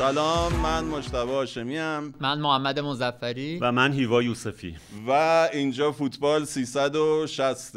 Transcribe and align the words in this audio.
سلام 0.00 0.52
من 0.52 0.84
مجتبی 0.84 1.30
هاشمی 1.30 1.78
ام. 1.78 2.14
من 2.20 2.40
محمد 2.40 2.78
مزفری 2.78 3.58
و 3.58 3.72
من 3.72 3.92
هیوا 3.92 4.22
یوسفی. 4.22 4.76
و 5.08 5.12
اینجا 5.52 5.92
فوتبال 5.92 6.44
360 6.44 7.76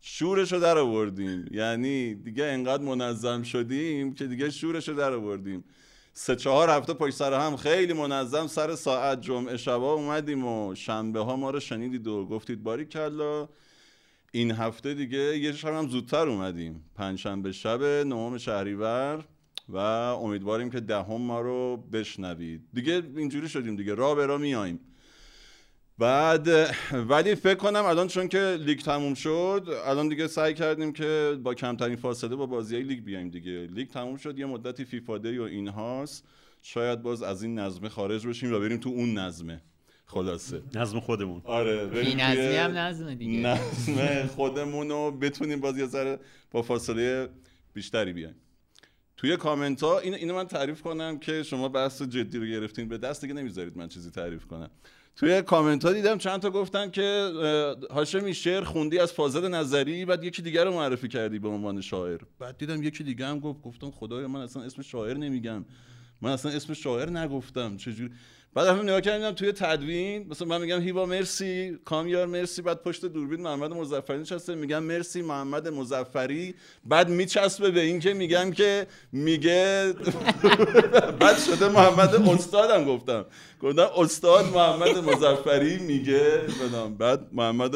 شورش 0.00 0.52
رو 0.52 0.60
در 0.60 0.78
آوردیم. 0.78 1.48
یعنی 1.50 2.14
دیگه 2.14 2.44
انقدر 2.44 2.82
منظم 2.82 3.42
شدیم 3.42 4.14
که 4.14 4.26
دیگه 4.26 4.50
شورش 4.50 4.88
رو 4.88 4.94
در 4.94 5.12
آوردیم. 5.12 5.64
سه 6.12 6.36
چهار 6.36 6.70
هفته 6.70 6.94
پشت 6.94 7.14
سر 7.14 7.40
هم 7.40 7.56
خیلی 7.56 7.92
منظم. 7.92 8.46
سر 8.46 8.74
ساعت 8.74 9.20
جمعه 9.20 9.56
شبا 9.56 9.92
اومدیم 9.92 10.46
و 10.46 10.74
شنبه 10.74 11.20
ها 11.20 11.36
ما 11.36 11.50
رو 11.50 11.60
شنیدید 11.60 12.06
و 12.06 12.26
گفتید 12.26 12.62
باری 12.62 12.84
کلا. 12.84 13.48
این 14.32 14.50
هفته 14.50 14.94
دیگه 14.94 15.38
یه 15.38 15.52
شب 15.52 15.74
هم 15.74 15.88
زودتر 15.88 16.28
اومدیم. 16.28 16.84
پنجشنبه 16.94 17.52
شب 17.52 17.82
نهم 17.82 18.38
شهریور. 18.38 19.24
و 19.68 19.76
امیدواریم 19.76 20.70
که 20.70 20.80
دهم 20.80 21.20
ما 21.20 21.40
رو 21.40 21.76
بشنوید. 21.92 22.62
دیگه 22.72 23.02
اینجوری 23.16 23.48
شدیم 23.48 23.76
دیگه 23.76 23.94
را 23.94 24.14
به 24.14 24.26
را 24.26 24.38
میاییم. 24.38 24.80
بعد 25.98 26.48
ولی 26.92 27.34
فکر 27.34 27.54
کنم 27.54 27.84
الان 27.84 28.06
چون 28.06 28.28
که 28.28 28.58
لیگ 28.60 28.80
تموم 28.80 29.14
شد 29.14 29.68
الان 29.86 30.08
دیگه 30.08 30.26
سعی 30.26 30.54
کردیم 30.54 30.92
که 30.92 31.38
با 31.42 31.54
کمترین 31.54 31.96
فاصله 31.96 32.36
با 32.36 32.46
بازی 32.46 32.74
های 32.74 32.84
لیگ 32.84 33.04
بیایم 33.04 33.30
دیگه. 33.30 33.66
لیگ 33.66 33.88
تموم 33.88 34.16
شد 34.16 34.38
یه 34.38 34.46
مدتی 34.46 34.84
فیفا 34.84 35.18
دی 35.18 35.38
و 35.38 35.42
اینهاست 35.42 36.24
شاید 36.62 37.02
باز 37.02 37.22
از 37.22 37.42
این 37.42 37.58
نظمه 37.58 37.88
خارج 37.88 38.26
بشیم 38.26 38.52
و 38.52 38.58
بریم 38.58 38.78
تو 38.78 38.88
اون 38.88 39.18
نظمه. 39.18 39.62
خلاصه. 40.06 40.62
نظم 40.74 41.00
خودمون. 41.00 41.42
آره 41.44 41.86
بی 41.86 42.14
نظمی 42.14 42.56
هم 42.56 42.78
نظمه 42.78 43.14
دیگه. 43.14 43.38
نظم 43.38 44.26
خودمون 44.26 44.88
رو 44.88 45.10
بتونیم 45.10 45.60
باز 45.60 45.78
یه 45.78 45.86
ذره 45.86 46.18
با 46.50 46.62
فاصله 46.62 47.28
بیشتری 47.74 48.12
بیایم. 48.12 48.34
توی 49.18 49.36
کامنت 49.36 49.82
ها 49.82 49.98
این 49.98 50.14
اینو 50.14 50.34
من 50.34 50.46
تعریف 50.46 50.82
کنم 50.82 51.18
که 51.18 51.42
شما 51.42 51.68
بحث 51.68 52.02
جدی 52.02 52.38
رو 52.38 52.46
گرفتین. 52.46 52.88
به 52.88 52.98
دست 52.98 53.20
دیگه 53.20 53.34
نمی‌ذارید 53.34 53.76
من 53.76 53.88
چیزی 53.88 54.10
تعریف 54.10 54.46
کنم. 54.46 54.70
توی 55.16 55.42
کامنت 55.42 55.84
ها 55.84 55.92
دیدم 55.92 56.18
چند 56.18 56.40
تا 56.40 56.50
گفتن 56.50 56.90
که 56.90 57.30
هاشمی 57.90 58.34
شعر 58.34 58.64
خوندی 58.64 58.98
از 58.98 59.12
فاضل 59.12 59.48
نظری 59.48 60.04
بعد 60.04 60.24
یکی 60.24 60.42
دیگر 60.42 60.64
رو 60.64 60.72
معرفی 60.72 61.08
کردی 61.08 61.38
به 61.38 61.48
عنوان 61.48 61.80
شاعر. 61.80 62.20
بعد 62.38 62.58
دیدم 62.58 62.82
یکی 62.82 63.04
دیگه 63.04 63.26
هم 63.26 63.40
گفت 63.40 63.62
گفتم 63.62 63.90
خدایا 63.90 64.28
من 64.28 64.40
اصلا 64.40 64.62
اسم 64.62 64.82
شاعر 64.82 65.16
نمیگم. 65.16 65.64
من 66.20 66.30
اصلا 66.30 66.52
اسم 66.52 66.74
شاعر 66.74 67.10
نگفتم. 67.10 67.76
چجوری؟ 67.76 68.14
بعد 68.54 68.66
هم 68.66 68.82
نگاه 68.82 69.00
کردم 69.00 69.30
توی 69.32 69.52
تدوین 69.52 70.26
مثلا 70.30 70.48
من 70.48 70.60
میگم 70.60 70.80
هیوا 70.80 71.06
مرسی 71.06 71.78
کامیار 71.84 72.26
مرسی 72.26 72.62
بعد 72.62 72.82
پشت 72.82 73.04
دوربین 73.04 73.40
محمد 73.40 73.72
مزفری 73.72 74.18
نشسته 74.18 74.54
میگم 74.54 74.82
مرسی 74.82 75.22
محمد 75.22 75.68
مزفری 75.68 76.54
بعد 76.84 77.08
میچسبه 77.08 77.70
به 77.70 77.80
این 77.80 78.00
که 78.00 78.14
میگم 78.14 78.50
که 78.50 78.86
میگه 79.12 79.94
بعد 81.20 81.38
شده 81.38 81.68
محمد 81.68 82.14
استادم 82.14 82.84
گفتم. 82.84 83.24
گفتم 83.62 83.86
استاد 83.98 84.44
محمد 84.54 84.98
مزفری 84.98 85.78
میگه 85.78 86.20
بدم 86.20 86.94
بعد 86.94 87.20
محمد 87.32 87.72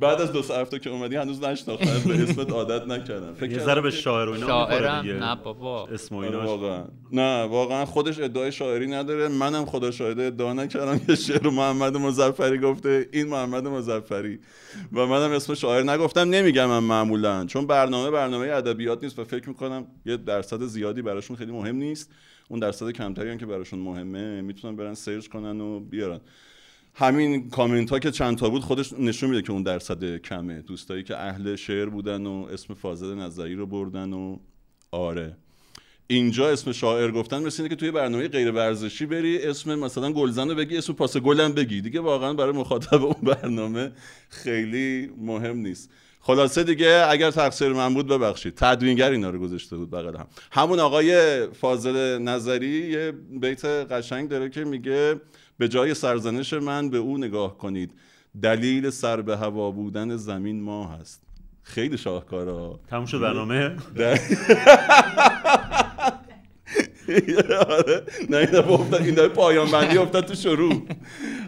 بعد 0.00 0.20
از 0.20 0.32
دو 0.32 0.42
سه 0.42 0.54
هفته 0.54 0.78
که 0.78 0.90
اومدی 0.90 1.16
هنوز 1.16 1.44
نشناختم. 1.44 2.08
به 2.08 2.14
اسمت 2.30 2.52
عادت 2.52 2.86
نکردم. 2.86 3.34
فکر 3.34 3.52
یه 3.52 3.58
ذره 3.58 3.80
به 3.80 3.90
شاعر 3.90 4.28
و 4.28 4.32
اینا 4.32 4.68
نه 5.02 5.36
بابا. 5.44 5.86
اسم 5.86 6.14
و 6.14 6.18
ایناش. 6.18 6.46
واقعا. 6.46 6.84
نه 7.12 7.42
واقعا 7.44 7.84
خودش 7.84 8.20
ادعای 8.20 8.52
شاعری 8.52 8.86
نداره. 8.86 9.28
منم 9.28 9.64
خدا 9.64 9.90
شاهده 9.90 10.22
ادعا 10.22 10.52
نکردم. 10.52 10.98
که 10.98 11.14
شعر 11.14 11.48
محمد 11.48 11.96
مزفری 11.96 12.58
گفته 12.58 13.08
این 13.12 13.28
محمد 13.28 13.68
مزفری 13.68 14.38
و 14.92 15.06
منم 15.06 15.30
اسم 15.30 15.54
شاعر 15.54 15.82
نگفتم. 15.82 16.20
نمیگم 16.20 16.66
من 16.66 16.78
معمولا. 16.78 17.44
چون 17.44 17.66
برنامه 17.66 18.10
برنامه 18.10 18.46
ادبیات 18.46 19.04
نیست 19.04 19.18
و 19.18 19.24
فکر 19.24 19.48
می‌کنم 19.48 19.86
یه 20.06 20.16
درصد 20.16 20.62
زیادی 20.62 21.02
براشون 21.02 21.36
خیلی 21.36 21.52
مهم 21.52 21.76
نیست. 21.76 22.10
اون 22.48 22.60
درصد 22.60 22.90
کمتری 22.90 23.30
هم 23.30 23.38
که 23.38 23.46
براشون 23.46 23.78
مهمه 23.78 24.40
می‌تونن 24.40 24.76
برن 24.76 24.94
سرچ 24.94 25.26
کنن 25.26 25.60
و 25.60 25.80
بیارن. 25.80 26.20
همین 26.94 27.50
کامنت 27.50 27.90
ها 27.90 27.98
که 27.98 28.10
چند 28.10 28.38
تا 28.38 28.48
بود 28.48 28.62
خودش 28.62 28.92
نشون 28.92 29.30
میده 29.30 29.42
که 29.42 29.52
اون 29.52 29.62
درصد 29.62 30.16
کمه. 30.16 30.62
دوستایی 30.62 31.02
که 31.02 31.16
اهل 31.16 31.56
شعر 31.56 31.88
بودن 31.88 32.26
و 32.26 32.48
اسم 32.52 32.74
فاضل 32.74 33.14
نظری 33.14 33.54
رو 33.54 33.66
بردن 33.66 34.12
و 34.12 34.38
آره. 34.90 35.36
اینجا 36.06 36.50
اسم 36.50 36.72
شاعر 36.72 37.10
گفتن 37.10 37.42
مثل 37.42 37.62
اینه 37.62 37.74
که 37.74 37.80
توی 37.80 37.90
برنامه 37.90 38.28
غیر 38.28 38.50
ورزشی 38.50 39.06
بری 39.06 39.42
اسم 39.42 39.78
مثلا 39.78 40.12
گلزن 40.12 40.48
رو 40.48 40.54
بگی 40.54 40.76
اسم 40.76 40.92
پاس 40.92 41.16
گلم 41.16 41.52
بگی. 41.52 41.80
دیگه 41.80 42.00
واقعا 42.00 42.34
برای 42.34 42.52
مخاطب 42.52 43.04
اون 43.04 43.22
برنامه 43.22 43.92
خیلی 44.28 45.10
مهم 45.18 45.56
نیست. 45.56 45.90
خلاصه 46.26 46.64
دیگه 46.64 47.06
اگر 47.08 47.30
تقصیر 47.30 47.68
من 47.68 47.94
بود 47.94 48.06
ببخشید. 48.06 48.54
تدوینگر 48.56 49.10
اینا 49.10 49.30
رو 49.30 49.38
گذاشته 49.38 49.76
بود 49.76 49.90
بغل 49.90 50.16
هم. 50.16 50.26
همون 50.52 50.80
آقای 50.80 51.46
فاضل 51.46 52.18
نظری 52.18 52.90
یه 52.90 53.12
بیت 53.40 53.64
قشنگ 53.64 54.28
داره 54.28 54.48
که 54.50 54.64
میگه 54.64 55.20
به 55.58 55.68
جای 55.68 55.94
سرزنش 55.94 56.52
من 56.52 56.90
به 56.90 56.98
او 56.98 57.18
نگاه 57.18 57.58
کنید. 57.58 57.90
دلیل 58.42 58.90
سر 58.90 59.20
به 59.22 59.36
هوا 59.36 59.70
بودن 59.70 60.16
زمین 60.16 60.60
ما 60.62 60.86
هست. 60.86 61.22
خیلی 61.62 61.98
شاهکارا. 61.98 62.80
تموم 62.90 63.06
شد 63.06 63.20
برنامه؟ 63.20 63.58
آره. 67.68 68.02
نه 68.30 68.36
این 68.36 68.56
افتاد 68.56 69.02
این 69.02 69.14
پایان 69.14 69.70
بندی 69.70 69.98
افتاد 69.98 70.24
تو 70.24 70.34
شروع. 70.34 70.86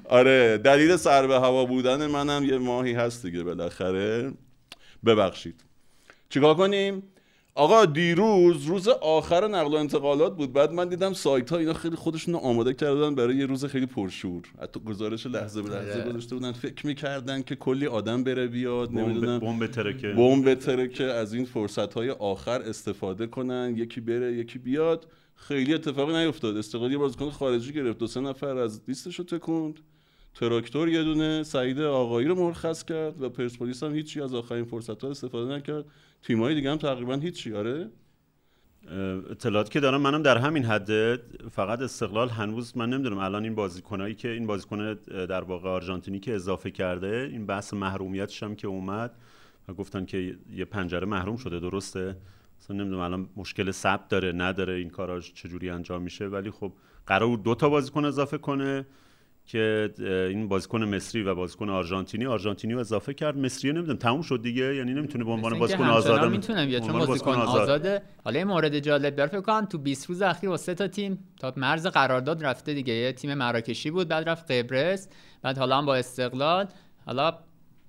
آره 0.04 0.58
دلیل 0.58 0.96
سر 0.96 1.26
به 1.26 1.34
هوا 1.34 1.64
بودن 1.64 2.06
منم 2.06 2.44
یه 2.44 2.58
ماهی 2.58 2.92
هست 2.92 3.26
دیگه 3.26 3.42
بالاخره. 3.42 4.32
ببخشید. 5.06 5.64
چیکار 6.28 6.54
کنیم؟ 6.54 7.02
آقا 7.54 7.84
دیروز 7.84 8.64
روز 8.64 8.88
آخر 8.88 9.48
نقل 9.48 9.74
و 9.74 9.74
انتقالات 9.74 10.36
بود. 10.36 10.52
بعد 10.52 10.72
من 10.72 10.88
دیدم 10.88 11.12
سایت 11.12 11.50
ها 11.50 11.56
اینا 11.56 11.72
خیلی 11.72 11.96
خودشون 11.96 12.34
رو 12.34 12.40
آماده 12.40 12.74
کردن 12.74 13.14
برای 13.14 13.36
یه 13.36 13.46
روز 13.46 13.64
خیلی 13.64 13.86
پرشور. 13.86 14.42
حتی 14.62 14.80
گزارش 14.80 15.26
لحظه 15.26 15.62
به 15.62 15.68
لحظه 15.68 16.04
گذاشته 16.08 16.34
بودن. 16.34 16.52
فکر 16.52 16.86
می‌کردن 16.86 17.42
که 17.42 17.56
کلی 17.56 17.86
آدم 17.86 18.24
بره 18.24 18.46
بیاد 18.46 18.92
نمی‌دونم. 18.92 19.38
بمب 19.38 19.66
ترکه. 19.66 20.08
بمب 20.12 20.54
ترکه 20.54 21.04
از 21.04 21.34
این 21.34 21.44
فرصت 21.44 21.94
های 21.94 22.10
آخر 22.10 22.62
استفاده 22.62 23.26
کنن. 23.26 23.74
یکی 23.76 24.00
بره 24.00 24.32
یکی 24.32 24.58
بیاد. 24.58 25.06
خیلی 25.34 25.74
اتفاقی 25.74 26.12
نیفتاد. 26.12 26.56
استقلالی 26.56 26.96
بازیکن 26.96 27.30
خارجی 27.30 27.72
گرفت. 27.72 27.98
دو 27.98 28.06
سه 28.06 28.20
نفر 28.20 28.56
از 28.56 28.80
لیستش 28.88 29.18
رو 29.18 29.24
تکوند. 29.24 29.80
تراکتور 30.38 30.88
یه 30.88 31.04
دونه 31.04 31.42
سعید 31.42 31.80
آقایی 31.80 32.28
رو 32.28 32.34
مرخص 32.34 32.84
کرد 32.84 33.22
و 33.22 33.28
پرسپولیس 33.28 33.82
هم 33.82 33.94
هیچی 33.94 34.20
از 34.20 34.34
آخرین 34.34 34.64
فرصت 34.64 35.04
ها 35.04 35.10
استفاده 35.10 35.54
نکرد. 35.54 35.84
تیمای 36.22 36.54
دیگه 36.54 36.70
هم 36.70 36.76
تقریبا 36.76 37.14
هیچی 37.14 37.54
آره؟ 37.54 37.88
اطلاعاتی 39.30 39.70
که 39.70 39.80
دارم 39.80 40.00
منم 40.00 40.22
در 40.22 40.38
همین 40.38 40.64
حد 40.64 41.16
فقط 41.50 41.80
استقلال 41.80 42.28
هنوز 42.28 42.76
من 42.76 42.90
نمی‌دونم 42.90 43.18
الان 43.18 43.44
این 43.44 43.54
بازیکنایی 43.54 44.14
که 44.14 44.28
این 44.28 44.46
بازیکن 44.46 44.94
در 45.04 45.44
واقع 45.44 45.68
آرژانتینی 45.68 46.20
که 46.20 46.34
اضافه 46.34 46.70
کرده 46.70 47.28
این 47.32 47.46
بحث 47.46 47.74
محرومیتش 47.74 48.42
هم 48.42 48.54
که 48.54 48.68
اومد 48.68 49.10
و 49.68 49.74
گفتن 49.74 50.04
که 50.04 50.36
یه 50.52 50.64
پنجره 50.64 51.06
محروم 51.06 51.36
شده 51.36 51.60
درسته؟ 51.60 52.16
اصلا 52.60 52.76
نمی‌دونم 52.76 53.02
الان 53.02 53.28
مشکل 53.36 53.70
ثبت 53.70 54.08
داره 54.08 54.32
نداره 54.32 54.74
این 54.74 54.90
کاراش 54.90 55.32
چجوری 55.32 55.70
انجام 55.70 56.02
میشه 56.02 56.26
ولی 56.26 56.50
خب 56.50 56.72
قرار 57.06 57.36
دو 57.36 57.54
تا 57.54 57.68
بازیکن 57.68 58.04
اضافه 58.04 58.38
کنه. 58.38 58.86
که 59.48 59.90
این 60.30 60.48
بازیکن 60.48 60.84
مصری 60.84 61.22
و 61.22 61.34
بازیکن 61.34 61.68
آرژانتینی 61.68 62.26
آرژانتینی 62.26 62.74
رو 62.74 62.80
اضافه 62.80 63.14
کرد. 63.14 63.38
مصری 63.38 63.72
نمی‌دونم 63.72 63.98
تموم 63.98 64.22
شد 64.22 64.42
دیگه. 64.42 64.74
یعنی 64.74 64.94
نمی‌تونه 64.94 65.24
به 65.24 65.30
عنوان 65.30 65.58
بازیکن 65.58 65.84
آزاد 65.84 66.30
می‌تونه 66.30 66.66
بیاد 66.66 66.82
چون 66.82 66.98
بازیکن 66.98 67.34
آزاده. 67.34 68.02
حالا 68.24 68.44
مورد 68.44 68.78
جالب 68.78 69.16
داره. 69.16 69.30
فکر 69.30 69.40
کنم 69.40 69.64
تو 69.64 69.78
20 69.78 70.06
روز 70.06 70.22
اخیر 70.22 70.50
با 70.50 70.56
سه 70.56 70.74
تا 70.74 70.88
تیم 70.88 71.18
تا 71.40 71.52
مرز 71.56 71.86
قرارداد 71.86 72.44
رفته 72.44 72.74
دیگه. 72.74 72.94
یه 72.94 73.12
تیم 73.12 73.34
مراکشی 73.34 73.90
بود 73.90 74.08
بعد 74.08 74.28
رفت 74.28 74.50
قبرس 74.50 75.08
بعد 75.42 75.58
حالا 75.58 75.78
هم 75.78 75.86
با 75.86 75.96
استقلال. 75.96 76.66
حالا 77.06 77.38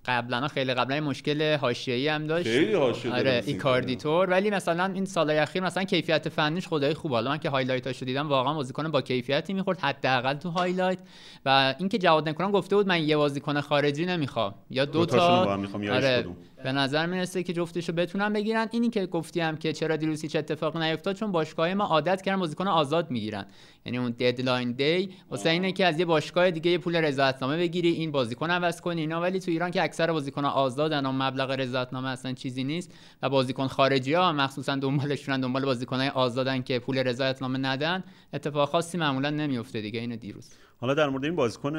قبلا 0.05 0.47
خیلی 0.47 0.73
قبلا 0.73 0.99
مشکل 1.01 1.55
حاشیه‌ای 1.55 2.07
هم 2.07 2.27
داشت. 2.27 2.47
خیلی 2.47 2.73
حاشیه 2.73 3.11
آره 3.13 3.43
ایکاردی‌طور. 3.45 4.29
ولی 4.29 4.49
مثلا 4.49 4.91
این 4.93 5.05
سالهای 5.05 5.37
اخیر 5.37 5.63
مثلا 5.63 5.83
کیفیت 5.83 6.29
فنیش 6.29 6.67
خدایی 6.67 6.93
خوبه. 6.93 7.11
حالا 7.11 7.31
من 7.31 7.37
که 7.37 7.49
highlight 7.49 7.91
اشو 7.91 8.05
دیدم 8.05 8.29
واقعا 8.29 8.53
بازیکن 8.53 8.91
با 8.91 9.01
کیفیتی 9.01 9.53
می‌خورد 9.53 9.79
حداقل 9.79 10.33
تو 10.33 10.49
highlight. 10.49 10.99
و 11.45 11.75
اینکه 11.79 11.97
جواد 11.97 12.29
نکونام 12.29 12.51
گفته 12.51 12.75
بود 12.75 12.87
من 12.87 13.03
یه 13.03 13.17
بازیکن 13.17 13.61
خارجی 13.61 14.05
نمی‌خوام. 14.05 14.55
یا 14.69 14.85
دو 14.85 15.05
تا 15.05 15.59
آره. 15.91 16.25
به 16.63 16.71
نظر 16.71 17.05
می‌رسه 17.05 17.43
که 17.43 17.53
جفتشو 17.53 17.93
بتونن 17.93 18.33
بگیرن. 18.33 18.67
اینی 18.71 18.89
که 18.89 19.05
گفتیم 19.05 19.57
که 19.57 19.73
چرا 19.73 19.95
دیروز 19.95 20.21
هیچ 20.21 20.35
اتفاقی 20.35 20.79
نیفتاد 20.79 21.15
چون 21.15 21.31
باشگاه 21.31 21.73
ما 21.73 21.83
عادت 21.83 22.21
کردن 22.21 22.39
بازیکن 22.39 22.67
آزاد 22.67 23.11
می‌گیرن. 23.11 23.45
یعنی 23.85 23.97
اون 23.97 24.11
deadline 24.11 24.71
day 24.71 25.09
واسه 25.29 25.49
اینه 25.49 25.71
که 25.71 25.85
از 25.85 25.99
یه 25.99 26.05
باشگاه 26.05 26.51
دیگه 26.51 26.77
پول 26.77 26.95
رضایتنامه 26.95 27.57
بگیری 27.57 27.89
این 27.89 28.11
بازیکن 28.11 28.51
عوض 28.51 28.81
کنی 28.81 29.01
اینا. 29.01 29.21
ولی 29.21 29.39
تو 29.39 29.51
ایران 29.51 29.71
که 29.71 29.83
اکثر 29.83 30.11
بازیکن 30.11 30.45
آزادن 30.45 31.05
و 31.05 31.11
مبلغ 31.11 31.51
رضایتنامه 31.51 32.09
اصلا 32.09 32.33
چیزی 32.33 32.63
نیست 32.63 32.93
و 33.21 33.29
بازیکن 33.29 33.67
خارجی 33.67 34.13
ها 34.13 34.33
مخصوصا 34.33 34.75
دنبالشون 34.75 35.39
دنبال 35.39 35.65
بازیکن 35.65 36.01
آزادن 36.01 36.61
که 36.61 36.79
پول 36.79 36.97
رضایتنامه 36.97 37.59
ندن 37.59 38.03
اتفاق 38.33 38.69
خاصی 38.69 38.97
معمولا 38.97 39.29
نمیفته 39.29 39.81
دیگه 39.81 39.99
اینو 39.99 40.15
دیروز. 40.15 40.49
حالا 40.77 40.93
در 40.93 41.09
مورد 41.09 41.25
این 41.25 41.35
بازیکن 41.35 41.77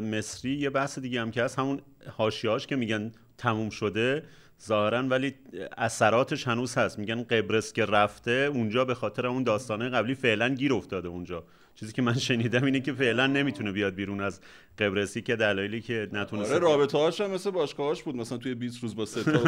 مصری 0.00 0.56
یه 0.56 0.70
بحث 0.70 0.98
دیگه 0.98 1.20
هم 1.20 1.30
که 1.30 1.42
هست 1.42 1.58
همون 1.58 1.80
حاشیه‌اش 2.16 2.66
که 2.66 2.76
میگن 2.76 3.12
تموم 3.38 3.70
شده 3.70 4.22
ظاهرا 4.66 4.98
ولی 4.98 5.34
اثراتش 5.78 6.48
هنوز 6.48 6.78
هست. 6.78 6.98
میگن 6.98 7.22
قبرس 7.22 7.72
که 7.72 7.84
رفته 7.84 8.50
اونجا 8.52 8.84
به 8.84 8.94
خاطر 8.94 9.26
اون 9.26 9.42
داستانه 9.42 9.88
قبلی 9.88 10.14
فعلا 10.14 10.48
گیر 10.48 10.74
افتاده 10.74 11.08
اونجا. 11.08 11.44
چیزی 11.74 11.92
که 11.92 12.02
من 12.02 12.14
شنیدم 12.14 12.64
اینه 12.64 12.80
که 12.80 12.92
فعلا 12.92 13.26
نمی‌تونه 13.26 13.72
بیاد 13.72 13.94
بیرون 13.94 14.20
از 14.20 14.40
قبرسی 14.78 15.22
که 15.22 15.36
دلایلی 15.36 15.80
که 15.80 16.08
نتونسته 16.12 16.54
آره 16.54 16.62
رابطه 16.64 16.98
هاش 16.98 17.20
هم 17.20 17.30
مثل 17.30 17.50
باشگاهاش 17.50 18.02
بود. 18.02 18.16
مثلا 18.16 18.38
توی 18.38 18.54
20 18.54 18.82
روز 18.82 18.96
با 18.96 19.06
سه 19.06 19.24
تا 19.24 19.32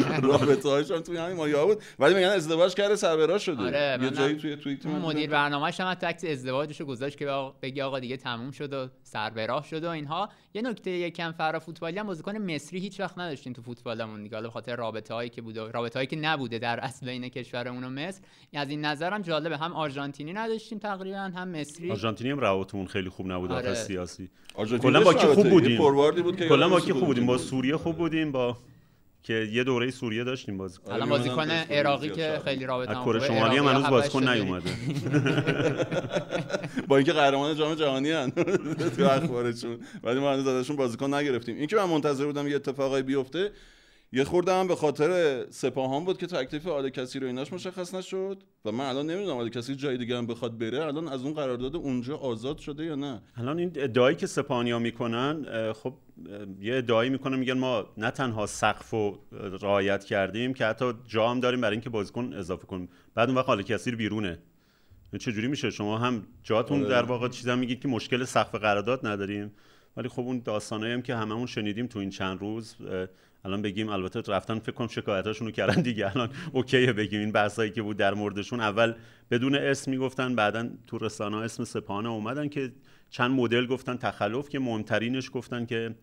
رابطه 0.28 0.68
هاش 0.68 0.90
هم 0.90 1.00
توی 1.00 1.16
همین 1.16 1.36
مایا 1.36 1.66
بود. 1.66 1.82
ولی 1.98 2.14
میگن 2.14 2.26
ازدواج 2.26 2.74
کرده 2.74 2.96
سربرا 2.96 3.38
شده. 3.38 3.62
آره، 3.62 3.98
یه 4.04 4.10
جایی 4.10 4.36
توی 4.36 4.56
توییت 4.56 4.86
من 4.86 4.98
مدیر 4.98 5.20
دیدم. 5.20 5.32
برنامه‌ش 5.32 5.80
هم 5.80 5.90
حتی 5.90 6.06
عکس 6.06 6.24
ازدواجش 6.24 6.80
رو 6.80 6.86
گذاشت 6.86 7.18
که 7.18 7.26
بگی 7.62 7.80
آقا 7.80 7.98
دیگه 7.98 8.16
تموم 8.16 8.50
شد 8.50 8.72
و 8.72 8.88
سربراه 9.02 9.64
شد 9.64 9.84
و 9.84 9.88
اینها. 9.88 10.28
یه 10.54 10.62
نکته 10.62 10.90
یکم 10.90 11.32
فرا 11.32 11.58
فوتبالی 11.58 11.98
هم 11.98 12.06
بازیکن 12.06 12.36
مصری 12.36 12.80
هیچ 12.80 13.00
وقت 13.00 13.18
نداشتیم 13.18 13.52
تو 13.52 13.62
فوتبالمون 13.62 14.22
دیگه. 14.22 14.36
حالا 14.36 14.48
به 14.48 14.52
خاطر 14.52 14.76
رابطه 14.76 15.14
هایی 15.14 15.30
که 15.30 15.42
بوده 15.42 15.70
رابطه 15.70 15.98
هایی 15.98 16.06
که 16.06 16.16
نبوده 16.16 16.58
در 16.58 16.80
اصل 16.80 17.06
بین 17.06 17.28
کشورمون 17.28 17.84
و 17.84 17.90
مصر. 17.90 18.20
از 18.54 18.70
این 18.70 18.84
نظرم 18.84 19.22
جالبه 19.22 19.56
هم 19.56 19.72
آرژانتینی 19.72 20.32
نداشتیم 20.32 20.78
تقریبا 20.78 21.18
هم 21.18 21.48
مصری. 21.48 21.90
آرژانتینی 21.90 22.30
هم 22.30 22.38
روابطمون 22.38 22.86
خیلی 22.86 23.08
خوب 23.08 23.32
نبود 23.32 23.52
آره. 23.52 23.74
سیاسی. 23.74 24.30
کلا 24.54 25.00
با 25.00 25.12
داشت 25.12 25.26
کی 25.26 25.34
خوب 25.34 25.50
بودیم. 25.50 25.76
فورواردی 25.76 26.22
بود 26.22 26.36
که 26.36 26.48
کلا 26.48 26.68
با 26.68 26.80
کی 26.80 26.92
خوب 26.92 27.06
بودیم. 27.06 27.26
با. 27.26 27.38
سوریه 27.38 27.76
خوب 27.76 27.96
بودیم 27.96 28.32
با 28.32 28.56
که 29.22 29.48
یه 29.52 29.64
دوره 29.64 29.90
سوریه 29.90 30.24
داشتیم 30.24 30.58
بازی. 30.58 30.78
آره، 30.84 30.94
الان 30.94 31.08
می‌مونن 31.08 31.36
بازیکن 31.36 31.50
عراقی 31.50 32.10
که. 32.10 32.40
خیلی 32.44 32.66
رابطه 32.66 32.94
هم 32.94 33.04
کره. 33.04 33.20
شمالی 33.20 33.56
هم 33.56 33.66
هنوز 33.66 33.84
بازیکن 33.86 34.28
نیومده. 34.28 34.70
با 36.88 36.96
اینکه 36.96 37.12
قهرمان 37.12 37.56
جام 37.56 37.74
جهانی 37.74 38.12
ان 38.12 38.30
تو 38.96 39.04
اخبارشون. 39.04 39.78
ولی 40.02 40.20
ما 40.20 40.32
هنوز 40.32 40.46
ازشون 40.46 40.76
بازیکن 40.76 41.14
نگرفتیم. 41.14 41.56
این 41.56 41.66
که 41.66 41.76
من 41.76 41.84
منتظر 41.84 42.24
بودم 42.26 42.48
یه 42.48 42.56
اتفاقایی 42.56 43.02
بیفته 43.02 43.50
یه 44.12 44.24
خورده 44.24 44.52
هم 44.52 44.68
به 44.68 44.76
خاطر 44.76 45.44
سپاهان 45.50 46.04
بود 46.04 46.18
که 46.18 46.26
تکلیف 46.26 46.66
آل 46.66 46.88
کسی 46.88 47.18
رو 47.18 47.26
ایناش 47.26 47.52
مشخص 47.52 47.94
نشد 47.94 48.42
و 48.64 48.72
من 48.72 48.84
الان 48.84 49.06
نمی‌دونم 49.06 49.36
آل 49.36 49.48
کسی 49.48 49.74
جای 49.74 49.98
دیگه 49.98 50.16
هم 50.16 50.26
بخواد 50.26 50.58
بره. 50.58 50.84
الان 50.84 51.08
از 51.08 51.24
اون 51.24 51.34
قرارداد 51.34 51.76
اونجا 51.76 52.16
آزاد 52.16 52.58
شده 52.58 52.84
یا 52.84 52.94
نه؟ 52.94 53.22
الان 53.36 53.58
این 53.58 53.72
ادعایی 53.76 54.16
که 54.16 54.26
سپانیا 54.26 54.78
می‌کنن 54.78 55.72
خب 55.72 55.94
یه 56.60 56.76
ادعایی 56.76 57.10
می‌کنن 57.10 57.38
میگن 57.38 57.58
ما 57.58 57.86
نه 57.96 58.10
تنها 58.10 58.46
سقف 58.46 58.90
رو 58.90 59.18
رعایت 59.62 60.04
کردیم 60.04 60.54
که 60.54 60.66
حتی 60.66 60.92
جا 61.06 61.28
هم 61.28 61.40
داریم 61.40 61.60
برای 61.60 61.74
اینکه 61.74 61.90
بازیکن 61.90 62.32
اضافه 62.32 62.66
کنیم. 62.66 62.88
بعد 63.14 63.28
اون 63.28 63.38
وقت 63.38 63.46
حالا 63.46 63.62
کسی 63.62 63.90
بیرونه. 63.90 64.38
چه 65.20 65.32
جوری 65.32 65.48
میشه؟ 65.48 65.70
شما 65.70 65.98
هم 65.98 66.26
جاتون 66.42 66.80
آره. 66.80 66.88
در 66.88 67.02
واقع 67.02 67.28
چیزا 67.28 67.56
میگید 67.56 67.80
که 67.80 67.88
مشکل 67.88 68.24
سقف 68.24 68.54
قرارداد 68.54 69.06
نداریم. 69.06 69.52
ولی 69.96 70.08
خب 70.08 70.20
اون 70.20 70.42
داستانایی 70.44 70.92
هم 70.92 71.02
که 71.02 71.14
هممون 71.14 71.46
شنیدیم 71.46 71.86
تو 71.86 71.98
این 71.98 72.10
چند 72.10 72.40
روز 72.40 72.76
الان 73.44 73.62
بگیم 73.62 73.88
البته 73.88 74.32
رفتن 74.32 74.58
فکر 74.58 74.72
کنم 74.72 74.88
شکایتاشون 74.88 75.46
رو 75.46 75.52
کردن 75.52 75.82
دیگه. 75.82 76.16
الان 76.16 76.30
اوکیه 76.52 76.92
بگیم 76.92 77.20
این 77.20 77.32
بحثایی 77.32 77.70
که 77.70 77.82
بود 77.82 77.96
در 77.96 78.14
موردشون. 78.14 78.60
اول 78.60 78.94
بدون 79.30 79.54
اسم 79.54 79.90
می‌گفتن 79.90 80.34
بعدا 80.34 80.68
تو 80.86 80.98
رسانه 80.98 81.36
اسم 81.36 81.64
سپاهانه 81.64 82.08
اومدن 82.08 82.48
که 82.48 82.72
چند 83.10 83.30
مدل 83.30 83.66
گفتن 83.66 83.96
تخلف 83.96 84.48
که 84.48 84.58
مهمترینش 84.58 85.30
گفتن 85.32 85.66
که 85.66 85.94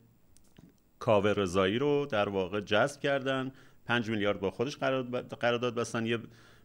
کاوه 1.00 1.32
رضایی 1.32 1.80
رو 1.80 2.06
در 2.06 2.30
واقع 2.30 2.60
جذب 2.62 3.02
کردن. 3.02 3.52
5 3.86 4.10
میلیارد 4.10 4.40
با 4.40 4.52
خودش 4.52 4.78
قرارداد 5.40 5.76
بستن. 5.76 6.06
یه 6.06 6.18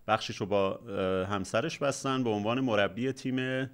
بخشش 0.09 0.37
رو 0.37 0.47
با 0.47 0.81
همسرش 1.31 1.79
بستن 1.79 2.25
به 2.25 2.31
عنوان 2.31 2.61
مربی 2.61 3.13
تیم 3.13 3.71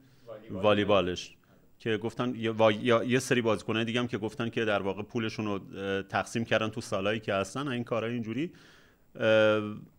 والیبالش. 0.51 1.37
که 1.79 1.97
گفتن 1.97 2.33
یا, 2.37 2.71
یا 2.83 3.05
یه 3.05 3.19
سری 3.19 3.43
بازیکنای 3.43 3.85
دیگه 3.85 4.01
هم 4.01 4.07
که 4.07 4.19
گفتن 4.19 4.49
که 4.49 4.65
در 4.65 4.83
واقع 4.83 5.03
پولشون 5.03 5.47
رو 5.47 5.61
تقسیم 6.03 6.45
کردن 6.45 6.69
تو 6.69 6.81
سالایی 6.81 7.21
که 7.21 7.35
هستن 7.35 7.69
این 7.69 7.85
کارهای 7.85 8.13
اینجوری. 8.13 8.53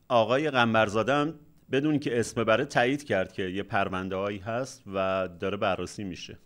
آقای 0.08 0.50
قنبرزاده 0.50 1.14
هم 1.14 1.34
بدون 1.72 2.00
که 2.00 2.20
اسم 2.20 2.44
بره 2.44 2.66
تایید 2.66 3.04
کرد 3.04 3.34
که 3.34 3.44
یه 3.44 3.64
پرونده 3.64 4.16
هایی 4.16 4.38
هست 4.38 4.84
و 4.94 5.30
داره 5.40 5.58
بررسی 5.58 6.04
میشه. 6.04 6.38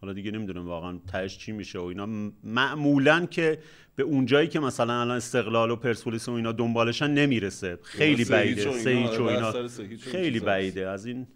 حالا 0.00 0.12
دیگه 0.12 0.30
نمی‌دونم 0.30 0.66
واقعا 0.66 0.98
تهش 1.12 1.38
چی 1.38 1.52
میشه 1.52 1.78
و 1.78 1.82
اینا. 1.82 2.30
معمولا 2.44 3.26
که 3.26 3.58
به 3.96 4.02
اونجایی 4.02 4.48
که 4.48 4.60
مثلا 4.60 5.00
الان 5.00 5.16
استقلال 5.16 5.70
و 5.70 5.76
پرسپولیس 5.76 6.28
و 6.28 6.32
اینا 6.32 6.52
دنبالشن 6.52 7.10
نمی‌رسه. 7.10 7.78
خیلی 7.82 8.24
بعیده. 8.24 8.72
سه 8.72 8.90
اینا، 8.90 9.10
هیچ 9.10 9.20
و 9.20 9.24
آره، 9.24 9.56
اینا. 9.56 9.68
خیلی 10.00 10.40
بعیده. 10.40 10.88
از 10.88 11.06
این 11.06 11.26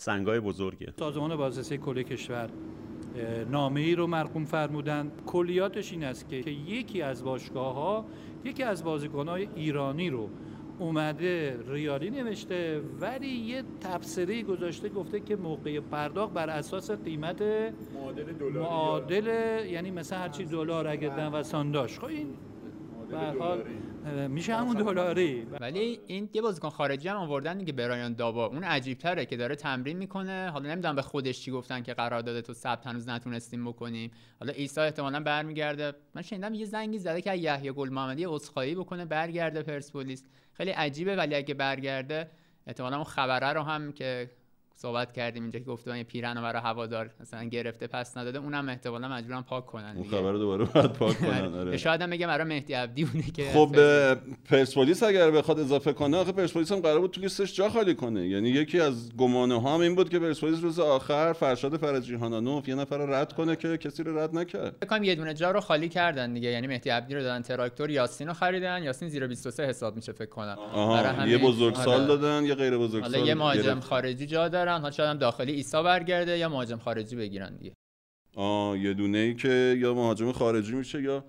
سنگای 0.00 0.40
بزرگه. 0.40 0.92
سازمان 0.98 1.36
بازرسی 1.36 1.78
کل 1.78 2.02
کشور 2.02 2.50
نامه 3.50 3.80
ای 3.80 3.94
رو 3.94 4.06
مرقوم 4.06 4.44
فرمودن. 4.44 5.12
کلیاتش 5.26 5.92
این 5.92 6.04
است 6.04 6.28
که 6.28 6.42
که 6.42 6.50
یکی 6.50 7.02
از 7.02 7.24
باشگاه 7.24 7.74
ها 7.74 8.04
یکی 8.44 8.62
از 8.62 8.84
بازیکن 8.84 9.28
های 9.28 9.48
ایرانی 9.54 10.10
رو 10.10 10.28
اومده 10.78 11.58
ریالی 11.68 12.10
نوشته 12.10 12.80
ولی 13.00 13.28
یه 13.28 13.62
تبصره 13.80 14.42
گذاشته 14.42 14.88
گفته 14.88 15.20
که 15.20 15.36
موقع 15.36 15.80
پرداخت 15.80 16.32
بر 16.32 16.50
اساس 16.50 16.90
قیمت 16.90 17.42
معادل 18.54 19.26
یعنی 19.70 19.90
مثلا 19.90 20.18
هرچی 20.18 20.44
دلار 20.44 20.86
اگه 20.88 21.08
دن 21.08 21.70
داشت. 21.70 21.98
خب 21.98 22.04
این 22.04 22.26
به 23.10 23.18
هر 23.18 23.38
حال 23.38 23.62
میشه 24.28 24.56
همون 24.56 24.76
دلاری؟ 24.76 25.46
ولی 25.60 26.00
این 26.06 26.28
یه 26.32 26.42
بازیکن 26.42 26.70
خارجی 26.70 27.08
هم 27.08 27.16
آوردن 27.16 27.58
دیگه 27.58 27.72
برایان 27.72 28.14
دابا 28.14 28.46
اون 28.46 28.64
عجیب 28.64 28.98
تره 28.98 29.26
که 29.26 29.36
داره 29.36 29.56
تمرین 29.56 29.96
می‌کنه. 29.96 30.50
حالا 30.50 30.70
نمی‌دونم 30.70 30.96
به 30.96 31.02
خودش 31.02 31.40
چی 31.40 31.50
گفتن 31.50 31.82
که 31.82 31.94
قرارداد 31.94 32.40
تو 32.40 32.52
ثبت 32.54 32.86
هنوز 32.86 33.08
نتونستیم 33.08 33.64
بکنیم. 33.64 34.10
حالا 34.40 34.52
عیسی 34.52 34.80
احتمالاً 34.80 35.20
برمیگرده. 35.20 35.92
من 36.14 36.22
شنیدم 36.22 36.54
یه 36.54 36.64
زنگی 36.64 36.98
زده 36.98 37.20
که 37.20 37.34
یحیی 37.34 37.72
گل 37.72 37.88
محمدی 37.88 38.24
عذرخواهی 38.24 38.74
بکنه 38.74 39.04
برگرده 39.04 39.62
پرسپولیس. 39.62 40.24
خیلی 40.52 40.70
عجیبه 40.70 41.16
ولی 41.16 41.34
اگه 41.34 41.54
برگرده 41.54 42.30
احتمالاً 42.66 42.96
اون 42.96 43.04
خبره 43.04 43.52
رو 43.52 43.62
هم 43.62 43.92
که 43.92 44.30
صحبت 44.82 45.12
کردیم 45.12 45.42
اینجا 45.42 45.58
که 45.58 45.64
گفتم 45.64 45.96
یه 45.96 46.04
پیرن 46.04 46.36
رو 46.36 46.42
برای 46.42 46.62
هوادار 46.62 47.10
مثلا 47.20 47.44
گرفته 47.44 47.86
پس 47.86 48.16
نداده. 48.16 48.38
اونم 48.38 48.68
احتمالاً 48.68 49.08
مجبورن 49.08 49.42
پاک 49.42 49.66
کنن 49.66 49.94
اون. 49.96 50.08
خبر 50.08 50.32
دوباره 50.32 50.64
باید 50.64 50.92
پاک 50.92 51.18
کنن 51.26 51.54
آره. 51.54 51.76
شاید 51.76 52.02
هم 52.02 52.10
بگم 52.10 52.26
برای 52.26 52.44
مهدی 52.44 52.72
عبدی 52.72 53.04
بوده 53.04 53.22
که 53.30 53.44
خب 53.54 53.76
پرسپولیس 54.50 55.02
اگر 55.02 55.30
بخواد 55.30 55.60
اضافه 55.60 55.92
کنه 55.92 56.16
آخه 56.16 56.32
پرسپولیس 56.32 56.72
هم 56.72 56.80
قرار 56.80 57.00
بود 57.00 57.10
تو 57.10 57.20
لیستش 57.20 57.54
جا 57.56 57.68
خالی 57.68 57.94
کنه. 57.94 58.28
یعنی 58.28 58.48
یکی 58.48 58.80
از 58.80 59.16
گمانه 59.16 59.60
ها 59.60 59.74
هم 59.74 59.80
این 59.80 59.94
بود 59.94 60.08
که 60.08 60.18
پرسپولیس 60.18 60.62
روز 60.62 60.80
آخر 60.80 61.32
فرشاد 61.32 61.76
فرجی 61.76 62.14
هانانوف 62.14 62.68
یه 62.68 62.74
نفر 62.74 62.98
رو 62.98 63.12
رد 63.14 63.32
کنه 63.32 63.56
که 63.56 63.76
کسی 63.76 64.02
رو 64.02 64.18
رد 64.18 64.36
نکرد. 64.38 64.76
فکر 64.80 64.86
کنم 64.86 65.04
یه 65.04 65.14
دونه 65.14 65.34
جا 65.34 65.50
رو 65.50 65.60
خالی 65.60 65.88
کردن 65.88 66.34
دیگه. 66.34 66.48
یعنی 66.48 66.66
مهدی 66.66 66.90
عبدی 66.90 67.14
رو 67.14 67.20
دادن 67.22 67.42
تراکتور 67.42 67.90
یاسین 67.90 68.26
رو 68.28 68.32
خریدن. 68.34 68.82
یاسین 68.82 69.08
زیر 69.08 69.26
23 69.26 69.66
حساب 69.66 69.96
میشه 69.96 70.12
فکر 70.12 70.28
کنم. 70.30 70.56
برای 70.74 71.14
همین- 71.16 71.32
یه 71.32 71.38
بزرگسال 71.38 71.88
آره. 71.94 72.06
دادن 72.06 72.44
یه 72.44 72.54
غیر 72.54 72.70
حالا 72.72 72.84
بزرگسال 72.84 73.26
یه 73.26 73.34
مهاجم. 73.34 73.80
خارجی 73.80 74.26
جا 74.26 74.48
دارن. 74.48 74.69
حالا 74.78 74.90
شاید 74.90 75.08
هم 75.10 75.18
داخلی 75.18 75.52
ایسا 75.52 75.82
برگرده 75.82 76.38
یا 76.38 76.48
مهاجم 76.48 76.78
خارجی 76.78 77.16
بگیرن 77.16 77.56
دیگه. 77.56 77.72
آه 78.36 78.78
یه 78.78 78.94
دونه 78.94 79.18
ای 79.18 79.34
که 79.34 79.76
یا 79.78 79.94
مهاجم 79.94 80.32
خارجی 80.32 80.74
میشه 80.74 81.02
یا 81.02 81.24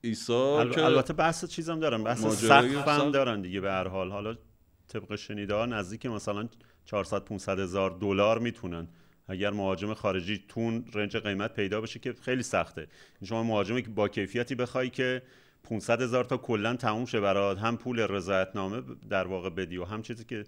ایسا 0.00 0.64
ال- 0.64 0.74
که 0.74 0.84
البته 0.84 1.12
بحث 1.12 1.44
چیزم 1.44 1.80
دارن 1.80 2.04
بحث 2.04 2.26
سقف 2.26 2.88
هم. 2.88 3.10
دارن 3.10 3.42
دیگه 3.42 3.60
به 3.60 3.70
هر 3.70 3.88
حال. 3.88 4.10
حالا 4.10 4.36
طبق 4.88 5.14
شنیده 5.14 5.54
ها 5.54 5.66
نزدیک 5.66 6.06
مثلا 6.06 6.48
400 6.84 7.24
500 7.24 7.58
هزار 7.60 7.90
دلار 7.90 8.38
می‌تونن. 8.38 8.88
اگر 9.28 9.50
مهاجم 9.50 9.94
خارجی 9.94 10.44
تون 10.48 10.84
رنج 10.94 11.16
قیمت 11.16 11.54
پیدا 11.54 11.80
بشه 11.80 11.98
که 11.98 12.12
خیلی 12.22 12.42
سخته. 12.42 12.86
شما 13.24 13.42
مهاجمی 13.42 13.82
که 13.82 13.88
با 13.90 14.08
کیفیتی 14.08 14.54
بخوای 14.54 14.90
که 14.90 15.22
500 15.64 16.02
هزار 16.02 16.24
تا 16.24 16.36
کلا 16.36 16.76
تموم 16.76 17.04
شه 17.06 17.20
برات 17.20 17.58
هم 17.58 17.76
پول 17.76 18.00
رضایتنامه 18.00 18.82
در 19.10 19.26
واقع 19.26 19.50
بدی 19.50 19.76
و 19.76 19.84
هم 19.84 20.02
چیزی 20.02 20.24
که 20.24 20.44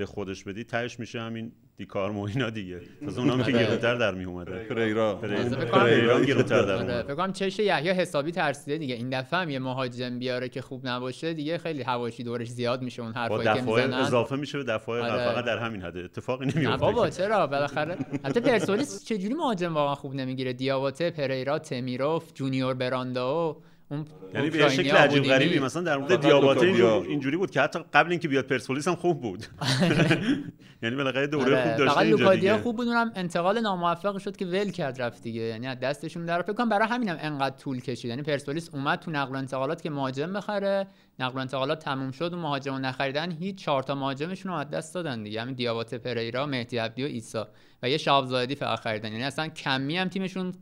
به 0.00 0.06
خودش 0.06 0.44
بدی 0.44 0.64
تهش 0.64 1.00
میشه 1.00 1.20
همین 1.20 1.52
دیکار 1.76 2.10
و 2.10 2.18
اینا 2.20 2.50
دیگه. 2.50 2.80
از 3.08 3.18
اونام 3.18 3.42
که 3.42 3.52
آره. 3.52 3.66
گرونتر 3.66 3.94
در 3.94 4.14
می 4.14 4.24
اومده 4.24 4.58
پریرا 4.58 5.14
پریرا 5.14 6.20
گرونتر 6.20 6.62
در 6.62 6.72
آره 6.72 6.82
اومده 6.82 7.02
فکر 7.02 7.14
کنم 7.14 7.32
چش 7.32 7.58
یحیی 7.58 7.90
حسابی 7.90 8.32
ترسیده 8.32 8.78
دیگه. 8.78 8.94
این 8.94 9.20
دفعه 9.20 9.40
هم 9.40 9.50
یه 9.50 9.58
مهاجم 9.58 10.18
بیاره 10.18 10.48
که 10.48 10.62
خوب 10.62 10.86
نباشه 10.86 11.34
دیگه 11.34 11.58
خیلی 11.58 11.82
حواشی 11.82 12.24
دورش 12.24 12.48
زیاد 12.48 12.82
میشه 12.82 13.02
اون 13.02 13.12
حرفایی 13.12 13.42
که 13.44 13.50
دفعه 13.50 13.86
می‌زنن. 13.86 13.92
اضافه 13.92 14.36
میشه 14.36 14.58
به 14.58 14.64
دفعه 14.64 14.94
آره. 14.94 15.12
قبل. 15.12 15.32
فقط 15.32 15.44
در 15.44 15.58
همین 15.58 15.82
حد 15.82 15.96
اتفاقی 15.96 16.46
نه 16.46 16.52
نمیفته 16.56 16.76
بابا 16.76 17.10
چرا؟ 17.10 17.46
بالاخره. 17.46 17.96
حتی 18.24 18.40
پرسپولیس 18.40 19.04
چجوری 19.04 19.34
مهاجم 19.34 19.74
واقعا 19.74 19.94
خوب 19.94 20.14
نمی‌گیره؟ 20.14 20.52
دیاباته 20.52 21.10
پریرا 21.10 21.58
تمیروف 21.58 22.32
جونیور 22.34 22.74
براندا 22.74 23.50
و 23.50 23.62
اون 23.90 24.04
یعنی 24.34 24.50
به 24.50 24.68
شکل 24.68 24.96
عجیب. 24.96 25.22
غریبی 25.24 25.58
مثلا 25.58 25.82
در 25.82 25.96
مورد 25.96 26.10
فقط 26.10 26.20
دیاباته 26.20 26.60
لوکا 26.60 26.66
اینجور- 26.66 27.06
اینجوری 27.08 27.36
بود 27.36 27.50
که 27.50 27.60
حتی 27.60 27.78
قبل 27.92 28.10
اینکه 28.10 28.28
بیاد 28.28 28.46
پرسپولیس 28.46 28.88
هم 28.88 28.94
خوب 28.94 29.20
بود. 29.20 29.46
یعنی 30.82 30.96
بالاخره 30.96 31.26
دوره 31.26 31.56
آره، 31.56 31.76
خوب 31.76 31.86
فقط 31.88 31.98
اینجا 31.98 32.16
لوکادیا 32.16 32.52
دیگه. 32.52 32.62
خوب 32.62 32.76
بود 32.76 32.88
اونم 32.88 33.12
انتقال 33.14 33.60
ناموفق 33.60 34.18
شد 34.18 34.36
که 34.36 34.46
ول 34.46 34.70
کرد 34.70 35.02
رفت 35.02 35.22
دیگه. 35.22 35.42
یعنی 35.42 35.66
از 35.66 35.80
دستشون 35.80 36.24
در 36.24 36.42
فکر 36.42 36.52
کنم 36.52 36.68
برای 36.68 36.88
همینم 36.88 37.16
انقدر 37.20 37.56
طول 37.56 37.80
کشید. 37.80 38.08
یعنی 38.10 38.22
پرسپولیس 38.22 38.70
اومد 38.72 38.98
تو 38.98 39.10
نقل 39.10 39.34
و 39.34 39.38
انتقالات 39.38 39.82
که 39.82 39.90
مهاجم 39.90 40.32
بخره. 40.32 40.86
نقل 41.18 41.34
و 41.34 41.38
انتقالات 41.38 41.78
تموم 41.84 42.10
شد 42.10 42.34
و 42.34 42.36
مهاجم 42.36 42.74
نخریدن. 42.74 43.30
هیچ 43.32 43.56
چهار 43.56 43.82
تا 43.82 43.94
مهاجمشون 43.94 44.52
رو 44.52 44.58
از 44.58 44.70
دست 44.70 44.94
دادن 44.94 45.22
دیگه. 45.22 45.40
همین 45.40 45.54
دیابات 45.54 45.94
پریرا 45.94 46.46
مهدی 46.46 46.78
عبدی 46.78 47.04
و 47.04 47.06
عیسی. 47.06 47.42
و 47.82 47.88
یه 47.90 47.96
شاب 47.96 48.26
زاهدی 48.26 48.54
فقط 48.54 48.78
خریدن. 48.80 49.12
یعنی 49.12 49.24
اصلا 49.24 49.48
کمی 49.48 49.96
هم 49.96 50.08
تیمشون 50.08 50.54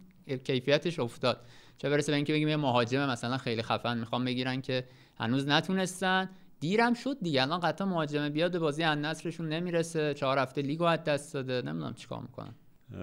کیفیتش 0.45 0.99
افتاد. 0.99 1.41
چه 1.79 1.91
برسه 1.91 2.13
به 2.13 2.17
اینکه 2.17 2.33
بگیم 2.33 2.49
یه 2.49 2.57
مهاجم 2.57 3.11
مثلا 3.11 3.39
خیلی 3.39 3.63
خفن 3.63 3.99
می‌خوام 3.99 4.25
بگیرن 4.25 4.61
که 4.61 4.85
هنوز 5.19 5.49
نتونستن. 5.49 6.31
دیرم 6.61 6.95
شد 6.95 7.17
دیگه. 7.23 7.43
الان 7.43 7.61
قطعا 7.61 7.87
مهاجم 7.87 8.29
بیاد 8.29 8.59
بازی 8.59 8.83
النصرشون 8.83 9.49
نمی‌رسه. 9.49 10.15
چهار 10.15 10.39
هفته 10.39 10.63
لیگو 10.63 10.85
از 10.85 11.05
دست 11.05 11.35
داده. 11.35 11.63
نمی‌دونم 11.63 11.95
چیکار 11.95 12.21
می‌کنن. 12.21 12.55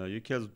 یکی 0.08 0.34
از 0.34 0.48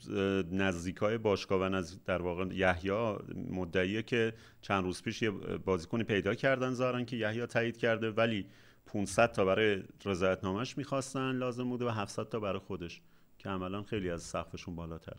نزدیک 0.53 0.97
های 0.97 1.19
باشگاه 1.19 1.61
و 1.61 1.69
نزدیک 1.69 2.05
در 2.05 2.23
واقع 2.23 2.45
یحیی 2.55 3.17
مدعیه 3.51 4.03
که 4.03 4.35
چند 4.61 4.85
روز 4.85 5.03
پیش 5.03 5.23
یه 5.23 5.31
بازیکنی 5.65 6.05
پیدا 6.05 6.35
کردن 6.35 6.73
زارن 6.73 7.05
که 7.05 7.17
یحیی 7.17 7.47
تایید 7.47 7.77
کرده 7.77 8.11
ولی 8.11 8.47
500 8.87 9.33
تا 9.33 9.45
برای 9.45 9.83
رضایتنامش 10.05 10.79
می‌خواستن 10.79 11.33
لازم 11.33 11.69
بوده 11.69 11.85
و 11.85 11.89
700 11.89 12.29
تا 12.29 12.41
برای 12.41 12.59
خودش 12.59 13.01
که 13.39 13.49
عملا 13.49 13.83
خیلی 13.83 14.11
از 14.11 14.23
سقفشون 14.23 14.77
بالاتره. 14.77 15.17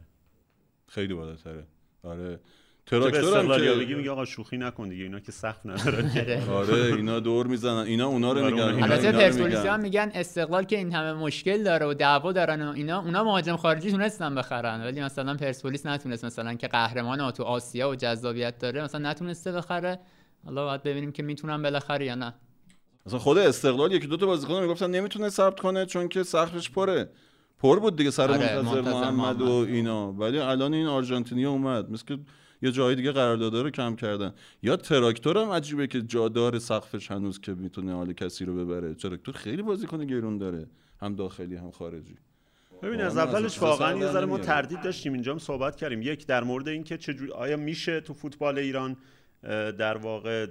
خیلی 0.87 1.13
بالاتره. 1.13 1.67
آره. 2.03 2.39
تراکتور 2.85 3.39
هم 3.39 3.57
که 3.57 3.71
بگی 3.79 3.93
میگه 3.93 4.11
آقا 4.11 4.25
شوخی 4.25 4.57
نکن 4.57 4.89
دیگه 4.89 5.03
اینا 5.03 5.19
که 5.19 5.31
سخت 5.31 5.65
ندارن. 5.65 6.11
آره. 6.49 6.93
اینا 6.97 7.19
دور 7.19 7.47
می‌زنن. 7.47 7.77
اینا 7.77 8.07
اونا 8.07 8.33
رو 8.33 8.45
میگن. 8.45 8.83
البته 8.83 9.11
پرسپولیس 9.11 9.57
هم 9.57 9.79
میگن. 9.79 10.11
استقلال 10.13 10.63
که 10.63 10.77
این 10.77 10.93
همه 10.93 11.13
مشکل 11.13 11.63
داره 11.63 11.85
و 11.85 11.93
دعوا 11.93 12.31
دارن 12.31 12.61
و 12.61 12.71
اینا 12.71 13.01
اونا 13.01 13.23
مهاجم 13.23 13.55
خارجی 13.55 13.91
تونستن 13.91 14.35
بخرن 14.35 14.81
ولی 14.81 15.01
مثلا 15.01 15.35
پرسپولیس 15.35 15.85
نتونست 15.85 16.25
مثلا 16.25 16.53
که 16.53 16.67
قهرمان 16.67 17.31
تو 17.31 17.43
آسیا 17.43 17.89
و 17.89 17.95
جذابیت 17.95 18.57
داره 18.57 18.83
مثلا 18.83 19.09
نتونسته 19.09 19.51
بخره. 19.51 19.99
حالا 20.45 20.65
باید 20.65 20.83
ببینیم 20.83 21.11
که 21.11 21.23
می‌تونن 21.23 21.61
بالاخره 21.61 22.05
یا 22.05 22.15
نه. 22.15 22.33
مثلا 23.05 23.19
خود 23.19 23.37
استقلال 23.37 23.91
یکی 23.91 24.07
دو 24.07 24.17
تا 24.17 24.25
بازیکن 24.25 24.61
می‌گفتن 24.61 24.89
نمی‌تونه 24.91 25.29
ثبت 25.29 25.59
کنه 25.59 25.85
چون 25.85 26.07
که 26.07 26.23
سقفش 26.23 26.69
پره. 26.69 27.09
پر 27.59 27.79
بود 27.79 27.95
دیگه 27.95 28.11
سر 28.11 28.31
آره، 28.31 28.61
منتظر 28.61 28.81
محمد, 28.81 29.13
محمد 29.13 29.41
و 29.41 29.51
اینا. 29.51 30.13
ولی 30.13 30.39
الان 30.39 30.73
این 30.73 30.87
آرژانتینی 30.87 31.45
اومد. 31.45 31.91
مثل 31.91 32.17
یه 32.61 32.71
جای 32.71 32.95
دیگه 32.95 33.11
قراردادا 33.11 33.61
رو 33.61 33.69
کم 33.69 33.95
کردن. 33.95 34.33
یا 34.63 34.75
تراکتور 34.75 35.37
هم 35.37 35.49
عجیبه 35.49 35.87
که 35.87 36.01
جا 36.01 36.29
داره 36.29 36.59
سقفش 36.59 37.11
هنوز 37.11 37.39
که 37.39 37.53
می‌تونه 37.53 37.93
حال 37.93 38.13
کسی 38.13 38.45
رو 38.45 38.65
ببره. 38.65 38.93
تراکتور 38.93 39.35
خیلی 39.35 39.61
بازیکن 39.61 40.05
گرون 40.05 40.37
داره 40.37 40.67
هم 41.01 41.15
داخلی 41.15 41.55
هم 41.55 41.71
خارجی. 41.71 42.15
ببین 42.83 43.01
از 43.01 43.17
اولش 43.17 43.61
واقعا 43.61 43.97
یه 43.97 44.11
ذره 44.11 44.25
ما 44.25 44.37
تردید 44.37 44.81
داشتیم 44.81 45.13
اینجا 45.13 45.37
صحبت 45.37 45.75
کردیم. 45.75 46.01
یک 46.01 46.25
در 46.25 46.43
مورد 46.43 46.67
اینکه 46.67 46.97
چجوری 46.97 47.31
آیا 47.31 47.57
میشه 47.57 48.01
تو 48.01 48.13
فوتبال 48.13 48.57
ایران 48.57 48.97
در 49.77 49.97
واقع 49.97 50.47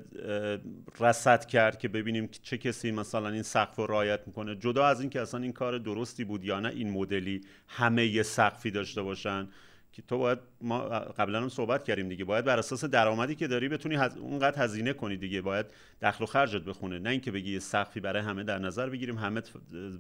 رصد 1.01 1.45
کرد 1.45 1.79
که 1.79 1.89
ببینیم 1.89 2.29
چه 2.43 2.59
کسی 2.59 2.91
مثلا 2.91 3.29
این 3.29 3.43
سقف 3.43 3.77
رو 3.77 3.87
رعایت 3.87 4.21
می‌کنه؟ 4.27 4.57
جدا 4.57 4.87
از 4.87 5.01
اینکه 5.01 5.21
اصلا 5.21 5.41
این 5.41 5.53
کار 5.53 5.79
درستی 5.79 6.25
بود 6.25 6.45
یا 6.45 6.61
نه 6.61 6.69
این 6.69 6.91
مدلی 6.91 7.41
همه 7.69 8.07
یه 8.07 8.23
سقفی 8.23 8.71
داشته 8.71 9.03
باشن. 9.03 9.49
که 9.93 10.03
تو 10.03 10.19
باید 10.19 10.39
ما 10.61 10.79
قبلا 10.89 11.43
هم 11.43 11.49
صحبت 11.49 11.85
کردیم 11.85 12.09
دیگه. 12.09 12.25
باید 12.25 12.45
بر 12.45 12.59
اساس 12.59 12.85
درآمدی 12.85 13.35
که 13.35 13.47
داری 13.47 13.69
بتونی 13.69 13.95
هز... 13.95 14.17
اونقدر 14.17 14.63
هزینه 14.65 14.93
کنی 14.93 15.17
دیگه. 15.17 15.41
باید 15.41 15.67
دخل 16.03 16.25
و 16.25 16.27
خرجت 16.27 16.63
بخونه. 16.63 16.99
نه 16.99 17.11
اینکه 17.11 17.31
بگی 17.31 17.53
یه 17.53 17.59
سقفی 17.59 18.01
برای 18.01 18.23
همه 18.23 18.43
در 18.43 18.59
نظر 18.59 18.89
بگیریم 18.89 19.19
همه 19.19 19.43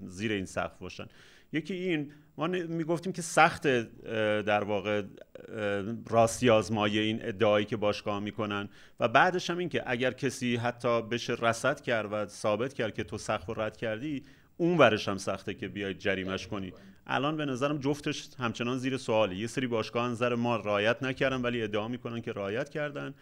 زیر 0.07 0.33
این 0.33 0.45
سقف 0.47 0.79
باشن. 0.79 1.07
یکی 1.53 1.75
این 1.75 2.13
ما 2.37 2.47
می‌گفتیم 2.47 3.13
که 3.13 3.23
سخت 3.23 3.67
در 4.43 4.65
واقع 4.65 5.03
راستی 6.11 6.51
آزمایی 6.51 6.99
این 6.99 7.19
ادعایی 7.23 7.67
که 7.67 7.77
باشگاه 7.77 8.21
می‌کنن. 8.21 8.69
و 9.01 9.09
بعدش 9.09 9.51
هم 9.51 9.59
این 9.59 9.69
که 9.69 9.83
اگر 9.87 10.13
کسی 10.13 10.57
حتی 10.57 11.03
بشه 11.03 11.37
رصد 11.41 11.81
کرد 11.81 12.09
و 12.13 12.27
ثابت 12.27 12.75
کرد 12.75 12.95
که 12.95 13.05
تو 13.05 13.19
سقف 13.19 13.59
رد 13.59 13.77
کردی 13.77 14.25
اون 14.57 14.79
ورش 14.79 15.09
هم 15.09 15.19
سخته 15.19 15.55
که 15.55 15.69
بیاید 15.69 15.99
جریمش 15.99 16.47
کنی. 16.47 16.73
الان 17.07 17.37
به 17.37 17.45
نظرم 17.45 17.79
جفتش 17.79 18.29
همچنان 18.39 18.79
زیر 18.79 18.97
سواله. 18.97 19.37
یه 19.37 19.47
سری 19.47 19.67
باشگاه 19.67 20.09
نظر 20.09 20.35
ما 20.35 20.57
رایت 20.57 21.03
نکردن 21.03 21.43
ولی 21.43 21.63
ادعا 21.63 21.89
می‌کنن 21.89 22.21
که 22.21 22.33
رایت 22.33 22.69
کردن. 22.69 23.15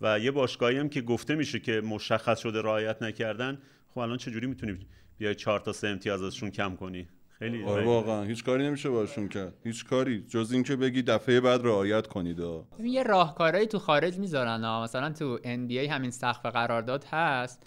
و 0.00 0.18
یه 0.18 0.30
باشگاهی 0.30 0.78
هم 0.78 0.88
که 0.88 1.00
گفته 1.00 1.34
میشه 1.34 1.58
که 1.60 1.80
مشخص 1.80 2.38
شده 2.38 2.60
رایت 2.60 3.02
نکردن. 3.02 3.58
خب 3.94 3.98
الان 3.98 4.18
چجوری 4.18 4.46
می‌تونی 4.46 4.78
بیای 5.18 5.34
چهار 5.34 5.60
تا 5.60 5.72
سه 5.72 5.88
امتیاز 5.88 6.22
ازشون 6.22 6.50
کم 6.50 6.76
کنی؟ 6.76 7.08
خیلی 7.38 7.64
آره 7.64 7.84
واقعا. 7.84 8.22
هیچ 8.22 8.44
کاری 8.44 8.66
نمیشه 8.66 8.90
باشون 8.90 9.28
کرد. 9.28 9.54
هیچ 9.64 9.84
کاری. 9.84 10.24
جز 10.28 10.52
اینکه 10.52 10.76
بگی 10.76 11.02
دفعه 11.02 11.40
بعد 11.40 11.60
رعایت 11.64 12.06
کنید. 12.06 12.40
یه 12.78 13.02
راهکارهایی 13.02 13.66
تو 13.66 13.78
خارج 13.78 14.18
می‌ذارن 14.18 14.82
مثلا 14.82 15.12
تو 15.12 15.38
NBA 15.38 15.90
همین 15.90 16.10
سقف 16.10 16.46
قرارداد 16.46 17.04
هست. 17.04 17.62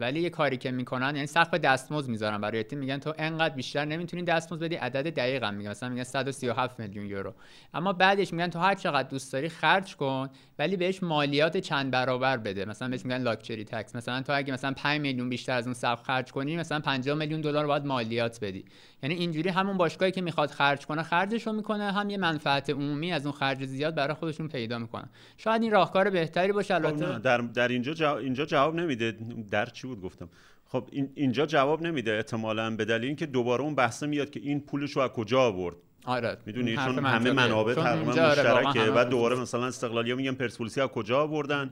ولی 0.00 0.20
یه 0.20 0.30
کاری 0.30 0.56
که 0.56 0.70
می‌کنن 0.70 1.14
یعنی 1.14 1.26
سقف 1.26 1.54
دستمزد 1.54 2.08
می‌ذارن 2.08 2.40
برای 2.40 2.62
تیم 2.62 2.78
میگن 2.78 2.98
تو 2.98 3.14
انقدر 3.18 3.54
بیشتر 3.54 3.84
نمی‌تونی 3.84 4.22
دستمزد 4.22 4.62
بدی 4.62 4.74
عدد 4.74 5.14
دقیقا 5.14 5.50
میگن 5.50 5.70
مثلا 5.70 5.88
میگن 5.88 6.04
137 6.04 6.80
میلیون 6.80 7.06
یورو. 7.06 7.34
اما 7.74 7.92
بعدش 7.92 8.32
میگن 8.32 8.48
تو 8.48 8.58
هر 8.58 8.74
چقدر 8.74 9.08
دوست 9.08 9.32
داری 9.32 9.48
خرج 9.48 9.96
کن 9.96 10.28
ولی 10.58 10.76
بهش 10.76 11.02
مالیات 11.02 11.56
چند 11.56 11.90
برابر 11.90 12.36
بده. 12.36 12.64
مثلا 12.64 12.88
بهش 12.88 13.04
میگن 13.04 13.18
لاکچری 13.22 13.64
تکس 13.64 13.96
مثلا 13.96 14.22
تو 14.22 14.32
اگه 14.36 14.52
مثلا 14.52 14.72
5 14.72 15.00
میلیون 15.00 15.28
بیشتر 15.28 15.56
از 15.56 15.64
اون 15.64 15.74
سقف 15.74 16.02
خرج 16.02 16.32
کنی 16.32 16.56
مثلا 16.56 16.80
50 16.80 17.16
میلیون 17.16 17.40
دلار 17.40 17.66
باید 17.66 17.84
مالیات 17.84 18.38
بدی. 18.42 18.64
یعنی 19.02 19.14
اینجوری 19.14 19.48
همون 19.48 19.76
باشگاهی 19.76 20.12
که 20.12 20.20
می‌خواد 20.20 20.50
خرج 20.50 20.86
کنه 20.86 21.02
خرجش 21.02 21.46
رو 21.46 21.52
می‌کنه 21.52 21.92
هم 21.92 22.10
یه 22.10 22.16
منفعت 22.16 22.70
عمومی 22.70 23.12
از 23.12 23.26
اون 23.26 23.34
خرج 23.34 23.64
زیاد 23.64 23.94
برای 23.94 24.14
خودشون 24.14 24.48
پیدا 24.48 24.78
می‌کنه 24.78 25.04
شاید 25.36 25.62
این 25.62 25.72
راهکار 25.72 26.10
بهتری 26.10 26.52
باشه 26.52 26.74
خب 26.74 26.84
البته 26.84 27.18
در 27.18 27.38
در 27.38 27.68
اینجا 27.68 27.94
جواب 27.94 28.18
اینجا 28.18 28.44
جواب 28.44 28.74
نمیده. 28.74 29.16
در 29.58 29.66
چی 29.66 29.86
بود؟ 29.86 30.00
گفتم. 30.02 30.28
خب 30.66 30.88
این 30.92 31.10
اینجا 31.14 31.46
جواب 31.46 31.82
نمیده 31.82 32.12
احتمالا 32.12 32.76
به 32.76 32.84
دلیل 32.84 33.04
اینکه 33.06 33.26
دوباره 33.26 33.62
اون 33.62 33.74
بحثه 33.74 34.06
میاد 34.06 34.30
که 34.30 34.40
این 34.40 34.60
پولش 34.60 34.92
رو 34.92 35.02
از 35.02 35.10
کجا 35.10 35.40
آورد. 35.40 35.76
آره. 36.04 36.36
می‌دونی؟ 36.46 36.76
چون 36.76 36.98
همه 36.98 37.32
منابع 37.32 37.74
تقریبا 37.74 38.12
آره، 38.12 38.30
مشترکه 38.30 38.90
بعد 38.90 39.08
دوباره 39.08 39.36
مثلا 39.36 39.66
استقلالی‌ها 39.66 40.16
میگن 40.16 40.32
پرسپولیس 40.32 40.78
از 40.78 40.88
کجا 40.88 41.22
آوردن؟ 41.22 41.70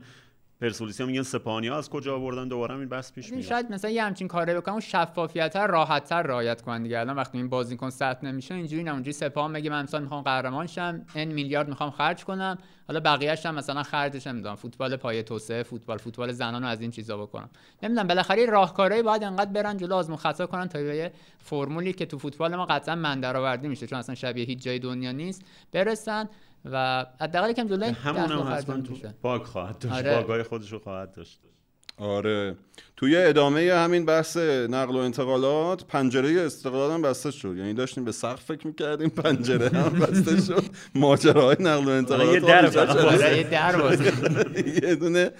پرسپولیس 0.61 1.01
میگن 1.01 1.21
سپاهانی 1.21 1.69
از 1.69 1.89
کجا 1.89 2.15
آوردن؟ 2.15 2.47
دوباره 2.47 2.75
این 2.75 2.89
بحث 2.89 3.11
پیش 3.11 3.31
میاد. 3.31 3.43
شاید 3.43 3.71
مثلا 3.71 3.91
یه 3.91 4.03
همچین 4.03 4.27
کاره 4.27 4.55
بکنم 4.55 4.79
شفافیت 4.79 5.55
راحت 5.55 6.03
تر 6.03 6.21
رعایت 6.21 6.61
کنن 6.61 6.83
دیگه. 6.83 6.99
الان 6.99 7.15
وقتی 7.15 7.37
این 7.37 7.49
بازیکن 7.49 7.89
سخت 7.89 8.23
نمیشه 8.23 8.55
اینجوری 8.55 8.83
نه 8.83 8.91
اونجوری 8.91 9.13
سپاه 9.13 9.47
میگه 9.47 9.69
من 9.69 9.83
مثلا 9.83 9.99
می‌خوام 9.99 10.21
قهرمان 10.21 10.67
شم 10.67 11.05
ان 11.15 11.27
میلیارد 11.27 11.69
می‌خوام 11.69 11.91
خرج 11.91 12.23
کنم. 12.23 12.57
حالا 12.87 12.99
بقیه‌اش 12.99 13.45
هم 13.45 13.55
مثلا 13.55 13.83
خرجش 13.83 14.27
نمی‌دونم 14.27 14.55
فوتبال 14.55 14.95
پایه 14.95 15.23
توسعه 15.23 15.63
فوتبال 15.63 15.97
فوتبال 15.97 16.31
زنان 16.31 16.63
از 16.63 16.81
این 16.81 16.91
چیزا 16.91 17.17
بکنم. 17.17 17.49
نمی‌دونم 17.83 18.07
بالاخره 18.07 18.45
راهکارهایی 18.45 19.03
باید 19.03 19.23
انقدر 19.23 19.51
برن 19.51 19.77
جلو 19.77 19.95
آزمون 19.95 20.17
خطا 20.17 20.45
کنن 20.47 20.67
تا 20.67 20.79
یه 20.79 21.11
فرمولی 21.37 21.93
که 21.93 22.05
تو 22.05 22.17
فوتبال 22.17 22.55
ما 22.55 22.65
قطعا 22.65 22.95
من 22.95 23.19
درآوردی 23.19 23.67
میشه. 23.67 23.87
چون 23.87 23.99
اصلا 23.99 24.15
شبیه 24.15 24.45
هیچ 24.45 24.63
جای 24.63 24.79
دنیا 24.79 25.11
نیست 25.11 25.41
برسن. 25.71 26.29
و 26.71 27.05
حداقل 27.21 27.49
یکم 27.49 27.67
جلوی 27.67 27.89
همون 27.89 28.31
هم 28.31 28.53
حتما 28.53 28.81
تو 28.81 28.93
باگ 29.21 29.41
خواهد 29.41 29.79
داشت 29.79 29.95
آره. 29.95 30.15
باگای 30.15 30.43
خودش 30.43 30.71
رو 30.71 30.79
خواهد 30.79 31.11
داشت. 31.11 31.39
آره. 31.97 32.55
توی 32.97 33.17
ادامه 33.17 33.73
همین 33.73 34.05
بحث 34.05 34.37
نقل 34.69 34.95
و 34.95 34.97
انتقالات 34.97 35.85
پنجره 35.85 36.41
استقلال 36.41 36.91
هم 36.91 37.01
بسته 37.01 37.31
شد. 37.31 37.57
یعنی 37.57 37.73
داشتیم 37.73 38.05
به 38.05 38.11
سقف 38.11 38.43
فکر 38.43 38.67
می‌کردیم 38.67 39.09
پنجره 39.09 39.69
هم 39.69 39.99
بسته 39.99 40.41
شد. 40.41 40.63
ماجراهای 40.95 41.55
نقل 41.59 41.85
و 41.85 41.89
انتقالات 41.89 42.33
یه 42.33 42.39
در 42.39 42.69
فقط. 42.69 43.21
یه 43.21 43.43
در 43.43 44.83
یه 44.83 44.95
دونه 44.95 45.31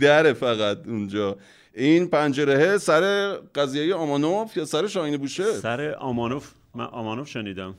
در 0.00 0.32
فقط 0.32 0.78
اونجا. 0.86 1.36
این 1.74 2.08
پنجره 2.08 2.78
سر 2.78 3.32
قضیه 3.54 3.94
آمانوف 3.94 4.56
یا 4.56 4.64
سر 4.64 4.86
شاهین 4.86 5.16
بوشه 5.16 5.52
سر 5.52 5.94
آمانوف. 5.98 6.52
من 6.74 6.84
آمانوف 6.84 7.28
شنیدم. 7.28 7.74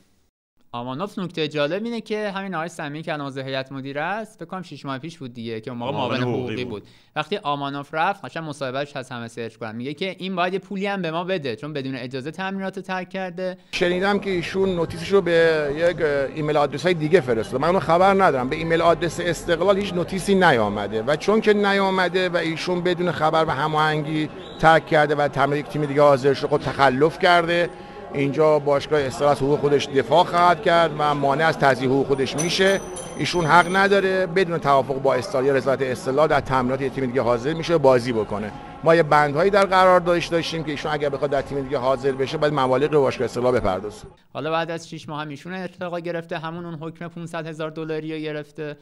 آمانوف 0.74 1.20
نکته 1.20 1.48
جالب 1.48 1.84
اینه 1.84 2.02
که 2.02 2.32
همین 2.32 2.56
آقای 2.56 2.70
سمی 2.70 3.02
که 3.02 3.14
الان 3.14 3.38
هیئت 3.38 3.72
مدیره 3.72 4.02
است 4.02 4.40
فکر 4.40 4.46
کنم 4.46 4.62
6 4.62 4.86
ماه 4.86 5.00
پیش 5.00 5.18
بود 5.18 5.34
دیگه 5.34 5.62
که 5.62 5.72
اون 5.72 5.80
موقع 5.80 5.92
معاون 5.92 6.18
حقوقی 6.18 6.66
بود. 6.66 6.84
وقتی 7.16 7.38
آمانوف 7.38 7.90
رفت 7.94 8.26
قشنگ 8.26 8.44
مصاحبهش 8.44 8.96
هست 8.96 9.12
همه 9.12 9.28
search 9.28 9.56
کنن. 9.56 9.76
میگه 9.76 9.94
که 9.94 10.16
این 10.20 10.36
باید 10.36 10.58
پولی 10.58 10.88
هم 10.88 11.02
به 11.02 11.12
ما 11.12 11.24
بده 11.24 11.56
چون 11.56 11.74
بدون 11.74 11.96
اجازه 11.96 12.32
تمرینات 12.32 12.80
ترک 12.80 13.10
کرده. 13.10 13.58
شنیدم 13.72 14.20
که 14.20 14.30
ایشون 14.30 14.76
notice 14.76 15.01
ش 15.01 15.10
رو 15.10 15.22
به 15.22 15.68
یک 15.78 15.98
email 16.36 16.58
address 16.58 16.84
های 16.84 16.94
دیگه 16.94 17.22
فرستاده. 17.22 17.62
من 17.62 17.68
اونو 17.68 17.80
خبر 17.80 18.14
ندارم. 18.14 18.50
به 18.50 18.56
email 18.56 18.82
address 18.82 19.20
استقلال 19.20 19.78
هیچ 19.78 19.94
notice 19.94 20.30
ی 20.30 20.36
نیامده. 20.36 21.04
و 21.04 21.16
چون 21.16 21.42
که 21.42 21.54
نیامده 21.54 22.30
و 22.30 22.38
ایشون 22.38 22.82
بدون 22.82 23.12
خبر 23.12 23.46
و 23.46 23.50
هماهنگی 23.50 24.30
ترک 24.60 24.88
کرده 24.88 25.16
و 25.16 25.28
تمرین 25.28 25.64
تیم 25.64 25.86
دیگه 25.86 26.02
حاضر 26.02 26.34
شده 26.34 26.48
خود 26.48 26.62
تخلف 26.62 27.20
کرده. 27.20 27.70
اینجا 28.14 28.60
باشگاه 28.60 29.02
استقلال 29.02 29.36
حقوق 29.36 29.60
خودش 29.60 29.88
دفاع 29.88 30.24
خواهد 30.24 30.62
کرد 30.62 30.92
و 31.00 31.16
مانع 31.16 31.46
از 31.46 31.60
تضییع 31.60 31.90
حقوق 31.90 32.08
خودش 32.08 32.36
میشه. 32.36 32.82
ایشون 33.18 33.46
حق 33.46 33.76
نداره 33.76 34.28
بدون 34.28 34.58
توافق 34.58 35.02
با 35.02 35.14
استقلال 35.14 35.46
یا 35.46 35.54
رضایت 35.54 35.82
استقلال 35.82 36.28
در 36.28 36.40
تمرینات 36.40 36.84
تیم 36.84 37.06
دیگه 37.06 37.22
حاضر 37.22 37.54
میشه 37.54 37.78
بازی 37.78 38.14
بکنه. 38.14 38.52
ما 38.84 38.96
یه 38.96 39.04
بندهایی 39.04 39.52
در 39.52 39.66
قرار 39.66 40.00
داشت 40.00 40.32
داشتیم 40.32 40.64
که 40.64 40.72
ایشون 40.72 40.92
اگر 40.92 41.10
بخواد 41.10 41.32
در 41.32 41.42
تیم 41.42 41.62
دیگه 41.62 41.78
حاضر 41.78 42.12
بشه 42.12 42.38
باید 42.38 42.54
مبالغ 42.54 42.94
رو 42.94 43.02
باشگاه 43.02 43.26
استقلال 43.26 43.60
بپردازه. 43.60 44.08
حالا 44.34 44.52
بعد 44.52 44.72
از 44.72 44.90
6 44.90 45.10
ماه 45.10 45.22
هم 45.22 45.30
ایشون 45.30 45.54
ارتقا 45.54 46.00
گرفته 46.00 46.38
همون 46.38 46.66
اون 46.66 46.76
حکم 46.76 47.08
500 47.08 47.48
هزار 47.48 47.70
دلاری 47.70 48.14
رو 48.14 48.20
گرفته 48.20 48.78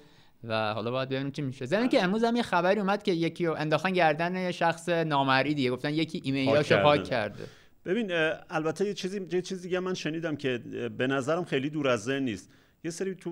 و 0.47 0.73
حالا 0.73 0.91
باید 0.91 1.09
ببینیم 1.09 1.31
چی 1.31 1.41
میشه. 1.41 1.65
زمین 1.65 1.89
که 1.89 2.03
امروز 2.03 2.23
هم 2.23 2.35
یه 2.35 2.43
خبری 2.43 2.79
اومد 2.79 3.03
که 3.03 3.11
یکی 3.11 3.45
رو 3.45 3.55
انداختن 3.57 3.91
گردن 3.91 4.35
یه 4.35 4.51
شخص 4.51 4.89
نامری 4.89 5.53
دیگه 5.53 5.71
گفتن 5.71 5.93
یکی 5.93 6.21
ایمیلاشو 6.23 6.83
پاک 6.83 7.03
کرده. 7.03 7.43
ببین 7.85 8.11
البته 8.49 8.85
یه 8.85 8.93
چیزی 8.93 9.27
یه 9.31 9.41
چیزی 9.41 9.63
دیگه 9.63 9.79
من 9.79 9.93
شنیدم 9.93 10.35
که 10.35 10.57
به 10.97 11.07
نظرم 11.07 11.45
خیلی 11.45 11.69
دور 11.69 11.87
از 11.87 12.03
ذهن 12.03 12.23
نیست. 12.23 12.49
یه 12.83 12.91
سری 12.91 13.15
تو 13.15 13.31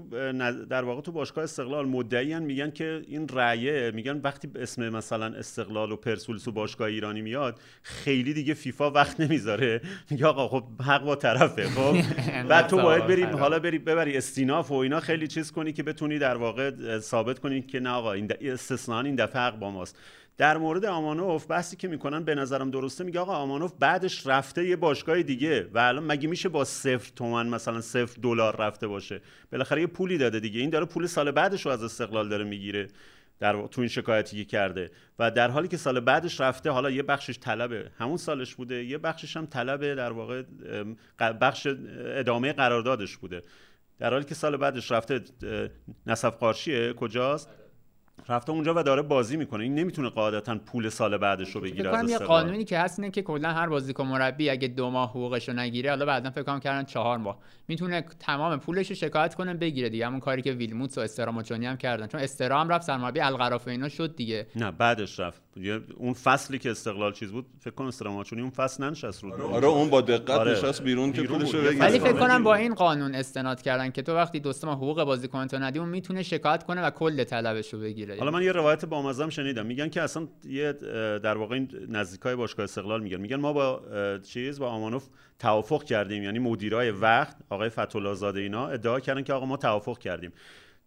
در 0.66 0.84
واقع 0.84 1.02
تو 1.02 1.12
باشگاه 1.12 1.44
استقلال 1.44 1.88
مدعیان 1.88 2.44
میگن 2.44 2.72
که 2.72 3.02
این 3.08 3.28
رأیه 3.28 3.92
میگن 3.96 4.22
وقتی 4.24 4.50
اسم 4.56 4.90
مثلا 4.90 5.26
استقلال 5.26 5.92
و 5.92 5.96
پرسپولیس 5.96 6.48
و 6.48 6.52
باشگاه 6.52 6.88
ایرانی 6.88 7.22
میاد 7.22 7.60
خیلی 7.82 8.34
دیگه 8.34 8.54
فیفا 8.54 8.92
وقت 8.92 9.20
نمی‌ذاره. 9.20 9.82
میگه 10.10 10.26
آقا 10.26 10.48
خب 10.48 10.82
حق 10.82 11.04
با 11.04 11.16
طرفه 11.16 11.70
خب؟ 11.70 11.98
بعد 12.50 12.68
تو 12.68 12.78
باید 12.78 13.08
بری 13.08 13.24
حالا 13.24 13.60
بری 13.60 13.80
ببری 13.80 14.18
استیناف 14.18 14.72
و 14.72 14.76
اینا 14.76 15.00
خیلی 15.00 15.28
چیز 15.28 15.52
کنی 15.52 15.74
که 15.74 15.84
بتونی 15.84 16.20
در 16.20 16.38
واقع 16.38 17.00
ثابت 17.00 17.40
کنی 17.40 17.62
که 17.62 17.80
نه 17.80 17.90
آقا 17.90 18.14
این 18.14 18.32
استثنا 18.42 19.02
این 19.02 19.16
دفعه 19.16 19.42
حق 19.42 19.60
با 19.60 19.72
ماست. 19.72 19.98
در 20.38 20.58
مورد 20.58 20.86
آمانوف 20.86 21.52
بحثی 21.52 21.76
که 21.76 21.88
می‌کنن 21.88 22.24
به 22.24 22.36
نظرم 22.36 22.72
درسته 22.72 23.04
میگه 23.04 23.20
آقا 23.20 23.36
آمانوف 23.36 23.74
بعدش 23.80 24.28
رفته 24.28 24.68
یه 24.68 24.76
باشگاه 24.76 25.24
دیگه 25.24 25.70
و 25.74 25.80
الان 25.80 26.04
مگه 26.04 26.28
میشه 26.28 26.50
با 26.50 26.66
صفر 26.66 27.12
تومن 27.16 27.48
مثلا 27.48 27.82
صفر 27.82 28.20
دلار 28.22 28.56
رفته 28.56 28.88
باشه؟ 28.88 29.22
بالاخره 29.52 29.82
یه 29.82 29.88
پولی 29.88 30.18
داده 30.18 30.40
دیگه. 30.40 30.60
این 30.60 30.70
داره 30.70 30.86
پول 30.86 31.06
سال 31.06 31.32
بعدش 31.32 31.66
رو 31.66 31.72
از 31.72 31.84
استقلال 31.84 32.30
داره 32.30 32.44
می‌گیره 32.44 32.88
در 33.40 33.68
تو 33.68 33.82
این 33.82 33.88
شکایتی 33.88 34.38
که 34.38 34.46
کرده. 34.46 34.92
و 35.20 35.32
در 35.32 35.50
حالی 35.50 35.68
که 35.68 35.78
سال 35.78 36.00
بعدش 36.00 36.42
رفته 36.42 36.70
حالا 36.70 36.90
یه 36.90 37.04
بخشش 37.04 37.40
طلبه 37.40 37.92
همون 38.00 38.18
سالش 38.18 38.56
بوده 38.56 38.84
یه 38.84 38.98
بخشش 38.98 39.38
هم 39.38 39.46
طلبه 39.46 39.96
در 39.96 40.12
واقع 40.12 40.44
بخش 41.20 41.68
ادامه 42.00 42.54
قراردادش 42.54 43.18
بوده. 43.18 43.42
در 44.00 44.10
حالی 44.12 44.26
که 44.26 44.36
سال 44.36 44.58
بعدش 44.58 44.92
رفته 44.92 45.22
نصف 46.08 46.38
قارشیه 46.38 46.94
کجاست؟ 46.94 47.50
رفته 48.30 48.52
اونجا 48.52 48.74
و 48.78 48.84
داره 48.84 49.02
بازی 49.02 49.38
می‌کنه. 49.38 49.64
این 49.64 49.76
نمی‌تونه 49.76 50.10
قاعدتا 50.10 50.58
پول 50.58 50.90
سال 50.90 51.18
بعدش 51.18 51.52
رو 51.52 51.62
بگیره 51.62 51.98
از 51.98 52.10
یه 52.10 52.18
قانونی 52.18 52.64
که 52.64 52.80
هست 52.80 53.00
اینه 53.00 53.12
که 53.12 53.22
کلا 53.22 53.52
هر 53.52 53.68
بازیکن 53.68 54.06
مربی 54.06 54.50
اگه 54.50 54.68
دو 54.68 54.90
ماه 54.90 55.10
حقوقش 55.10 55.50
رو 55.50 55.56
نگیره 55.56 55.90
حالا 55.90 56.06
بعدا 56.06 56.30
فکر 56.30 56.44
کنم 56.44 56.60
کردن 56.60 56.84
چهار 56.84 57.18
ماه. 57.18 57.38
می‌تونه 57.68 58.06
تمام 58.20 58.60
پولش 58.60 58.90
رو 58.90 58.96
شکایت 58.96 59.36
کنه 59.36 59.54
بگیره 59.54 59.90
دیگه. 59.90 60.08
همون 60.08 60.20
کاری 60.20 60.42
که 60.42 60.52
ویلموتس 60.52 60.98
و 60.98 61.02
استراموچونی 61.02 61.66
هم 61.66 61.78
کردن. 61.78 62.08
چون 62.08 62.22
استرام 62.22 62.70
رفت 62.70 62.86
سرمربی 62.86 63.20
القراف 63.20 63.68
اینا 63.68 63.90
شد 63.90 64.16
دیگه. 64.16 64.48
نه 64.56 64.72
بعدش 64.72 65.20
رفت. 65.20 65.47
اون 65.98 66.14
فصلی 66.14 66.60
که 66.60 66.72
استقلال 66.72 67.14
چیز 67.14 67.32
بود 67.32 67.46
فکر 67.60 67.74
کنم 67.74 67.88
استراموچونی 67.88 68.42
اون 68.42 68.52
فصل 68.52 68.84
ننشست 68.84 69.24
رو 69.24 69.34
آره, 69.34 69.44
آره 69.44 69.68
اون 69.68 69.90
با 69.90 70.02
دقت 70.02 70.30
آره. 70.30 70.52
نشست 70.52 70.84
بیرون 70.84 71.14
که 71.14 71.24
پولش 71.24 71.54
رو 71.54 71.62
بگیره. 71.62 71.80
ولی 71.80 72.00
فکر 72.00 72.20
کنم 72.20 72.44
با 72.44 72.56
این 72.56 72.74
قانون 72.74 73.16
استناد 73.16 73.62
کردن 73.62 73.92
که 73.92 74.02
تو 74.02 74.16
وقتی 74.16 74.40
دوست 74.40 74.66
ما 74.66 74.76
حقوق 74.76 75.04
بازیکن 75.04 75.48
تو 75.48 75.58
ندی 75.58 75.80
اون 75.80 75.90
می‌تونه 75.90 76.24
شکایت 76.24 76.64
کنه 76.64 76.82
و 76.82 76.90
کل 76.90 77.24
طلبش 77.24 77.74
رو 77.74 77.80
بگیره. 77.80 78.20
حالا 78.20 78.32
من 78.32 78.44
یه 78.44 78.52
روایت 78.52 78.86
با 78.86 79.02
مزم 79.02 79.30
شنیدم. 79.30 79.66
میگن 79.66 79.90
که 79.90 80.02
اصلا 80.02 80.28
یه 80.44 80.74
در 81.24 81.38
واقع 81.38 81.56
این 81.56 81.70
نزدیکای 81.90 82.36
باشگاه 82.36 82.64
استقلال 82.64 83.04
میگن. 83.04 83.18
میگن 83.18 83.36
ما 83.36 83.54
با 83.54 83.82
چیز 84.24 84.60
با 84.60 84.70
آمانوف 84.70 85.08
توافق 85.40 85.84
کردیم. 85.84 86.24
یعنی 86.24 86.40
مدیرای 86.40 86.92
وقت 86.92 87.38
آقای 87.50 87.70
فتولا 87.70 88.14
زاده 88.14 88.40
اینا 88.40 88.68
ادعا 88.68 89.00
کردن 89.00 89.24
که 89.24 89.34
آقا 89.34 89.46
ما 89.46 89.58
توافق 89.58 89.98
کردیم. 89.98 90.32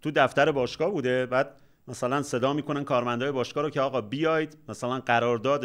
تو 0.03 0.11
دفتر 0.11 0.53
باشگاه 0.53 0.91
بوده 0.91 1.27
بعد 1.27 1.61
مثلا 1.89 2.23
صدا 2.23 2.53
می‌کنن 2.53 2.85
کارمندای 2.85 3.33
باشگاه 3.33 3.65
رو 3.65 3.71
که 3.71 3.81
آقا 3.81 4.01
بیاید 4.01 4.57
مثلا 4.69 5.01
قرارداد 5.01 5.65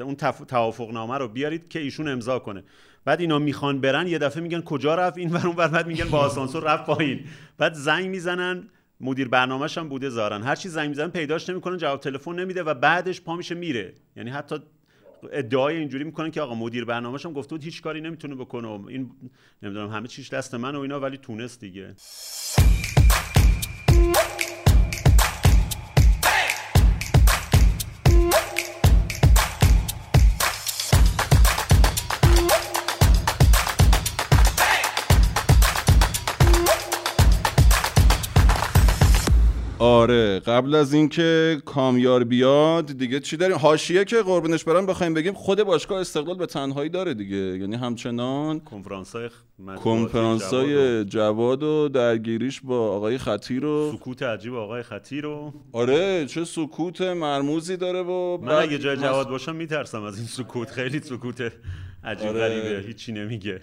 اون 0.00 0.14
توافق 0.48 0.90
نامه 0.90 1.18
رو 1.18 1.28
بیارید 1.28 1.68
که 1.68 1.78
ایشون 1.78 2.08
امضا 2.08 2.38
کنه. 2.38 2.64
بعد 3.04 3.20
اینا 3.20 3.38
می‌خوان 3.38 3.80
برن 3.80 4.06
یه 4.06 4.18
دفعه 4.18 4.42
میگن 4.42 4.60
کجا 4.60 4.94
رفت 4.94 5.18
این 5.18 5.32
ور 5.32 5.68
بعد 5.68 5.86
میگن 5.86 6.08
با 6.08 6.18
آسانسور 6.26 6.64
رفت 6.64 6.86
پایین. 6.86 7.24
بعد 7.58 7.74
زنگ 7.74 8.06
می‌زنن 8.06 8.68
مدیر 9.00 9.28
برنامهش 9.28 9.78
هم 9.78 9.88
بوده 9.88 10.08
زارن. 10.08 10.42
هر 10.42 10.56
چی 10.56 10.68
زنگ 10.68 10.88
می‌زنن 10.88 11.10
پیداش 11.10 11.50
نمی‌کنن 11.50 11.76
جواب 11.76 12.00
تلفن 12.00 12.32
نمیده 12.32 12.62
و 12.62 12.74
بعدش 12.74 13.20
پا 13.20 13.36
میشه 13.36 13.54
میره. 13.54 13.94
یعنی 14.16 14.30
حتی 14.30 14.56
ادعای 15.32 15.76
اینجوری 15.76 16.04
می‌کنن 16.04 16.30
که 16.30 16.40
آقا 16.40 16.54
مدیر 16.54 16.84
برنامه‌ش 16.84 17.26
هم 17.26 17.32
گفته 17.32 17.50
بود 17.50 17.64
هیچ 17.64 17.82
کاری 17.82 18.00
نمی‌تونه 18.00 18.34
بکنه 18.34 18.68
این 18.68 19.10
نمی‌دونم 19.62 19.90
همه 19.90 20.08
چیش 20.08 20.30
دست 20.30 20.54
من 20.54 20.74
و 20.74 20.80
اینا 20.80 21.00
ولی 21.00 21.16
تونست 21.16 21.60
دیگه. 21.60 21.94
آره 39.80 40.40
قبل 40.40 40.74
از 40.74 40.94
اینکه 40.94 41.62
کامیار 41.64 42.24
بیاد 42.24 42.86
دیگه 42.86 43.20
چی 43.20 43.36
داریم؟ 43.36 43.56
حاشیه 43.56 44.04
که 44.04 44.22
قربونش 44.22 44.64
برم 44.64 44.86
بخوایم 44.86 45.14
بگیم 45.14 45.32
خود 45.32 45.62
باشگاه 45.62 46.00
استقلال 46.00 46.36
به 46.36 46.46
تنهایی 46.46 46.90
داره 46.90 47.14
دیگه. 47.14 47.36
یعنی 47.36 47.76
همچنان 47.76 48.60
کنفرانسای 48.60 49.30
کنفرانسای 49.76 51.04
جواد 51.04 51.62
و 51.62 51.88
درگیریش 51.88 52.60
با 52.60 52.90
آقای 52.90 53.18
خطیر 53.18 53.64
و 53.64 53.92
سکوت 53.92 54.22
عجیب 54.22 54.54
آقای 54.54 54.82
خطیر 54.82 55.26
و 55.26 55.52
آره 55.72 56.26
چه 56.26 56.44
سکوت 56.44 57.00
مرموزی 57.00 57.76
داره 57.76 58.02
و 58.02 58.38
من 58.42 58.52
اگه 58.52 58.78
جای 58.78 58.96
جواد 58.96 59.28
باشم 59.28 59.56
میترسم 59.56 60.02
از 60.02 60.18
این 60.18 60.26
سکوت. 60.26 60.70
خیلی 60.70 61.00
سکوت 61.00 61.52
عجیب 62.04 62.28
آره. 62.28 62.40
غریبه 62.40 62.86
هیچی 62.86 63.12
نمیگه. 63.12 63.60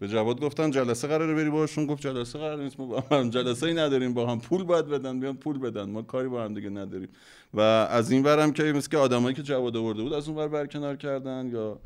به 0.00 0.08
جواد 0.08 0.40
گفتن 0.40 0.70
جلسه 0.70 1.08
قراره 1.08 1.34
بری 1.34 1.50
باشون 1.50 1.86
گفت 1.86 2.02
جلسه 2.02 2.38
قرار 2.38 2.62
نیست 2.62 2.80
ما 2.80 2.86
با 2.86 3.04
هم 3.10 3.30
جلسه 3.30 3.66
ای 3.66 3.74
نداریم 3.74 4.14
با 4.14 4.30
هم 4.30 4.40
پول 4.40 4.64
باید 4.64 4.86
بدن 4.88 5.20
بیان 5.20 5.36
پول 5.36 5.58
بدن 5.58 5.90
ما 5.90 6.02
کاری 6.02 6.28
با 6.28 6.44
هم 6.44 6.54
دیگه 6.54 6.70
نداریم. 6.70 7.08
و 7.54 7.60
از 7.60 8.10
این 8.10 8.22
ورم 8.22 8.52
که 8.52 8.62
مثل 8.62 8.90
که 8.90 8.96
آدمایی 8.96 9.34
که 9.34 9.42
جواد 9.42 9.76
آورده 9.76 10.02
بود 10.02 10.12
از 10.12 10.28
اون 10.28 10.38
ور 10.38 10.48
برکنار 10.48 10.96
کردن 10.96 11.50
یا 11.52 11.78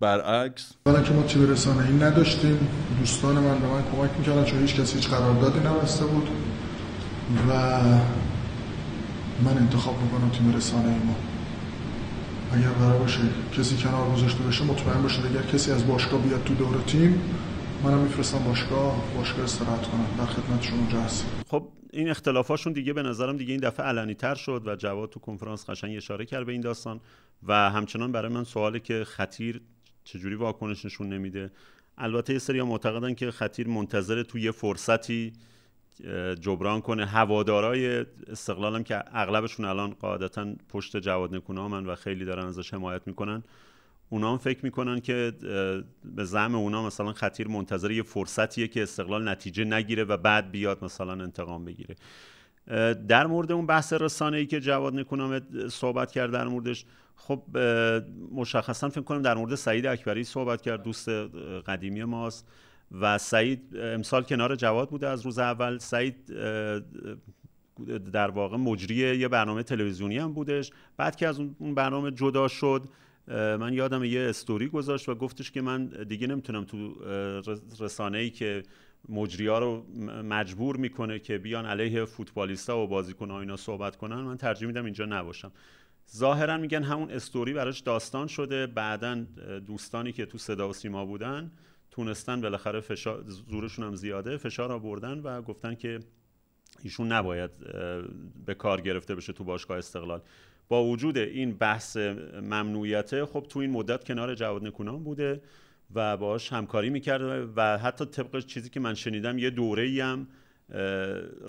برعکس. 0.00 0.72
حالا 0.86 1.02
که 1.02 1.12
ما 1.12 1.22
تیم 1.22 1.50
رسانه 1.50 1.86
این 1.86 2.02
نداشتیم 2.02 2.68
دوستان 2.98 3.34
من 3.34 3.58
به 3.58 3.66
من 3.66 3.82
کمک 3.82 4.10
می‌کردن 4.18 4.44
چون 4.44 4.60
هیچ 4.60 4.80
کسی 4.80 4.96
هیچ 4.96 5.08
قراردادی 5.08 5.58
نبسته 5.58 6.04
بود. 6.04 6.28
و 7.48 7.80
من 9.44 9.56
انتخاب 9.58 10.02
می‌کنم 10.02 10.30
تیم 10.30 10.56
رسانه 10.56 10.88
ما. 10.88 11.29
اگر 12.52 12.68
قرار 12.68 12.98
باشه 12.98 13.20
کسی 13.58 13.76
کنار 13.76 14.10
گذاشته 14.10 14.42
بشه 14.42 14.64
مطمئن 14.64 15.02
باشید 15.02 15.26
اگر 15.26 15.42
کسی 15.42 15.72
از 15.72 15.86
باشگاه 15.86 16.22
بیاد 16.22 16.44
تو 16.44 16.54
دور 16.54 16.82
تیم 16.86 17.22
منم 17.84 17.98
میفرستم 17.98 18.38
باشگاه 18.38 19.14
باشگاه 19.16 19.44
استراحت 19.44 19.86
کنم. 19.86 20.06
در 20.18 20.26
خدمت 20.26 20.62
شما 20.62 20.78
اونجا 20.78 21.06
خب 21.48 21.68
این 21.92 22.10
اختلافاشون 22.10 22.72
دیگه 22.72 22.92
به 22.92 23.02
نظرم 23.02 23.36
دیگه 23.36 23.52
این 23.52 23.60
دفعه 23.60 23.86
علنی 23.86 24.14
تر 24.14 24.34
شد 24.34 24.62
و 24.66 24.76
جواد 24.76 25.10
تو 25.10 25.20
کنفرانس 25.20 25.70
قشنگ 25.70 25.96
اشاره 25.96 26.24
کرد 26.24 26.46
به 26.46 26.52
این 26.52 26.60
داستان 26.60 27.00
و 27.46 27.70
همچنان 27.70 28.12
برای 28.12 28.32
من 28.32 28.44
سواله 28.44 28.80
که 28.80 29.04
خطیر 29.04 29.60
چجوری 30.04 30.34
واکنش 30.34 30.84
نشون 30.84 31.08
نمیده. 31.08 31.50
البته 31.98 32.32
یه 32.32 32.38
سری 32.38 32.62
معتقدن 32.62 33.14
که 33.14 33.30
خطیر 33.30 33.68
منتظر 33.68 34.22
تو 34.22 34.38
یه 34.38 34.50
فرصتی 34.50 35.32
جبران 36.40 36.80
کنه. 36.80 37.06
هوادارای 37.06 38.06
استقلالم 38.30 38.82
که 38.82 39.02
اغلبشون 39.18 39.66
الان 39.66 39.90
قاعدتا 39.90 40.54
پشت 40.68 40.96
جواد 40.96 41.34
نکونامن 41.34 41.86
و 41.86 41.94
خیلی 41.94 42.24
دارن 42.24 42.46
ازش 42.46 42.74
حمایت 42.74 43.06
می‌کنن. 43.06 43.42
اونا 44.08 44.32
هم 44.32 44.38
فکر 44.38 44.64
می‌کنن 44.64 45.00
که 45.00 45.32
به 46.04 46.24
زعم 46.24 46.54
اونا 46.54 46.86
مثلا 46.86 47.12
خطیر 47.12 47.48
منتظر 47.48 47.90
یه 47.90 48.02
فرصتیه 48.02 48.68
که 48.68 48.82
استقلال 48.82 49.28
نتیجه 49.28 49.64
نگیره 49.64 50.04
و 50.04 50.16
بعد 50.16 50.50
بیاد 50.50 50.84
مثلا 50.84 51.12
انتقام 51.12 51.64
بگیره. 51.64 51.96
در 53.08 53.26
مورد 53.26 53.52
اون 53.52 53.66
بحث 53.66 53.92
رسانه 53.92 54.36
ای 54.36 54.46
که 54.46 54.60
جواد 54.60 54.94
نکونام 54.94 55.40
صحبت 55.68 56.12
کرد 56.12 56.30
در 56.30 56.48
موردش 56.48 56.84
خب 57.16 57.42
مشخصا 58.32 58.88
فکر 58.88 59.00
کنم 59.00 59.22
در 59.22 59.34
مورد 59.34 59.54
سعید 59.54 59.86
اکبری 59.86 60.24
صحبت 60.24 60.62
کرد 60.62 60.82
دوست 60.82 61.08
قدیمی 61.66 62.04
ماست. 62.04 62.48
و 62.92 63.18
سعید 63.18 63.76
امسال 63.76 64.22
کنار 64.22 64.56
جواد 64.56 64.90
بوده 64.90 65.08
از 65.08 65.26
روز 65.26 65.38
اول. 65.38 65.78
سعید 65.78 66.26
در 68.12 68.30
واقع 68.30 68.56
مجری 68.56 68.94
یه 68.94 69.28
برنامه 69.28 69.62
تلویزیونی 69.62 70.18
هم 70.18 70.32
بودش. 70.32 70.70
بعد 70.96 71.16
که 71.16 71.28
از 71.28 71.40
اون 71.58 71.74
برنامه 71.74 72.10
جدا 72.10 72.48
شد 72.48 72.88
من 73.28 73.72
یادم 73.72 74.04
یه 74.04 74.20
استوری 74.20 74.68
گذاشت 74.68 75.08
و 75.08 75.14
گفتش 75.14 75.50
که 75.50 75.60
من 75.60 75.86
دیگه 75.86 76.26
نمی‌تونم 76.26 76.64
تو 76.64 76.94
رسانه 77.80 78.18
ای 78.18 78.30
که 78.30 78.62
مجری 79.08 79.46
ها 79.46 79.58
رو 79.58 79.86
مجبور 80.22 80.76
می‌کنه 80.76 81.18
که 81.18 81.38
بیان 81.38 81.66
علیه 81.66 82.04
فوتبالیستا 82.04 82.78
و 82.78 82.86
بازیکن 82.86 83.30
اینا 83.30 83.56
صحبت 83.56 83.96
کنن 83.96 84.20
من 84.20 84.36
ترجیح 84.36 84.68
میدم 84.68 84.84
اینجا 84.84 85.04
نباشم. 85.04 85.52
ظاهرا 86.16 86.56
میگن 86.56 86.82
همون 86.82 87.10
استوری 87.10 87.52
براش 87.52 87.80
داستان 87.80 88.26
شده. 88.26 88.66
بعدا 88.66 89.24
دوستانی 89.66 90.12
که 90.12 90.26
تو 90.26 90.38
صدا 90.38 90.68
و 90.68 90.72
سیما 90.72 91.04
بودن 91.04 91.50
تونستن 91.90 92.40
بالاخره 92.40 92.80
فشار 92.80 93.24
زورشون 93.26 93.84
هم 93.84 93.94
زیاده 93.94 94.36
فشار 94.36 94.72
آوردن 94.72 95.18
و 95.18 95.42
گفتن 95.42 95.74
که 95.74 96.00
ایشون 96.82 97.12
نباید 97.12 97.50
به 98.46 98.54
کار 98.54 98.80
گرفته 98.80 99.14
بشه 99.14 99.32
تو 99.32 99.44
باشگاه 99.44 99.78
استقلال. 99.78 100.20
با 100.68 100.84
وجود 100.84 101.18
این 101.18 101.52
بحث 101.54 101.96
ممنوعیته 102.42 103.26
خب 103.26 103.46
تو 103.48 103.58
این 103.58 103.70
مدت 103.70 104.04
کنار 104.04 104.34
جواد 104.34 104.66
نکونام 104.66 105.04
بوده 105.04 105.40
و 105.94 106.16
باش 106.16 106.52
همکاری 106.52 106.90
می‌کرده 106.90 107.52
و 107.56 107.78
حتی 107.78 108.04
طبق 108.04 108.46
چیزی 108.46 108.70
که 108.70 108.80
من 108.80 108.94
شنیدم 108.94 109.38
یه 109.38 109.50
دوره 109.50 109.82
ای 109.82 110.00
هم 110.00 110.26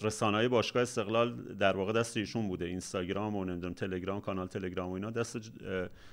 رسانه 0.02 0.48
باشگاه 0.48 0.84
استقلال 0.84 1.36
در 1.36 1.78
واقع 1.78 1.94
دست 1.94 2.18
ایشون 2.18 2.48
بوده. 2.48 2.66
اینستاگرام 2.66 3.36
و 3.36 3.46
نمی‌دونم 3.46 3.74
تلگرام 3.74 4.22
کانال 4.22 4.48
تلگرام 4.48 4.90
و 4.90 4.94
اینا 4.94 5.10
دست 5.10 5.52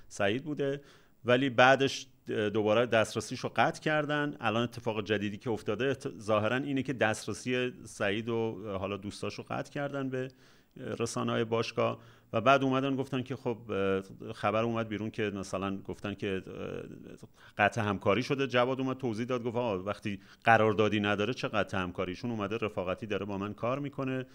سعید 0.09 0.45
بوده. 0.45 0.81
ولی 1.25 1.51
بعدش 1.51 2.07
دوباره 2.29 2.87
دسترسیش 2.87 3.41
رو 3.41 3.53
قطع 3.57 3.81
کردن. 3.81 4.37
الان 4.41 4.63
اتفاق 4.63 5.05
جدیدی 5.05 5.37
که 5.37 5.51
افتاده 5.51 5.97
ظاهرا 6.21 6.57
اینه 6.57 6.83
که 6.83 6.93
دسترسی 6.93 7.73
سعید 7.85 8.29
و 8.29 8.63
حالا 8.79 8.97
دوستاش 8.97 9.35
رو 9.35 9.45
قطع 9.51 9.73
کردن 9.73 10.09
به 10.09 10.31
رسانه 10.99 11.33
های 11.33 11.45
باشگاه 11.45 11.99
و 12.33 12.41
بعد 12.41 12.63
اومدن 12.63 12.97
گفتن 12.97 13.23
که 13.23 13.37
خب 13.37 13.57
خبر 14.33 14.63
اومد 14.63 14.89
بیرون 14.89 15.11
که 15.11 15.23
مثلا 15.23 15.77
گفتن 15.77 16.15
که 16.15 16.43
قطع 17.59 17.81
همکاری 17.81 18.23
شده. 18.23 18.47
جواد 18.47 18.81
اومد 18.81 18.97
توضیح 18.97 19.27
داد 19.27 19.43
گفت 19.43 19.57
وقتی 19.87 20.21
قراردادی 20.45 21.01
نداره 21.01 21.35
چه 21.35 21.49
قطع 21.49 21.79
همکاریشون؟ 21.79 22.31
اومده 22.31 22.57
رفاقتی 22.57 23.07
داره 23.07 23.27
با 23.27 23.39
من 23.39 23.55
کار 23.55 23.79
می‌کنه. 23.79 24.27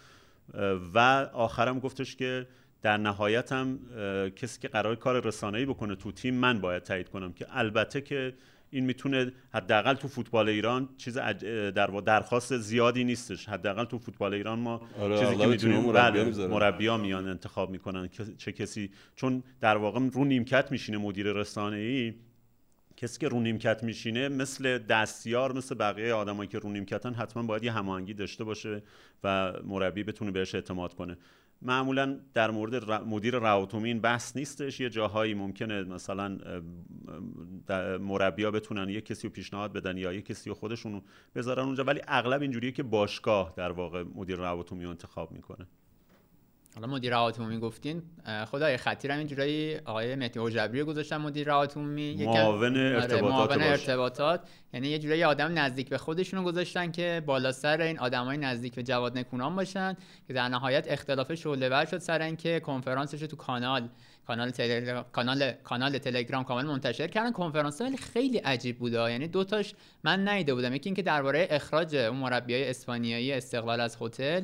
و 0.94 1.00
آخرم 1.34 1.80
گفتش 1.80 2.16
که 2.16 2.48
در 2.84 2.98
نهایت 2.98 3.52
هم 3.52 3.80
کسی 4.36 4.62
که 4.62 4.68
قرار 4.68 4.96
کار 4.96 5.28
رسانه‌ای 5.28 5.66
بکنه 5.66 5.96
تو 5.96 6.12
تیم 6.12 6.34
من 6.34 6.62
باید 6.62 6.84
تایید 6.84 7.10
کنم 7.10 7.34
که 7.34 7.46
البته 7.50 8.02
که 8.02 8.34
این 8.70 8.86
می‌تونه 8.86 9.32
حداقل 9.54 9.94
تو 9.94 10.08
فوتبال 10.08 10.50
ایران 10.50 10.90
چیز 10.98 11.18
در 11.18 11.88
درخواست 11.88 12.58
زیادی 12.58 13.04
نیستش. 13.04 13.50
حداقل 13.50 13.86
تو 13.86 14.00
فوتبال 14.00 14.34
ایران 14.34 14.60
ما 14.60 14.82
آره 15.00 15.20
چیزی 15.20 15.36
که 15.36 15.48
می‌دونیم 15.48 15.92
بله 15.92 16.48
مربیا 16.48 16.98
میان 16.98 17.28
انتخاب 17.28 17.70
می‌کنن. 17.70 18.10
چه 18.38 18.52
کسی 18.52 18.92
چون 19.16 19.44
در 19.62 19.78
واقع 19.78 20.00
رو 20.00 20.26
نیمکت 20.26 20.72
میشینه 20.72 20.98
مدیر 20.98 21.34
رسانه 21.34 21.78
ای 21.78 22.14
کسی 22.98 23.20
که 23.20 23.28
رو 23.28 23.40
نیمکت 23.40 23.84
میشینه 23.84 24.30
مثل 24.30 24.78
دستیار 24.78 25.54
مثل 25.54 25.76
بقیه 25.76 26.14
آدمایی 26.14 26.50
که 26.50 26.60
رو 26.60 26.70
نیمکتن 26.70 27.14
حتما 27.14 27.44
باید 27.44 27.64
یه 27.64 27.72
هماهنگی 27.72 28.14
داشته 28.14 28.44
باشه 28.44 28.84
و 29.24 29.54
مربی 29.64 30.04
بتونه 30.04 30.32
بهش 30.32 30.56
اعتماد 30.56 30.94
کنه. 30.94 31.18
معمولا 31.66 32.20
در 32.34 32.52
مورد 32.52 32.92
مدیر 32.92 33.36
رواتومی 33.36 33.90
این 33.90 34.02
بحث 34.02 34.38
نیستش. 34.38 34.80
یه 34.80 34.90
جاهایی 34.90 35.34
ممکنه 35.34 35.84
مثلا 35.84 36.38
مربیا 38.00 38.52
بتونن 38.52 38.90
یه 38.90 39.02
کسی 39.02 39.28
رو 39.28 39.34
پیشنهاد 39.34 39.74
بدن 39.74 39.98
یا 39.98 40.14
یه 40.14 40.22
کسی 40.22 40.50
رو 40.50 40.56
خودشون 40.56 41.02
بذارن 41.36 41.64
اونجا. 41.66 41.84
ولی 41.84 42.02
اغلب 42.08 42.42
اینجوریه 42.42 42.72
که 42.72 42.84
باشگاه 42.84 43.54
در 43.58 43.72
واقع 43.72 44.04
مدیر 44.16 44.36
رواتومی 44.36 44.84
رو 44.84 44.90
انتخاب 44.90 45.32
می‌کنه. 45.32 45.68
حالا 46.76 46.88
مدیر 46.88 47.16
عمومی 47.16 47.60
گفتین 47.60 48.04
خدای 48.52 48.78
خطیر 48.78 49.12
هم 49.12 49.18
اینجوری 49.18 49.78
آقای 49.86 50.16
مهدی 50.16 50.40
حجبری 50.40 50.84
گذاشتن 50.84 51.18
مدیر 51.18 51.52
عمومی 51.52 52.26
معاون 52.26 52.78
آره، 52.78 52.96
ارتباطات 52.96 53.52
معاون 53.52 53.62
ارتباطات. 53.62 54.42
یعنی 54.74 54.88
یه 54.88 55.00
جورایی 55.00 55.24
آدم 55.24 55.60
نزدیک 55.60 55.90
به 55.90 55.98
خودشونو 55.98 56.44
گذاشتن 56.44 56.92
که 56.92 57.24
بالا 57.26 57.52
سر 57.52 57.82
این 57.82 58.00
آدمای 58.00 58.38
نزدیک 58.38 58.76
به 58.76 58.84
جواد 58.84 59.18
نکونام 59.18 59.56
باشن 59.56 59.98
که 60.28 60.34
در 60.34 60.50
نهایت 60.50 60.92
اختلاف 60.92 61.34
شعله 61.34 61.86
شد 61.86 61.98
سر 61.98 62.22
اینکه 62.22 62.60
کنفرانسش 62.60 63.20
تو 63.20 63.36
کانال 63.36 63.90
کانال 64.28 64.50
تلگرام 64.50 65.06
کانال 65.12 65.52
کانال 65.52 65.98
تلگرام 65.98 66.44
کامل 66.44 66.66
منتشر 66.66 67.08
کردن. 67.08 67.32
کنفرانس 67.32 67.82
ولی 67.82 67.98
خیلی 67.98 68.38
عجیب 68.38 68.80
بوده 68.80 69.12
یعنی 69.12 69.28
دو 69.28 69.44
تاش 69.44 69.74
من 70.04 70.30
نیده 70.30 70.54
بودم. 70.54 70.74
یکی 70.74 70.90
اینکه 70.90 71.02
درباره 71.02 71.48
اخراج 71.50 71.96
اون 71.96 72.18
مربیای 72.18 72.70
اسپانیایی 72.70 73.34
استقلال 73.34 73.82
از 73.82 73.98
هتل 74.02 74.44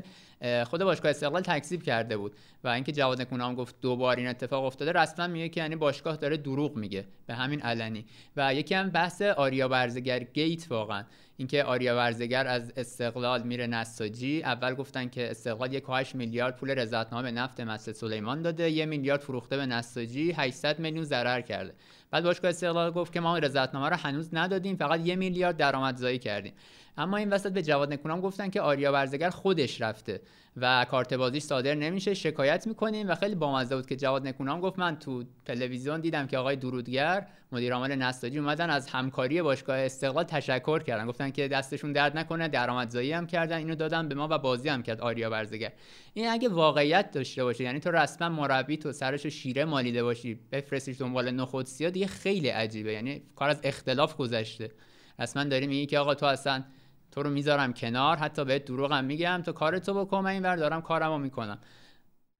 خود 0.66 0.84
باشگاه 0.84 1.10
استقلال 1.10 1.42
تکذیب 1.42 1.84
کرده 1.84 2.18
بود 2.18 2.36
و 2.64 2.68
اینکه 2.68 2.92
جواد 2.92 3.22
نکونام 3.22 3.56
گفت 3.56 3.76
دوبار 3.82 4.18
این 4.18 4.28
اتفاق 4.28 4.64
افتاده 4.64 4.92
رسما 4.92 5.28
میگه 5.28 5.50
که 5.50 5.62
یعنی 5.62 5.76
باشگاه 5.76 6.16
داره 6.16 6.38
دروغ 6.38 6.76
میگه 6.76 7.06
به 7.28 7.34
همین 7.34 7.62
علنی. 7.62 8.06
و 8.38 8.54
یکی 8.54 8.76
هم 8.76 8.90
بحث 8.90 9.22
آریا 9.22 9.68
برزگر 9.68 10.24
گیت 10.24 10.72
واقعا. 10.72 11.04
اینکه 11.38 11.64
آریا 11.64 11.96
ورزگر 11.96 12.48
از 12.48 12.74
استقلال 12.78 13.44
میره 13.44 13.68
نساجی. 13.68 14.44
اول 14.44 14.76
گفتن 14.76 15.10
که 15.10 15.32
استقلال 15.32 15.80
1.8 15.80 16.16
میلیارد 16.16 16.56
پول 16.56 16.72
رضایتنامه 16.72 17.24
به 17.24 17.32
نفت 17.32 17.60
مسجد 17.60 17.92
سلیمان 17.92 18.42
داده 18.42 18.70
یه 18.70 18.86
میلیارد 18.86 19.20
فروخته 19.20 19.58
به 19.58 19.66
نساجی 19.66 20.32
800 20.32 20.80
میلیون 20.80 21.04
ضرر 21.04 21.42
کرده. 21.42 21.74
بعد 22.12 22.24
باشگاه 22.24 22.50
استقلال 22.50 22.92
گفت 22.92 23.14
که 23.14 23.20
ما 23.20 23.38
رضایتنامه 23.38 23.90
رو 23.90 23.96
هنوز 23.96 24.30
ندادیم 24.34 24.76
فقط 24.76 25.00
یه 25.00 25.16
میلیارد 25.16 25.58
درآمدزایی 25.58 26.20
کردیم. 26.20 26.54
اما 27.00 27.18
این 27.18 27.30
وسط 27.30 27.52
به 27.52 27.62
جواد 27.62 27.94
نکونام 27.94 28.22
گفتن 28.22 28.50
که 28.50 28.62
آریا 28.62 28.92
ورزگر 28.92 29.30
خودش 29.30 29.82
رفته 29.82 30.22
و 30.58 30.86
کارت 30.92 31.14
بازیش 31.14 31.44
صادر 31.44 31.76
نمیشه 31.76 32.14
شکایت 32.14 32.68
می‌کنیم 32.68 33.10
و 33.10 33.16
خیلی 33.16 33.36
بامزه 33.36 33.76
بود 33.76 33.86
که 33.86 33.96
جواد 33.96 34.28
نکونام 34.28 34.62
گفت 34.62 34.80
من 34.80 35.00
تو 35.00 35.24
تلویزیون 35.46 36.02
دیدم 36.02 36.28
که 36.28 36.38
آقای 36.38 36.56
درودگر 36.56 37.28
مدیر 37.52 37.74
عامل 37.74 37.96
نساجی 37.96 38.40
اومدن 38.40 38.70
از 38.70 38.90
همکاری 38.90 39.42
باشگاه 39.42 39.78
استقلال 39.78 40.24
تشکر 40.24 40.84
کردن. 40.84 41.06
گفتن 41.06 41.32
که 41.32 41.48
دستشون 41.48 41.94
درد 41.94 42.18
نکنه 42.18 42.48
درآمدزایی 42.48 43.12
هم 43.12 43.28
کردن 43.28 43.58
اینو 43.58 43.76
دادن 43.76 44.08
به 44.08 44.16
ما 44.16 44.28
و 44.32 44.38
بازی 44.38 44.70
هم 44.70 44.84
کرد 44.84 45.02
آریا 45.02 45.30
ورزگر. 45.30 45.72
این 46.14 46.30
اگه 46.30 46.50
واقعیت 46.50 47.12
داشته 47.12 47.44
باشه 47.44 47.64
یعنی 47.64 47.80
تو 47.80 47.92
رسما 47.92 48.30
مربی 48.30 48.78
تو 48.78 48.92
سرش 48.92 49.26
شیره 49.26 49.66
مالیده 49.66 50.04
باشی 50.04 50.40
بفرستیش 50.52 51.02
دنبال 51.02 51.32
نخود 51.32 51.66
سیاه 51.66 51.92
دیگه 51.92 52.08
خیلی 52.08 52.50
عجیبه. 52.50 52.94
یعنی 52.94 53.22
کار 53.36 53.50
از 53.50 53.60
اختلاف 53.64 54.16
گذشته. 54.16 54.72
رسما 55.20 55.44
داری 55.44 55.68
میگی 55.68 55.86
که 55.86 56.00
آقا 56.00 56.16
تو 56.16 56.26
اصلا 56.26 56.64
تو 57.12 57.24
رو 57.24 57.30
می‌ذارم 57.30 57.74
کنار 57.74 58.18
حتی 58.18 58.46
بهت 58.46 58.66
دروغم 58.66 59.06
میگم 59.06 59.42
تو 59.46 59.52
کارتو 59.52 60.06
بکن 60.06 60.20
من 60.20 60.30
اینور 60.30 60.56
دارم 60.56 60.82
کارمو 60.82 61.18
می‌کنم. 61.18 61.60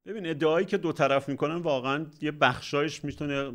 ببین 0.06 0.26
ادعایی 0.26 0.66
که 0.66 0.78
دو 0.78 0.92
طرف 0.92 1.30
می‌کنن 1.30 1.56
واقعا 1.56 2.06
یه 2.22 2.32
بخشایش 2.32 3.04
می‌تونه 3.04 3.52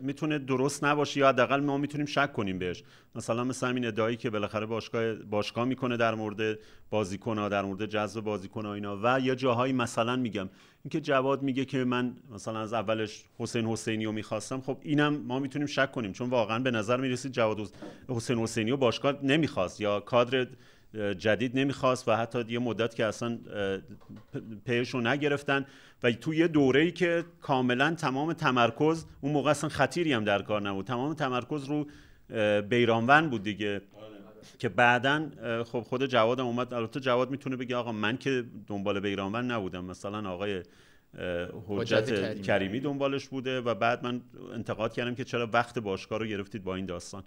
می‌تونه 0.00 0.38
درست 0.38 0.84
نباشه 0.84 1.20
یا 1.20 1.28
حداقل 1.28 1.60
ما 1.60 1.78
می‌تونیم 1.78 2.06
شک 2.06 2.32
کنیم 2.32 2.58
بهش. 2.58 2.84
مثلا 3.14 3.44
مثل 3.44 3.66
همین 3.68 3.86
ادعایی 3.86 4.16
که 4.16 4.30
بالاخره 4.30 4.66
باشگاه 4.66 5.14
باشگاه 5.14 5.64
می‌کنه 5.64 5.96
در 5.96 6.14
مورد 6.14 6.58
بازیکن 6.90 7.48
در 7.48 7.62
مورد 7.62 7.86
جذب 7.86 8.20
بازیکن 8.20 8.66
اینا. 8.66 8.98
و 9.02 9.20
یا 9.20 9.34
جاهایی 9.34 9.72
مثلا 9.72 10.16
میگم 10.16 10.48
اینکه 10.84 11.00
جواد 11.00 11.42
میگه 11.42 11.64
که 11.64 11.84
من 11.84 12.16
مثلا 12.30 12.60
از 12.60 12.72
اولش 12.72 13.24
حسین 13.38 13.66
حسینی 13.66 14.04
رو 14.04 14.12
می‌خواستم 14.12 14.60
خب 14.60 14.78
اینم 14.82 15.16
ما 15.16 15.38
می‌تونیم 15.38 15.66
شک 15.66 15.92
کنیم 15.92 16.12
چون 16.12 16.30
واقعا 16.30 16.58
به 16.58 16.70
نظر 16.70 17.00
می‌رسید 17.00 17.32
جواد 17.32 17.60
حسین 18.08 18.38
حسینی 18.38 18.70
رو 18.70 18.76
باشگاه 18.76 19.18
نمی‌خواست 19.22 19.80
یا 19.80 20.00
کادر 20.00 20.46
جدید 21.18 21.58
نمی‌خواست 21.58 22.08
و 22.08 22.16
حتی 22.16 22.44
یه 22.48 22.58
مدت 22.58 22.94
که 22.94 23.04
اصلا 23.04 23.38
پیش 24.64 24.90
رو 24.90 25.00
نگرفتن 25.00 25.66
و 26.02 26.12
تو 26.12 26.34
یه 26.34 26.48
دوره 26.48 26.80
ای 26.80 26.90
که 26.90 27.24
کاملا 27.40 27.94
تمام 27.94 28.32
تمرکز 28.32 29.04
اون 29.20 29.32
موقع 29.32 29.50
اصلا 29.50 29.70
خطیری 29.70 30.12
هم 30.12 30.24
در 30.24 30.42
کار 30.42 30.62
نبود. 30.62 30.86
تمام 30.86 31.14
تمرکز 31.14 31.64
رو 31.64 31.86
بیرانون 32.62 33.30
بود 33.30 33.42
دیگه. 33.42 33.82
که 34.58 34.68
بعدا 34.68 35.30
خب 35.64 35.80
خود 35.80 36.06
جوادم 36.06 36.46
اومد. 36.46 36.74
البته 36.74 37.00
جواد 37.00 37.30
می‌تونه 37.30 37.56
بگه 37.56 37.76
آقا 37.76 37.92
من 37.92 38.16
که 38.16 38.44
دنبال 38.66 39.00
بیرانون 39.00 39.50
نبودم. 39.50 39.84
مثلا 39.84 40.30
آقای 40.30 40.62
حجت 41.66 42.42
کریمی 42.42 42.80
دنبالش 42.80 43.28
بوده 43.28 43.60
و 43.60 43.74
بعد 43.74 44.04
من 44.04 44.20
انتقاد 44.54 44.92
کردم 44.92 45.14
که 45.14 45.24
چرا 45.24 45.48
وقت 45.52 45.78
باشگاه 45.78 46.18
رو 46.18 46.26
گرفتید 46.26 46.64
با 46.64 46.74
این 46.74 46.86
داستان. 46.86 47.22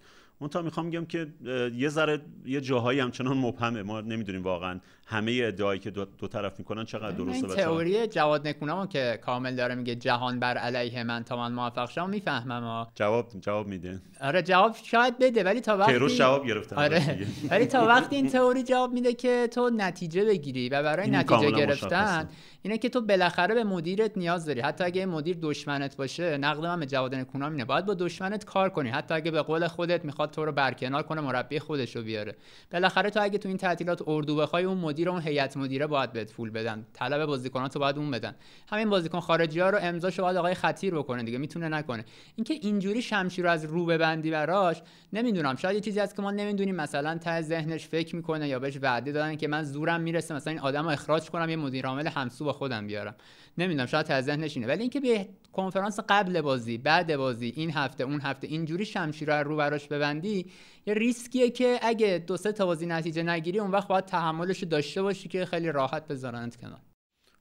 تا 0.52 0.62
می‌خوام 0.62 0.90
بگم 0.90 1.06
که 1.06 1.28
یه 1.76 1.90
ذره 1.90 2.22
یه 2.46 2.62
جاهایی 2.62 3.00
همچنان 3.00 3.38
مبهمه. 3.38 3.84
ما 3.84 4.02
نمی‌دونیم 4.02 4.44
واقعا 4.44 4.80
همه 5.08 5.42
ادعایی 5.44 5.80
که 5.80 5.92
دو, 5.92 6.06
دو 6.06 6.28
طرف 6.28 6.60
می‌کنن 6.60 6.86
چقدر 6.86 7.12
درسته 7.12 7.48
این 7.48 7.56
تئوری 7.56 8.08
جواد 8.08 8.48
نکونامو 8.48 8.86
که 8.86 9.20
کامل 9.22 9.56
داره 9.56 9.76
میگه 9.76 9.96
جهان 9.96 10.40
بر 10.40 10.58
علیه 10.58 11.04
من 11.04 11.24
تا 11.24 11.38
من 11.38 11.52
موفق 11.54 11.90
شم 11.90 12.10
می‌فهمم 12.10 12.88
جواب 12.96 13.32
جواب 13.40 13.68
میده. 13.68 14.02
آره 14.22 14.42
جواب 14.42 14.76
شاید 14.84 15.20
بده 15.20 15.44
ولی 15.44 15.62
تا 15.62 15.78
وقتی 15.78 15.92
پیروز 15.92 16.16
جواب 16.16 16.48
گرفته. 16.48 16.76
آره. 16.76 17.28
ولی 17.52 17.66
تا 17.66 17.86
وقتی 17.86 18.16
این 18.16 18.28
تئوری 18.28 18.64
جواب 18.64 18.94
میده 18.94 19.14
که 19.14 19.50
تو 19.52 19.70
نتیجه 19.70 20.26
بگیری 20.26 20.70
و 20.70 20.84
برای 20.84 21.10
نتیجه 21.10 21.52
گرفتن 21.52 22.30
اینه 22.62 22.78
که 22.78 22.90
تو 22.90 23.02
بالاخره 23.02 23.56
به 23.56 23.64
مدیرت 23.64 24.18
نیاز 24.18 24.46
داری. 24.46 24.62
حتی 24.62 24.84
اگه 24.84 25.06
مدیر 25.06 25.38
دشمنت 25.42 25.98
باشه 25.98 26.38
نقد 26.38 26.66
من 26.66 26.80
به 26.80 26.86
جواد 26.86 27.16
نکونام 27.16 27.52
اینه. 27.52 27.66
باید 27.66 27.86
با 27.86 27.94
دشمنت 27.94 28.46
کار 28.46 28.70
کنی. 28.70 28.90
حتی 28.90 29.14
اگه 29.14 29.32
به 29.32 29.42
قول 29.42 29.68
خودت 29.68 30.06
می‌خواد 30.06 30.25
تو 30.32 30.46
رو 30.46 30.52
برکنار 30.52 31.04
کنه 31.04 31.22
مربی 31.22 31.60
خودش 31.60 31.96
رو 31.96 32.02
بیاره. 32.02 32.36
بالاخره 32.72 33.10
تو 33.10 33.22
اگه 33.22 33.38
تو 33.38 33.48
این 33.48 33.58
تعطیلات 33.58 34.04
اردو 34.08 34.36
بخوای 34.36 34.64
اون 34.64 34.78
مدیر 34.78 35.10
اون 35.10 35.22
هیئت 35.22 35.58
مدیره 35.58 35.88
باید 35.88 36.14
بهت 36.14 36.34
پول 36.34 36.50
بدن. 36.50 36.86
طلب 36.94 37.26
بازیکنات 37.26 37.76
رو 37.76 37.82
باید 37.82 37.98
اون 37.98 38.12
بدن. 38.12 38.36
همین 38.70 38.90
بازیکن 38.90 39.20
خارجی 39.20 39.60
ها 39.60 39.70
رو 39.70 39.78
امضاشو 39.82 40.22
باید 40.22 40.38
آقای 40.38 40.54
خطیر 40.54 40.96
بکنه 40.96 41.24
دیگه 41.24 41.38
می‌تونه 41.38 41.70
نکنه. 41.70 42.06
اینکه 42.36 42.54
اینجوری 42.54 43.02
شمشیر 43.02 43.46
رو 43.46 43.52
از 43.52 43.66
رو 43.66 43.86
ببندی 43.86 44.32
براش 44.32 44.82
نمی‌دونم. 45.14 45.56
شاید 45.56 45.76
یه 45.76 45.82
چیزی 45.82 46.00
هست 46.00 46.16
که 46.16 46.22
ما 46.22 46.32
نمی‌دونیم. 46.32 46.76
مثلا 46.76 47.18
ته 47.18 47.42
ذهنش 47.42 47.88
فکر 47.88 48.16
می‌کنه 48.16 48.48
یا 48.48 48.60
بهش 48.60 48.78
وعده 48.82 49.12
دادن 49.12 49.36
که 49.36 49.48
من 49.48 49.64
زورم 49.64 50.02
می‌رسه 50.02 50.36
مثلا 50.36 50.52
این 50.52 50.62
آدمو 50.62 50.90
اخراج 50.90 51.30
کنم 51.30 51.50
یه 51.50 51.56
مدیر 51.56 51.86
عامل 51.86 52.08
همسو 52.08 52.46
با 52.46 52.54
خودم 52.54 52.88
بیارم. 52.88 53.16
نمی‌دونم 53.58 53.86
شاید 53.86 54.06
ته 54.06 54.22
ذهنش 54.22 54.58
اینه 54.58 54.68
ولی 54.68 54.82
اینکه 54.82 55.00
به 55.00 55.30
کنفرانس 55.54 56.00
قبل 56.10 56.42
بازی 56.42 56.78
بعد 56.78 57.18
بازی 57.18 57.54
این 57.56 57.72
هفته 57.72 58.04
اون 58.04 58.22
هفته 58.22 58.48
اینجوری 58.48 58.86
شمشیر 58.86 59.42
رو 59.42 59.50
رو 59.50 59.56
براش 59.56 59.88
ببندی 59.88 60.52
یه 60.86 60.94
ریسکیه 60.94 61.50
که 61.50 61.80
اگه 61.82 62.24
دو 62.28 62.38
سه 62.38 62.52
تا 62.52 62.66
بازی 62.66 62.86
نتیجه 62.86 63.24
نگیری 63.24 63.60
اون 63.60 63.72
وقت 63.72 63.88
باید 63.88 64.06
تحملش 64.06 64.64
داشته 64.64 65.02
باشی 65.02 65.30
که 65.30 65.46
خیلی 65.46 65.72
راحت 65.72 66.08
بذارنت 66.08 66.56
کنار. 66.56 66.80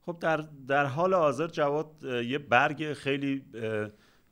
خب 0.07 0.17
در 0.21 0.45
در 0.69 0.87
حال 0.87 1.15
حاضر 1.15 1.47
جواد 1.47 1.91
یه 2.05 2.39
برگ 2.39 2.93
خیلی 2.93 3.45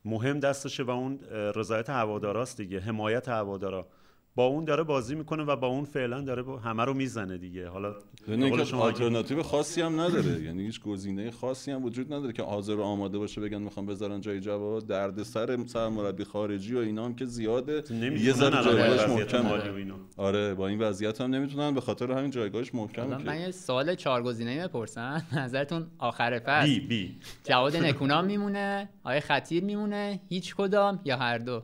مهم 0.04 0.40
دستشه 0.40 0.82
و 0.82 0.90
اون 0.90 1.20
رضایت 1.30 1.90
هواداراست 1.90 2.56
دیگه 2.56 2.80
حمایت 2.80 3.28
هوادارا. 3.28 3.86
با 4.34 4.46
اون 4.46 4.64
داره 4.64 4.82
بازی 4.82 5.14
می‌کنه 5.14 5.42
و 5.42 5.56
با 5.56 5.66
اون 5.66 5.84
فعلا 5.84 6.20
داره 6.20 6.58
همه 6.60 6.84
رو 6.84 6.94
می‌زنه 6.94 7.38
دیگه. 7.38 7.68
حالا 7.68 7.94
یعنی 8.28 8.44
اینکه 8.44 8.76
آلترناتیو 8.76 9.42
خاصی 9.42 9.80
هم 9.80 10.00
نداره. 10.00 10.42
یعنی 10.42 10.62
هیچ 10.62 10.80
گزینه 10.80 11.30
خاصی 11.30 11.70
هم 11.70 11.84
وجود 11.84 12.12
نداره 12.12 12.32
که 12.32 12.42
حاضر 12.42 12.74
و 12.74 12.82
آماده 12.82 13.18
باشه 13.18 13.40
بگن 13.40 13.62
می‌خوام 13.62 13.86
بذارن 13.86 14.20
جای 14.20 14.40
جواد 14.40 14.86
درد 14.86 15.22
سر 15.22 15.66
سرمربی 15.66 16.24
خارجی 16.24 16.74
و 16.74 16.78
اینا 16.78 17.04
هم 17.04 17.14
که 17.14 17.24
زیاده. 17.24 17.82
یه 17.90 18.32
ذره 18.32 18.64
جایگاهش 18.64 19.08
محکمه. 19.08 19.92
آره 20.16 20.54
با 20.54 20.68
این 20.68 20.78
وضعیت 20.78 21.20
هم 21.20 21.34
نمی‌تونن. 21.34 21.74
به 21.74 21.80
خاطر 21.80 22.12
همین 22.12 22.30
جایگاهش 22.30 22.74
محکمه 22.74 23.16
من 23.16 23.40
یه 23.40 23.50
سوال 23.50 23.94
چهار 23.94 24.22
گزینه‌ای 24.22 24.58
بپرسم 24.60 25.22
نظرتون 25.36 25.86
آخر 25.98 26.38
فصل. 26.38 26.66
بی 26.66 26.80
بی. 26.80 27.16
جواد 27.44 27.76
نکونام 27.76 28.24
میمونه؟ 28.24 28.88
آیه 29.04 29.20
خطیر 29.20 29.64
میمونه؟ 29.64 30.20
هیچ 30.28 30.54
کدام 30.54 31.00
یا 31.04 31.16
هر 31.16 31.38
دو؟ 31.38 31.62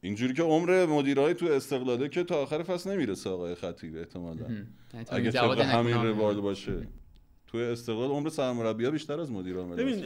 اینجوری 0.00 0.34
که 0.34 0.42
عمر 0.42 0.86
مدیرای 0.86 1.34
تو 1.34 1.46
استقلاله 1.46 2.08
که 2.08 2.24
تا 2.24 2.42
آخر 2.42 2.62
فصل 2.62 2.90
نمی‌رسه 2.90 3.30
آقای 3.30 3.54
خطیر 3.54 3.98
احتمالا. 3.98 4.42
یعنی 4.42 4.66
اگه 5.10 5.30
طبق 5.30 5.60
همین 5.60 5.94
روال 5.94 6.40
باشه. 6.40 6.86
تو 7.46 7.58
استقلال 7.58 8.10
عمر 8.10 8.28
سرمربی 8.28 8.90
بیشتر 8.90 9.20
از 9.20 9.32
مدیر 9.32 9.56
عامل 9.56 9.76
ببین 9.76 10.04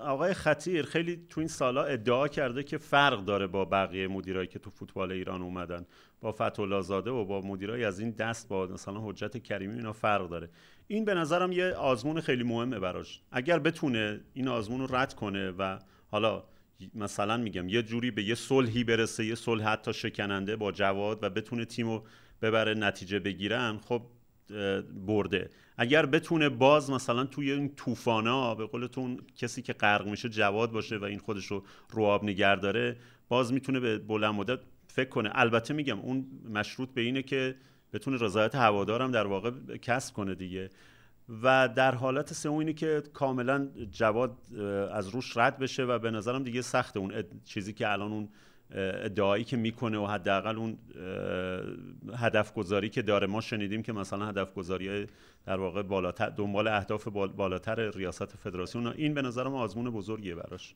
آقای 0.00 0.34
خطیر 0.34 0.84
خیلی 0.84 1.26
تو 1.30 1.40
این 1.40 1.48
سالا 1.48 1.84
ادعا 1.84 2.28
کرده 2.28 2.62
که 2.62 2.78
فرق 2.78 3.24
داره 3.24 3.46
با 3.46 3.64
بقیه 3.64 4.08
مدیرایی 4.08 4.48
که 4.48 4.58
تو 4.58 4.70
فوتبال 4.70 5.12
ایران 5.12 5.42
اومدن. 5.42 5.86
با 6.20 6.32
فتولا 6.32 6.82
زاده 6.82 7.10
و 7.10 7.24
با 7.24 7.40
مدیرای 7.40 7.84
از 7.84 8.00
این 8.00 8.10
دست 8.10 8.48
با 8.48 8.66
مثلا 8.66 9.00
حجت 9.00 9.42
کریمی 9.42 9.74
اینا 9.74 9.92
فرق 9.92 10.28
داره. 10.28 10.50
این 10.86 11.04
به 11.04 11.14
نظرم 11.14 11.52
یه 11.52 11.70
آزمون 11.70 12.20
خیلی 12.20 12.44
مهمه 12.44 12.78
براش. 12.78 13.22
اگر 13.30 13.58
بتونه 13.58 14.20
این 14.32 14.48
آزمون 14.48 14.80
رو 14.80 14.96
رد 14.96 15.14
کنه 15.14 15.50
و 15.50 15.78
حالا 16.06 16.44
مثلا 16.94 17.36
میگم 17.36 17.68
یه 17.68 17.82
جوری 17.82 18.10
به 18.10 18.22
یه 18.22 18.34
صلحی 18.34 18.84
برسه 18.84 19.24
یه 19.24 19.34
صلح 19.34 19.64
حتی 19.64 19.92
شکننده 19.92 20.56
با 20.56 20.72
جواد 20.72 21.18
و 21.22 21.30
بتونه 21.30 21.64
تیمو 21.64 22.02
ببره 22.42 22.74
نتیجه 22.74 23.18
بگیرن 23.18 23.78
خب 23.78 24.02
برده. 25.06 25.50
اگر 25.76 26.06
بتونه 26.06 26.48
باز 26.48 26.90
مثلا 26.90 27.24
توی 27.24 27.52
این 27.52 27.74
طوفانا 27.74 28.54
به 28.54 28.66
قولتون 28.66 29.20
کسی 29.36 29.62
که 29.62 29.72
غرق 29.72 30.06
میشه 30.06 30.28
جواد 30.28 30.72
باشه 30.72 30.96
و 30.96 31.04
این 31.04 31.18
خودش 31.18 31.46
رو 31.46 31.64
رواب 31.90 32.24
نگر 32.24 32.56
داره 32.56 32.96
باز 33.28 33.52
می‌تونه 33.52 33.80
به 33.80 33.98
بلند 33.98 34.34
مدت 34.34 34.58
فکر 34.88 35.08
کنه. 35.08 35.30
البته 35.32 35.74
میگم 35.74 36.00
اون 36.00 36.26
مشروط 36.50 36.88
به 36.88 37.00
اینه 37.00 37.22
که 37.22 37.54
بتونه 37.92 38.16
رضایت 38.20 38.54
هوادارم 38.54 39.10
در 39.10 39.26
واقع 39.26 39.50
کسب 39.82 40.14
کنه 40.14 40.34
دیگه. 40.34 40.70
و 41.42 41.68
در 41.68 41.94
حالت 41.94 42.32
سوم 42.32 42.56
اینه 42.56 42.72
که 42.72 43.02
کاملا 43.12 43.68
جواد 43.90 44.36
از 44.92 45.08
روش 45.08 45.36
رد 45.36 45.58
بشه 45.58 45.82
و 45.82 45.98
به 45.98 46.10
نظرم 46.10 46.42
دیگه 46.42 46.62
سخته 46.62 46.98
اون 46.98 47.24
چیزی 47.44 47.72
که 47.72 47.92
الان 47.92 48.12
اون 48.12 48.28
ادعایی 48.74 49.44
که 49.44 49.56
می‌کنه 49.56 49.98
و 49.98 50.06
حداقل 50.06 50.56
اون 50.56 50.78
هدف 52.16 52.54
گذاری 52.54 52.88
که 52.88 53.02
داره. 53.02 53.26
ما 53.26 53.40
شنیدیم 53.40 53.82
که 53.82 53.92
مثلا 53.92 54.26
هدف 54.26 54.54
گذاری 54.54 55.06
در 55.46 55.56
واقع 55.56 55.82
بالاتر 55.82 56.28
دنبال 56.28 56.68
اهداف 56.68 57.08
بالاتر 57.08 57.90
ریاست 57.90 58.26
فدراسیون 58.26 58.86
این 58.86 59.14
به 59.14 59.22
نظرم 59.22 59.54
آزمون 59.54 59.90
بزرگیه 59.90 60.34
براش. 60.34 60.74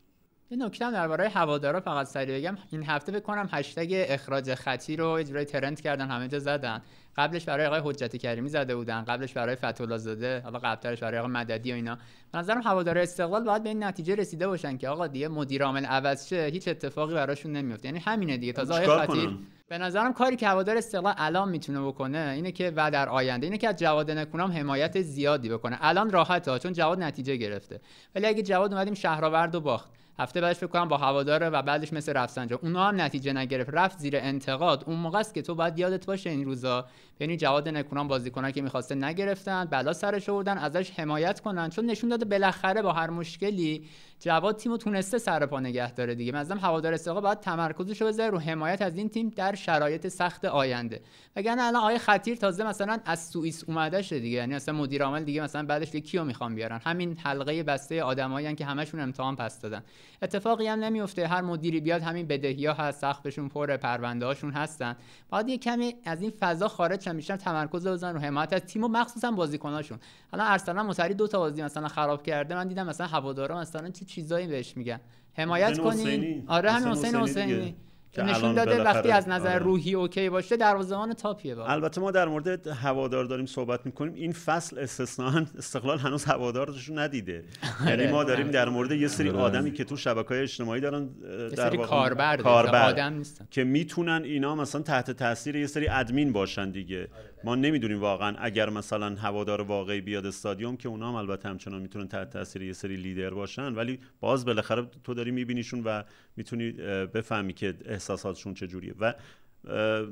یه 0.51 0.59
نکته 0.59 0.85
هم 0.85 0.93
درباره 0.93 1.29
هوادارا 1.29 1.81
فقط 1.81 2.07
سریع 2.07 2.39
بگم. 2.39 2.59
این 2.71 2.85
هفته 2.85 3.13
بکنم 3.13 3.49
هشتگ 3.53 3.89
اخراج 3.93 4.55
خطی 4.55 4.97
رو 4.97 5.07
اجرای 5.07 5.45
ترند 5.45 5.81
کردن 5.81 6.09
همه 6.09 6.29
جا 6.29 6.39
زدن. 6.39 6.83
قبلش 7.21 7.45
برای 7.45 7.67
آقای 7.67 7.81
حجت 7.85 8.17
کریمی 8.17 8.49
زده 8.49 8.77
بودن 8.77 9.05
قبلش 9.05 9.33
برای 9.33 9.57
فتولا 9.57 9.99
زاده 9.99 10.41
حالا 10.41 10.59
قبلترش 10.59 11.01
برای 11.01 11.19
آقای 11.19 11.33
مددی 11.33 11.73
و 11.73 11.75
اینا. 11.75 11.99
به 12.33 12.39
نظرم 12.39 12.63
هوادار 12.63 12.99
استقلال 12.99 13.45
باید 13.45 13.63
به 13.63 13.69
این 13.69 13.85
نتیجه 13.85 14.15
رسیده 14.15 14.47
باشن 14.47 14.77
که 14.77 14.89
آقا 14.89 15.07
دیگه 15.07 15.29
مدیر 15.29 15.65
عامل 15.65 15.85
عوض 15.85 16.29
شه 16.29 16.51
هیچ 16.53 16.69
اتفاقی 16.69 17.15
براشون 17.15 17.53
نمیفته. 17.53 17.89
یعنی 17.89 17.99
همینه 17.99 18.37
دیگه. 18.37 18.53
تازه 18.53 18.75
آقای 18.75 19.07
خطیر 19.07 19.39
به 19.69 19.79
نظرم 19.79 20.13
کاری 20.13 20.37
که 20.37 20.49
هوادار 20.49 20.77
استقلال 20.77 21.15
الان 21.19 21.49
می‌تونه 21.49 21.81
بکنه 21.81 22.33
اینه 22.35 22.53
که 22.53 22.73
و 22.77 22.91
در 22.91 23.09
آینده 23.09 23.47
اینه 23.47 23.59
که 23.59 23.69
از 23.69 23.77
جواد 23.77 24.11
نکونام 24.11 24.53
حمایت 24.53 25.01
زیادی 25.01 25.49
بکنه. 25.49 25.79
الان 25.81 26.11
راحته 26.11 26.59
چون 26.59 26.73
جواد 26.73 27.03
نتیجه 27.03 27.37
گرفته. 27.37 27.81
ولی 28.15 28.27
اگه 28.27 28.43
جواد 28.43 28.73
اومدیم 28.73 28.95
شهرآورد 28.95 29.55
و 29.55 29.61
باخت 29.61 29.91
هفته 30.19 30.41
بعدش 30.41 30.57
فکر 30.57 30.67
کنم 30.67 30.89
با 30.89 30.97
هواداره 30.97 31.49
و 31.49 31.63
بعدش 31.63 31.93
مثل 31.93 32.13
رفسنجان 32.13 32.59
اونا 32.63 32.89
هم 32.89 33.01
نتیجه 33.01 33.33
نگرفت 33.33 33.71
رفت 33.73 33.99
زیر 33.99 34.17
انتقاد. 34.17 34.85
اون 34.87 34.97
موقع 34.97 35.19
است 35.19 35.35
که 35.35 35.43
تو 35.43 35.55
باید 35.55 35.79
یادت 35.79 36.07
باشه 36.07 36.31
این 36.31 36.45
روزا 36.45 36.87
یعنی 37.21 37.37
جواد 37.37 37.69
نکونام 37.69 38.09
بازیکنان 38.09 38.53
که 38.53 38.63
می‌خواسته 38.63 38.95
نگرفتن 38.95 39.65
بلا 39.65 39.93
سرش 39.93 40.29
آوردن 40.29 40.59
ازش 40.59 40.91
حمایت 40.91 41.41
کنن. 41.41 41.69
چون 41.71 41.87
نشون 41.87 42.11
داده 42.11 42.25
بالاخره 42.25 42.83
با 42.83 42.93
هر 42.93 43.11
مشکلی 43.11 43.89
جواد 44.21 44.57
تیمو 44.57 44.77
تونسته 44.77 45.19
سر 45.19 45.47
پا 45.47 45.61
نگه 45.61 45.93
داره 45.93 46.15
دیگه. 46.15 46.33
مثلا 46.33 46.57
هوادار 46.57 46.95
استقلال 46.95 47.23
باید 47.23 47.41
تمرکزش 47.41 48.01
رو 48.01 48.07
بذاره 48.09 48.31
رو 48.31 48.39
حمایت 48.39 48.83
از 48.83 48.97
این 48.97 49.09
تیم 49.09 49.29
در 49.29 49.55
شرایط 49.55 50.09
سخت 50.09 50.45
آینده. 50.45 51.01
وگرنه 51.37 51.63
الان 51.63 51.83
آیه 51.83 51.99
خطیر 51.99 52.37
تازه 52.37 52.65
مثلا 52.65 52.99
از 53.05 53.29
سوئیس 53.29 53.65
اومده 53.69 54.03
شده 54.03 54.19
دیگه. 54.19 54.37
یعنی 54.37 54.55
مثلا 54.55 54.75
مدیر 54.75 55.03
عامل 55.03 55.25
دیگه 55.25 55.43
مثلا 55.43 55.67
بعدش 55.67 55.97
کیو 55.97 56.25
می‌خوام 56.25 56.55
بیارن. 56.55 56.81
همین 56.85 57.19
حلقه 57.19 57.63
بسته 57.63 58.03
آدمایی 58.03 58.55
که 58.55 58.65
همشون 58.65 59.01
امتحان 59.01 59.37
پس 59.37 59.61
دادن. 59.61 59.83
اتفاقی 60.23 60.67
هم 60.67 60.85
نمیفته 60.85 61.27
هر 61.27 61.41
مدیری 61.41 61.81
بیاد 61.81 62.03
همین 62.03 62.27
بدهی 62.27 62.67
ها 62.67 62.73
هست 62.73 63.01
سقفشون 63.01 63.49
پر 63.49 63.77
پرونده 63.77 64.27
هاشون 64.27 64.53
هستن. 64.53 64.97
بعد 65.31 65.49
یه 65.49 65.59
کمی 65.59 65.95
از 66.05 66.23
این 66.23 66.31
فضا 66.31 66.69
خارج 66.69 67.09
شن 67.11 67.17
بیشتر 67.17 67.37
تمرکز 67.37 67.87
بزنن 67.87 68.15
رو 68.15 68.21
حمایت 68.21 68.53
از 68.53 68.61
تیم 68.61 68.85
و 68.85 68.89
مخصوصا 68.89 69.31
بازیکناشون. 69.31 69.99
الان 70.33 70.47
ارسلان 70.47 70.87
مصری 70.87 71.15
دو 71.15 71.27
تا 71.27 71.39
بازی 71.39 71.63
مثلا 71.63 71.89
خراب 71.89 72.23
کرده 72.23 72.55
من 72.55 72.69
دیدم 72.69 72.87
مثلا 72.87 73.07
هوادارا 73.07 73.61
مثلا 73.61 73.91
چه 73.91 74.05
چیزایی 74.05 74.47
بهش 74.47 74.77
میگن. 74.77 75.01
حمایت 75.35 75.79
کنین. 75.79 76.45
آره 76.47 76.71
همین 76.73 76.89
حسین 76.89 77.17
حسینی 77.17 77.77
که 78.13 78.23
نشون 78.23 78.55
داده 78.55 78.83
وقتی 78.83 79.11
از 79.11 79.29
نظر 79.29 79.49
آره. 79.49 79.59
روحی 79.59 79.95
اوکی 79.95 80.31
باشه 80.31 80.57
دروازه‌بان 80.57 81.13
تاپیه 81.13 81.55
با. 81.55 81.67
البته 81.67 82.01
ما 82.01 82.11
در 82.11 82.29
مورد 82.29 82.67
هوادار 82.67 83.25
داریم 83.25 83.47
صحبت 83.47 83.87
می‌کنیم. 83.87 84.15
این 84.15 84.33
فصل 84.33 84.79
استثنا 84.79 85.47
استقلال 85.59 85.99
هنوز 85.99 86.25
هوادارشون 86.25 86.99
ندیده. 86.99 87.45
یعنی 87.87 88.07
ما 88.07 88.25
داریم 88.25 88.51
در 88.51 88.69
مورد 88.69 88.93
یه 88.93 89.09
سری 89.09 89.31
آدمی 89.31 89.73
که 89.73 89.85
تو 89.85 89.97
شبکه‌های 89.97 90.43
اجتماعی 90.43 90.81
دارن 90.81 91.09
در 91.57 91.77
واقع 91.77 91.89
کاربر, 91.89 92.37
کاربر 92.37 92.89
آدم 92.89 93.13
نیستن. 93.13 93.49
که 93.51 93.65
می‌تونن 93.65 94.23
اینا 94.25 94.55
مثلا 94.55 94.83
تحت 94.83 95.11
تاثیر 95.11 95.57
یه 95.57 95.67
سری 95.67 95.89
ادمین 95.89 96.33
باشن 96.33 96.71
دیگه. 96.71 97.09
ما 97.45 97.55
نمی‌دونیم 97.55 98.01
واقعا 98.01 98.37
اگر 98.39 98.71
مثلا 98.71 99.15
هوادار 99.15 99.61
واقعی 99.61 100.01
بیاد 100.01 100.27
استادیوم 100.27 100.77
که 100.77 100.89
اونا 100.89 101.09
هم 101.09 101.15
البته 101.15 101.49
همچنان 101.49 101.83
می‌تونن 101.83 102.09
تحت 102.09 102.31
تاثیر 102.31 102.63
یه 102.63 102.73
سری 102.73 102.97
لیدر 102.97 103.31
باشن 103.31 103.75
ولی 103.75 103.99
باز 104.21 104.45
بالاخره 104.45 104.87
تو 105.05 105.15
داری 105.15 105.31
میبینیشون 105.31 105.83
و 105.85 106.03
می‌تونی 106.37 106.73
بفهمی 107.07 107.53
که 107.53 107.75
احساساتشون 107.85 108.55
چجوریه. 108.55 108.95
و 109.01 109.15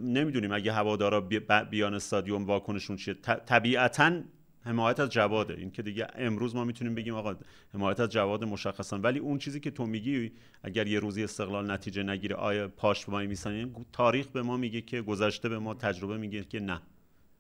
نمی‌دونیم 0.02 0.52
اگه 0.52 0.72
هوادارا 0.72 1.20
بیان 1.70 1.94
استادیوم 1.94 2.46
واکنشون 2.46 2.96
چیه. 2.96 3.14
طبیعتا 3.46 4.20
حمایت 4.64 5.00
از 5.00 5.10
جواده 5.10 5.54
این 5.54 5.70
که 5.70 5.82
دیگه 5.82 6.06
امروز 6.14 6.54
ما 6.54 6.64
می‌تونیم 6.64 6.94
بگیم 6.94 7.14
آقا 7.14 7.36
حمایت 7.74 8.00
از 8.00 8.08
جواد 8.08 8.44
مشخصا. 8.44 8.98
ولی 8.98 9.18
اون 9.18 9.38
چیزی 9.38 9.60
که 9.60 9.70
تو 9.70 9.86
میگی 9.86 10.32
اگر 10.62 10.86
یه 10.86 11.00
روزی 11.00 11.24
استقلال 11.24 11.70
نتیجه 11.70 12.02
نگیره 12.02 12.36
آیا 12.36 12.68
پاش 12.68 13.06
به 13.06 13.12
ما 13.12 13.18
میسن 13.18 13.70
تاریخ 13.92 14.26
به 14.26 14.42
ما 14.42 14.56
میگه 14.56 14.80
که 14.80 15.02
گذشته 15.02 15.48
به 15.48 15.58
ما 15.58 15.74
تجربه 15.74 16.16
میگه 16.16 16.44
که 16.44 16.60
نه. 16.60 16.80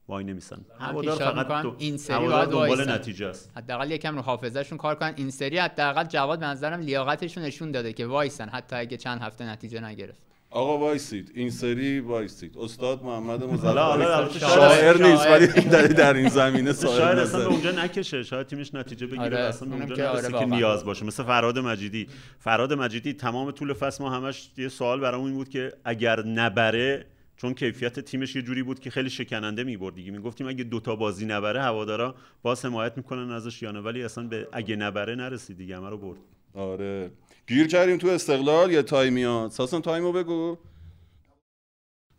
وای 0.08 0.24
نمیسن. 0.24 0.60
هوادار 0.80 1.18
فقط 1.18 1.62
تو 1.62 1.76
این 1.78 1.96
سری 1.96 2.26
باید 2.26 2.48
دنبال 2.48 2.90
نتیجه 2.90 3.26
است. 3.26 3.50
حداقل 3.56 3.90
یکم 3.90 4.16
رو 4.16 4.22
حافظهشون 4.22 4.78
کار 4.78 4.94
کنن. 4.94 5.14
این 5.16 5.30
سری 5.30 5.58
حداقل 5.58 6.04
جواد 6.04 6.40
به 6.40 6.46
نظرم 6.46 6.80
لیاقتشون 6.80 7.42
نشون 7.42 7.70
داده 7.70 7.92
که 7.92 8.06
وایسن 8.06 8.48
حتی 8.48 8.76
اگه 8.76 8.96
چند 8.96 9.20
هفته 9.20 9.44
نتیجه 9.44 9.80
نگرفت. 9.80 10.20
آقا 10.50 10.78
وایسید. 10.78 11.32
این 11.34 11.50
سری 11.50 12.00
وایسید. 12.00 12.58
استاد 12.58 13.02
محمد 13.02 13.44
مظفر 13.44 14.38
شاعر 14.38 15.02
نیست 15.02 15.26
ولی 15.26 15.94
در 15.94 16.14
این 16.14 16.28
زمینه 16.28 16.72
شاید 16.72 17.18
اصلا 17.18 17.38
به 17.38 17.46
اونجا 17.46 17.70
نکشه. 17.70 18.22
شاید 18.22 18.46
تیمش 18.46 18.74
نتیجه 18.74 19.06
بگیره 19.06 19.24
آره. 19.24 19.38
اصلا 19.38 19.68
اونجا 19.72 20.12
نرسه 20.12 20.28
آره 20.28 20.38
که 20.38 20.44
نیاز 20.44 20.84
باشه. 20.84 21.04
مثل 21.04 21.22
فراد 21.22 21.58
مجیدی. 21.58 22.08
فراد 22.38 22.72
مجیدی 22.72 23.12
تمام 23.12 23.50
طول 23.50 23.72
فصل 23.72 24.04
ما 24.04 24.10
همش 24.10 24.50
یه 24.56 24.68
سوال 24.68 25.00
برامون 25.00 25.26
این 25.26 25.36
بود 25.36 25.48
که 25.48 25.72
اگر 25.84 26.26
نبره 26.26 27.06
چون 27.40 27.54
کیفیت 27.54 28.00
تیمش 28.00 28.36
یه 28.36 28.42
جوری 28.42 28.62
بود 28.62 28.80
که 28.80 28.90
خیلی 28.90 29.10
شکننده 29.10 29.64
می‌برد 29.64 29.94
دیگه 29.94 30.10
می‌گفتیم 30.10 30.48
اگه 30.48 30.64
دوتا 30.64 30.96
بازی 30.96 31.26
نبره 31.26 31.62
هوادارا 31.62 32.14
باز 32.42 32.64
حمایت 32.64 32.96
می‌کنن 32.96 33.30
ازش 33.30 33.62
یا 33.62 33.70
نه؟ 33.70 33.80
ولی 33.80 34.02
اصلا 34.02 34.24
به 34.24 34.48
اگه 34.52 34.76
نبره 34.76 35.14
نرسید 35.14 35.56
دیگه 35.56 35.76
همه 35.76 35.90
رو 35.90 35.98
برد. 35.98 36.18
آره. 36.54 37.10
گیر 37.46 37.66
کردیم 37.66 37.96
تو 37.96 38.08
استقلال 38.08 38.72
یا 38.72 38.82
تایمیات 38.82 39.52
ساسن 39.52 39.80
تایمو 39.80 40.12
بگو. 40.12 40.56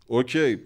اوکی. 0.06 0.58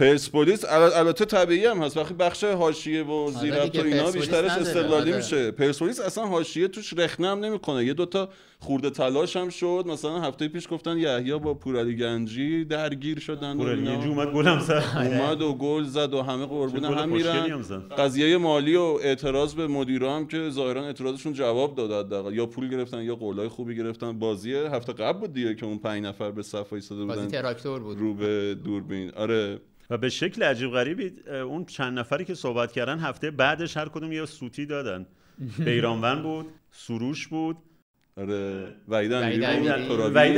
پرسپولیس 0.00 0.64
ال- 0.64 0.68
البته 0.68 1.24
طبیعی 1.24 1.66
هم 1.66 1.82
هست. 1.82 1.96
وقتی 1.96 2.14
بخش 2.14 2.44
حاشیه 2.44 3.02
و 3.02 3.30
زیر 3.30 3.54
آره 3.54 3.62
ربط 3.62 3.76
و 3.78 3.82
دیگه، 3.82 3.96
اینا 3.96 4.10
بیشترش 4.10 4.50
استقلالی 4.50 5.10
آره. 5.10 5.16
میشه. 5.16 5.50
پرسپولیس 5.50 6.00
اصلا 6.00 6.26
حاشیه 6.26 6.68
توش 6.68 6.92
رخنه 6.92 7.28
هم 7.28 7.44
نمی‌کنه. 7.44 7.84
یه 7.84 7.94
دوتا 7.94 8.28
خورده 8.58 8.90
تلاش 8.90 9.36
هم 9.36 9.48
شد. 9.48 9.84
مثلا 9.86 10.20
هفته 10.20 10.48
پیش 10.48 10.68
گفتن 10.70 10.98
یحیی 10.98 11.38
با 11.38 11.54
پورعلی 11.54 11.96
گنجی 11.96 12.64
درگیر 12.64 13.18
شدن 13.18 13.52
و 13.52 13.58
پورعلی 13.58 13.80
اینا. 13.80 13.94
گنجی 13.94 14.08
اومد 14.08 14.32
گلم 14.32 14.58
زد. 14.58 14.84
اومد 15.06 15.42
و 15.42 15.54
گل 15.54 15.84
زد 15.84 16.14
و 16.14 16.22
همه 16.22 16.46
قربون 16.46 16.80
گل 16.80 16.98
هم 16.98 17.08
میرن. 17.08 17.64
قضیه 17.98 18.36
مالی 18.36 18.76
و 18.76 18.80
اعتراض 19.02 19.54
به 19.54 19.66
مدیرا 19.66 20.16
هم 20.16 20.26
که 20.26 20.50
ظاهرا 20.50 20.86
اعتراضشون 20.86 21.32
جواب 21.32 21.74
داد 21.74 22.06
حداقل. 22.06 22.34
یا 22.34 22.46
پول 22.46 22.68
گرفتن 22.68 23.02
یا 23.02 23.14
قولای 23.14 23.48
خوبی 23.48 23.76
گرفتن. 23.76 24.18
بازی 24.18 24.54
هفته 24.54 24.92
قبل 24.92 25.18
بود 25.18 25.32
دیگه 25.32 25.54
که 25.54 25.66
اون 25.66 25.78
پنج 25.78 26.04
نفر 26.04 26.30
به 26.30 26.42
صف 26.42 26.72
ایستاده 26.72 27.04
بازی 27.04 27.20
بودن. 27.20 27.42
تراکتور 27.42 27.80
بود. 27.80 27.98
رو 27.98 28.14
به 28.14 28.54
دوربین. 28.64 29.10
آره. 29.10 29.60
و 29.90 29.98
به 29.98 30.08
شکل 30.08 30.42
عجیب 30.42 30.70
غریبی 30.70 31.12
اون 31.30 31.64
چند 31.64 31.98
نفری 31.98 32.24
که 32.24 32.34
صحبت 32.34 32.72
کردن 32.72 32.98
هفته 32.98 33.30
بعدش 33.30 33.76
هر 33.76 33.88
کدوم 33.88 34.12
یه 34.12 34.26
سوتی 34.26 34.66
دادن. 34.66 35.06
بیرانوند 35.64 36.22
بود 36.22 36.46
سروش 36.70 37.26
بود. 37.28 37.56
آره 38.16 38.68
وحید 38.88 39.12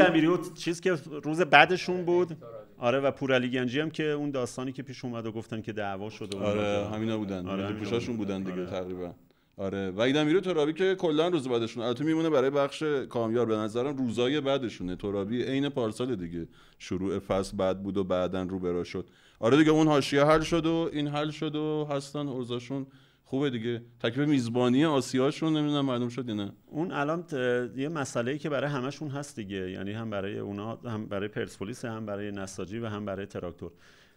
امیری 0.00 0.26
بود 0.26 0.54
چیز 0.54 0.80
که 0.80 0.96
روز 1.24 1.40
بعدشون 1.40 2.04
بود. 2.04 2.36
آره 2.78 3.00
و 3.00 3.10
پورعلی 3.10 3.50
گنجی 3.50 3.80
هم 3.80 3.90
که 3.90 4.04
اون 4.04 4.30
داستانی 4.30 4.72
که 4.72 4.82
پیش 4.82 5.04
اومد 5.04 5.26
و 5.26 5.32
گفتن 5.32 5.62
که 5.62 5.72
دعوا 5.72 6.10
شده 6.10 6.38
و 6.38 6.42
آره. 6.42 6.88
همینا 6.88 7.18
بودن. 7.18 7.46
آره، 7.46 7.50
آره 7.52 7.64
همینا 7.64 7.78
پوشاشون 7.78 8.16
بودن. 8.16 8.38
بودن 8.38 8.50
دیگه 8.50 8.62
آره. 8.62 8.80
تقریبا. 8.80 9.14
آره. 9.62 9.90
و 9.90 10.40
ترابی 10.40 10.72
که 10.72 10.94
کلا 10.94 11.28
روز 11.28 11.48
بعدشون 11.48 11.82
البته 11.82 12.04
میمونه 12.04 12.30
برای 12.30 12.50
بخش 12.50 12.82
کامیار 13.08 13.46
به 13.46 13.56
نظرم 13.56 13.96
روزای 13.96 14.40
بعدشونه. 14.40 14.96
ترابی 14.96 15.42
عین 15.42 15.68
پارسال 15.68 16.16
دیگه. 16.16 16.48
شروع 16.78 17.18
فصل 17.18 17.56
بعد 17.56 17.82
بود 17.82 17.96
و 17.96 18.04
بعدا 18.04 18.42
رو 18.42 18.58
برا 18.58 18.84
شد. 18.84 19.06
آره 19.40 19.56
دیگه 19.56 19.70
اون 19.70 19.86
حاشیه 19.86 20.24
حل 20.24 20.40
شد 20.40 20.66
و 20.66 20.90
این 20.92 21.08
حل 21.08 21.30
شد 21.30 21.56
و 21.56 21.86
هستن 21.90 22.28
اوضاعشون 22.28 22.86
خوبه 23.24 23.50
دیگه. 23.50 23.82
تکلیف 24.00 24.28
میزبانی 24.28 24.84
آسیاشون 24.84 25.56
نمی‌دونم 25.56 25.84
معلوم 25.84 26.08
شد 26.08 26.28
یا 26.28 26.34
نه. 26.34 26.52
اون 26.66 26.92
الان 26.92 27.22
ت- 27.22 27.32
یه 27.76 27.88
مسئله 27.88 28.32
ای 28.32 28.38
که 28.38 28.48
برای 28.48 28.70
همشون 28.70 29.08
هست 29.08 29.36
دیگه. 29.36 29.70
یعنی 29.70 29.92
هم 29.92 30.10
برای 30.10 30.38
اونا 30.38 30.76
هم 30.76 31.06
برای 31.06 31.28
پرسپولیس 31.28 31.84
هم 31.84 32.06
برای 32.06 32.30
نساجی 32.30 32.78
و 32.78 32.86
هم 32.86 33.04
برای 33.04 33.26
تراکتور. 33.26 33.70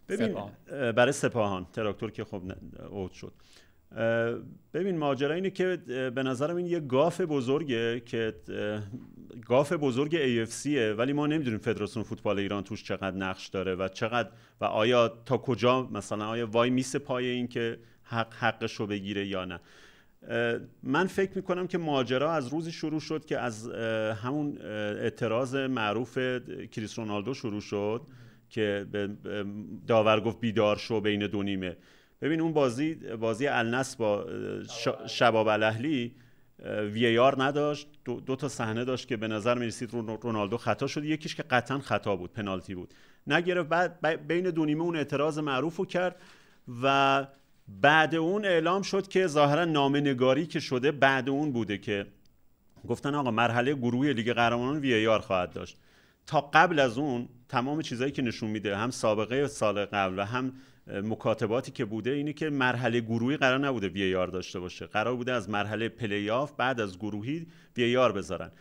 ببین 0.09 0.27
سپاهان. 0.27 0.51
اه، 0.71 0.91
برای 0.91 1.11
سپاهان. 1.11 1.67
تراکتور 1.73 2.11
که 2.11 2.23
خب 2.23 2.41
اوت 2.89 3.11
شد. 3.13 3.33
ببین 4.73 4.97
ماجرا 4.97 5.33
اینه 5.33 5.49
که 5.49 5.77
به 6.15 6.23
نظرم 6.23 6.55
این 6.55 6.65
یه 6.65 6.79
گاف 6.79 7.21
بزرگه 7.21 7.99
که 7.99 8.33
گاف 9.45 9.73
بزرگ 9.73 10.45
AFCه 10.45 10.97
ولی 10.97 11.13
ما 11.13 11.27
نمی‌دونیم 11.27 11.59
فدراسیون 11.59 12.05
فوتبال 12.05 12.39
ایران 12.39 12.63
توش 12.63 12.83
چقدر 12.83 13.17
نقش 13.17 13.47
داره 13.47 13.75
و 13.75 13.87
چقدر 13.87 14.29
و 14.61 14.65
آیا 14.65 15.07
تا 15.25 15.37
کجا 15.37 15.83
مثلا 15.83 16.27
آیا 16.27 16.47
وای 16.47 16.69
میسه 16.69 16.99
پای 16.99 17.25
این 17.25 17.47
که 17.47 17.79
حق 18.03 18.33
حقش 18.33 18.73
رو 18.73 18.87
بگیره 18.87 19.27
یا 19.27 19.45
نه. 19.45 19.59
من 20.83 21.07
فکر 21.07 21.31
می‌کنم 21.35 21.67
که 21.67 21.77
ماجرا 21.77 22.33
از 22.33 22.47
روزی 22.47 22.71
شروع 22.71 22.99
شد 22.99 23.25
که 23.25 23.39
از 23.39 23.69
همون 24.23 24.57
اعتراض 25.01 25.55
معروف 25.55 26.17
کریس 26.71 26.99
رونالدو 26.99 27.33
شروع 27.33 27.61
شد 27.61 28.01
که 28.49 28.85
داور 29.87 30.19
گفت 30.19 30.39
بیدار 30.39 30.77
شو 30.77 31.01
بین 31.01 31.27
دو 31.27 31.43
نیمه. 31.43 31.77
ببین 32.25 32.41
اون 32.41 32.53
بازی 32.53 32.93
بازی 32.95 33.47
النصر 33.47 33.97
با 33.97 34.25
شباب 35.07 35.47
الاهلی 35.47 36.15
وی 36.93 37.17
آر 37.17 37.43
نداشت. 37.43 37.87
دو, 38.05 38.19
دو 38.19 38.35
تا 38.35 38.47
صحنه 38.49 38.85
داشت 38.85 39.07
که 39.07 39.17
به 39.17 39.27
نظر 39.27 39.57
می 39.57 39.65
رسید 39.65 39.93
رون- 39.93 40.17
رونالدو 40.21 40.57
خطا 40.57 40.87
شد. 40.87 41.03
یکیش 41.05 41.35
که 41.35 41.43
قطعا 41.43 41.79
خطا 41.79 42.15
بود 42.15 42.33
پنالتی 42.33 42.75
بود. 42.75 42.93
نگرفت 43.27 43.69
بعد 43.69 44.27
بین 44.27 44.49
دو 44.49 44.65
نیمه 44.65 44.81
اون 44.83 44.95
اعتراض 44.95 45.39
معروف 45.39 45.75
رو 45.75 45.85
کرد 45.85 46.21
و 46.83 47.27
بعد 47.67 48.15
اون 48.15 48.45
اعلام 48.45 48.81
شد 48.81 49.07
که 49.07 49.27
ظاهرا 49.27 49.65
نامه 49.65 50.01
نگاری 50.01 50.45
که 50.45 50.59
شده 50.59 50.91
بعد 50.91 51.29
اون 51.29 51.51
بوده 51.51 51.77
که 51.77 52.05
گفتن 52.87 53.15
آقا 53.15 53.31
مرحله 53.31 53.73
گروهی 53.73 54.13
لیگ 54.13 54.33
قهرمانان 54.33 54.77
وی 54.79 55.07
آر 55.07 55.19
خواهد 55.19 55.53
داشت. 55.53 55.77
تا 56.27 56.41
قبل 56.41 56.79
از 56.79 56.97
اون 56.97 57.29
تمام 57.49 57.81
چیزایی 57.81 58.11
که 58.11 58.21
نشون 58.21 58.49
میده 58.49 58.77
هم 58.77 58.89
سابقه 58.91 59.47
سال 59.47 59.85
قبل 59.85 60.19
و 60.19 60.23
هم 60.23 60.53
مکاتباتی 60.87 61.71
که 61.71 61.85
بوده 61.85 62.11
اینه 62.11 62.33
که 62.33 62.49
مرحله 62.49 62.99
گروهی 62.99 63.37
قرار 63.37 63.59
نبوده 63.59 63.87
VAR 63.87 64.27
داشته 64.27 64.59
باشه. 64.59 64.85
قرار 64.85 65.15
بوده 65.15 65.31
از 65.33 65.49
مرحله 65.49 65.89
پلی 65.89 66.29
آف 66.29 66.51
بعد 66.51 66.79
از 66.79 66.99
گروهی 66.99 67.47
VAR 67.77 68.11
بذارن. 68.11 68.51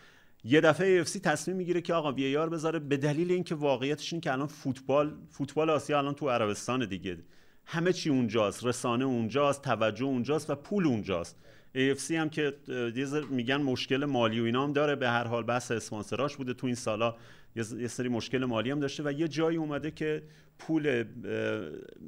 یه 0.43 0.61
دفعه 0.61 1.01
AFC 1.01 1.19
تصمیم 1.19 1.57
می‌گیره 1.57 1.81
که 1.81 1.93
آقا 1.93 2.11
VAR 2.11 2.49
بذاره 2.49 2.79
به 2.79 2.97
دلیل 2.97 3.31
اینکه 3.31 3.55
واقعیتش 3.55 4.13
اینه 4.13 4.21
که 4.21 4.31
الان 4.31 4.47
فوتبال 4.47 5.13
فوتبال 5.29 5.69
آسیا 5.69 5.97
الان 5.97 6.13
تو 6.13 6.29
عربستان 6.29 6.85
دیگه. 6.85 7.17
همه 7.65 7.93
چی 7.93 8.09
اونجاست 8.09 8.65
رسانه 8.65 9.05
اونجاست 9.05 9.61
توجه 9.61 10.05
اونجاست 10.05 10.49
و 10.49 10.55
پول 10.55 10.87
اونجاست. 10.87 11.37
AFC 11.75 12.11
هم 12.11 12.29
که 12.29 12.53
میگن 13.29 13.57
مشکل 13.57 14.05
مالی 14.05 14.39
و 14.39 14.43
اینا 14.43 14.63
هم 14.63 14.73
داره. 14.73 14.95
به 14.95 15.09
هر 15.09 15.27
حال 15.27 15.43
بحث 15.43 15.71
اسپانسراش 15.71 16.35
بوده. 16.35 16.53
تو 16.53 16.67
این 16.67 16.75
سالا 16.75 17.15
یه 17.55 17.87
سری 17.87 18.09
مشکل 18.09 18.45
مالی 18.45 18.71
هم 18.71 18.79
داشته 18.79 19.03
و 19.03 19.11
یه 19.11 19.27
جایی 19.27 19.57
اومده 19.57 19.91
که 19.91 20.23
پول 20.59 21.05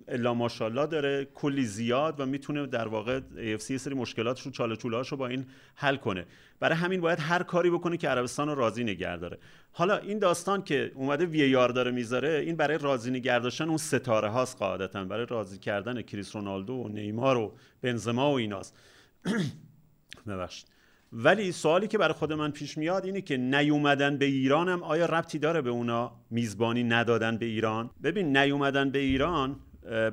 الا 0.07 0.33
ماشاءالله 0.33 0.85
داره 0.85 1.25
کلی 1.25 1.65
زیاد 1.65 2.19
و 2.19 2.25
می‌تونه 2.25 2.65
در 2.65 2.87
واقع 2.87 3.19
AFC 3.19 3.69
یه 3.69 3.77
سری 3.77 3.95
مشکلاتش 3.95 4.41
رو 4.41 4.51
چاله 4.51 4.75
رو 5.09 5.17
با 5.17 5.27
این 5.27 5.45
حل 5.75 5.95
کنه. 5.95 6.25
برای 6.59 6.77
همین 6.77 7.01
باید 7.01 7.19
هر 7.19 7.43
کاری 7.43 7.69
بکنه 7.69 7.97
که 7.97 8.09
عربستان 8.09 8.55
راضی 8.55 8.83
نگه 8.83 9.17
داره. 9.17 9.37
حالا 9.71 9.97
این 9.97 10.19
داستان 10.19 10.63
که 10.63 10.91
اومده 10.95 11.25
وی 11.25 11.55
آر 11.55 11.69
داره 11.69 11.91
می‌ذاره 11.91 12.29
این 12.45 12.55
برای 12.55 12.77
راضی 12.77 13.11
نگه 13.11 13.39
داشتن 13.39 13.67
اون 13.67 13.77
ستاره 13.77 14.29
هاست 14.29 14.57
قاعدتا. 14.57 15.03
برای 15.03 15.25
راضی 15.25 15.57
کردن 15.57 16.01
کریس 16.01 16.35
رونالدو 16.35 16.73
و 16.73 16.87
نیمار 16.87 17.37
و 17.37 17.57
بنزما 17.81 18.31
و 18.31 18.35
ایناست. 18.35 18.77
ببخشید. 20.27 20.76
ولی 21.13 21.51
سوالی 21.51 21.87
که 21.87 21.97
برای 21.97 22.13
خود 22.13 22.33
من 22.33 22.51
پیش 22.51 22.77
میاد 22.77 23.05
اینه 23.05 23.21
که 23.21 23.37
نیومدن 23.37 24.17
به 24.17 24.25
ایران 24.25 24.69
هم 24.69 24.83
آیا 24.83 25.05
ربطی 25.05 25.39
داره 25.39 25.61
به 25.61 25.69
اونا 25.69 26.11
میزبانی 26.29 26.83
ندادن 26.83 27.37
به 27.37 27.45
ایران؟ 27.45 27.89
ببین 28.03 28.37
نیومدن 28.37 28.89
به 28.89 28.99
ایران 28.99 29.55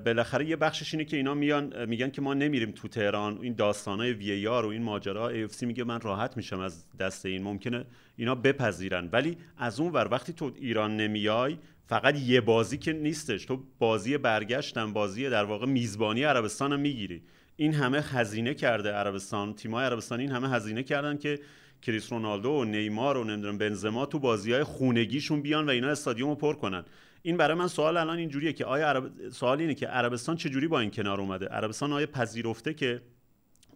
بالاخره 0.04 0.46
یه 0.46 0.57
بخشش 0.57 0.94
اینه 0.94 1.04
که 1.04 1.16
اینا 1.16 1.35
میان 1.35 1.85
میگن 1.85 2.11
که 2.11 2.22
ما 2.22 2.35
نمیریم 2.35 2.70
تو 2.70 2.88
تهران. 2.88 3.38
این 3.42 3.54
داستانای 3.54 4.12
وی 4.12 4.46
آر 4.46 4.64
و 4.64 4.68
این 4.68 4.83
ماجرا 4.83 5.48
AFC 5.48 5.62
میگه 5.62 5.85
من 5.85 6.00
راحت 6.00 6.37
میشم 6.37 6.61
از 6.61 6.85
دست 6.98 7.26
این. 7.26 7.42
ممکنه 7.42 7.85
اینا 8.16 8.35
بپذیرن. 8.35 9.09
ولی 9.12 9.37
از 9.59 9.80
اون 9.80 9.92
ور 9.92 10.09
وقتی 10.11 10.33
تو 10.33 10.52
ایران 10.61 10.96
نمیای 10.96 11.57
فقط 11.87 12.18
یه 12.18 12.40
بازی 12.40 12.78
که 12.78 12.92
نیستش. 12.92 13.44
تو 13.44 13.62
بازی 13.78 14.18
برگشتن 14.18 14.92
بازی 14.92 15.30
در 15.30 15.44
واقع 15.44 15.66
میزبانی 15.66 16.22
عربستان 16.22 16.80
می‌گیری. 16.80 17.22
این 17.56 17.74
همه 17.74 18.00
هزینه 18.00 18.54
کرده 18.54 18.92
عربستان 18.92 19.54
تیمای 19.54 19.84
عربستان 19.84 20.20
این 20.20 20.30
همه 20.30 20.48
هزینه 20.48 20.82
کردن 20.82 21.16
که 21.16 21.40
کریس 21.82 22.12
رونالدو 22.12 22.50
و 22.50 22.64
نیمار 22.64 23.16
و 23.16 23.24
نمی‌دونم 23.24 23.58
بنزما 23.58 24.06
تو 24.06 24.18
بازی 24.18 24.52
های 24.52 24.64
خونگیشون 24.64 25.42
بیان 25.42 25.66
و 25.66 25.70
اینا 25.70 25.88
استادیوم 25.88 26.28
رو 26.28 26.34
پر 26.34 26.54
کنن. 26.54 26.84
این 27.22 27.36
برای 27.36 27.54
من 27.56 27.68
سوال 27.68 27.96
الان 27.96 28.18
اینجوریه 28.18 28.52
که 28.52 28.64
آیا 28.64 28.88
عرب... 28.88 29.30
سوال 29.30 29.60
اینه 29.60 29.74
که 29.74 29.86
عربستان 29.86 30.36
چجوری 30.36 30.68
با 30.68 30.80
این 30.80 30.90
کنار 30.90 31.20
اومده؟ 31.20 31.46
عربستان 31.46 31.92
آیا 31.92 32.06
پذیرفته 32.06 32.74
که 32.74 33.00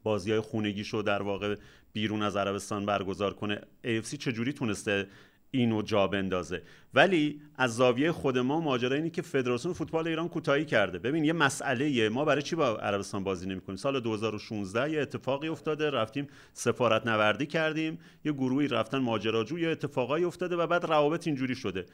بازی 0.02 0.30
های 0.30 0.40
خونگیشو 0.40 1.02
در 1.02 1.22
واقع 1.22 1.56
بیرون 1.92 2.22
از 2.22 2.36
عربستان 2.36 2.86
برگزار 2.86 3.34
کنه؟ 3.34 3.60
AFC 3.84 4.16
چجوری 4.16 4.52
تونسته 4.52 5.06
اینو 5.50 5.82
جا 5.82 6.06
بندازه. 6.06 6.62
ولی 6.94 7.40
از 7.56 7.76
زاویه 7.76 8.12
خود 8.12 8.38
ما 8.38 8.61
ماجرا 8.61 8.96
اینه 8.96 9.11
که 9.11 9.22
فدراسیون 9.22 9.74
فوتبال 9.74 10.08
ایران 10.08 10.28
کوتاهی 10.28 10.64
کرده. 10.64 10.98
ببین 10.98 11.24
یه 11.24 11.32
مسئله 11.32 12.08
ما 12.08 12.24
برای 12.24 12.42
چی 12.42 12.56
با 12.56 12.76
عربستان 12.76 13.24
بازی 13.24 13.48
نمی‌کنیم؟ 13.48 13.76
سال 13.76 14.00
2016 14.00 14.90
یه 14.90 15.00
اتفاقی 15.00 15.48
افتاده. 15.48 15.90
رفتیم 15.90 16.26
سفارت 16.52 17.06
نوردی 17.06 17.46
کردیم. 17.46 17.98
یه 18.24 18.32
گروهی 18.32 18.68
رفتن 18.68 18.98
ماجراجو 18.98 19.58
یه 19.58 19.68
اتفاقایی 19.68 20.24
افتاده 20.24 20.56
و 20.56 20.66
بعد 20.66 20.84
روابط 20.84 21.26
اینجوری 21.26 21.54
شده. 21.54 21.87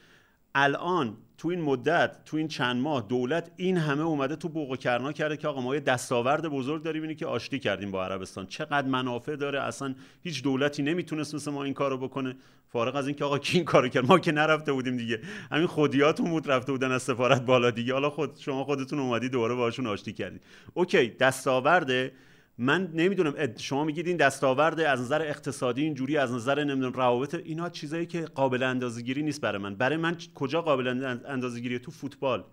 الان 0.57 1.17
تو 1.38 1.49
این 1.49 1.61
مدت 1.61 2.25
تو 2.25 2.37
این 2.37 2.49
چند 2.49 2.83
ماه 2.83 3.07
دولت 3.09 3.51
این 3.57 3.77
همه 3.77 4.03
اومده 4.03 4.37
تو 4.37 4.49
بوق 4.49 4.71
و 4.71 4.77
کرنا 4.77 5.12
کرده 5.12 5.37
که 5.37 5.49
آقا 5.49 5.61
ما 5.61 5.75
یه 5.75 5.81
دستاورد 5.81 6.49
بزرگ 6.49 6.83
داریم 6.83 7.03
اینه 7.03 7.14
که 7.14 7.27
آشتی 7.27 7.59
کردیم 7.59 7.90
با 7.90 8.05
عربستان. 8.05 8.47
چقدر 8.47 8.88
منافع 8.88 9.37
داره؟ 9.37 9.61
اصلا 9.61 9.95
هیچ 10.23 10.43
دولتی 10.43 10.83
نمی‌تونست 10.83 11.35
مثل 11.35 11.51
ما 11.51 11.64
این 11.64 11.75
کارو 11.75 11.99
بکنه. 11.99 12.37
فارغ 12.75 12.97
از 12.97 13.07
اینکه 13.07 13.25
آقا 13.25 13.39
کی 13.39 13.59
این 13.59 13.65
کارو 13.65 13.89
کرد؟ 13.89 14.07
ما 14.07 14.19
که 14.19 14.33
نرفته 14.33 14.73
بودیم 14.73 14.97
دیگه. 14.97 15.21
همین 15.53 15.67
خودیاتون 15.67 16.31
بود 16.31 16.51
رفته 16.51 16.73
بودن 16.73 16.93
از 16.93 17.03
سفارت 17.03 17.43
بالا 17.43 17.71
دیگه. 17.71 17.93
حالا 17.93 18.11
خود 18.11 18.37
شما 18.39 18.65
خودتون 18.65 18.99
اومدی 18.99 19.29
دوباره 19.29 19.55
باشون 19.55 19.87
آشتی 19.87 20.13
کردی. 20.13 20.41
اوکی 20.75 21.09
دستاورده. 21.09 22.13
من 22.59 22.91
نمی‌دونم 22.95 23.35
شما 23.57 23.85
میگید 23.85 24.07
این 24.07 24.17
دستاورد 24.17 24.81
از 24.81 25.01
نظر 25.01 25.23
اقتصادی 25.23 25.83
اینجوری 25.83 26.17
از 26.17 26.33
نظر 26.33 26.65
نمی‌دونم 26.65 26.93
روابط 26.93 27.35
اینا 27.35 27.69
چیزایی 27.69 28.07
که 28.07 28.21
قابل 28.21 28.63
اندازه‌گیری 28.63 29.23
نیست 29.23 29.41
برای 29.41 29.63
من. 29.63 29.75
برای 29.75 29.97
من 29.97 30.17
کجا 30.35 30.63
قابل 30.63 30.87
اند- 30.89 31.27
اندازه‌گیریه؟ 31.27 31.79
تو 31.79 31.91
فوتبال. 31.91 32.45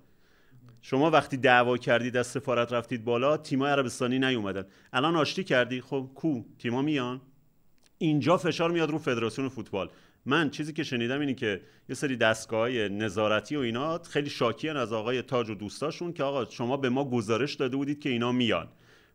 شما 0.82 1.10
وقتی 1.10 1.38
دعوا 1.38 1.78
کردید 1.78 2.18
از 2.18 2.28
سفارت 2.28 2.74
رفتید 2.74 3.04
بالا 3.04 3.38
تیمای 3.38 3.72
عربستانی 3.72 4.20
نیومدن. 4.20 4.66
الان 4.94 5.16
آشتی 5.16 5.44
کردی؟ 5.44 5.82
خب 5.82 6.10
کو؟ 6.16 6.44
تیما 6.60 6.82
میان. 6.82 7.22
اینجا 7.98 8.38
فشار 8.38 8.72
میاد 8.72 8.90
رو 8.90 8.98
فدراسیون 8.98 9.50
فوتبال. 9.50 9.90
من 10.26 10.50
چیزی 10.50 10.74
که 10.74 10.84
شنیدم 10.84 11.20
اینه 11.20 11.34
که 11.34 11.62
یه 11.90 11.96
سری 11.96 12.16
دستگاه 12.16 12.70
نظارتی 12.70 13.56
و 13.56 13.60
اینا 13.60 13.98
خیلی 13.98 14.30
شاکیان 14.30 14.78
از 14.78 14.93
آقای 14.93 15.22
تاج 15.22 15.50
و 15.50 15.56
دوستاشون 15.56 16.14
که 16.14 16.24
آقا 16.24 16.45
شما 16.45 16.78
به 16.78 16.89
ما 16.89 17.10
گزارش 17.10 17.54
داده 17.54 17.78
بودید 17.78 18.00
که 18.00 18.10
اینا 18.10 18.32
میان. 18.32 18.68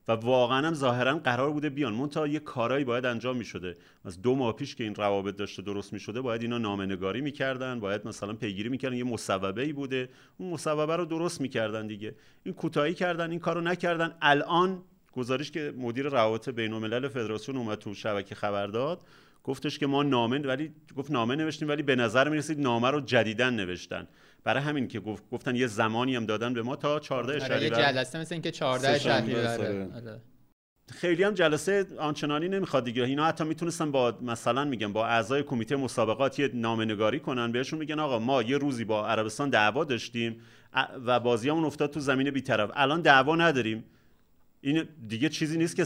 و 0.08 0.12
واقعا 0.12 0.66
هم 0.66 0.74
ظاهرا 0.74 1.18
قرار 1.18 1.50
بوده 1.50 1.70
بیان. 1.70 1.94
منتها 1.94 2.26
یه 2.26 2.38
کارایی 2.38 2.84
باید 2.84 3.06
انجام 3.06 3.36
می‌شده. 3.36 3.76
از 4.04 4.22
دو 4.22 4.34
ماه 4.34 4.56
پیش 4.56 4.74
که 4.74 4.84
این 4.84 4.94
روابط 4.94 5.36
داشته 5.36 5.62
درست 5.62 5.92
می‌شده 5.92 6.20
باید 6.20 6.42
اینا 6.42 6.58
نامه 6.58 6.86
نگاری 6.86 7.20
می‌کردن 7.20 7.80
باید 7.80 8.06
مثلا 8.08 8.32
پیگیری 8.32 8.68
می‌کردن. 8.68 8.96
یه 8.96 9.04
مصوبه 9.04 9.62
ای 9.62 9.72
بوده. 9.72 10.08
اون 10.38 10.50
مصوبه 10.50 10.96
رو 10.96 11.04
درست 11.04 11.40
می‌کردن 11.40 11.86
دیگه. 11.86 12.14
این 12.44 12.54
کوتاهی 12.54 12.94
کردن 12.94 13.30
این 13.30 13.40
کارو 13.40 13.60
نکردن. 13.60 14.14
الان 14.22 14.82
گزارش 15.12 15.50
که 15.50 15.74
مدیر 15.78 16.08
روابط 16.08 16.48
بین 16.48 16.72
الملل 16.72 17.08
فدراسیون 17.08 17.58
اومد 17.58 17.78
تو 17.78 17.94
شبکه 17.94 18.34
خبر 18.34 18.66
داد. 18.66 19.00
گفتش 19.46 19.78
که 19.78 19.86
ما 19.86 20.02
نامه 20.02 20.38
ولی 20.38 20.72
گفت 20.96 21.10
نامه 21.10 21.36
نوشتیم 21.36 21.68
ولی 21.68 21.82
به 21.82 21.96
نظر 21.96 22.28
می‌رسید 22.28 22.60
نامه 22.60 22.90
رو 22.90 23.00
جدیدن 23.00 23.54
نوشتن. 23.54 24.08
برای 24.44 24.62
همین 24.62 24.88
که 24.88 25.00
گفت 25.00 25.30
گفتن 25.30 25.56
یه 25.56 25.66
زمانی 25.66 26.16
هم 26.16 26.26
دادن 26.26 26.54
به 26.54 26.62
ما 26.62 26.76
تا 26.76 27.00
14 27.00 27.38
شهریور 27.38 27.62
یه 27.62 27.70
جلسه 27.70 28.20
مثل 28.20 28.34
اینکه 28.34 28.50
14 28.50 28.98
شهریور 28.98 29.46
آره. 29.94 30.20
خیلی 30.92 31.22
هم 31.22 31.34
جلسه 31.34 31.86
آنچنانی 31.98 32.48
نمی‌خواد 32.48 32.84
دیگه. 32.84 33.02
اینا 33.02 33.24
حتی 33.24 33.44
می‌تونستن 33.44 33.90
با 33.90 34.18
مثلا 34.22 34.64
میگن 34.64 34.92
با 34.92 35.06
اعضای 35.06 35.42
کمیته 35.42 35.76
مسابقات 35.76 36.38
یه 36.38 36.50
نامه 36.54 37.18
کنن. 37.18 37.52
بهشون 37.52 37.78
میگن 37.78 37.98
آقا 37.98 38.18
ما 38.18 38.42
یه 38.42 38.58
روزی 38.58 38.84
با 38.84 39.08
عربستان 39.08 39.50
دعوا 39.50 39.84
داشتیم 39.84 40.40
و 41.06 41.20
بازیامون 41.20 41.64
افتاد 41.64 41.90
تو 41.90 42.00
زمین 42.00 42.30
بیطرف. 42.30 42.70
الان 42.74 43.00
دعوا 43.00 43.36
نداریم. 43.36 43.84
این 44.66 44.88
دیگه 45.08 45.28
چیزی 45.28 45.58
نیست 45.58 45.76
که 45.76 45.82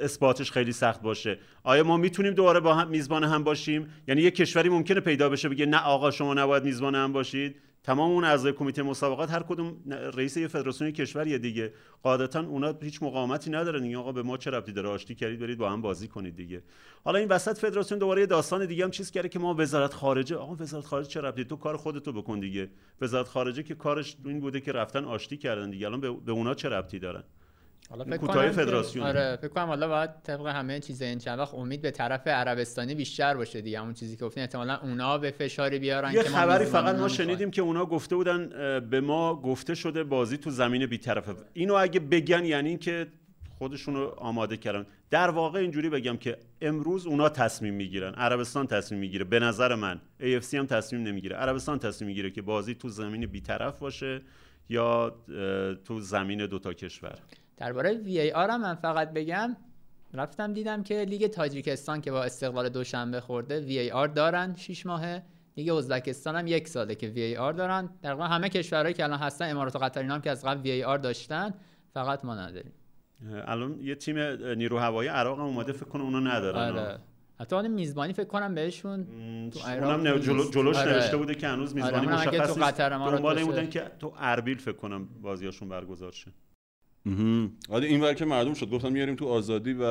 اثباتش 0.00 0.50
خیلی 0.52 0.72
سخت 0.72 1.02
باشه. 1.02 1.38
آیا 1.62 1.84
ما 1.84 1.96
می‌تونیم 1.96 2.34
دوباره 2.34 2.60
با 2.60 2.74
هم 2.74 2.88
میزبان 2.88 3.24
هم 3.24 3.44
باشیم؟ 3.44 3.88
یعنی 4.08 4.22
یه 4.22 4.30
کشوری 4.30 4.68
ممکنه 4.68 5.00
پیدا 5.00 5.28
بشه 5.28 5.48
بگه 5.48 5.66
نه 5.66 5.78
آقا 5.78 6.10
شما 6.10 6.34
نباید 6.34 6.64
میزبان 6.64 6.94
هم 6.94 7.12
باشید. 7.12 7.56
تمام 7.84 8.10
اون 8.10 8.24
اعضای 8.24 8.52
کمیته 8.52 8.82
مسابقات 8.82 9.30
هر 9.30 9.42
کدوم 9.42 9.76
رئیس 10.14 10.36
یه 10.36 10.48
فدراسیون 10.48 10.90
کشوری 10.90 11.38
دیگه. 11.38 11.72
قاعدتا 12.02 12.40
اونا 12.40 12.74
هیچ 12.82 13.02
مقاومتی 13.02 13.50
ندارن. 13.50 13.82
این 13.82 13.96
آقا 13.96 14.12
به 14.12 14.22
ما 14.22 14.36
چه 14.36 14.50
ربطی 14.50 14.72
داره؟ 14.72 14.88
آشتی 14.88 15.14
کردید 15.14 15.40
برید 15.40 15.58
با 15.58 15.70
هم 15.70 15.82
بازی 15.82 16.08
کنید 16.08 16.36
دیگه. 16.36 16.62
حالا 17.04 17.18
این 17.18 17.28
وسط 17.28 17.58
فدراسیون 17.58 17.98
دوباره 17.98 18.20
یه 18.20 18.26
داستان 18.26 18.66
دیگه 18.66 18.84
هم 18.84 18.90
چیز 18.90 19.10
کرده 19.10 19.28
که 19.28 19.38
ما 19.38 19.54
وزارت 19.54 19.94
خارجه 19.94 20.36
آقا 20.36 20.54
وزارت 20.54 20.84
خارجه 20.84 21.08
چه 21.08 21.20
ربطی؟ 21.20 21.44
تو 21.44 21.56
کار 21.56 21.76
خودتو 21.76 22.12
بکن 22.12 22.40
دیگه. 22.40 22.70
وزارت 23.00 23.28
خارجه 23.28 23.62
که 23.62 23.74
کارش 23.74 24.16
این 24.24 24.40
بوده 24.40 24.60
که 24.60 24.72
رفتن 24.72 25.04
آشتی 25.04 25.36
کردن 25.36 25.70
دیگه. 25.70 25.86
الان 25.86 26.00
به 26.00 26.32
اونا 26.32 26.54
چه 26.54 26.68
ربطی 26.68 26.98
دارن؟ 26.98 27.22
حالا 27.92 28.04
فکر 28.04 28.16
کنم 28.16 28.50
فدراسیون 28.50 29.06
آره 29.06 29.36
فکر 29.36 29.48
کنم 29.48 29.66
حالا 29.66 29.88
باید 29.88 30.10
طبق 30.22 30.46
همه 30.46 30.80
چیز 30.80 31.02
این 31.02 31.18
چند 31.18 31.38
وقت 31.38 31.54
امید 31.54 31.82
به 31.82 31.90
طرف 31.90 32.26
عربستانی 32.26 32.94
بیشتر 32.94 33.34
باشه 33.34 33.60
دیگه 33.60 33.82
اون 33.82 33.94
چیزی 33.94 34.16
که 34.16 34.24
گفتین. 34.24 34.42
احتمالاً 34.42 34.78
اونا 34.82 35.18
به 35.18 35.30
فشاری 35.30 35.78
بیارن 35.78 36.12
یه 36.12 36.22
خبری 36.22 36.64
فقط 36.64 36.94
ما 36.94 37.08
شنیدیم 37.08 37.50
که 37.50 37.62
اونا 37.62 37.86
گفته 37.86 38.16
بودن 38.16 38.48
به 38.90 39.00
ما 39.00 39.34
گفته 39.34 39.74
شده 39.74 40.04
بازی 40.04 40.36
تو 40.36 40.50
زمین 40.50 40.86
بیطرفه 40.86 41.34
اینو 41.52 41.74
اگه 41.74 42.00
بگن 42.00 42.44
یعنی 42.44 42.76
که 42.76 43.06
خودشون 43.58 43.94
رو 43.94 44.14
آماده 44.18 44.56
کردن. 44.56 44.86
در 45.10 45.30
واقع 45.30 45.58
اینجوری 45.58 45.88
بگم 45.88 46.16
که 46.16 46.36
امروز 46.60 47.06
اونا 47.06 47.28
تصمیم 47.28 47.74
می‌گیرن. 47.74 48.14
عربستان 48.14 48.66
تصمیم 48.66 49.00
می‌گیره. 49.00 49.24
به 49.24 49.38
نظر 49.38 49.74
من 49.74 50.00
AFC 50.20 50.54
هم 50.54 50.66
تصمیم 50.66 51.02
نمی‌گیره. 51.02 51.36
عربستان 51.36 51.78
تصمیم 51.78 52.08
می‌گیره 52.08 52.30
که 52.30 52.42
بازی 52.42 52.74
تو 52.74 52.88
زمین 52.88 53.26
بیطرف 53.26 53.78
باشه 53.78 54.22
یا 54.68 55.16
تو 55.84 56.00
زمین 56.00 56.46
دوتا 56.46 56.72
کشور. 56.72 57.18
درباره 57.62 57.92
وی 57.92 58.20
ای 58.20 58.32
آر 58.32 58.50
هم 58.50 58.60
من 58.60 58.74
فقط 58.74 59.12
بگم 59.12 59.56
رفتم 60.14 60.52
دیدم 60.52 60.82
که 60.82 61.04
لیگ 61.04 61.26
تاجیکستان 61.26 62.00
که 62.00 62.10
با 62.10 62.24
استقلال 62.24 62.68
دوشنبه 62.68 63.20
خورده 63.20 63.60
وی 63.60 63.78
ای 63.78 63.90
آر 63.90 64.08
دارن 64.08 64.54
6 64.56 64.86
ماهه. 64.86 65.22
لیگ 65.56 65.70
ازبکستان 65.70 66.36
هم 66.36 66.46
یک 66.46 66.68
ساله 66.68 66.94
که 66.94 67.08
وی 67.08 67.22
ای 67.22 67.36
آر 67.36 67.52
دارن. 67.52 67.90
در 68.02 68.14
واقع 68.14 68.34
همه 68.34 68.48
کشورهایی 68.48 68.94
که 68.94 69.04
الان 69.04 69.18
هستن 69.18 69.50
امارات 69.50 69.76
و 69.76 69.78
قطر 69.78 70.02
هم 70.02 70.20
که 70.20 70.30
از 70.30 70.44
قبل 70.44 70.60
وی 70.60 70.70
ای 70.70 70.84
آر 70.84 70.98
داشتن 70.98 71.54
فقط 71.94 72.24
ما 72.24 72.34
نداریم. 72.34 72.72
الان 73.46 73.80
یه 73.80 73.94
تیم 73.94 74.18
نیرو 74.58 74.78
هوایی 74.78 75.08
عراق 75.08 75.38
هم 75.38 75.44
اومده 75.44 75.72
فکر 75.72 75.88
کنم 75.88 76.02
اونا 76.02 76.20
ندارن. 76.20 76.76
آره. 76.76 76.98
حتی 77.40 77.56
اون 77.56 77.68
میزبانی 77.68 78.12
فکر 78.12 78.28
کنم 78.28 78.54
بهشون 78.54 79.06
تو 79.50 79.60
اونم 79.68 80.18
جلو 80.18 80.50
جلوش 80.50 80.76
آره. 80.76 80.92
نوشته 80.92 81.16
بوده 81.16 81.34
که 81.34 81.48
هنوز 81.48 81.72
آره، 81.72 81.82
میزبانی 81.82 82.06
آره 82.06 82.14
مشخص 82.14 82.58
نیست. 82.58 82.80
دنبال 82.80 83.44
بودن 83.44 83.70
که 83.70 83.90
تو 84.00 84.12
اربیل 84.18 84.58
فکر 84.58 84.76
کنم 84.76 85.08
بازیاشون 85.22 85.68
برگزار 85.68 86.12
شه. 86.12 86.30
آره 87.70 87.86
این 87.86 88.00
ور 88.00 88.14
که 88.14 88.24
معلوم 88.24 88.54
شد. 88.54 88.70
گفتم 88.70 88.92
میاریم 88.92 89.14
تو 89.14 89.26
آزادی 89.26 89.76
و 89.80 89.84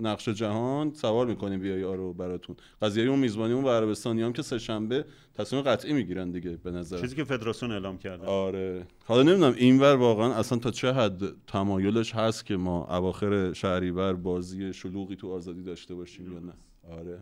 نقش 0.00 0.28
جهان 0.28 0.92
سوار 0.92 1.26
می‌کنیم 1.26 1.60
وی 1.60 1.84
آر 1.84 1.96
رو 1.96 2.12
براتون. 2.12 2.56
قضیه 2.82 3.04
اون 3.04 3.18
میزبانی 3.18 3.52
اون 3.52 3.64
و 3.64 3.68
عربستانی 3.68 4.22
هم 4.22 4.32
که 4.32 4.42
سه 4.42 4.58
شنبه 4.58 5.04
تصمیم 5.34 5.62
قطعی 5.62 5.92
می‌گیرن 5.92 6.30
دیگه 6.30 6.50
به 6.50 6.70
نظر. 6.70 7.00
چیزی 7.00 7.16
که 7.16 7.24
فدراسیون 7.24 7.72
اعلام 7.72 7.98
کرده. 7.98 8.26
آره. 8.26 8.86
حالا 9.04 9.22
نمی‌دونم 9.22 9.54
این 9.56 9.80
ور 9.80 9.96
واقعا 9.96 10.34
اصلا 10.34 10.58
تا 10.58 10.70
چه 10.70 10.92
حد 10.92 11.22
تمایلش 11.46 12.14
هست 12.14 12.46
که 12.46 12.56
ما 12.56 12.96
اواخر 12.96 13.52
شهریور 13.52 14.14
بازی 14.14 14.72
شلوغی 14.72 15.16
تو 15.16 15.32
آزادی 15.32 15.62
داشته 15.62 15.94
باشیم 15.94 16.32
یا 16.32 16.38
نه. 16.38 16.52
آره. 16.98 17.18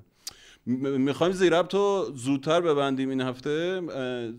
می‌خوایم 0.67 1.33
زیرب 1.33 1.67
تو 1.67 2.13
زودتر 2.15 2.61
ببندیم 2.61 3.09
این 3.09 3.21
هفته. 3.21 3.83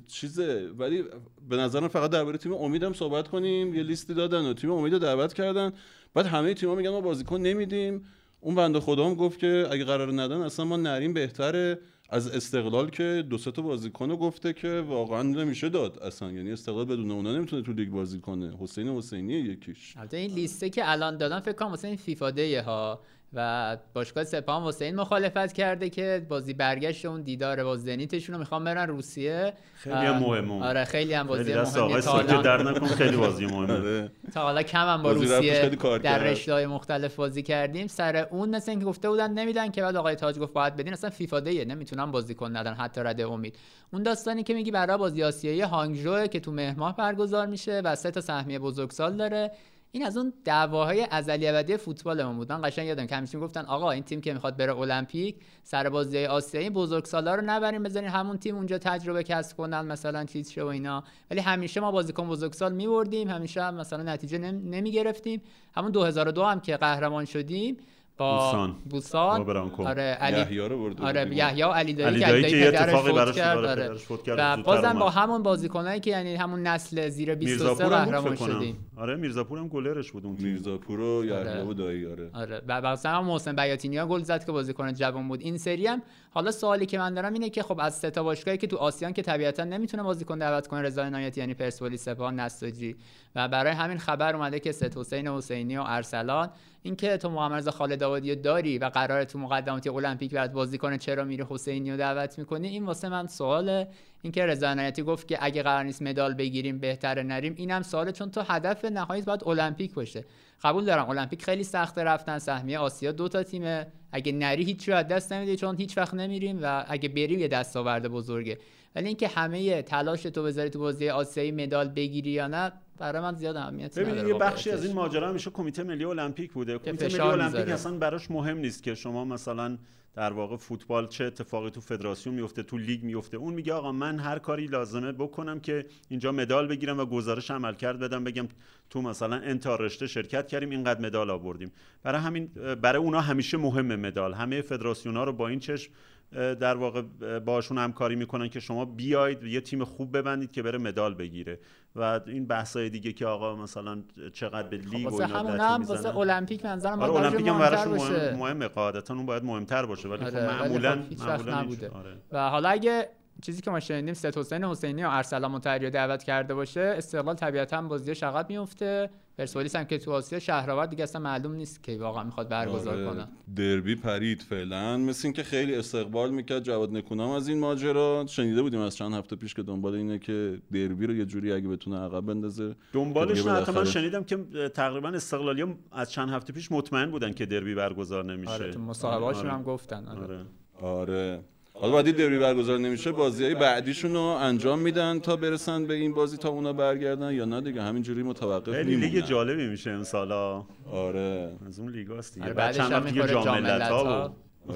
چیزه 0.08 0.72
ولی 0.78 1.04
به 1.50 1.58
نظرم 1.58 1.88
فقط 1.88 2.12
درباره 2.12 2.38
تیم 2.38 2.54
امیدم 2.54 2.94
صحبت 2.94 3.28
کنیم. 3.28 3.76
یه 3.76 3.84
لیستی 3.84 4.14
دادن 4.14 4.46
و 4.46 4.54
تیم 4.54 4.72
امید 4.72 4.94
رو 4.94 5.00
دعوت 5.00 5.34
کردن. 5.34 5.74
بعد 6.14 6.26
همه 6.26 6.54
تیم‌ها 6.54 6.76
میگن 6.76 6.90
ما 6.90 7.02
بازیکن 7.02 7.42
نمیدیم. 7.42 8.04
اون 8.40 8.56
بنده 8.56 8.80
خدا 8.80 9.06
هم 9.06 9.16
گفت 9.16 9.40
که 9.40 9.68
اگه 9.72 9.84
قرار 9.84 10.22
ندن 10.22 10.42
اصلا 10.42 10.66
ما 10.66 10.78
نریم 10.78 11.14
بهتره. 11.14 11.80
از 12.10 12.28
استقلال 12.28 12.90
که 12.90 13.26
دو 13.30 13.38
سه 13.38 13.52
تا 13.52 13.62
بازیکن 13.62 14.16
گفته 14.16 14.54
که 14.54 14.84
واقعا 14.88 15.24
نمیشه 15.24 15.70
داد 15.70 16.00
اصلا. 16.00 16.32
یعنی 16.32 16.52
استقلال 16.52 16.86
بدون 16.86 17.12
اونا 17.12 17.34
نمی‌تونه 17.34 17.62
تو 17.62 17.74
لیگ 17.74 17.90
بازی 17.90 18.20
کنه. 18.20 18.58
حسین 18.60 18.88
حسینی 18.88 19.34
یکیش. 19.34 19.94
البته 19.98 20.18
این 20.18 20.32
لیسته 20.32 20.70
که 20.70 20.92
الان 20.92 21.18
دادن 21.18 21.40
فکر 21.40 21.54
کنم 21.54 21.70
واسه 21.70 21.88
این 21.88 21.98
فیفا 21.98 22.34
ها 22.66 23.02
و 23.34 23.78
باشگاه 23.94 24.24
سپاهان 24.24 24.68
حسین 24.68 24.96
مخالفت 24.96 25.54
کرده 25.54 25.90
که 25.90 26.26
بازی 26.30 26.54
برگشت 26.54 27.06
اون 27.06 27.22
دیدار 27.22 27.64
با 27.64 27.78
زنیتشون 27.78 28.34
رو 28.34 28.40
می‌خوام 28.40 28.64
برن 28.64 28.88
روسیه. 28.88 29.54
خیلی 29.76 29.96
هم 29.96 30.18
مهمه 30.18 30.66
آره 30.66 30.86
خیلی 30.86 31.14
هم 31.14 31.28
بازی 31.28 31.54
مهمه 31.54 32.02
تا 32.02 32.42
در 32.42 32.64
نکن 32.64 32.88
خیلی 32.88 33.18
بازی 33.18 33.46
مهمه. 33.46 33.74
آره. 33.74 34.12
تا 34.34 34.42
حالا 34.42 34.64
کم 34.64 34.88
هم 34.88 35.04
با 35.04 35.12
روسیه 35.12 35.70
در 36.04 36.24
رشته 36.24 36.68
مختلف 36.68 37.16
بازی 37.16 37.44
کردیم. 37.44 37.88
سر 37.88 38.28
اون 38.32 38.50
مثل 38.56 38.72
اینکه 38.72 38.86
گفته 38.86 39.10
بودن 39.10 39.32
نمیدن 39.32 39.72
که 39.72 39.82
بعد 39.82 39.96
آقای 39.96 40.16
تاج 40.16 40.40
گفت 40.40 40.54
باید 40.54 40.76
بدین 40.76 40.94
اصلا 40.94 41.10
فیفا 41.10 41.40
دیه 41.40 41.66
نمی‌تونن 41.66 42.12
بازیکن 42.12 42.58
ندن 42.58 42.74
حتی 42.74 43.02
رده 43.02 43.28
امید. 43.28 43.56
اون 43.94 44.04
داستانی 44.04 44.44
که 44.44 44.54
میگی 44.54 44.72
برای 44.72 44.98
بازی 44.98 45.24
آسیایی 45.24 45.62
هانگژو 45.62 46.28
که 46.28 46.40
تو 46.40 46.52
مهر 46.52 46.76
ماه 46.80 46.96
برگزار 46.96 47.48
میشه 47.48 47.82
و 47.84 47.96
سه 47.96 48.12
تا 48.12 48.22
سهمیه 48.22 48.60
بزرگسال 48.60 49.18
داره. 49.18 49.52
این 49.92 50.06
از 50.06 50.18
اون 50.18 50.34
دعواهای 50.46 51.08
ازلی 51.12 51.48
ابدی 51.48 51.78
فوتبالمون 51.78 52.38
بودن 52.38 52.62
قشنگ 52.64 52.88
یادم 52.88 53.06
که 53.06 53.16
همیشه 53.16 53.40
گفتن 53.40 53.66
آقا 53.66 53.92
این 53.92 54.04
تیم 54.04 54.22
که 54.22 54.34
می‌خواد 54.34 54.58
بره 54.58 54.78
المپیک 54.78 55.36
سر 55.64 55.90
بازی 55.90 56.26
آسیایی 56.26 56.70
بزرگسالا 56.70 57.36
رو 57.36 57.42
نبریم 57.46 57.84
بزنین 57.84 58.10
همون 58.10 58.38
تیم 58.38 58.56
اونجا 58.56 58.78
تجربه 58.78 59.24
کسب 59.24 59.58
کنن 59.58 59.82
مثلا 59.82 60.26
چیز 60.26 60.52
شه 60.52 60.64
و 60.64 60.66
اینا. 60.68 61.04
ولی 61.32 61.40
همیشه 61.40 61.80
ما 61.80 61.92
بازیکن 61.92 62.28
بزرگسال 62.28 62.74
میبردیم 62.74 63.28
همیشه 63.28 63.64
هم 63.64 63.76
مثلا 63.76 64.04
نتیجه 64.04 64.38
نمی‌گرفتیم. 64.38 65.42
همون 65.76 65.92
2002 65.92 66.44
هم 66.44 66.60
که 66.60 66.78
قهرمان 66.78 67.26
شدیم 67.26 67.78
با 68.18 68.52
بوسان, 68.52 68.76
بوسان. 68.90 69.50
آره 69.88 70.02
علی 70.02 70.62
آره 71.02 71.36
یحیی 71.36 71.64
و 71.64 71.68
علی 71.68 71.94
دایی 71.94 72.20
که 72.20 72.26
علی 72.26 72.50
که 72.50 72.68
اتفاقی 72.68 73.12
براش 73.12 73.36
کرد 73.36 73.66
آره. 73.66 73.98
و 74.28 74.58
بازم 74.58 75.00
با 75.00 75.10
همون 75.10 75.44
بازیکنایی 75.44 76.00
که 76.00 76.12
یعنی 76.12 76.36
همون 76.36 76.68
نسل 76.68 77.10
زیر 77.10 77.36
23 77.36 77.86
قهرمان 77.90 78.36
شدیم. 78.36 78.87
آره 78.98 79.16
میرزاپور 79.16 79.60
هم 79.60 79.68
گلرش 79.68 80.12
بود 80.12 80.26
اون 80.26 80.38
میرزاپور 80.40 81.00
و 81.00 81.26
یحیی 81.26 81.32
آره. 81.32 81.64
و 81.64 81.74
دایی 81.74 82.06
آره. 82.06 82.30
آره. 82.34 82.62
و 82.68 82.82
مثلا 82.82 83.22
محسن 83.22 83.56
بیاتینیا 83.56 84.08
گل 84.08 84.24
زد 84.24 84.46
که 84.46 84.52
بازیکن 84.52 84.94
جوان 84.94 85.28
بود. 85.28 85.42
این 85.42 85.58
سری 85.58 85.88
هم 85.88 86.02
حالا 86.32 86.52
سوالی 86.52 86.86
که 86.86 86.98
من 86.98 87.14
دارم 87.14 87.34
اینه 87.34 87.50
که 87.50 87.64
خب 87.64 87.80
از 87.80 87.98
سه 87.98 88.10
تا 88.10 88.24
باشگاهی 88.24 88.58
که 88.58 88.68
تو 88.68 88.78
آسیان 88.78 89.14
که 89.14 89.22
طبیعتا 89.22 89.64
نمی‌تونه 89.64 90.04
بازیکن 90.04 90.38
دعوت 90.38 90.68
کنه 90.68 90.82
رضا 90.82 91.04
عنایتی 91.04 91.40
یعنی 91.40 91.54
پرسپولیس 91.54 92.04
سپاهان 92.04 92.40
نساجی. 92.40 92.96
و 93.36 93.48
برای 93.48 93.74
همین 93.74 93.98
خبر 93.98 94.36
اومده 94.36 94.60
که 94.60 94.72
ست 94.72 94.98
حسین 94.98 95.28
حسینی 95.28 95.78
و 95.78 95.84
ارسلان. 95.88 96.50
اینکه 96.84 97.18
تو 97.18 97.30
محمد 97.30 97.70
خالد 97.70 98.04
آبادی 98.04 98.36
داری 98.36 98.78
و 98.78 98.86
قرار 98.86 99.24
تو 99.24 99.40
مقدماتی 99.40 99.90
المپیک 99.90 100.34
برات 100.34 100.52
بازی 100.52 100.78
کنه 100.78 100.98
چرا 100.98 101.24
میره 101.24 101.48
حسینی 101.50 101.92
رو 101.92 101.98
دعوت 101.98 102.40
می‌کنی؟ 102.40 102.68
این 102.68 102.86
واسه 102.86 103.10
من 103.10 103.28
سواله. 103.28 103.88
اینکه 104.22 104.46
رضا 104.46 104.70
عنایتی 104.70 105.04
گفت 105.04 105.28
که 105.28 105.38
اگه 105.42 105.64
قرار 105.64 105.84
نیست 105.84 106.02
مدال 106.02 106.34
بگیریم 106.34 106.80
بهتره 106.80 107.24
نریم 107.24 107.54
اینم 107.58 107.82
سواله 107.82 108.12
چون 108.12 108.32
تو 108.32 108.42
هدف 108.42 108.86
نهایی 108.86 109.22
باید 109.22 109.48
المپیک 109.48 109.94
باشه 109.94 110.26
قبول 110.64 110.86
دارم 110.86 111.10
المپیک 111.10 111.44
خیلی 111.44 111.64
سخته 111.64 112.04
رفتن 112.04 112.40
سهمیه 112.40 112.80
آسیا 112.80 113.12
دو 113.12 113.28
تا 113.28 113.44
تیمه 113.44 113.88
اگه 114.12 114.32
نری 114.32 114.64
هیچ 114.64 114.90
رو 114.90 115.04
دست 115.04 115.34
نمیدی 115.34 115.56
چون 115.56 115.78
هیچ 115.78 115.98
وقت 115.98 116.14
نمیریم 116.14 116.60
و 116.62 116.86
اگه 116.88 117.10
بریم 117.10 117.40
یه 117.40 117.48
دستاورد 117.48 118.08
بزرگه 118.08 118.58
ولی 118.96 119.08
اینکه 119.08 119.28
همه 119.28 119.82
تلاش 119.82 120.24
تو 120.24 120.44
بذاری 120.44 120.70
تو 120.70 120.80
بازی 120.80 121.10
آسیایی 121.10 121.52
مدال 121.52 121.88
بگیری 121.88 122.32
یا 122.32 122.48
نه 122.48 122.72
برای 122.98 123.22
من 123.22 123.36
زیاد 123.36 123.56
اهمیت 123.56 124.00
ببینید 124.00 124.20
نداره 124.20 124.34
یه 124.34 124.40
بخشی 124.40 124.72
از. 124.72 124.86
این 124.86 124.96
ماجرا 124.96 125.30
همیشه 125.30 125.50
کمیته 125.50 125.84
ملی 125.84 126.04
المپیک 126.06 126.52
بوده 126.52 126.80
کمیته 126.80 127.08
ملی 127.08 127.20
المپیک. 127.20 127.70
اصلا 127.70 127.98
براش 127.98 128.32
مهم 128.32 128.58
نیست 128.58 128.84
که 128.84 128.96
شما 128.96 129.26
مثلا 129.26 129.78
در 130.18 130.34
واقع 130.34 130.58
فوتبال 130.58 131.08
چه 131.08 131.24
اتفاقی 131.24 131.70
تو 131.70 131.82
فدراسیون 131.82 132.36
میفته 132.36 132.64
تو 132.64 132.78
لیگ 132.78 133.04
میفته. 133.04 133.38
اون 133.38 133.54
میگه 133.54 133.74
آقا 133.74 133.92
من 133.92 134.20
هر 134.20 134.40
کاری 134.40 134.68
لازمه 134.68 135.12
بکنم 135.12 135.60
که 135.60 135.86
اینجا 136.10 136.32
مدال 136.32 136.68
بگیرم 136.68 137.00
و 137.00 137.06
گزارش 137.06 137.52
عمل 137.52 137.74
کرد 137.74 138.00
بدم 138.00 138.24
بگم 138.24 138.48
تو 138.90 139.02
مثلا 139.02 139.36
انتا 139.36 139.76
رشته 139.76 140.08
شرکت 140.08 140.48
کردیم 140.48 140.70
اینقدر 140.70 141.02
مدال 141.02 141.30
آوردیم. 141.30 141.72
برای 142.04 142.22
همین 142.22 142.46
برای 142.82 143.02
اونا 143.02 143.22
همیشه 143.22 143.58
مهم 143.58 143.96
مدال. 143.96 144.34
همه 144.34 144.62
فدراسیون 144.62 145.18
ها 145.18 145.24
رو 145.24 145.34
با 145.34 145.48
این 145.48 145.60
چشم 145.60 145.92
در 146.34 146.76
واقع 146.76 147.02
باشون 147.40 147.78
همکاری 147.78 148.16
می‌کنن 148.16 148.50
که 148.50 148.60
شما 148.60 148.86
بیاید 148.86 149.44
یه 149.44 149.62
تیم 149.62 149.84
خوب 149.84 150.18
ببندید 150.18 150.52
که 150.52 150.64
بره 150.64 150.78
مدال 150.78 151.14
بگیره. 151.14 151.60
و 151.96 152.20
این 152.28 152.48
بحثای 152.48 152.90
دیگه 152.90 153.14
که 153.14 153.26
آقا 153.26 153.56
مثلا 153.56 154.04
چقدر 154.34 154.68
به 154.68 154.78
لیگ 154.78 155.14
و 155.14 155.22
اینا. 155.22 155.80
واسه 155.88 156.18
المپیک 156.18 156.66
منظرم 156.66 157.02
آره 157.02 157.14
المپیک 157.14 157.48
هم 157.48 157.58
باشه. 157.58 157.86
مهم 157.88 158.40
مهمه 158.40 158.68
قاعدتا 158.68 159.14
اون 159.14 159.26
باید 159.26 159.44
مهمتر 159.44 159.86
باشه. 159.86 160.07
ولی 160.08 160.26
خب 160.26 160.36
آره، 160.36 160.46
معمولا 160.48 160.92
خب 160.96 161.28
معمولا 161.28 161.58
هیچ- 161.60 161.64
نبوده. 161.66 161.90
آره. 161.90 162.18
و 162.32 162.50
حالا 162.50 162.70
اگه 162.70 163.10
چیزی 163.42 163.62
که 163.62 163.72
ما 163.72 163.80
شنیدیم 163.80 164.14
ست 164.14 164.38
حسین 164.38 164.64
حسینی 164.64 165.04
و 165.04 165.08
ارسلان 165.10 165.52
مطهری 165.52 165.90
دعوت 165.90 166.24
کرده 166.24 166.54
باشه 166.54 166.94
استقلال 166.98 167.36
طبیعتا 167.36 167.82
بازی 167.82 168.12
عقب 168.12 168.50
میفته 168.50 169.10
پرسپولیس 169.38 169.76
هم 169.76 169.86
که 169.86 169.98
تو 169.98 170.12
آسیا 170.12 170.40
شهرآور 170.40 170.86
دیگه 170.86 171.04
اصلا 171.04 171.22
معلوم 171.22 171.54
نیست 171.54 171.84
که 171.84 171.98
واقعا 171.98 172.24
می‌خواد 172.24 172.50
برگزار 172.50 172.94
آره. 172.94 173.06
کنه 173.06 173.28
دربی 173.56 173.96
پرید 173.96 174.42
فعلا 174.42 174.98
مثل 174.98 175.28
اینکه 175.28 175.44
خیلی 175.44 175.76
استقبال 175.76 176.32
می‌کرد 176.32 176.64
جواد 176.64 176.92
نکونام 176.92 177.30
از 177.30 177.48
این 177.48 177.60
ماجرا 177.60 178.26
شنیده 178.30 178.62
بودیم 178.62 178.80
از 178.80 178.96
چند 178.96 179.14
هفته 179.14 179.36
پیش 179.36 179.54
که 179.54 179.64
دنبال 179.64 179.96
اینه 179.96 180.20
که 180.20 180.62
دربی 180.74 181.08
رو 181.08 181.16
یه 181.16 181.26
جوری 181.26 181.52
اگه 181.52 181.68
بتونه 181.68 181.98
عقب 181.98 182.22
بندازه 182.22 182.76
دنبالش 182.94 183.46
نه 183.46 183.52
حتی 183.52 183.72
من 183.72 183.86
شنیدم 183.86 184.24
که 184.24 184.38
تقریبا 184.74 185.10
استقلالی 185.10 185.76
از 185.92 186.12
چند 186.12 186.30
هفته 186.30 186.54
پیش 186.54 186.72
مطمئن 186.72 187.12
بودن 187.12 187.34
که 187.34 187.46
دربی 187.46 187.76
برگزار 187.76 188.26
نمیشه 188.26 188.52
آره 188.52 188.72
تو 188.72 188.80
مصاحبه‌هاشون 188.80 189.46
آره. 189.46 189.54
هم 189.54 189.64
گفتن 189.64 190.08
آره. 190.08 190.46
آره. 190.82 191.44
حالا 191.82 191.94
بعدی 191.94 192.12
دربی 192.12 192.38
برگزار 192.38 192.80
نمیشه 192.80 193.12
بازی 193.12 193.44
های 193.44 193.56
بعدیشون 193.56 194.14
رو 194.14 194.20
انجام 194.22 194.80
میدن 194.80 195.20
تا 195.20 195.36
برسن 195.36 195.86
به 195.86 195.94
این 195.94 196.14
بازی 196.14 196.38
تا 196.38 196.50
اونا 196.50 196.74
برگردن 196.74 197.34
یا 197.34 197.46
نه 197.46 197.62
دیگه 197.62 197.82
همینجوری 197.82 198.24
متوقف 198.24 198.74
خیلی 198.74 198.96
لیگ 198.96 199.04
میمونن. 199.04 199.26
جالبی 199.26 199.68
میشه 199.68 199.92
امسالا. 199.92 200.66
آره. 200.92 201.52
از 201.68 201.80
اون 201.80 201.92
لیگاست 201.92 202.34
دیگه. 202.34 202.54
بعد 202.54 202.76
چند 202.76 202.92
هم 202.92 203.04
وقت 203.04 203.14
دیگه 203.14 203.28
جام 203.28 203.48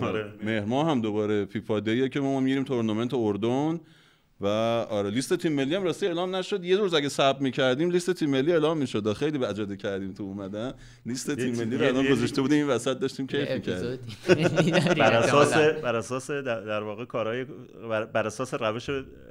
آره. 0.02 0.34
مهر 0.44 0.66
ماه 0.66 0.92
هم 0.92 1.02
دوباره 1.02 1.46
فیفا 1.46 1.80
day 1.80 1.95
ئه 1.95 2.10
که 2.10 2.20
ما 2.20 2.40
میریم 2.40 2.64
تورنمنت 2.64 3.14
اردن. 3.14 3.80
و 4.42 4.48
آره 4.90 5.10
لیست 5.10 5.38
تیم 5.38 5.54
ملی 5.54 5.76
هم 5.76 5.84
راستی 5.84 6.08
اعلام 6.08 6.36
نشد. 6.36 6.64
یه 6.64 6.78
روز 6.78 6.94
اگه 6.94 7.10
ثبت 7.10 7.42
می‌کردیم 7.42 7.90
لیست 7.90 8.14
تیم 8.14 8.30
ملی 8.30 8.52
اعلام 8.52 8.78
می‌شد. 8.78 9.14
خیلی 9.14 9.46
عجله 9.46 9.76
کردیم 9.76 10.14
تو 10.14 10.24
اومدن. 10.24 10.74
لیست 11.06 11.36
تیم 11.36 11.56
ملی 11.56 11.78
رو 11.78 11.86
الان 11.86 12.12
گذاشته 12.12 12.42
بودیم 12.42 12.58
این 12.58 12.68
وسط 12.68 13.00
داشتیم 13.00 13.28
کیف 13.28 13.52
می‌کردیم. 13.52 14.00
بر 14.98 15.14
اساس 15.14 15.54
بر 15.54 15.96
اساس 15.96 16.32
در, 16.32 16.62
در 16.62 16.84
واقع 16.84 17.06
کارهای 17.06 17.46
بر, 18.14 18.28
اساس 18.28 18.54
روش 18.54 18.90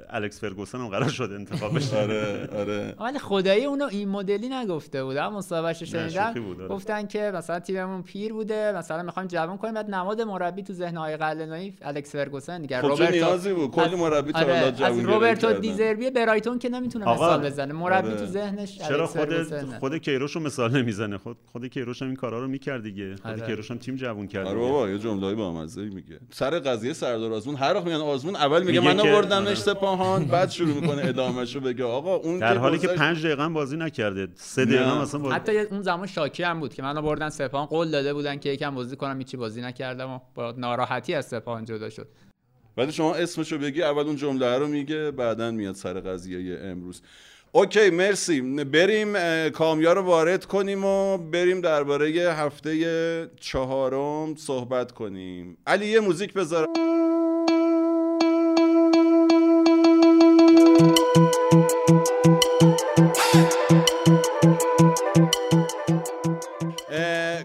الکس 0.09 0.39
فرگوسن 0.39 0.77
هم 0.77 0.87
قرار 0.87 1.09
شد 1.09 1.31
انتخاب 1.35 1.75
بشه. 1.75 1.97
آره 1.97 2.49
آره. 2.55 2.95
ولی 2.99 3.19
خدایی 3.19 3.65
اونو 3.65 3.85
این 3.85 4.09
مدلی 4.09 4.49
نگفته 4.49 5.03
بود. 5.03 5.17
اما 5.17 5.37
مصاحبهش 5.37 5.83
شنیدم 5.83 6.33
آره. 6.57 6.67
گفتن 6.67 7.07
که 7.07 7.31
مثلا 7.35 7.59
تیممون 7.59 8.03
پیر 8.03 8.33
بوده. 8.33 8.71
مثلا 8.71 9.03
می‌خوایم 9.03 9.27
جوان 9.27 9.57
کنیم. 9.57 9.73
بعد 9.73 9.89
نماد 9.89 10.21
مربی 10.21 10.63
تو 10.63 10.73
ذهن 10.73 10.97
آقای 10.97 11.17
قلعه‌نویی 11.17 11.73
الکس 11.81 12.11
فرگوسن 12.11 12.61
دیگه 12.61 12.81
خب 12.81 12.95
چه 12.95 13.11
نیازی 13.11 13.53
بود؟ 13.53 13.71
کلی 13.71 13.95
مربی 13.95 14.31
تا 14.31 14.45
آره، 15.05 15.13
روبرتو. 15.13 15.53
دیزربی 15.53 16.09
برایتون 16.09 16.59
که 16.59 16.69
نمی‌تونه 16.69 17.05
آقا، 17.05 17.25
مثال 17.25 17.45
بزنه 17.45 17.73
مربی 17.73 18.07
آره. 18.07 18.17
تو 18.17 18.25
ذهنش 18.25 18.77
چرا 18.77 19.07
خود. 19.07 19.29
خود 19.79 19.95
کیروش 19.97 20.35
رو 20.35 20.41
مثال 20.41 20.77
نمی‌زنه 20.77 21.17
خود 21.17 21.37
خود 21.51 21.65
کیروش 21.65 22.01
هم 22.01 22.07
این 22.07 22.15
کارا 22.17 22.39
رو 22.39 22.47
می‌کرد 22.47 22.83
دیگه 22.83 23.15
خود 23.15 23.31
آره. 23.31 23.45
کیروش 23.45 23.71
هم 23.71 23.77
تیم 23.77 23.95
جوون 23.95 24.27
کرد 24.27 24.47
آره. 24.47 24.59
بابا 24.59 24.89
یه 24.89 24.99
جمله‌ای 24.99 25.35
با 25.35 25.53
مزه 25.53 25.81
میگه 25.81 26.19
سر 26.29 26.59
قضیه 26.59 26.93
سردار 26.93 27.33
آزمون 27.33 27.55
هر 27.55 27.73
وقت 27.73 27.85
میگن 27.85 27.95
آزمون 27.95 28.35
اول 28.35 28.63
میگه 28.63 28.79
میگه 28.79 28.93
من 28.95 29.03
که- 29.03 29.11
آوردمش 29.11 29.47
آره. 29.47 29.55
سپاهان 29.55 30.25
بعد 30.25 30.49
شروع 30.49 30.73
می‌کنه 30.75 31.01
ادامهشو 31.05 31.59
بگه 31.59 31.83
آقا 31.83 32.15
اون 32.15 32.39
در 32.39 32.57
حالی 32.57 32.77
که 32.77 32.87
گذاشت- 32.87 32.99
پنج 33.01 33.25
دقیقه 33.25 33.43
هم 33.43 33.53
بازی 33.53 33.77
نکرده 33.77 34.27
سه 34.35 34.65
دقیقه 34.65 34.85
هم. 34.91 34.97
اصلا 34.97 35.19
بازی 35.19 35.35
حتی 35.35 35.57
اون 35.59 35.81
زمان 35.81 36.07
شاکی 36.07 36.43
هم 36.43 36.59
بود 36.59 36.73
که 36.73 36.81
منو 36.83 37.01
بردن 37.01 37.29
سپاهان 37.29 37.65
قول 37.67 37.91
داده 37.91 38.13
بودن 38.13 38.37
که 38.39 38.49
یکم 38.49 38.75
بازی 38.75 38.95
کنم 38.95 39.17
هیچی 39.17 39.37
بازی 39.37 39.61
نکردم 39.61 40.09
و 40.09 40.19
با 40.35 40.53
ناراحتی 40.57 41.13
از 41.13 41.25
سپاهان 41.25 41.65
جدا 41.65 41.89
شد 41.89 42.07
ولی 42.77 42.91
شما 42.91 43.15
اسمشو 43.15 43.57
بگی 43.57 43.83
اول 43.83 44.05
اون 44.07 44.15
جمله 44.15 44.57
رو 44.57 44.67
میگه 44.67 45.11
بعدا 45.11 45.51
میاد 45.51 45.75
سر 45.75 45.99
قضیه 45.99 46.59
امروز. 46.63 47.01
اوکی 47.51 47.89
مرسی. 47.89 48.41
بریم 48.63 49.13
کامیا 49.49 49.93
رو 49.93 50.01
وارد 50.01 50.45
کنیم 50.45 50.85
و 50.85 51.17
بریم 51.17 51.61
درباره 51.61 52.07
هفته 52.09 53.31
چهارم 53.39 54.35
صحبت 54.35 54.91
کنیم. 54.91 55.57
علی 55.67 55.87
یه 55.87 55.99
موزیک 55.99 56.33
بذار. 56.33 56.67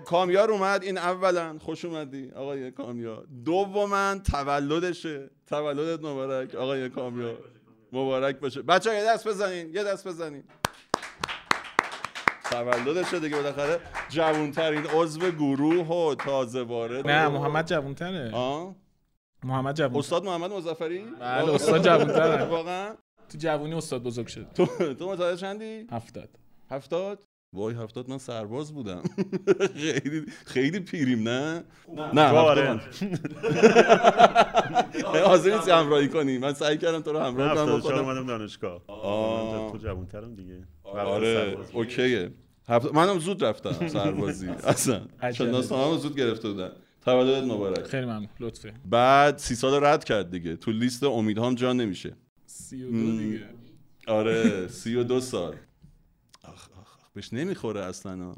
کامیار 0.06 0.50
اومد 0.50 0.82
این 0.82 0.98
اولا 0.98 1.58
خوش 1.58 1.84
اومدی 1.84 2.30
آقای 2.30 2.70
کامیار 2.70 3.26
دوما 3.44 4.14
تولدشه. 4.32 5.30
تولدت 5.46 6.04
مبارک 6.04 6.54
آقای 6.54 6.88
کامیار 6.88 7.38
مبارک 7.92 8.36
باشه. 8.36 8.62
بچه 8.62 8.94
یه 8.94 9.04
دست 9.04 9.28
بزنین 9.28 9.74
یه 9.74 9.84
دست 9.84 10.08
بزنین. 10.08 10.44
تولدشه 12.50 13.20
دیگه 13.20 13.36
بالاخره. 13.36 13.80
جوانترین 14.08 14.86
عضو 14.86 15.30
گروه 15.30 15.86
و 15.86 16.14
تازه 16.14 16.62
وارد. 16.62 17.06
نه 17.06 17.28
محمد 17.28 17.66
جوونتره 17.66 18.30
آه؟ 18.34 18.76
محمد 19.44 19.74
جوون 19.74 19.96
استاد 19.96 20.24
محمد 20.24 20.52
مظفری؟ 20.52 21.04
بله، 21.20 21.54
استاد 21.54 21.84
جوان‌تره. 21.84 22.44
واقعا؟ 22.44 22.94
تو 23.28 23.38
جوونی 23.38 23.74
استاد 23.74 24.02
بزرگ 24.02 24.26
شد. 24.26 24.46
تو 24.54 24.66
تو 24.94 25.12
متولد 25.12 25.36
چندی؟ 25.36 25.86
هفتاد. 25.90 26.28
هفتاد؟ 26.70 27.24
وای 27.56 27.74
هفتاد 27.74 28.10
من 28.10 28.18
سرباز 28.18 28.72
بودم. 28.72 29.02
خیلی 29.82 30.26
خیلی 30.46 30.80
پیریم 30.80 31.28
نه؟ 31.28 31.64
نه. 32.14 32.28
آره. 32.28 32.70
هفتاد 32.70 33.16
حاضر 35.26 35.54
نیستی 35.56 35.70
همراهی 35.70 36.08
کنی؟ 36.08 36.38
من 36.38 36.54
سعی 36.54 36.78
کردم 36.78 37.00
تو 37.00 37.12
رو 37.12 37.18
همراه 37.18 37.54
کنم 37.54 37.66
با 37.66 37.72
74 37.72 37.80
خودم 37.80 38.08
اومدم 38.08 38.26
دانشگاه. 38.26 38.82
آه. 38.86 39.62
من 39.62 39.72
تو 39.72 39.78
جوانترم 39.78 40.34
دیگه. 40.34 40.62
آره 40.84 41.56
اوکیه. 41.72 42.30
منم 42.94 43.18
زود 43.18 43.44
رفتم 43.44 43.88
سربازی. 43.88 44.48
اصلا. 44.64 45.00
شناسنامه 45.34 45.98
زود 45.98 46.16
گرفته 46.16 46.48
بودن 46.48 46.70
تولدت 47.04 47.44
مبارک. 47.44 47.82
خیلی 47.86 48.04
ممنون 48.06 48.28
لطفه 48.40 48.72
بعد 48.84 49.38
سی 49.38 49.54
سال 49.54 49.84
رد 49.84 50.04
کرد 50.04 50.30
دیگه. 50.30 50.56
تو 50.56 50.70
لیست 50.72 51.04
امیدهام 51.04 51.54
جا 51.54 51.72
نمیشه. 51.72 52.12
سی 52.46 52.84
و 52.84 52.90
دو 52.90 53.18
دیگه. 53.18 53.40
آره 54.06 54.68
سی 54.68 54.94
و 54.96 55.02
دو 55.04 55.20
سال. 55.20 55.54
بهش 57.16 57.32
نمی‌خوره 57.32 57.80
اصلا. 57.80 58.34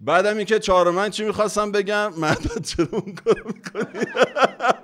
بعدم 0.00 0.36
اینکه 0.36 0.58
چهارمن 0.58 1.10
چی 1.10 1.24
می‌خواستم 1.24 1.72
بگم؟ 1.72 2.12
مهداد 2.16 2.62
چرا 2.62 2.88
اون 2.92 3.14
کارو 3.14 3.46
می‌کنی. 3.46 4.04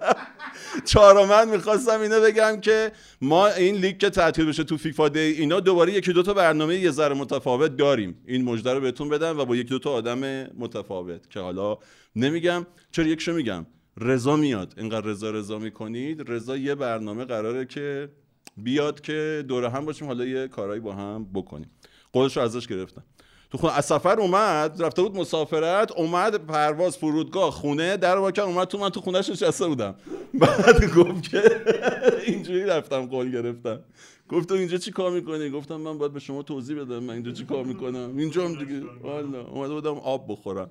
چهارمن 0.90 1.48
می‌خواستم 1.48 2.00
اینو 2.00 2.20
بگم 2.20 2.60
که 2.60 2.92
ما 3.20 3.46
این 3.48 3.74
لیگ 3.74 3.98
که 3.98 4.10
تعطیل 4.10 4.46
بشه 4.46 4.64
تو 4.64 4.76
فیفا 4.76 5.08
دی 5.08 5.20
اینا 5.20 5.60
دوباره 5.60 5.92
یکی 5.92 6.12
دو 6.12 6.22
تا 6.22 6.34
برنامه 6.34 6.74
یه 6.78 6.90
ذره 6.90 7.14
متفاوت 7.14 7.76
داریم. 7.76 8.22
این 8.26 8.44
مژده 8.44 8.74
رو 8.74 8.80
بهتون 8.80 9.08
بدم 9.08 9.38
و 9.38 9.44
با 9.44 9.56
یکی 9.56 9.68
دو 9.68 9.78
تا 9.78 9.90
آدم 9.90 10.18
متفاوت 10.58 11.30
که 11.30 11.40
حالا 11.40 11.78
نمیگم. 12.16 12.66
چرا 12.90 13.06
یکشو 13.06 13.32
میگم؟ 13.32 13.66
رضا 14.00 14.36
میاد. 14.36 14.74
اینقدر 14.76 15.06
رضا 15.06 15.30
رضا 15.30 15.58
می‌کنید. 15.58 16.30
رضا 16.30 16.56
یه 16.56 16.74
برنامه 16.74 17.24
قراره 17.24 17.64
که 17.64 18.08
بیاد 18.56 19.00
که 19.00 19.44
دوره 19.48 19.70
هم 19.70 19.84
باشیم 19.84 20.08
حالا 20.08 20.24
یه 20.24 20.48
کارایی 20.48 20.80
با 20.80 20.92
هم 20.94 21.24
بکنیم. 21.34 21.70
قولش 22.14 22.36
رو 22.36 22.42
ازش 22.42 22.66
گرفتم 22.66 23.04
تو 23.50 23.58
خونه 23.58 23.78
از 23.78 23.84
سفر 23.84 24.20
اومد 24.20 24.82
رفته 24.82 25.02
بود 25.02 25.16
مسافرت 25.16 25.92
اومد 25.92 26.46
پرواز 26.46 26.96
فرودگاه 26.96 27.50
خونه 27.50 27.96
در 27.96 28.16
واکن 28.16 28.42
اومد 28.42 28.68
تو 28.68 28.78
من 28.78 28.88
تو 28.88 29.00
خونهش 29.00 29.30
نشسته 29.30 29.66
بودم. 29.66 29.94
بعد 30.40 30.94
گفت 30.94 31.30
که 31.30 31.42
اینجوری 32.26 32.64
رفتم 32.64 33.06
قول 33.06 33.30
گرفتم. 33.32 33.80
گفت 34.28 34.48
تو 34.48 34.54
اینجا 34.54 34.76
چی 34.76 34.90
کار 34.90 35.10
می‌کنی؟ 35.10 35.50
گفتم 35.50 35.76
من 35.76 35.98
باید 35.98 36.12
به 36.12 36.20
شما 36.20 36.42
توضیح 36.42 36.80
بدم 36.80 36.98
من 36.98 37.14
اینجا 37.14 37.30
چی 37.32 37.44
کار 37.44 37.64
می‌کنم. 37.64 38.18
اینجا 38.18 38.44
هم 38.44 38.54
دیگه 38.54 38.82
والا 39.02 39.40
اومده 39.40 39.74
بودم 39.74 39.94
آب 39.94 40.24
بخورم. 40.28 40.70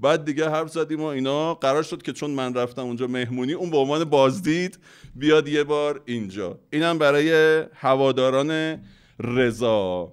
بعد 0.00 0.24
دیگه 0.24 0.50
حرف 0.50 0.68
زدیم 0.68 1.00
و 1.00 1.04
اینا. 1.04 1.54
قرار 1.54 1.82
شد 1.82 2.02
که 2.02 2.12
چون 2.12 2.30
من 2.30 2.54
رفتم 2.54 2.82
اونجا 2.82 3.06
مهمونی 3.06 3.52
اون 3.52 3.70
به 3.70 3.76
عنوان 3.76 4.04
بازدید 4.04 4.78
بیاد 5.14 5.48
یه 5.48 5.64
بار 5.64 6.00
اینجا. 6.04 6.58
اینم 6.70 6.98
برای 6.98 7.62
هواداران 7.74 8.80
رضا. 9.20 10.12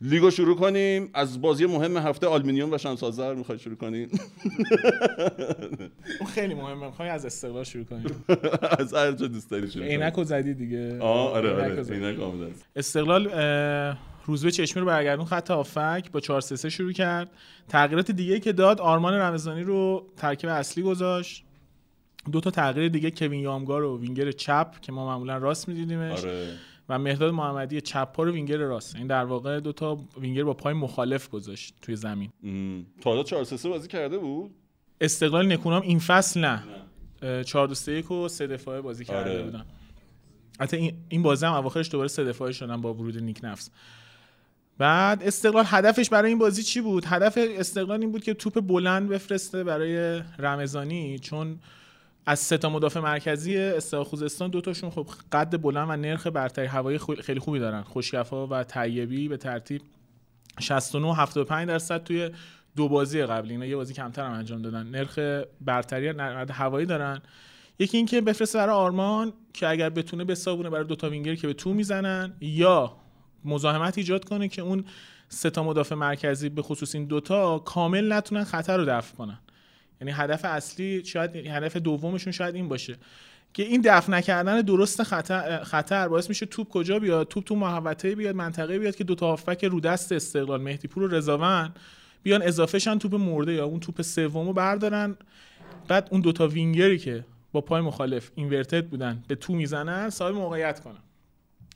لیگو 0.00 0.30
شروع 0.30 0.56
کنیم. 0.56 1.10
از 1.14 1.40
بازی 1.40 1.66
مهم 1.66 1.96
هفته 1.96 2.26
آلمینیوم 2.26 2.72
و 2.72 2.78
شمس 2.78 3.02
آذر 3.02 3.34
می‌خوای 3.34 3.58
شروع 3.58 3.76
کنیم 3.76 4.08
اون 6.20 6.30
خیلی 6.34 6.54
مهمه. 6.54 6.86
می‌خوای 6.86 7.08
از 7.08 7.26
استقلال 7.26 7.64
شروع 7.64 7.84
کنیم 7.84 8.24
از 8.78 8.94
هر 8.94 9.12
جا 9.12 9.26
دوست 9.26 9.50
داری 9.50 9.70
شروع 9.70 9.84
کنیم 9.86 10.00
عینک 10.00 10.14
رو 10.14 10.24
زدی 10.24 10.54
دیگه. 10.54 10.98
آه 11.00 11.30
آره 11.32 11.52
آره. 11.52 11.82
عینک 11.82 12.20
است. 12.20 12.66
استقلال 12.76 13.28
روزبه 14.26 14.50
چشمی 14.50 14.80
رو 14.80 14.86
برگردون 14.86 15.24
خط 15.24 15.50
هافبک 15.50 16.10
با 16.12 16.20
4 16.20 16.40
3 16.40 16.70
شروع 16.70 16.92
کرد. 16.92 17.30
تغییرات 17.68 18.10
دیگه 18.10 18.40
که 18.40 18.52
داد 18.52 18.80
آرمان 18.80 19.14
رمضانی 19.14 19.62
رو 19.62 20.06
ترکیب 20.16 20.50
اصلی 20.50 20.82
گذاشت. 20.82 21.44
دو 22.32 22.40
تا 22.40 22.50
تغییر 22.50 22.88
دیگه 22.88 23.10
کوین 23.10 23.40
یامگا 23.40 23.82
رو 23.82 24.00
وینگر 24.00 24.32
چپ 24.32 24.80
که 24.80 24.92
ما 24.92 25.06
معمولا 25.06 25.36
راست 25.38 25.68
میدیدیمش. 25.68 26.24
آره. 26.24 26.48
و 26.88 26.98
مهرداد 26.98 27.34
محمدی 27.34 27.80
چپ 27.80 28.12
پا 28.12 28.22
رو 28.22 28.32
وینگر 28.32 28.56
راست. 28.56 28.96
این 28.96 29.06
در 29.06 29.24
واقع 29.24 29.60
دو 29.60 29.72
تا 29.72 29.98
وینگر 30.20 30.44
با 30.44 30.54
پای 30.54 30.74
مخالف 30.74 31.28
گذاشت 31.28 31.74
توی 31.82 31.96
زمین. 31.96 32.30
تا 33.00 33.10
حالا 33.10 33.22
4 33.22 33.44
3 33.44 33.68
بازی 33.68 33.88
کرده 33.88 34.18
بود؟ 34.18 34.50
استقلال 35.00 35.52
نکونام 35.52 35.82
این 35.82 35.98
فصل 35.98 36.40
نه. 36.40 36.62
4 37.42 37.68
2 37.68 37.74
3 37.74 37.92
1 37.92 38.10
و 38.10 38.28
سه 38.28 38.46
دفاعه 38.46 38.80
بازی 38.80 39.04
کرده 39.04 39.30
آره. 39.30 39.42
بودن. 39.42 39.64
حتی 40.60 40.76
این 40.76 40.92
این 41.08 41.22
بازی 41.22 41.46
هم 41.46 41.52
اواخرش 41.52 41.90
دوباره 41.90 42.08
سه 42.08 42.24
دفاعه 42.24 42.52
شدن 42.52 42.80
با 42.80 42.94
ورود 42.94 43.18
نیک 43.18 43.40
نفس. 43.42 43.70
بعد 44.78 45.22
استقلال 45.22 45.64
هدفش 45.66 46.08
برای 46.08 46.28
این 46.28 46.38
بازی 46.38 46.62
چی 46.62 46.80
بود؟ 46.80 47.04
هدف 47.06 47.38
استقلال 47.40 48.00
این 48.00 48.12
بود 48.12 48.22
که 48.22 48.34
توپ 48.34 48.60
بلند 48.60 49.08
بفرسته 49.08 49.64
برای 49.64 50.22
رمضانی 50.38 51.18
چون 51.18 51.58
از 52.28 52.38
سه 52.38 52.58
تا 52.58 52.70
مدافع 52.70 53.00
مرکزی 53.00 53.58
استقلال 53.58 54.04
خوزستان 54.04 54.50
دو 54.50 54.60
تاشون 54.60 54.90
خب 54.90 55.06
قد 55.32 55.62
بلند 55.62 55.88
و 55.90 55.96
نرخ 55.96 56.26
برتری 56.26 56.66
هوایی 56.66 56.98
خیلی 56.98 57.40
خوبی 57.40 57.58
دارن. 57.58 57.82
خوشگفا 57.82 58.46
و 58.46 58.64
طیبی 58.64 59.28
به 59.28 59.36
ترتیب 59.36 59.82
69 60.60 61.06
و 61.06 61.12
75 61.12 61.68
درصد 61.68 62.04
توی 62.04 62.30
دو 62.76 62.88
بازی 62.88 63.22
قبلی. 63.22 63.52
اینا 63.52 63.66
یه 63.66 63.76
بازی 63.76 63.94
کمتر 63.94 64.24
هم 64.24 64.32
انجام 64.32 64.62
دادن. 64.62 64.86
نرخ 64.86 65.18
برتری 65.60 66.12
نرخ 66.12 66.50
هوایی 66.50 66.86
دارن. 66.86 67.22
یکی 67.78 67.96
اینکه 67.96 68.20
بفرسته 68.20 68.58
برای 68.58 68.74
آرمان 68.74 69.32
که 69.52 69.68
اگر 69.68 69.90
بتونه 69.90 70.24
بسابونه 70.24 70.70
برای 70.70 70.84
دوتا 70.84 71.10
وینگر 71.10 71.34
که 71.34 71.46
به 71.46 71.52
تو 71.52 71.74
می‌زنن 71.74 72.32
یا 72.40 72.96
مزاحمت 73.44 73.98
ایجاد 73.98 74.24
کنه 74.24 74.48
که 74.48 74.62
اون 74.62 74.84
سه 75.28 75.50
تا 75.50 75.62
مدافع 75.62 75.94
مرکزی 75.94 76.48
به 76.48 76.62
خصوص 76.62 76.94
این 76.94 77.04
دوتا 77.04 77.58
کامل 77.58 78.12
نتونن 78.12 78.44
خطر 78.44 78.76
رو 78.76 78.84
دفع 78.84 79.16
کنن. 79.16 79.38
یعنی 80.00 80.12
هدف 80.12 80.44
اصلی 80.44 81.04
شاید 81.04 81.36
هدف 81.36 81.76
دومشون 81.76 82.32
شاید 82.32 82.54
این 82.54 82.68
باشه. 82.68 82.96
که 83.54 83.62
این 83.62 83.80
دفع 83.84 84.12
نکردن 84.12 84.60
درست 84.60 85.02
خطر, 85.02 85.64
خطر 85.64 86.08
باعث 86.08 86.28
میشه 86.28 86.46
توپ 86.46 86.68
کجا 86.68 86.98
بیاد 86.98 87.28
توپ 87.28 87.44
تو 87.44 87.56
محوطه 87.56 88.14
بیاد 88.14 88.34
منطقه 88.34 88.78
بیاد 88.78 88.96
که 88.96 89.04
دو 89.04 89.14
تا 89.14 89.26
هافبک 89.26 89.64
رو 89.64 89.80
دست 89.80 90.12
استقلال 90.12 90.62
مهدی 90.62 90.88
پور 90.88 91.02
و 91.02 91.08
رضاوند 91.08 91.78
بیان 92.22 92.42
اضافه 92.42 92.78
شن 92.78 92.98
توپ 92.98 93.14
مرده 93.14 93.52
یا 93.52 93.64
اون 93.64 93.80
توپ 93.80 94.02
سومو 94.02 94.52
بردارن. 94.52 95.16
بعد 95.88 96.08
اون 96.10 96.20
دوتا 96.20 96.48
وینگری 96.48 96.98
که 96.98 97.24
با 97.52 97.60
پای 97.60 97.80
مخالف 97.80 98.30
اینورتد 98.34 98.86
بودن 98.86 99.22
به 99.28 99.34
تو 99.34 99.54
می‌زنن 99.54 100.10
صاحب 100.10 100.34
موقعیت 100.34 100.80
کنن. 100.80 101.02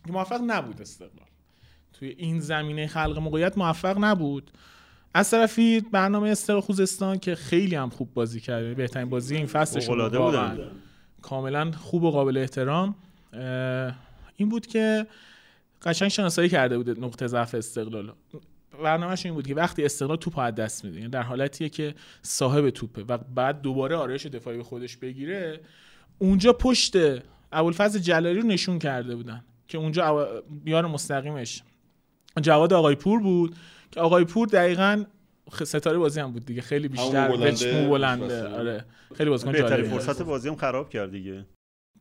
که 0.07 0.13
موفق 0.13 0.41
نبود 0.47 0.81
استقلال. 0.81 1.27
توی 1.93 2.09
این 2.09 2.41
زمینه 2.41 2.87
خلق 2.87 3.19
موقعیت 3.19 3.59
موفق 3.59 3.99
نبود. 3.99 4.51
از 5.15 5.31
طرفی 5.31 5.81
برنامه 5.81 6.29
استقلال 6.31 6.61
خوزستان 6.61 7.19
که 7.19 7.35
خیلی 7.35 7.75
هم 7.75 7.91
خوب 7.91 8.15
بازی 8.15 8.41
کرد 8.41 8.77
بهترین 8.77 9.09
بازی 9.11 9.37
این 9.37 9.47
فصلش. 9.47 9.87
بودن. 10.27 10.59
کاملا 11.23 11.71
خوب 11.73 12.03
و 12.03 12.11
قابل 12.11 12.37
احترام 12.37 12.95
این 14.37 14.49
بود 14.49 14.67
که 14.67 15.07
قشنگ 15.83 16.09
شناسایی 16.09 16.49
کرده 16.49 16.79
بود 16.79 17.05
نقطه 17.05 17.27
ضعف 17.27 17.55
استقلال 17.55 18.13
برنامهش 18.85 19.27
این 19.27 19.35
بود 19.35 19.47
که 19.47 19.55
وقتی 19.55 19.85
استقلال 19.85 20.17
توپ 20.17 20.39
از 20.39 20.55
دست 20.55 20.85
میده 20.85 20.97
یعنی 20.99 21.09
در 21.11 21.23
حالتیه 21.23 21.69
که 21.69 21.95
صاحب 22.23 22.71
توپه 22.71 23.05
و 23.09 23.19
بعد 23.19 23.63
دوباره 23.63 23.97
آرایش 23.97 24.27
دفاعی 24.27 24.57
به 24.57 24.63
خودش 24.63 24.97
بگیره 24.97 25.61
اونجا 26.19 26.53
پشت 26.53 26.95
ابوالفضل 27.53 27.99
جلالی 27.99 28.41
رو 28.41 28.47
نشون 28.47 28.79
کرده 28.79 29.17
بودن 29.17 29.45
که 29.69 29.79
اونجا 29.79 30.09
او- 30.09 30.43
یار 30.67 30.87
مستقیمش 30.87 31.63
جواد 32.43 32.73
آقای 32.73 32.95
پور 32.95 33.21
بود 33.21 33.57
که 33.93 34.01
آقای 34.01 34.25
پور 34.25 34.47
دقیقا 34.49 35.05
ستاره 35.65 35.99
بازی 35.99 36.21
هم 36.21 36.33
بود 36.33 36.45
دیگه. 36.47 36.63
خیلی 36.63 36.89
بیشتر 36.89 37.29
بلنده، 37.29 37.89
بلنده. 37.89 38.49
آره. 38.49 38.85
خیلی 39.15 39.31
بازیکن 39.31 39.53
جالبی 39.53 39.89
فرصت 39.89 40.23
بازی 40.23 40.49
هم 40.49 40.57
خراب 40.57 40.91
کرد 40.91 41.11
دیگه. 41.11 41.47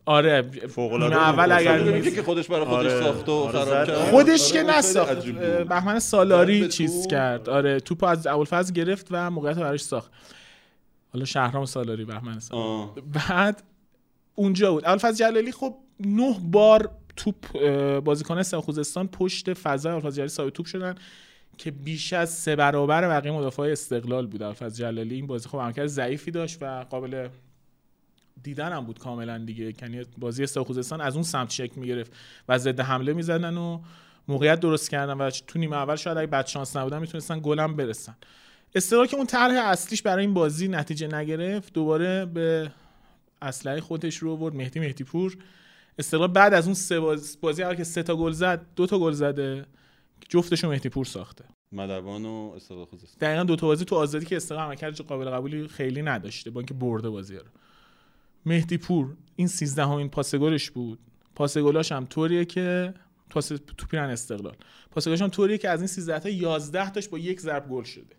آره. 0.06 0.42
فوق‌العاده 0.42 1.16
نیمه 1.16 1.32
بود. 1.32 1.40
اول 1.40 1.52
اگر 1.52 1.84
نیست- 1.84 2.16
که 2.16 2.24
خودش 2.24 2.48
برای 2.48 2.66
خودش 2.66 2.92
آره. 2.92 3.04
ساخت 3.04 3.30
و 3.30 3.32
آره، 3.32 3.66
خراب. 3.66 3.88
کرد. 3.88 3.98
خودش 3.98 4.54
که 4.54 4.60
آره، 4.60 4.68
خیلی 4.68 4.80
نساخت. 4.80 5.26
بهمن 5.70 6.00
سالاری 6.00 6.68
چیز 6.68 7.04
تو. 7.04 7.10
کرد. 7.10 7.50
آره 7.50 7.80
توپو 7.80 8.06
از 8.06 8.28
ابوالفضل 8.28 8.74
گرفت 8.74 9.08
و 9.12 9.30
موقعیت 9.32 9.58
براش 9.58 9.82
ساخت. 9.82 10.12
حالا 11.14 11.26
شهرام 11.26 11.66
سالاری 11.66 12.06
بهمن 12.06 12.40
سالاری. 12.40 13.02
بعد 13.30 13.64
اونجا 14.36 14.72
بود. 14.72 14.84
ابوالفضل 14.86 15.14
جلالی 15.18 15.52
خب 15.52 15.76
نه 16.00 16.36
بار 16.44 16.90
توپ 17.16 17.58
بازیکن 18.00 18.38
استقلال 18.38 18.62
خوزستان 18.64 19.08
پشت 19.08 19.54
فضا 19.54 19.90
ابوالفضل 19.90 20.16
جلالی 20.16 20.30
صاحب 20.30 20.50
توپ 20.50 20.66
شدن. 20.66 20.96
که 21.58 21.72
بیش 21.72 22.14
از 22.14 22.30
سه 22.30 22.56
برابر 22.56 23.08
بقیه 23.08 23.32
مدافع 23.32 23.64
استقلال 23.64 24.28
بود. 24.28 24.42
ابوالفضل 24.42 24.76
جلالی 24.76 25.16
این 25.16 25.28
بازی 25.28 25.50
خب 25.50 25.58
عملکرد 25.58 25.88
ضعیفی 25.88 26.32
داشت 26.32 26.58
و 26.62 26.86
قابل 26.90 27.28
دیدن 28.44 28.72
هم 28.72 28.86
بود 28.86 29.00
کاملا 29.00 29.38
دیگه. 29.38 29.74
یعنی 29.82 30.06
بازی 30.18 30.44
استقلال 30.44 30.66
خوزستان 30.66 31.02
از 31.02 31.14
اون 31.14 31.24
سمت 31.24 31.50
شکل 31.50 31.80
می‌گرفت 31.80 32.12
و 32.50 32.58
ضد 32.58 32.80
حمله 32.80 33.14
می‌زدن 33.14 33.58
و 33.58 33.80
موقعیت 34.28 34.60
درست 34.60 34.90
کردن 34.90 35.14
و 35.14 35.30
تو 35.30 35.60
نیمه 35.60 35.76
اول 35.76 35.96
شاید 35.96 36.18
اگه 36.18 36.28
بد 36.28 36.46
شانس 36.46 36.78
نبودن 36.78 37.00
می‌تونستن 37.00 37.40
گلم 37.40 37.76
برسن. 37.76 38.16
استقلال 38.76 39.08
که 39.08 39.18
اون 39.18 39.26
طرح 39.26 39.66
اصلیش 39.66 40.02
برای 40.02 40.26
این 40.26 40.34
بازی 40.34 40.68
نتیجه 40.68 41.08
نگرفت. 41.08 41.74
دوباره 41.74 42.26
به 42.26 42.72
اسلحه 43.42 43.82
خودش 43.82 44.18
رو 44.18 44.32
آورد 44.32 44.56
مهدی 44.56 44.80
مهدی 44.80 45.04
پور 45.04 45.38
استقلال 46.00 46.28
بعد 46.28 46.54
از 46.54 46.66
اون 46.66 46.74
سه 46.74 47.00
باز- 47.00 47.38
بازی 47.42 47.64
اول 47.64 47.76
که 47.76 47.84
سه 47.84 48.04
تا 48.04 48.16
گل 48.16 48.32
زد 48.32 48.66
دو 48.76 48.88
تا 48.88 49.00
گل 49.00 49.12
زده. 49.12 49.66
جفتشو 50.30 50.70
مهدی 50.70 50.90
پور 50.90 51.06
ساخته 51.06 51.46
ملوان 51.72 52.26
و 52.26 52.54
استقلال 52.56 52.86
خوزستان 52.86 53.18
دقیقا 53.30 53.44
دو 53.44 53.56
تا 53.56 53.68
بازی 53.68 53.86
تو 53.86 53.96
آزادی 53.96 54.26
که 54.26 54.36
استقلال 54.36 54.64
عملکرد 54.66 54.98
قابل 55.02 55.30
قبولی 55.30 55.68
خیلی 55.68 56.02
نداشته 56.02 56.50
با 56.52 56.60
اینکه 56.60 56.74
برده 56.74 57.10
بازی 57.10 57.36
رو 57.36 57.46
مهدی 58.46 58.78
پور 58.78 59.16
این 59.36 59.48
13 59.48 59.86
همین 59.86 60.10
پاس 60.10 60.36
گلش 60.36 60.72
بود 60.72 61.00
پاس 61.36 61.58
گلاش 61.58 61.92
هم 61.92 62.06
طوریه 62.06 62.46
که 62.46 62.94
پاس 63.30 63.48
تو 63.48 63.86
پیرهن 63.92 64.10
استقلال 64.10 64.56
پاس 64.92 65.08
گلاش 65.08 65.22
هم 65.22 65.30
طوریه 65.30 65.58
که 65.58 65.70
از 65.70 65.80
این 65.80 65.88
13 65.88 66.20
تا 66.20 66.30
11 66.30 66.90
تاش 66.90 67.08
با 67.08 67.18
یک 67.18 67.40
ضرب 67.40 67.70
گل 67.70 67.84
شده 67.84 68.16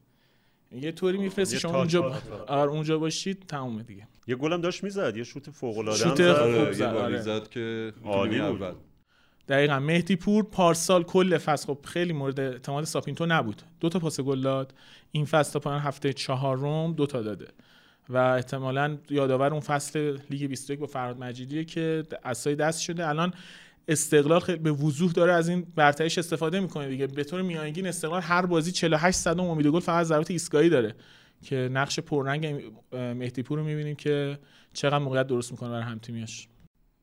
یه 0.73 0.93
طوری 0.93 1.19
میفرستی 1.19 1.59
شما 1.59 1.79
اونجا 1.79 2.01
داره. 2.01 2.43
آره 2.43 2.71
اونجا 2.71 2.99
باشید 2.99 3.47
تمومه 3.49 3.83
دیگه 3.83 4.09
یه 4.27 4.37
گلم 4.37 4.61
داشت 4.61 4.85
می‌زد 4.85 5.17
یه 5.17 5.25
شوت 5.25 5.51
فوق 5.51 5.79
العاده 5.79 5.99
شوت. 5.99 6.33
خوب 6.33 6.43
آره 6.43 6.73
زد، 6.73 6.83
آره. 6.83 7.21
زد 7.21 7.49
که 7.49 7.93
عالی 8.05 8.41
بود. 8.41 8.77
دقیقا. 9.49 9.79
مهدی 9.79 10.17
پور 10.17 10.45
پارسال 10.45 11.03
کل 11.03 11.39
فصل 11.39 11.67
خب 11.67 11.79
خیلی 11.85 12.13
مورد 12.13 12.41
اعتماد 12.41 12.85
ساپینتو 12.85 13.27
نبود. 13.27 13.63
دو 13.81 13.89
تا 13.89 13.99
پاس 13.99 14.21
گل 14.21 14.41
داد. 14.41 14.75
این 15.13 15.25
فصل 15.25 15.53
تا 15.53 15.59
پایان 15.59 15.81
هفته 15.81 16.13
چهارم 16.13 16.93
دو 16.93 17.07
تا 17.07 17.23
داده. 17.23 17.47
و 18.09 18.17
احتمالا 18.17 18.99
یادآور 19.11 19.51
اون 19.51 19.61
فصل 19.61 20.19
لیگ 20.31 20.45
21 20.45 20.79
با 20.79 20.87
فرهاد 20.87 21.19
مجیدیه 21.19 21.65
که 21.65 22.03
اسای 22.25 22.55
دست 22.55 22.81
شده. 22.81 23.09
الان 23.09 23.35
استقلال 23.89 24.41
خیلی 24.41 24.59
به 24.59 24.73
وضوح 24.73 25.13
داره 25.13 25.33
از 25.33 25.49
این 25.49 25.67
برتریش 25.77 26.19
استفاده 26.19 26.61
می‌کنه 26.61 26.89
دیگه. 26.89 27.07
به 27.07 27.25
طور 27.25 27.43
میانگین 27.43 27.87
استقلال 27.87 28.23
هر 28.23 28.47
بازی 28.47 28.73
48 28.73 29.19
صدم 29.19 29.41
امید 29.41 29.67
گل 29.67 29.81
فقط 29.81 30.07
ضربات 30.07 30.31
ایستگاهی 30.31 30.69
داره 30.69 30.95
که 31.43 31.57
نقش 31.73 32.01
پررنگ 32.01 32.73
مهدی 32.93 33.43
پور 33.43 33.59
رو 33.59 33.65
می‌بینیم 33.65 33.97
که 33.97 34.39
چقدر 34.73 34.99
موقعیت 34.99 35.27
درست 35.27 35.53
می‌کنه 35.53 35.71
برای 35.71 35.83
هم 35.83 35.99
تیمیاش 35.99 36.49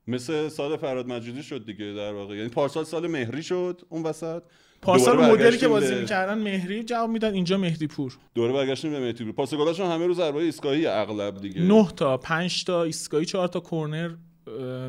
مثل 0.10 0.50
سال 0.50 0.78
فراد 0.78 1.08
مجیدی 1.08 1.44
شد 1.44 1.66
دیگه 1.66 1.94
در 1.94 2.14
واقع. 2.14 2.36
یعنی 2.36 2.50
پارسال 2.50 2.84
سال 2.84 3.08
مهری 3.08 3.44
شد 3.44 3.82
اون 3.90 4.04
وسط. 4.04 4.44
پارسال 4.82 5.32
مدلی 5.32 5.58
که 5.58 5.68
بازی 5.68 5.96
می‌کردن 5.96 6.38
مهری 6.38 6.84
جواب 6.84 7.10
می‌داد 7.10 7.34
اینجا 7.34 7.58
مهدی 7.58 7.88
پور 7.88 8.18
دوره 8.36 8.54
برگشتیم 8.54 8.92
به 8.92 9.00
مهدی 9.00 9.32
پاس 9.32 9.54
گلاشون 9.54 9.92
همه 9.92 10.08
رو 10.08 10.14
ضربه 10.14 10.40
ایستگاهی 10.40 10.86
اغلب 10.86 11.42
دیگه. 11.42 11.62
9 11.62 11.88
تا 11.96 12.18
5 12.18 12.64
تا 12.64 12.84
ایستگاهی 12.84 13.26
4 13.26 13.48
تا 13.48 13.60
کرنر 13.60 14.12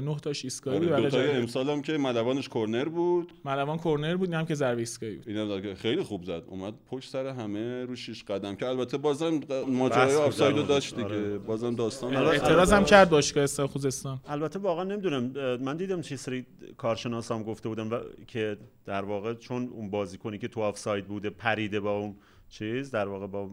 9 0.00 0.16
تاش 0.22 0.44
ایستگاهی 0.44 0.78
بود 0.78 0.92
آره، 0.92 1.02
دوتای 1.02 1.26
بقیه 1.26 1.38
امسال 1.40 1.70
هم 1.70 1.82
که 1.82 1.92
ملوانش 1.98 2.48
کرنر 2.48 2.84
بود 2.84 3.32
ملوان 3.44 3.78
کرنر 3.78 4.16
بود 4.16 4.28
اینم 4.32 4.46
که 4.46 4.54
ضربه 4.54 4.80
ایستگاهی 4.80 5.16
بود 5.16 5.28
اینم 5.28 5.60
که 5.62 5.74
خیلی 5.74 6.02
خوب 6.02 6.24
زد 6.24 6.42
اومد 6.46 6.74
پشت 6.90 7.10
سر 7.10 7.26
همه 7.26 7.84
رو 7.84 7.96
شیش 7.96 8.24
قدم 8.24 8.54
که 8.56 8.66
البته 8.66 8.98
بازم 8.98 9.40
ماجرای 9.68 10.14
بود 10.14 10.22
آفساید 10.24 10.56
رو 10.56 10.62
داشت. 10.62 10.94
دیگه 10.96 11.04
آره. 11.08 11.38
بازم 11.38 11.74
داستان 11.74 12.16
آره، 12.16 12.26
داشت. 12.26 12.42
اعتراض 12.42 12.72
هم 12.72 12.84
کرد 12.84 13.10
باشگاه 13.10 13.44
استقلال 13.44 13.68
خوزستان 13.68 14.20
البته 14.28 14.58
واقعا 14.58 14.84
نمی‌دونم 14.84 15.24
من 15.62 15.76
دیدم 15.76 16.00
چه 16.00 16.16
سری 16.16 16.46
کارشناس 16.76 17.32
هم 17.32 17.42
گفته 17.42 17.68
بودن 17.68 17.88
و 17.88 18.00
که 18.26 18.56
در 18.84 19.04
واقع 19.04 19.34
چون 19.34 19.68
اون 19.68 19.90
بازیکنی 19.90 20.38
که 20.38 20.48
تو 20.48 20.60
آفساید 20.60 21.06
بوده 21.06 21.30
پریده 21.30 21.80
با 21.80 21.98
اون 21.98 22.16
چیز 22.48 22.90
در 22.90 23.08
واقع 23.08 23.26
با 23.26 23.50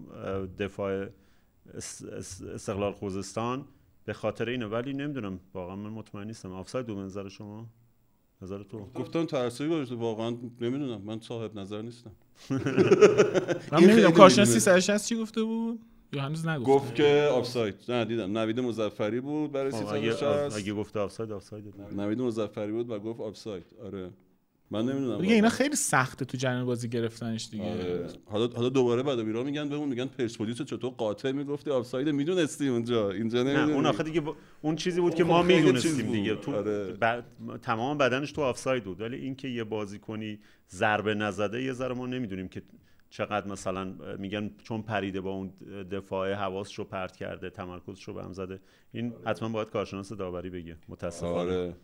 دفاع 0.60 1.06
اس- 1.78 2.04
اس- 2.04 2.42
استقلال 2.42 2.94
خوزستان 2.94 3.66
به 4.08 4.14
خاطر 4.14 4.50
اینه. 4.50 4.66
ولی 4.66 4.94
نمی‌دونم 4.94 5.40
واقعا 5.54 5.76
من 5.76 5.90
مطمئن 5.90 6.28
نیستم. 6.28 6.52
آفساید 6.52 6.88
بود 6.88 6.96
به 6.96 7.02
نظر 7.02 7.30
شما؟ 7.30 7.66
نظر 8.42 8.64
تو؟ 8.64 8.88
گفتم 8.96 9.26
ترسوی 9.26 9.70
گذاشته. 9.70 9.96
واقعا 9.96 10.30
نمی‌دونم. 10.62 11.02
من 11.02 11.20
صاحب 11.20 11.60
نظر 11.60 11.82
نیستم. 11.82 12.12
من 12.52 12.58
نمی‌دونم. 13.72 13.96
خیلی 13.96 14.12
کارشناس 14.12 14.48
می‌دونه. 14.48 14.60
360 14.60 15.10
چی 15.10 15.16
گفته 15.16 15.44
بود؟ 15.44 15.80
یا 16.14 16.22
هنوز 16.22 16.48
نگفته. 16.48 16.72
گفت 16.74 16.96
که 16.96 17.30
آفساید 17.32 17.76
نه 17.90 18.06
دیدم. 18.06 18.38
نوید 18.38 18.60
مظفری 18.60 19.20
بود 19.20 19.52
برای 19.52 19.72
خب، 19.72 19.88
اگه 19.88 20.12
360 20.12 20.58
اگه 20.58 20.74
گفته 20.74 21.00
آفساید 21.00 21.32
آفساید 21.32 21.74
نوید 21.96 22.22
مظفری 22.22 22.72
بود 22.72 22.90
و 22.90 23.00
گفت 23.00 23.20
آفساید 23.20 23.66
آره. 23.86 24.10
من 24.72 24.86
نمی‌دونم 24.86 25.22
دیگه 25.22 25.34
اینا 25.34 25.50
خیلی 25.50 25.76
سخته 25.76 26.26
تو 26.26 26.38
جریان 26.38 26.66
بازی 26.66 26.90
گرفتنش 26.90 27.50
دیگه. 27.52 27.64
آره. 27.72 28.08
حالا 28.26 28.48
حالا 28.48 28.70
دوباره 28.70 29.04
بعد 29.04 29.20
بیرا 29.26 29.44
میگن 29.44 29.70
بهمون 29.70 29.90
میگن 29.90 30.06
پرسپولیس 30.06 30.62
چطور 30.62 30.92
قاطع 30.98 31.32
می‌گفتی؟ 31.32 31.70
آفساید 31.72 32.10
می‌دونستی 32.10 32.68
اونجا. 32.68 33.12
اینجا 33.12 33.44
نه 33.44 33.50
نمی‌دونی. 33.54 33.74
اون 33.74 33.86
آخه 33.86 34.04
دیگه 34.04 34.22
با- 34.22 34.36
اون 34.62 34.76
چیزی 34.76 35.02
بود 35.02 35.16
که 35.16 35.24
ما 35.24 35.44
می‌دونستیم. 35.44 36.12
دیگه. 36.12 36.36
تو 36.36 36.56
آره. 36.56 36.94
ب- 37.02 37.24
تمام 37.62 37.98
بدنش 37.98 38.32
تو 38.32 38.42
آفساید 38.42 38.84
بود. 38.84 39.02
ولی 39.02 39.16
اینکه 39.18 39.48
یه 39.48 39.64
بازیکنی 39.64 40.40
ضربه 40.70 41.16
نزده 41.16 41.64
یه 41.64 41.74
ذره 41.74 41.94
ما 41.96 42.06
نمی‌دونیم 42.06 42.48
که 42.48 42.62
چقدر 43.10 43.48
مثلا 43.48 43.94
میگن 44.20 44.52
چون 44.64 44.82
پریده 44.82 45.22
با 45.22 45.32
اون 45.32 45.54
دفاع 45.92 46.34
حواسش 46.34 46.76
رو 46.80 46.84
پرت 46.86 47.16
کرده 47.18 47.50
تمرکزش 47.50 48.04
رو 48.04 48.14
به 48.14 48.24
هم 48.24 48.34
زده. 48.34 48.60
این 48.92 49.14
حتما 49.26 49.50
باید 49.50 49.70
کارشناس 49.70 50.14
داوری 50.14 50.50
بگه. 50.50 50.76
متاسفانه. 50.90 51.40
آره. 51.40 51.76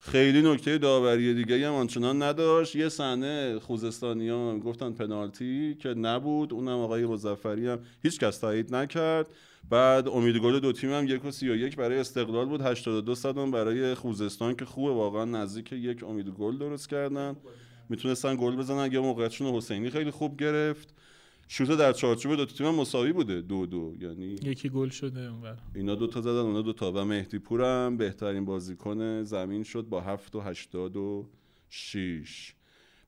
خیلی 0.00 0.42
نکته 0.42 0.78
داوری 0.78 1.34
دیگه 1.34 1.68
هم 1.68 1.74
آنچنان 1.74 2.22
نداشت. 2.22 2.76
یه 2.76 2.88
صحنه 2.88 3.58
خوزستانیان 3.58 4.60
گفتن 4.60 4.92
پنالتی 4.92 5.74
که 5.74 5.88
نبود. 5.88 6.52
اونم 6.52 6.78
آقای 6.78 7.06
مظفری 7.06 7.68
هم 7.68 7.78
هیچ 8.02 8.20
کس 8.20 8.38
تایید 8.38 8.74
نکرد. 8.74 9.26
بعد 9.70 10.08
امید 10.08 10.36
گل 10.36 10.58
دو 10.60 10.72
تیم 10.72 10.92
هم 10.92 11.08
یک 11.08 11.24
و 11.24 11.30
سی 11.30 11.48
و 11.50 11.56
یک 11.56 11.76
برای 11.76 11.98
استقلال 11.98 12.46
بود. 12.46 12.60
82 12.60 13.14
صدم 13.14 13.50
برای 13.50 13.94
خوزستان 13.94 14.54
که 14.56 14.64
خوبه. 14.64 14.92
واقعا 14.92 15.24
نزدیک 15.24 15.72
یک 15.72 16.04
امید 16.04 16.28
گل 16.28 16.58
درست 16.58 16.88
کردن. 16.88 17.36
می‌تونستن 17.88 18.36
گل 18.36 18.56
بزنن. 18.56 18.78
اگه 18.78 19.00
موقعیتشون 19.00 19.54
حسینی 19.54 19.90
خیلی 19.90 20.10
خوب 20.10 20.36
گرفت. 20.36 20.94
شوت 21.52 21.70
در 21.70 21.92
چارچوب 21.92 22.34
دو 22.34 22.46
تیم 22.46 22.70
مساوی 22.70 23.12
بوده 23.12 23.40
دو 23.40 23.66
دو. 23.66 23.94
یعنی 24.00 24.26
یکی 24.26 24.68
گل 24.68 24.88
شده 24.88 25.20
اونور. 25.20 25.58
اینا 25.74 25.94
دوتا 25.94 26.20
زدن 26.20 26.38
اونا 26.38 26.62
دوتا 26.62 26.92
و 26.92 27.04
مهدی 27.04 27.38
پورم 27.38 27.96
بهترین 27.96 28.44
بازیکن 28.44 29.22
زمین 29.22 29.62
شد 29.62 29.82
با 29.88 30.00
هفت 30.00 30.34
و 30.34 30.40
هشتاد 30.40 30.96
و 30.96 31.28
شیش. 31.68 32.54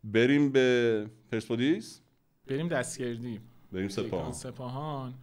بریم 0.05 0.53
به 0.53 1.07
پرسپولیس؟ 1.33 2.01
بریم 2.47 2.69
دستگردی. 2.69 3.41
بریم 3.73 3.89
سپاهان. 3.89 4.33
سپاهان. 4.33 5.15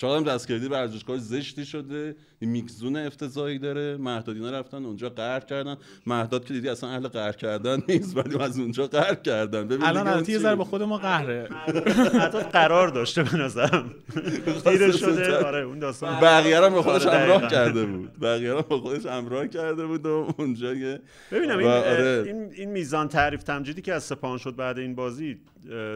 چقدر 0.00 0.16
هم 0.16 0.24
دستگردی 0.24 0.66
ورزشگاه 0.66 1.18
زشتی 1.18 1.64
شده. 1.64 2.16
این 2.38 2.50
میکزون 2.50 2.96
افتضاحی 2.96 3.58
داره. 3.58 3.96
مهدادینا 3.96 4.50
رفتن 4.50 4.84
اونجا 4.84 5.08
قهر 5.08 5.40
کردن. 5.40 5.76
مهداد 6.06 6.44
که 6.44 6.54
دیدی 6.54 6.68
اصلا 6.68 6.90
اهل 6.90 7.08
قهر 7.08 7.32
کردن 7.32 7.82
نیست 7.88 8.16
ولی 8.16 8.38
از 8.38 8.58
اونجا 8.58 8.86
قهر 8.86 9.14
کردن. 9.14 9.68
ببین 9.68 9.82
الان 9.82 10.08
البته 10.08 10.32
یه؟ 10.32 10.38
ذره 10.38 10.54
با 10.54 10.64
خود 10.64 10.82
ما 10.82 10.98
قهره. 10.98 11.48
حتی 12.22 12.38
قرار 12.38 12.88
داشته 12.88 13.22
به 13.22 13.36
نظرم. 13.36 13.90
خیره 14.64 14.92
شده. 14.92 15.44
آره 15.44 15.58
اون 15.58 15.78
داستان. 15.78 16.20
بقیه 16.20 16.58
رو 16.58 16.66
هم 16.66 16.74
به 16.74 16.82
خودش 16.82 17.06
آره، 17.06 17.18
همراه 17.18 17.38
دقیقاً. 17.38 17.48
کرده 17.48 17.86
بود. 17.86 18.20
بقیه 18.20 18.52
رو 18.52 18.58
هم 18.58 18.66
به 18.68 18.78
خودش 18.78 19.06
همراه 19.06 19.48
کرده 19.48 19.86
بود 19.86 20.06
و 20.06 20.34
اونجا 20.38 20.74
یه 20.74 21.00
ببینم 21.32 21.58
این, 21.58 21.68
آره. 21.68 22.22
این 22.26 22.50
این 22.52 22.70
میزان 22.70 23.08
تعریف 23.08 23.42
تمجیدی 23.42 23.82
که 23.82 23.94
از 23.94 24.04
سپاهان 24.04 24.38
شد 24.38 24.56
بعد 24.56 24.78
این 24.78 24.94
بازی 24.94 25.40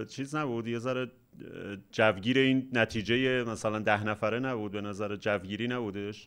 چیز 0.09 0.35
نبود؟ 0.35 0.69
یه 0.69 0.79
ذره 0.79 1.11
جوگیر 1.93 2.39
این 2.39 2.69
نتیجه 2.73 3.45
مثلا 3.45 3.79
ده 3.79 4.05
نفره 4.05 4.41
نبود 4.41 4.73
به 4.73 4.81
نظر 4.81 5.17
جوگیری 5.17 5.69
نبودش. 5.69 6.27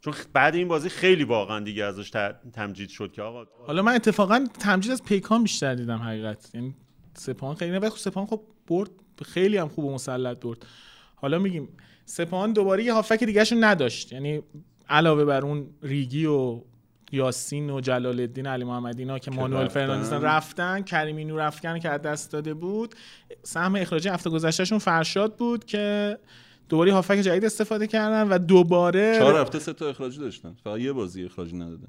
چون 0.00 0.14
بعد 0.32 0.54
این 0.54 0.68
بازی 0.68 0.88
خیلی 0.88 1.24
واقعا 1.24 1.60
دیگه 1.60 1.84
ازش 1.84 2.10
تمجید 2.52 2.88
شد 2.88 3.12
که 3.12 3.22
آقا 3.22 3.46
حالا 3.66 3.82
من 3.82 3.94
اتفاقا 3.94 4.46
تمجید 4.60 4.92
از 4.92 5.04
پیکان 5.04 5.42
بیشتر 5.42 5.74
دیدم 5.74 5.98
حقیقت. 5.98 6.54
یعنی 6.54 6.74
سپاهان 7.14 7.56
خیلی 7.56 7.78
نه 7.78 7.90
خب 7.90 7.96
سپاهان 7.96 8.26
خب 8.26 8.40
برد 8.66 8.90
خیلی 9.22 9.56
هم 9.56 9.68
خوب 9.68 9.84
و 9.84 9.94
مسلط 9.94 10.40
برد. 10.40 10.66
حالا 11.16 11.38
میگیم 11.38 11.68
سپاهان 12.04 12.52
دوباره 12.52 12.84
یه 12.84 12.92
هافک 12.92 13.24
دیگهشون 13.24 13.64
نداشت. 13.64 14.12
یعنی 14.12 14.42
علاوه 14.88 15.24
بر 15.24 15.42
اون 15.42 15.66
ریگی 15.82 16.26
و 16.26 16.62
یاسین 17.12 17.70
و 17.70 17.80
جلال 17.80 18.20
الدین 18.20 18.46
علی 18.46 18.64
محمدی 18.64 19.02
اینا 19.02 19.18
که 19.18 19.30
مانوئل 19.30 19.64
رفتن. 19.64 19.80
فرناندز 19.80 20.12
رفتن 20.12 20.82
کریمی 20.82 21.24
نور 21.24 21.40
افکن 21.40 21.78
که 21.78 21.88
از 21.88 22.02
دست 22.02 22.32
داده 22.32 22.54
بود. 22.54 22.94
سهم 23.42 23.76
اخراجی 23.76 24.08
هفته 24.08 24.30
گذشتهشون 24.30 24.78
فرشاد 24.78 25.36
بود 25.36 25.64
که 25.64 26.18
دوباره 26.68 26.92
هافک 26.92 27.14
جدید 27.14 27.44
استفاده 27.44 27.86
کردن 27.86 28.28
و 28.28 28.38
دوباره 28.38 29.18
چهار 29.18 29.40
هفته 29.40 29.58
سه 29.58 29.72
تا 29.72 29.88
اخراجی 29.88 30.18
داشتن. 30.18 30.56
فقط 30.64 30.80
یه 30.80 30.92
بازی 30.92 31.24
اخراجی 31.24 31.56
ندادن. 31.56 31.88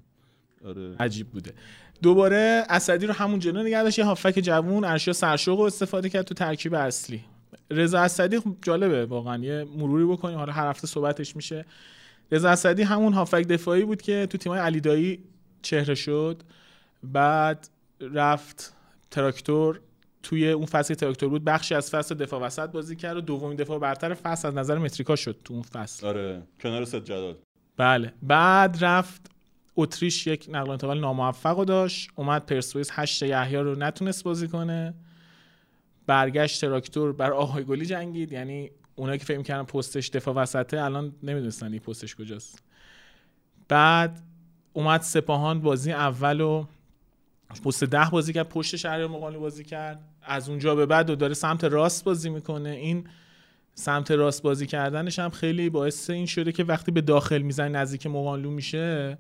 آره. 0.66 0.96
عجیب 1.00 1.28
بوده. 1.28 1.54
دوباره 2.02 2.66
اسدی 2.70 3.06
رو 3.06 3.14
همون 3.14 3.40
جلو 3.40 3.64
نگه 3.64 3.84
داشت. 3.84 4.00
یه 4.00 4.06
هافک 4.06 4.40
جوون 4.40 4.84
ارشیا 4.84 5.14
سرشوق 5.14 5.60
رو 5.60 5.66
استفاده 5.66 6.10
کرد 6.10 6.26
تو 6.26 6.34
ترکیب 6.34 6.74
اصلی. 6.74 7.22
رضا 7.72 8.00
اسدی 8.00 8.40
خب 8.40 8.56
جالبه 8.62 9.06
واقعا. 9.06 9.44
یه 9.44 9.66
مروری 9.78 10.06
بکنیم. 10.06 10.38
حالا 10.38 10.54
هر 10.54 10.70
هفته 10.70 10.88
صحبتش 10.88 11.36
میشه. 11.36 11.66
رضا 12.32 12.50
اسدی 12.50 12.84
همون 12.84 13.14
هافک 13.14 13.48
دفاعی 13.48 13.86
بود 13.86 14.02
که 14.02 14.28
تو 14.30 14.38
تیمای 14.38 14.60
علی 14.60 14.82
دایی 14.82 15.24
چهره 15.62 15.96
شد. 15.96 16.44
بعد 17.04 17.70
رفت 18.02 18.74
تراکتور. 19.12 19.80
توی 20.24 20.52
اون 20.52 20.66
فصل 20.66 20.94
تراکتور 20.94 21.30
بود 21.30 21.44
بخشی 21.44 21.76
از 21.76 21.90
فصل 21.90 22.16
دفاع 22.16 22.42
وسط 22.42 22.70
بازی 22.70 22.96
کرد 22.96 23.18
و 23.18 23.22
دومین 23.22 23.56
دفاع 23.56 23.80
برتر 23.80 24.14
فصل 24.14 24.48
از 24.48 24.54
نظر 24.56 24.78
متریکا 24.78 25.16
شد 25.16 25.38
تو 25.44 25.54
اون 25.54 25.64
فصل. 25.64 26.08
آره 26.08 26.42
کنار 26.62 26.86
ست 26.86 26.96
جلال 26.96 27.36
بله. 27.78 28.14
بعد 28.24 28.78
رفت 28.82 29.32
اتریش 29.76 30.28
یک 30.28 30.46
نقل 30.50 30.72
انتقال 30.72 31.00
ناموفق 31.00 31.58
رو 31.60 31.66
داشت. 31.66 32.10
اومد 32.16 32.46
پرسپولیس 32.46 32.90
هشت 32.92 33.24
یحیی 33.24 33.58
رو 33.58 33.76
نتونست 33.76 34.24
بازی 34.24 34.48
کنه. 34.48 34.94
برگشت 36.08 36.62
تراکتور 36.62 37.14
بر 37.14 37.32
آهای 37.32 37.64
گلی 37.64 37.86
جنگید. 37.86 38.32
یعنی 38.32 38.72
اونایی 39.00 39.20
که 39.20 39.26
فکر 39.26 39.38
می‌کردن 39.38 39.64
پستش 39.64 40.10
دفاع 40.10 40.34
وسطه 40.34 40.82
الان 40.82 41.16
نمی‌دونستن 41.24 41.72
این 41.72 41.80
پستش 41.82 42.16
کجاست. 42.16 42.64
بعد 43.68 44.22
اومد 44.74 45.02
سپاهان 45.02 45.62
بازی 45.62 45.92
اول 45.92 46.42
و 46.42 46.66
پست 47.66 47.84
ده 47.84 48.10
بازی 48.12 48.34
کرد 48.34 48.50
پشت 48.50 48.76
شهر 48.76 49.08
مقالی 49.08 49.38
بازی 49.38 49.64
کرد. 49.64 50.00
از 50.22 50.50
اونجا 50.50 50.76
به 50.76 50.86
بعد 50.86 51.10
و 51.10 51.16
داره 51.16 51.34
سمت 51.34 51.64
راست 51.64 52.04
بازی 52.04 52.30
می‌کنه. 52.30 52.70
این 52.70 53.08
سمت 53.74 54.12
راست 54.12 54.44
بازی 54.44 54.66
کردنش 54.66 55.20
هم 55.20 55.30
خیلی 55.30 55.70
باعث 55.70 56.10
این 56.10 56.26
شده 56.26 56.52
که 56.52 56.64
وقتی 56.64 56.92
به 56.92 57.02
داخل 57.02 57.42
می‌زنه 57.42 57.70
نزدیک 57.70 58.08
مقانلو 58.08 58.52
میشه 58.52 59.18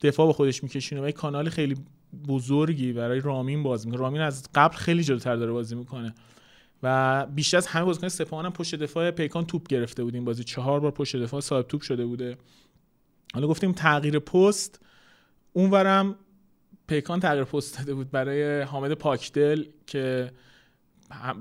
دفاع 0.00 0.26
به 0.26 0.32
خودش 0.32 0.62
میکشونه 0.62 1.02
و 1.02 1.08
یک 1.08 1.14
کانال 1.14 1.48
خیلی 1.48 1.76
بزرگی 2.28 2.92
برای 2.92 3.20
رامین 3.20 3.62
باز 3.62 3.86
می‌کنه. 3.86 4.00
رامین 4.00 4.20
از 4.20 4.48
قبل 4.54 4.76
خیلی 4.76 5.04
جلوتر 5.04 5.36
داره 5.36 5.52
بازی 5.52 5.74
می‌کنه. 5.74 6.14
و 6.82 7.26
بیشتر 7.26 7.56
از 7.56 7.66
همه 7.66 7.84
بازیکن 7.84 8.08
سپاهان 8.08 8.46
هم 8.46 8.52
پشت 8.52 8.74
دفاع 8.74 9.10
پیکان 9.10 9.46
توپ 9.46 9.68
گرفته 9.68 10.04
بود 10.04 10.14
این 10.14 10.24
بازی 10.24 10.44
چهار 10.44 10.80
بار 10.80 10.90
پشت 10.90 11.16
دفاع 11.16 11.40
صاحب 11.40 11.66
توپ 11.66 11.82
شده 11.82 12.06
بوده. 12.06 12.36
حالا 13.34 13.46
گفتیم 13.46 13.72
تغییر 13.72 14.18
پست. 14.18 14.80
اونورم 15.52 16.16
پیکان 16.86 17.20
تغییر 17.20 17.44
پست 17.44 17.78
داده 17.78 17.94
بود 17.94 18.10
برای 18.10 18.62
حامد 18.62 18.92
پاکدل 18.92 19.64
که 19.86 20.32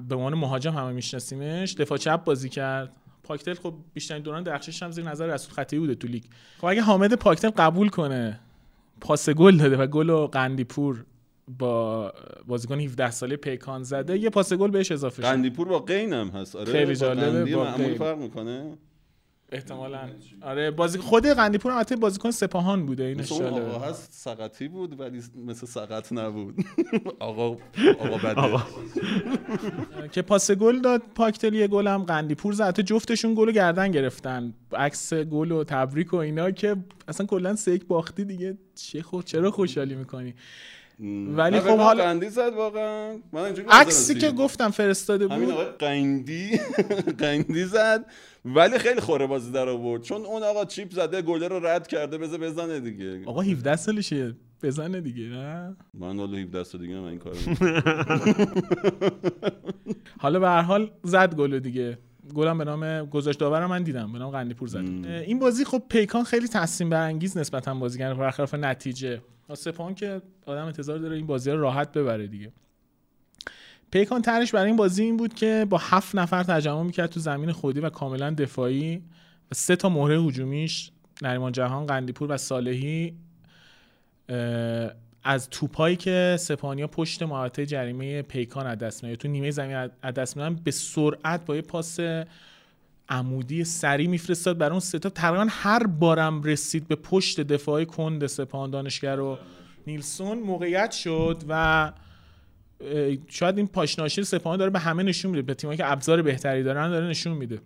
به 0.10 0.16
عنوان 0.16 0.34
مهاجم 0.34 0.72
همه 0.72 0.92
میشناسیمش 0.92 1.74
دفاع 1.74 1.98
چپ 1.98 2.24
بازی 2.24 2.50
کرد. 2.50 2.96
پاکتل 3.24 3.54
خب 3.54 3.74
بیشترین 3.94 4.24
دوران 4.24 4.44
درخشش 4.44 4.84
هم 4.84 4.92
زیر 4.92 5.06
نظر 5.10 5.28
رسول 5.28 5.54
خطیبی 5.54 5.80
بوده 5.80 5.96
تو 5.96 6.08
لیگ. 6.08 6.24
خب 6.58 6.66
اگه 6.66 6.82
حامد 6.82 7.14
پاکتل 7.14 7.50
قبول 7.50 7.90
کنه 7.90 8.40
پاس 9.02 9.30
گل 9.30 9.58
داده 9.58 9.78
و 9.78 9.88
گل 9.88 10.10
و 10.10 10.28
قندیپور 10.28 11.06
با 11.60 12.14
بازیکن 12.48 12.80
17 12.80 13.12
ساله 13.12 13.36
پیکان 13.36 13.84
زده 13.84 14.18
یه 14.18 14.30
پاس 14.30 14.54
گل 14.54 14.72
بهش 14.72 14.92
اضافه 14.92 15.22
شد. 15.22 15.28
قندیپور 15.28 15.68
با 15.68 15.80
قین 15.80 16.14
هم 16.14 16.28
هست. 16.28 16.56
آره 16.56 16.72
خیلی 16.72 16.86
با 16.86 16.94
جالبه، 16.94 17.56
با 17.56 17.64
معمول 17.64 17.86
قین. 17.88 17.98
فرق 17.98 18.18
می‌کنه. 18.18 18.78
احتمالاً. 19.52 20.10
آره 20.42 20.72
بازی 20.72 20.98
خود 21.00 21.26
قندیپور 21.26 21.72
هم 21.72 21.78
البته 21.78 21.96
بازیکن 21.96 22.32
سپاهان 22.32 22.86
بوده 22.86 23.04
این 23.04 23.22
آقا 23.22 23.80
هست 23.80 24.14
سقطی 24.14 24.68
بود 24.68 25.00
ولی 25.00 25.22
مثل 25.46 25.68
سقط 25.68 26.14
نبود. 26.14 26.56
آقا 27.20 27.58
آقا 28.00 28.18
بده. 28.18 28.64
که 30.12 30.22
پاس 30.22 30.52
گل 30.52 30.82
داد 30.82 31.02
پاکتل 31.16 31.54
یه 31.54 31.68
گل 31.68 31.88
هم 31.88 32.04
قندیپور 32.04 32.54
زد. 32.54 32.64
حتی 32.68 32.84
جفتشون 32.84 33.36
گل 33.36 33.52
گردن 33.52 33.92
گرفتن. 33.92 34.54
عکس 34.74 35.14
گل 35.14 35.52
و 35.52 35.64
تبریک 35.64 36.14
و 36.14 36.18
اینا 36.18 36.52
که 36.52 36.76
اصلا 37.08 37.26
کلا 37.26 37.56
سه 37.56 37.72
یک 37.72 37.86
باختی 37.86 38.26
دیگه. 38.26 38.58
چه 38.76 39.02
خود 39.02 39.26
چرا 39.26 39.52
خوشحالی 39.52 39.96
می‌کنی؟ 39.96 40.34
ولی 41.36 41.60
خب 41.60 41.78
حالا- 41.78 42.04
قندی 42.04 42.30
زد 42.30 42.54
واقعا. 42.58 43.18
من 43.34 43.54
عکسی 43.70 44.16
که 44.16 44.32
گفتم 44.32 44.70
فرستاده 44.72 45.28
همین 45.28 45.46
بود 45.46 45.54
آقای 45.54 45.66
قندی. 45.66 46.58
قندی 47.20 47.64
زد. 47.66 48.06
ولی 48.46 48.78
خیلی 48.80 49.00
خوره 49.00 49.28
بازی 49.28 49.52
در 49.52 49.70
آورد. 49.70 50.02
چون 50.02 50.26
اون 50.26 50.44
آقا 50.44 50.66
چیپ 50.66 50.92
زده 50.94 51.22
گله 51.22 51.48
رو 51.48 51.66
رد 51.66 51.88
کرده 51.88 52.18
بذار 52.18 52.40
بزنه 52.40 52.80
دیگه. 52.80 53.22
آقا 53.26 53.42
17 53.42 53.76
سالشه. 53.76 54.36
بزنه 54.64 55.02
دیگه 55.02 55.24
نه؟ 55.24 55.76
من 55.94 56.18
والا 56.18 56.38
17 56.38 56.64
سال 56.64 56.82
دیگه 56.82 56.96
من 57.00 57.08
این 57.08 57.20
کارو 57.20 57.36
حالا 60.20 60.40
به 60.40 60.48
هر 60.48 60.62
حال 60.62 60.92
زد 61.04 61.36
گل 61.36 61.60
دیگه. 61.60 61.98
گلم 62.36 62.58
به 62.58 62.64
نام 62.64 63.06
گذاشت 63.06 63.40
داورم 63.40 63.70
من 63.70 63.84
دیدم. 63.84 64.12
به 64.12 64.20
نام 64.20 64.32
قندیپور 64.32 64.68
زد. 64.68 64.78
این 65.06 65.40
بازی 65.40 65.66
خب 65.66 65.84
پیکان 65.90 66.24
خیلی 66.24 66.48
تصمیم 66.48 66.90
برانگیز 66.90 67.38
نسبتا 67.38 67.74
بازیگر 67.74 68.14
برخلاف 68.14 68.54
نتیجه. 68.54 69.22
سپاهان 69.56 69.96
که 69.96 70.22
آدم 70.46 70.66
انتظار 70.66 70.98
داره 70.98 71.16
این 71.16 71.28
بازی 71.28 71.52
رو 71.52 71.62
راحت 71.62 71.92
ببره 71.92 72.28
دیگه. 72.28 72.52
پیکان 73.92 74.22
ترش 74.22 74.52
برای 74.52 74.68
این 74.68 74.76
بازی 74.76 75.04
این 75.04 75.18
بود 75.18 75.34
که 75.34 75.68
با 75.70 75.78
هفت 75.78 76.16
نفر 76.16 76.44
تجمع 76.44 76.84
می‌کرد 76.84 77.10
تو 77.10 77.20
زمین 77.20 77.52
خودی 77.52 77.80
و 77.80 77.90
کاملا 77.90 78.30
دفاعی 78.30 78.98
و 79.52 79.56
سه 79.56 79.76
تا 79.76 79.90
مهره 79.90 80.22
هجومیش 80.22 80.92
نریمان 81.22 81.52
جهان 81.52 81.86
قندیپور 81.86 82.32
و 82.32 82.38
صالحی 82.38 83.14
از 85.24 85.50
توپایی 85.50 85.96
که 85.96 86.36
سپانیا 86.40 86.88
پشت 86.88 87.24
محوطه 87.24 87.66
جریمه 87.66 88.22
پیکان 88.22 88.68
از 88.68 88.78
دست 88.78 89.04
میدن. 89.04 89.16
تو 89.16 89.28
نیمه 89.28 89.52
زمین 89.52 89.90
از 90.02 90.14
دست 90.14 90.38
به 90.38 90.72
سرعت 90.72 91.46
با 91.46 91.56
یه 91.56 91.62
پاس 91.62 92.00
عمودی 93.10 93.64
سری 93.64 94.08
میفرستاد 94.08 94.58
برای 94.58 94.72
اون 94.72 94.80
ستا 94.80 95.10
تقریبا 95.10 95.48
هر 95.50 95.88
بارم 95.88 96.44
رسید 96.44 96.88
به 96.88 96.96
پشت 96.96 97.42
دفاعی 97.42 97.86
کند 97.86 98.28
سپاهان 98.28 98.70
دانشگر 98.70 99.20
و 99.20 99.38
نیلسون 99.88 100.40
موقعیت 100.40 100.92
شد 100.92 101.44
و 101.50 101.92
شاید 103.28 103.58
این 103.58 103.68
پاشناشی 103.68 104.24
سپاهان 104.24 104.60
داره 104.60 104.72
به 104.72 104.80
همه 104.80 105.04
نشون 105.04 105.32
میده. 105.32 105.42
به 105.42 105.54
تیمایی 105.54 105.78
که 105.78 105.92
ابزار 105.92 106.22
بهتری 106.22 106.64
دارن 106.64 106.90
داره 106.90 107.08
نشون 107.08 107.34
میده. 107.34 107.62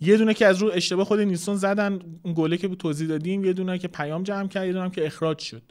یه 0.00 0.16
دونه 0.16 0.34
که 0.34 0.46
از 0.46 0.58
رو 0.58 0.70
اشتباه 0.74 1.04
خود 1.04 1.20
نیلسون 1.20 1.56
زدن 1.56 1.98
اون 2.22 2.34
گله 2.36 2.56
که 2.56 2.68
توضیح 2.68 3.08
دادیم 3.08 3.44
یه 3.44 3.52
دونه 3.52 3.78
که 3.78 3.88
پیام 3.88 4.22
جمع 4.22 4.48
کرد 4.48 4.66
یه 4.66 4.72
دونه 4.72 4.90
که 4.90 5.06
اخراج 5.06 5.38
شد. 5.38 5.62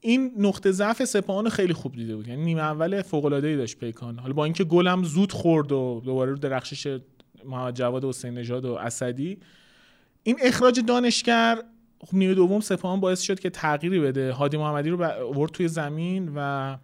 این 0.00 0.32
نقطه 0.38 0.72
ضعف 0.72 1.04
سپاهان 1.04 1.48
خیلی 1.48 1.72
خوب 1.72 1.92
دیده 1.92 2.16
بود. 2.16 2.28
یعنی 2.28 2.44
نیمه 2.44 2.60
اول 2.60 3.02
فوق 3.02 3.24
العاده 3.24 3.56
داشت 3.56 3.78
پیکان 3.78 4.18
حالا 4.18 4.32
با 4.32 4.44
اینکه 4.44 4.64
گلم 4.64 5.04
زود 5.04 5.32
خورد 5.32 5.72
و 5.72 6.02
دوباره 6.04 6.30
رو 6.30 6.38
درخشش 6.38 6.98
محمد 7.44 7.74
جواد 7.74 8.04
حسین 8.04 8.34
نژاد 8.34 8.64
و 8.64 8.74
اسدی 8.74 9.38
این 10.22 10.36
اخراج 10.42 10.80
دانشگر 10.86 11.62
خب 12.06 12.16
نیمه 12.16 12.34
دوم 12.34 12.60
سپاهان 12.60 13.00
باعث 13.00 13.20
شد 13.20 13.40
که 13.40 13.50
تغییری 13.50 14.00
بده. 14.00 14.32
هادی 14.32 14.56
محمدی 14.56 14.90
رو 14.90 15.04
آورد 15.04 15.52
توی 15.52 15.68
زمین 15.68 16.32
و 16.34 16.76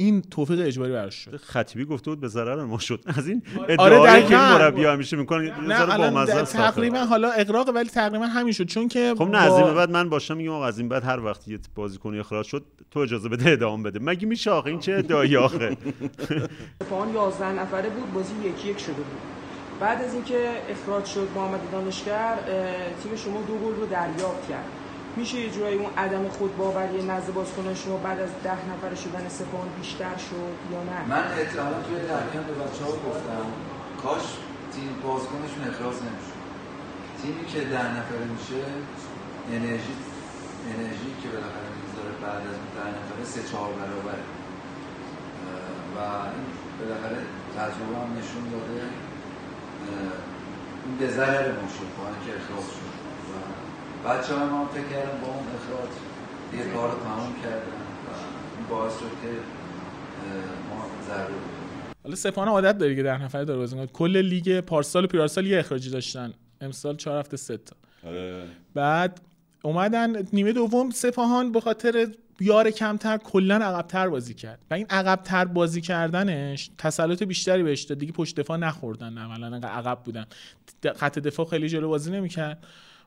این 0.00 0.22
توفیق 0.22 0.60
اجباری 0.66 0.92
براش 0.92 1.14
شد. 1.14 1.36
خطیبی 1.36 1.84
گفته 1.84 2.10
بود 2.10 2.20
به 2.20 2.28
ضرر 2.28 2.64
ما 2.64 2.78
شد. 2.78 3.00
از 3.06 3.28
این 3.28 3.42
آره، 3.58 3.72
ادعایی 3.72 4.04
که 4.04 4.38
این 4.38 4.48
دقیقاً. 4.48 4.58
مربی 4.58 4.84
همیشه 4.84 5.16
می‌کنه 5.16 5.60
نه. 5.60 6.44
تقریبا 6.44 6.98
حالا 6.98 7.30
اقراق 7.30 7.68
ولی 7.74 7.88
تقریبا 7.88 8.26
همین 8.26 8.52
شد. 8.52 8.64
چون 8.64 8.88
که 8.88 9.14
خب 9.18 9.24
نه 9.24 9.30
با- 9.30 9.38
از 9.58 9.64
این 9.66 9.74
بعد 9.74 9.90
من 9.90 10.08
باشم 10.08 10.36
میگم 10.36 10.50
آقا 10.50 10.66
از 10.66 10.78
این 10.78 10.88
بعد 10.88 11.04
هر 11.04 11.20
وقت 11.24 11.48
یه 11.48 11.58
بازیکنی 11.74 12.18
اخراج 12.18 12.46
شد 12.46 12.64
تو 12.90 13.00
اجازه 13.00 13.28
بده 13.28 13.50
ادامه 13.52 13.90
بده. 13.90 13.98
مگه 14.02 14.26
میشه 14.26 14.50
آخه؟ 14.50 14.66
این 14.70 14.78
چه 14.78 14.92
ادعایی 14.94 15.36
آخه؟ 15.36 15.76
سپاهان 16.82 17.14
11 17.14 17.52
نفره 17.52 17.88
بود 17.90 18.12
بازی 18.12 18.32
یکی 18.44 18.68
یک 18.68 18.78
شده 18.78 18.92
بود. 18.92 19.06
بعد 19.80 20.02
از 20.02 20.14
اینکه 20.14 20.50
اخراج 20.70 21.04
شد 21.04 21.28
محمد 21.36 21.60
دانشگر 21.72 22.14
اه، 22.32 22.74
تیم 23.02 23.16
شما 23.16 23.42
دو 23.42 23.54
گل 23.58 23.74
رو 23.80 23.86
دریافت 23.86 24.48
کرد. 24.48 24.64
میشه 25.16 25.40
یه 25.40 25.50
جورایی 25.50 25.78
اون 25.78 25.94
عدم 25.98 26.28
خودباوری 26.28 27.02
نزد 27.02 27.32
بازیکنان 27.34 27.74
شما 27.74 27.96
بعد 27.96 28.20
از 28.20 28.30
ده 28.44 28.60
نفره 28.70 28.96
شدن 29.04 29.28
سپاهان 29.28 29.68
بیشتر 29.80 30.16
شد 30.16 30.56
یا 30.72 30.82
نه؟ 30.90 31.00
من 31.08 31.24
احتمالا 31.38 31.82
توی 31.82 31.98
ترکیب 32.08 32.42
به 32.46 32.54
بچه 32.62 32.84
ها 32.84 32.90
گفتم 32.90 33.44
کاش 34.02 34.26
تیم 34.72 34.94
بازیکنشون 35.04 35.62
اخراج 35.70 35.96
نمی‌شد. 36.06 36.40
تیمی 37.22 37.44
که 37.52 37.60
ده 37.74 37.86
نفره 37.96 38.24
میشه 38.34 38.60
انرژی 39.56 39.94
انرژی 40.72 41.10
که 41.22 41.28
بالاخره 41.34 41.70
می‌ذاره 41.84 42.12
بعد 42.22 42.42
از 42.50 42.56
اون 42.60 42.70
ده 42.76 42.88
نفره 42.98 43.24
سه 43.24 43.42
چهار 43.50 43.72
برابره. 43.72 44.24
و 45.96 45.98
این 46.34 46.46
بالاخره 46.78 47.20
تجربه 47.56 47.96
هم 48.02 48.10
نشون 48.18 48.44
داده 48.52 48.80
این 50.84 50.96
به 50.98 51.08
ضرر 51.16 51.52
ما 51.52 51.66
اینکه 52.12 52.30
اخراج 52.38 52.66
شد. 52.76 52.89
بچه 54.06 54.34
ها 54.34 54.46
ما 54.46 54.66
فکر 54.66 54.82
کردم 54.82 55.20
با 55.20 55.26
اون 55.26 55.46
اخراج 55.56 55.90
یه 56.58 56.74
کار 56.74 56.90
رو 56.90 56.98
تمام 57.04 57.34
کردن 57.42 57.56
و 57.56 58.12
این 58.58 58.66
باعث 58.70 58.92
شد 58.92 59.10
که 59.22 59.28
ما 60.70 60.84
ضربه. 61.08 61.32
حالا 62.04 62.16
سپاهان 62.16 62.48
عادت 62.48 62.78
داره 62.78 62.96
که 62.96 63.02
ده 63.02 63.22
نفره 63.22 63.44
داره 63.44 63.58
بازی. 63.58 63.86
کل 63.92 64.16
لیگ 64.16 64.60
پارسال 64.60 65.04
و 65.04 65.06
پیرارسال 65.06 65.46
یه 65.46 65.58
اخراجی 65.58 65.90
داشتن. 65.90 66.32
امسال 66.60 66.96
چهار 66.96 67.18
هفته 67.18 67.36
سه 67.36 67.56
تا. 67.56 67.76
آره. 68.08 68.44
بعد 68.74 69.20
اومدن 69.62 70.26
نیمه 70.32 70.52
دوم 70.52 70.90
سپاهان 70.90 71.52
به 71.52 71.60
خاطر 71.60 72.08
یار 72.40 72.70
کمتر 72.70 73.16
کلا 73.16 73.54
عقبتر 73.54 74.08
بازی 74.08 74.34
کرد. 74.34 74.58
و 74.70 74.74
این 74.74 74.86
عقبتر 74.90 75.44
بازی 75.44 75.80
کردنش 75.80 76.70
تسلط 76.78 77.22
بیشتری 77.22 77.62
بهش 77.62 77.82
داد. 77.82 77.98
دیگه 77.98 78.12
پشت 78.12 78.40
دفاع 78.40 78.56
نخوردن. 78.56 79.18
عملا 79.18 79.68
عقب 79.68 79.98
بودن. 80.04 80.26
خط 80.96 81.18
دفاع 81.18 81.46
خیلی 81.46 81.68
جلو 81.68 81.88
بازی 81.88 82.10
نمی‌کرد. 82.10 82.64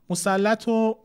مسلط 0.10 0.68
و 0.68 0.98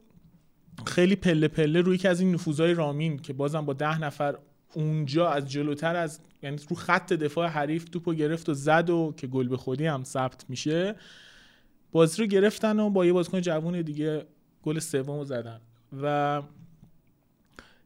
خیلی 0.86 1.16
پله 1.16 1.48
پله 1.48 1.80
روی 1.80 1.98
که 1.98 2.08
از 2.08 2.20
این 2.20 2.34
نفوذهای 2.34 2.74
رامین 2.74 3.18
که 3.18 3.32
بازم 3.32 3.64
با 3.64 3.72
ده 3.72 4.00
نفر 4.00 4.38
اونجا 4.74 5.28
از 5.28 5.50
جلوتر 5.50 5.96
از 5.96 6.20
یعنی 6.42 6.56
رو 6.70 6.76
خط 6.76 7.12
دفاع 7.12 7.48
حریف 7.48 7.84
توپو 7.84 8.14
گرفت 8.14 8.48
و 8.48 8.54
زد 8.54 8.90
و 8.90 9.14
که 9.16 9.26
گل 9.26 9.48
به 9.48 9.56
خودی 9.56 9.86
هم 9.86 10.04
ثبت 10.04 10.44
میشه. 10.48 10.94
بازی 11.92 12.22
رو 12.22 12.28
گرفتن 12.28 12.80
و 12.80 12.90
با 12.90 13.06
یه 13.06 13.12
بازیکن 13.12 13.40
جوون 13.40 13.82
دیگه 13.82 14.26
گل 14.62 14.78
سوم 14.78 15.24
زدن. 15.24 15.60
و 16.02 16.42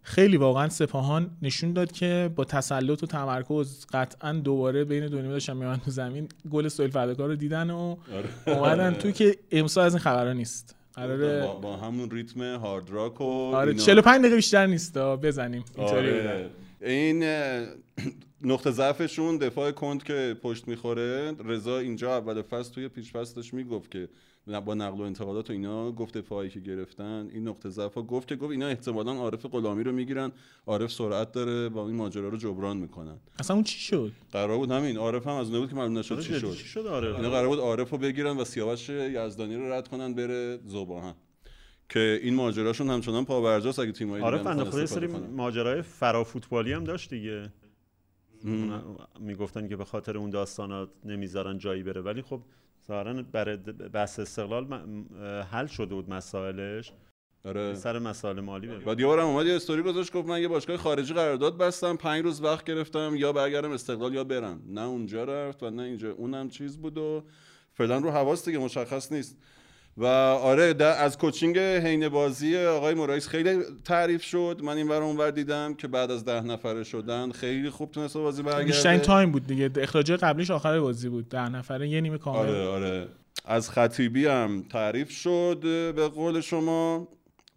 خیلی 0.02 0.36
واقعا 0.36 0.68
سپاهان 0.68 1.30
نشون 1.42 1.72
داد 1.72 1.92
که 1.92 2.30
با 2.36 2.44
تسلط 2.44 3.02
و 3.02 3.06
تمرکز 3.06 3.86
قطعا 3.92 4.32
دوباره 4.32 4.84
بین 4.84 5.06
دو 5.06 5.16
نیمه 5.16 5.32
داشتن 5.32 5.56
میان 5.56 5.80
زمین 5.86 6.28
گل 6.50 6.68
سویل 6.68 6.90
فداکار 6.90 7.28
رو 7.28 7.36
دیدن 7.36 7.70
و 7.70 7.96
اومدن 8.46 8.94
تو 8.94 9.10
که 9.10 9.38
امسال 9.50 9.84
از 9.84 9.94
این 9.94 10.00
خبرها 10.00 10.32
نیست. 10.32 10.76
قراره 10.94 11.40
با, 11.46 11.54
با 11.54 11.76
همون 11.76 12.10
ریتم 12.10 12.54
هارد 12.54 12.90
راک 12.90 13.20
و 13.20 13.24
آره 13.24 13.70
اینا. 13.70 13.82
45 13.82 14.20
دقیقه 14.20 14.36
بیشتر 14.36 14.66
نیست 14.66 14.98
بزنیم. 14.98 15.64
اینطوری. 15.76 16.10
آره. 16.20 16.50
این 16.80 17.24
نقطه 18.52 18.70
ضعفشون 18.70 19.36
دفاع 19.36 19.70
کند 19.70 20.02
که 20.02 20.36
پشت 20.42 20.68
می‌خوره. 20.68 21.32
رضا 21.44 21.78
اینجا 21.78 22.16
اول 22.16 22.42
فصل 22.42 22.72
توی 22.74 22.88
پیش 22.88 23.12
فصل 23.12 23.34
داشت 23.34 23.54
می‌گفت 23.54 23.90
که 23.90 24.08
با 24.46 24.74
نقل 24.74 24.98
و 24.98 25.02
انتقالات 25.02 25.50
و 25.50 25.52
اینا 25.52 25.92
گفت 25.92 26.18
دفاعی 26.18 26.50
که 26.50 26.60
گرفتن 26.60 27.30
این 27.32 27.48
نقطه 27.48 27.68
ضعف 27.68 27.98
گفت 28.08 28.28
که 28.28 28.36
گفت 28.36 28.50
اینا 28.50 28.66
احتمالا 28.66 29.12
عارف 29.12 29.46
غلامی 29.46 29.82
رو 29.82 29.92
می‌گیرن 29.92 30.32
عارف 30.66 30.92
سرعت 30.92 31.32
داره 31.32 31.68
و 31.68 31.78
این 31.78 31.96
ماجرا 31.96 32.28
رو 32.28 32.36
جبران 32.36 32.76
می‌کنن. 32.76 33.16
اصلا 33.38 33.54
اون 33.56 33.64
چی 33.64 33.78
شد؟ 33.78 34.12
قرار 34.32 34.58
بود 34.58 34.70
همین 34.70 34.96
عارف 34.96 35.26
هم 35.26 35.34
از 35.34 35.50
اون 35.50 35.60
بود 35.60 35.68
که 35.68 35.76
معلوم 35.76 35.98
نشد 35.98 36.14
آره، 36.14 36.22
چی 36.22 36.28
جدی 36.28 36.40
شد. 36.40 36.52
چی 36.52 36.68
شد 36.68 36.86
آره 36.86 37.16
اینا 37.16 37.30
قرار 37.30 37.48
بود 37.48 37.58
عارف 37.58 37.90
رو 37.90 37.98
بگیرن 37.98 38.36
و 38.36 38.44
سیاوش 38.44 38.88
یزدانی 38.88 39.56
رو 39.56 39.72
رد 39.72 39.88
کنن 39.88 40.14
بره 40.14 40.60
زوباهن. 40.66 41.14
که 41.88 42.20
این 42.22 42.34
ماجراشون 42.34 42.90
همچنان 42.90 43.24
پاورجاست 43.24 43.78
اگه 43.78 43.92
تیمایی 43.92 44.24
آره 44.24 44.38
بنده 44.38 44.64
خدا 44.64 44.80
یه 44.80 44.86
سری 44.86 45.06
ماجرای 45.06 45.82
فرا 45.82 46.24
فوتبالی 46.24 46.72
هم 46.72 46.84
داشت 46.84 47.10
دیگه. 47.10 47.52
می‌گفتن 49.20 49.68
که 49.68 49.76
به 49.76 49.84
خاطر 49.84 50.18
اون 50.18 50.30
داستانات 50.30 50.88
نمی‌ذارن 51.04 51.58
جایی 51.58 51.82
بره. 51.82 52.00
ولی 52.00 52.22
خب 52.22 52.40
ظاهرا 52.88 53.22
برای 53.32 53.56
بحث 53.92 54.20
استقلال 54.20 54.66
حل 55.50 55.66
شده 55.66 55.94
بود 55.94 56.10
مسائلش. 56.10 56.92
آره. 57.44 57.74
سر 57.74 57.98
مسائل 57.98 58.40
مالی 58.40 58.66
بره. 58.66 58.78
بعد 58.78 59.00
یه 59.00 59.06
بارم 59.06 59.26
اومد 59.26 59.46
یه 59.46 59.56
استوری 59.56 59.82
گذاشت 59.82 60.12
گفت 60.12 60.28
من 60.28 60.40
یه 60.40 60.48
باشگاه 60.48 60.76
خارجی 60.76 61.14
قرارداد 61.14 61.58
بستم 61.58 61.96
پنج 61.96 62.24
روز 62.24 62.42
وقت 62.42 62.64
گرفتم 62.64 63.12
یا 63.16 63.32
برگردم 63.32 63.70
استقلال 63.70 64.14
یا 64.14 64.24
برم. 64.24 64.62
نه 64.66 64.80
اونجا 64.80 65.24
رفت 65.24 65.62
و 65.62 65.70
نه 65.70 65.82
اینجا. 65.82 66.12
اونم 66.12 66.48
چیز 66.48 66.78
بود 66.78 66.98
و 66.98 67.24
فعلا 67.72 67.98
رو 67.98 68.10
حواس 68.10 68.44
دیگه 68.44 68.58
مشخص 68.58 69.12
نیست. 69.12 69.38
و 69.96 70.06
آره 70.06 70.84
از 70.84 71.18
coaching 71.18 71.58
حین 71.58 72.08
بازی 72.08 72.56
آقای 72.56 72.94
مرایس 72.94 73.28
خیلی 73.28 73.58
تعریف 73.84 74.22
شد. 74.22 74.60
من 74.64 74.76
این 74.76 74.88
ور 74.88 75.02
اونور 75.02 75.30
دیدم 75.30 75.74
که 75.74 75.88
بعد 75.88 76.10
از 76.10 76.24
ده 76.24 76.40
نفره 76.40 76.84
شدن 76.84 77.32
خیلی 77.32 77.70
خوب 77.70 77.90
تونست 77.90 78.14
به 78.14 78.20
بازی 78.20 78.42
برگرده. 78.42 78.64
بیشترین 78.64 79.00
time 79.00 79.32
بود 79.32 79.46
دیگه. 79.46 79.70
اخراج 79.76 80.12
قبلیش 80.12 80.50
آخر 80.50 80.80
بازی 80.80 81.08
بود. 81.08 81.28
ده 81.28 81.48
نفره 81.48 81.88
یه 81.88 82.00
نیمه 82.00 82.18
کامل 82.18 82.38
آره 82.38 82.66
آره. 82.66 83.08
از 83.44 83.70
خطیبی 83.70 84.26
هم 84.26 84.64
تعریف 84.70 85.10
شد 85.10 85.58
به 85.96 86.08
قول 86.08 86.40
شما 86.40 87.08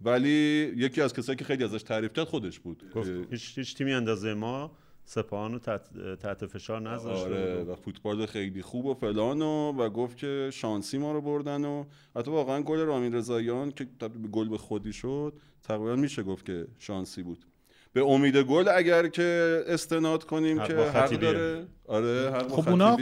ولی 0.01 0.73
یکی 0.75 1.01
از 1.01 1.13
کسایی 1.13 1.37
که 1.37 1.45
خیلی 1.45 1.63
ازش 1.63 1.83
تعریف 1.83 2.13
کرد 2.13 2.27
خودش 2.27 2.59
بود. 2.59 2.83
هیچ, 3.31 3.57
هیچ 3.57 3.77
تیمی 3.77 3.93
اندازه 3.93 4.33
ما 4.33 4.71
سپاهان 5.05 5.53
رو 5.53 5.59
تحت, 5.59 5.81
تحت 6.21 6.45
فشار 6.45 6.81
نذاشته 6.81 7.25
آره 7.25 7.57
بود. 7.57 7.69
و 7.69 7.75
فوتبال 7.75 8.25
خیلی 8.25 8.61
خوب 8.61 8.85
و 8.85 8.93
فلان 8.93 9.41
و, 9.41 9.71
و 9.71 9.89
گفت 9.89 10.17
که 10.17 10.49
شانسی 10.53 10.97
ما 10.97 11.11
رو 11.11 11.21
بردن 11.21 11.65
و 11.65 11.83
حتی 12.15 12.31
واقعا 12.31 12.61
گل 12.61 12.79
رامین 12.79 13.15
رضاییان 13.15 13.71
که 13.71 13.87
تبدیل 13.99 14.21
به 14.21 14.27
گل 14.27 14.49
به 14.49 14.57
خودی 14.57 14.93
شد 14.93 15.33
تقریبا 15.63 15.95
میشه 15.95 16.23
گفت 16.23 16.45
که 16.45 16.67
شانسی 16.79 17.23
بود. 17.23 17.45
به 17.93 18.01
امید 18.01 18.37
گل 18.37 18.69
اگر 18.69 19.07
که 19.07 19.61
استناد 19.67 20.23
کنیم 20.23 20.59
حق 20.59 20.67
که 20.67 20.75
حق. 20.75 21.19
داره. 21.19 21.65
آره 21.87 22.31
حق 22.31 22.51
خب 22.51 22.69
اونا 22.69 22.95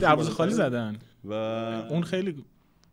دروازه 0.00 0.30
خالی. 0.30 0.52
زدن. 0.52 0.96
و 1.24 1.32
اون 1.90 2.02
خیلی 2.02 2.44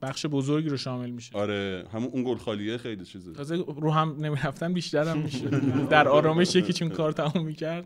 بخش 0.01 0.25
بزرگی 0.25 0.69
رو 0.69 0.77
شامل 0.77 1.09
میشه. 1.09 1.37
آره 1.37 1.85
همون 1.93 2.09
اون 2.13 2.23
گل 2.23 2.37
خالیه 2.37 2.77
خیلی 2.77 3.05
چیزه. 3.05 3.33
تازه 3.33 3.55
رو 3.55 3.91
هم 3.91 4.15
نمی‌رفتن 4.19 4.73
بیشتر 4.73 5.07
هم 5.07 5.17
میشه 5.17 5.49
در 5.89 6.07
آرامش 6.07 6.55
یکی 6.55 6.73
چون 6.73 6.89
کار 6.89 7.11
تموم 7.11 7.45
می‌کرد. 7.45 7.85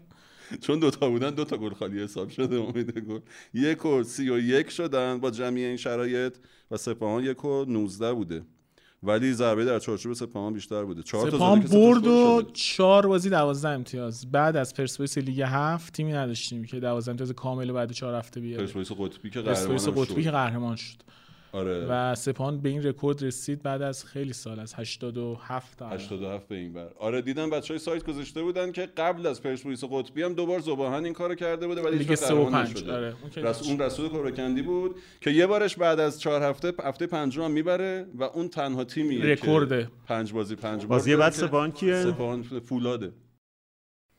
چون 0.68 0.80
دوتا 0.80 1.10
بودن 1.10 1.30
دوتا 1.30 1.58
گل 1.58 1.74
خالی 1.74 2.04
حساب 2.04 2.30
شده 2.30 2.56
امید 2.56 3.00
گل. 3.00 3.20
یک 3.54 3.86
و 3.86 4.04
سی 4.04 4.30
و 4.30 4.40
یک 4.40 4.70
شدن 4.70 5.20
با 5.20 5.32
جمعی 5.32 5.66
این 5.66 5.78
شرایط 5.78 6.36
و 6.72 6.78
سپاهان 6.78 7.24
یک 7.24 7.46
و 7.46 7.66
نوزده 7.66 8.14
بوده. 8.14 8.44
ولی 9.04 9.34
ضربه 9.34 9.66
در 9.66 9.80
چارچوب 9.80 10.14
سپاهان 10.14 10.54
بیشتر 10.54 10.84
بوده. 10.84 11.04
چهار 11.04 11.30
تا 11.30 11.38
سپاهان 11.38 11.60
برد 11.60 12.08
و. 12.08 12.42
چهار 12.54 13.08
بازی 13.08 13.30
دوازده 13.30 13.70
امتیاز. 13.70 14.32
بعد 14.32 14.56
از 14.56 14.74
پرسپولیس 14.74 15.18
لیگ 15.18 15.42
هفت 15.42 15.94
تیمی 15.94 16.14
نداشتیم 16.14 16.64
که 16.64 16.80
دوازده 16.80 17.12
امتیاز 17.12 17.32
کامل 17.32 17.72
بعد 17.72 17.92
چهار 17.92 18.16
هفته 18.16 18.40
بیاره. 18.40 18.64
پرسپولیس 18.64 18.92
قطبی 18.92 19.30
که 19.30 19.42
قهرمان 19.42 19.78
قطبی 19.78 20.24
که 20.24 20.32
قهرمان 20.32 20.76
شد. 20.76 21.04
آره 21.54 21.86
و 21.90 22.16
سپاهان 22.16 22.62
به 22.62 22.70
این 22.70 22.84
رکورد 22.84 23.24
رسید 23.24 23.64
بعد 23.64 23.82
از 23.82 24.06
خیلی 24.06 24.34
سال 24.34 24.60
از 24.60 24.74
87 24.74 25.78
تا 25.78 25.86
الان. 25.86 26.00
87 26.00 26.48
به 26.48 26.56
این 26.56 26.74
بر 26.74 26.88
آره 27.00 27.22
دیدم 27.22 27.50
بچهای 27.50 27.80
سایت 27.80 28.04
گذاشته 28.04 28.42
بودن 28.42 28.72
که 28.72 28.86
قبل 28.98 29.28
از 29.28 29.42
پرسپولیس 29.42 29.84
قطبی 29.84 30.24
هم 30.24 30.34
دوبار 30.34 30.60
زباهن 30.60 31.06
این 31.06 31.14
کارو 31.14 31.36
کرده 31.36 31.68
بوده 31.68 31.82
ولی 31.82 31.98
هیچ 31.98 32.14
سه 32.14 32.34
و 32.34 32.38
قهرمان 32.38 32.52
پنج. 32.52 32.78
نشده. 32.78 32.94
آره، 32.94 33.14
اون 33.36 33.46
رس... 33.46 33.68
اون 33.68 33.80
رسول 33.80 34.10
کورکندی 34.10 34.62
بود 34.62 34.96
که 35.22 35.32
یه 35.32 35.48
بارش 35.48 35.76
بعد 35.76 36.00
از 36.00 36.20
چهار 36.22 36.42
هفته 36.44 36.74
هفته 36.84 37.08
پنجم 37.08 37.42
هم 37.44 37.52
می‌بره 37.52 38.06
و 38.16 38.24
اون 38.24 38.48
تنها 38.50 38.84
تیمیه 38.84 39.20
که 39.22 39.28
رکورده. 39.28 39.88
پنج 40.08 40.34
بازی 40.34 40.56
پنج 40.56 40.80
بار 40.80 40.88
بازی 40.88 41.10
داره 41.10 41.20
بعد 41.22 41.34
که 41.34 41.40
سپاهان 41.40 41.72
کیه؟ 41.72 42.04
سپاهان 42.04 42.44
فولاده 42.44 43.12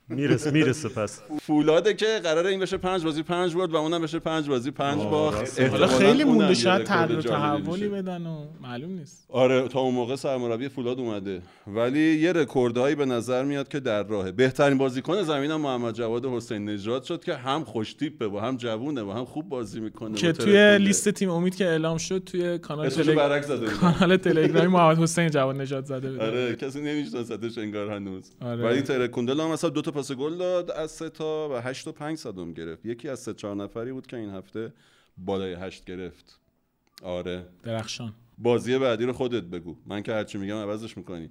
می‌رسه 0.08 0.50
می‌رسه 0.50 0.88
پس 0.88 1.20
فولاده 1.42 1.94
که 1.94 2.06
قراره 2.24 2.50
این 2.50 2.60
بشه 2.60 2.76
پنج 2.76 3.04
بازی 3.04 3.22
پنج 3.22 3.54
برد 3.54 3.72
و 3.72 3.76
اونم 3.76 4.02
بشه 4.02 4.18
پنج 4.18 4.48
بازی 4.48 4.70
پنج 4.70 5.02
باخت. 5.02 5.60
حالا 5.60 5.86
خیلی 5.86 6.24
مونده 6.24 6.54
شاید 6.54 6.84
تغییر 6.84 7.20
تحولی. 7.20 7.88
بدن 7.88 8.26
و 8.26 8.44
معلوم 8.62 8.90
نیست. 8.90 9.26
آره 9.28 9.68
تا 9.68 9.80
اون 9.80 9.94
موقع 9.94 10.16
سرمربی 10.16 10.68
فولاد 10.68 11.00
اومده. 11.00 11.42
ولی 11.66 12.14
یه 12.14 12.32
رکوردهایی 12.32 12.94
به 12.94 13.04
نظر 13.04 13.44
میاد 13.44 13.68
که 13.68 13.80
در 13.80 14.02
راهه. 14.02 14.32
بهترین 14.32 14.78
بازیکن 14.78 15.22
زمین 15.22 15.50
هم 15.50 15.60
محمد 15.60 15.94
جواد 15.94 16.26
حسین 16.26 16.64
نژاد 16.64 17.02
شد 17.02 17.24
که 17.24 17.34
هم 17.34 17.64
خوش 17.64 17.94
تیپه 17.94 18.26
و 18.26 18.38
هم 18.38 18.56
جوونه 18.56 19.02
و 19.02 19.10
هم 19.10 19.24
خوب 19.24 19.48
بازی 19.48 19.80
می‌کنه. 19.80 20.14
که 20.14 20.32
توی. 20.32 20.78
لیست 20.78 21.08
تیم 21.08 21.30
امید 21.30 21.56
که 21.56 21.66
اعلام 21.66 21.98
شد 21.98 22.22
توی 22.26 22.58
کانال 22.58 22.88
تلگ... 22.88 23.68
کانال 23.80 24.16
تلگرامی 24.16 24.66
محمد 24.66 24.98
حسین 24.98 25.30
جواد 25.30 25.56
نژاد 25.56 25.84
زده 25.84 26.26
آره 26.26 26.56
کسی 26.56 26.80
نمیشناستش 26.80 27.58
انگار 27.58 27.90
هنوز. 27.90 28.30
آره. 28.40 28.64
ولی 28.64 28.82
ترکوندل 28.82 29.40
هم 29.40 29.50
مثلا 29.50 29.70
دو 29.70 29.82
تا 29.82 29.91
پاس 29.92 30.12
گل 30.12 30.36
داد 30.38 30.70
از 30.70 30.90
سه 30.90 31.10
تا 31.10 31.48
و 31.48 31.52
8 31.54 31.88
و 31.88 31.92
5 31.92 32.18
صدم 32.18 32.52
گرفت. 32.52 32.86
یکی 32.86 33.08
از 33.08 33.20
سه 33.20 33.34
چهار 33.34 33.56
نفری 33.56 33.92
بود 33.92 34.06
که 34.06 34.16
این 34.16 34.30
هفته 34.30 34.72
بالای 35.18 35.54
8 35.54 35.84
گرفت. 35.84 36.40
آره. 37.02 37.46
درخشان. 37.62 38.12
بازی 38.38 38.78
بعدی 38.78 39.04
رو 39.04 39.12
خودت 39.12 39.42
بگو. 39.42 39.76
من 39.86 40.02
که 40.02 40.12
هرچی 40.12 40.38
میگم 40.38 40.56
عوضش 40.56 40.96
می‌کنی. 40.96 41.30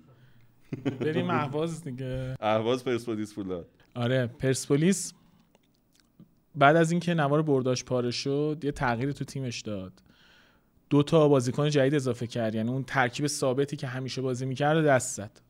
بریم 0.99 1.30
اهواز 1.39 1.84
دیگه. 1.84 2.36
اهواز 2.39 2.84
پرسپولیس 2.84 3.34
فولاد 3.34 3.68
آره 3.95 4.28
پرسپولیس 4.28 5.14
بعد 6.55 6.76
از 6.76 6.91
اینکه 6.91 7.14
نوار 7.14 7.41
برداشت 7.41 7.86
پاره 7.86 8.12
شد 8.12 8.57
یه 8.64 8.72
تغییر 8.72 9.12
تو 9.12 9.26
تیمش 9.26 9.62
داد. 9.62 9.93
دو 10.89 11.03
تا 11.03 11.28
بازیکن 11.28 11.70
جدید 11.70 11.95
اضافه 11.95 12.28
کرد. 12.28 12.55
یعنی 12.55 12.70
اون 12.70 12.84
ترکیب 12.84 13.28
ثابتی 13.28 13.76
که 13.76 13.88
همیشه 13.88 14.22
بازی 14.22 14.45
می‌کرد 14.45 14.78
و 14.78 14.82
دست 14.82 15.16
زد. 15.18 15.41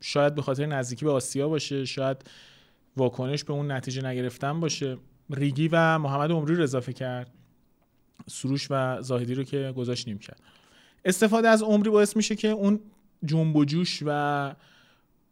شاید 0.00 0.34
به 0.34 0.42
خاطر 0.42 0.66
نزدیکی 0.66 1.04
به 1.04 1.10
آسیا 1.10 1.48
باشه 1.48 1.84
شاید 1.84 2.16
واکنش 2.96 3.44
به 3.44 3.52
اون 3.52 3.70
نتیجه 3.70 4.06
نگرفتن 4.06 4.60
باشه. 4.60 4.96
ریگی 5.30 5.68
و 5.72 5.98
محمد 5.98 6.30
عمری 6.30 6.54
رو 6.54 6.62
اضافه 6.62 6.92
کرد. 6.92 7.30
سروش 8.26 8.66
و 8.70 9.02
زاهدی 9.02 9.34
رو 9.34 9.44
که 9.44 9.72
گذاشت 9.76 10.08
نیم 10.08 10.18
کرد. 10.18 10.40
استفاده 11.04 11.48
از 11.48 11.62
عمری 11.62 11.90
باعث 11.90 12.16
میشه 12.16 12.36
که 12.36 12.48
اون 12.48 12.80
جنب 13.24 13.56
و 13.56 13.64
جوش 13.64 14.02
و 14.06 14.54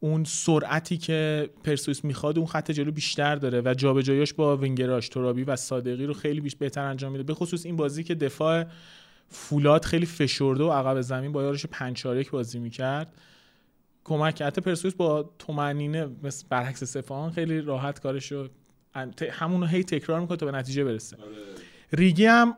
اون 0.01 0.25
سرعتی 0.25 0.97
که 0.97 1.51
پرسوس 1.65 2.05
می‌خواد 2.05 2.39
اون 2.39 2.47
خط 2.47 2.71
جلو 2.71 2.93
بیشتر 2.93 3.37
داره 3.37 3.63
و 3.65 3.75
جابجاییاش 3.75 4.35
با 4.35 4.57
وینگراش 4.57 5.09
ترابی 5.09 5.43
و 5.43 5.57
صادقی 5.57 6.07
رو 6.07 6.15
خیلی 6.15 6.41
بیش 6.41 6.57
بهتر 6.57 6.85
انجام 6.85 7.13
میده. 7.13 7.25
به 7.25 7.35
خصوص 7.35 7.67
این 7.67 7.77
بازی 7.77 8.05
که 8.05 8.15
دفاع 8.15 8.65
فولاد 9.29 9.85
خیلی 9.85 10.07
فشرده 10.07 10.65
و 10.65 10.71
عقب 10.71 11.01
زمین 11.01 11.33
با 11.33 11.43
یارش 11.43 11.67
5 11.67 11.97
4 11.97 12.23
بازی 12.23 12.59
می‌کرد. 12.59 13.15
کمک 14.09 14.35
کرده 14.35 14.61
پرسوس 14.61 14.95
با 14.95 15.31
تومنینه 15.39 16.09
مثل 16.23 16.47
برعکس 16.49 16.85
سپاهان 16.85 17.31
خیلی 17.31 17.61
راحت 17.61 18.01
کارشو 18.01 18.49
همون 19.31 19.61
رو 19.61 19.67
هی 19.67 19.85
تکرار 19.85 20.21
می‌کنه 20.21 20.37
تا 20.37 20.47
به 20.47 20.53
نتیجه 20.53 20.85
برسه. 20.85 21.17
ریگی 21.93 22.27
هم 22.27 22.57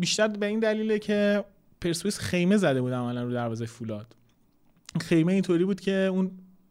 بیشتر 0.00 0.28
به 0.28 0.46
این 0.46 0.60
دلیله 0.60 0.98
که 0.98 1.44
پرسپولیس 1.80 2.18
خیمه 2.18 2.56
زده 2.56 2.80
بود 2.80 2.92
عملا 2.92 3.22
رو 3.22 3.32
دروازه 3.32 3.66
فولاد. 3.66 4.16
خیمه 5.00 5.32
اینطوری 5.32 5.64
بود 5.64 5.80
که 5.80 5.92
اون 5.92 6.30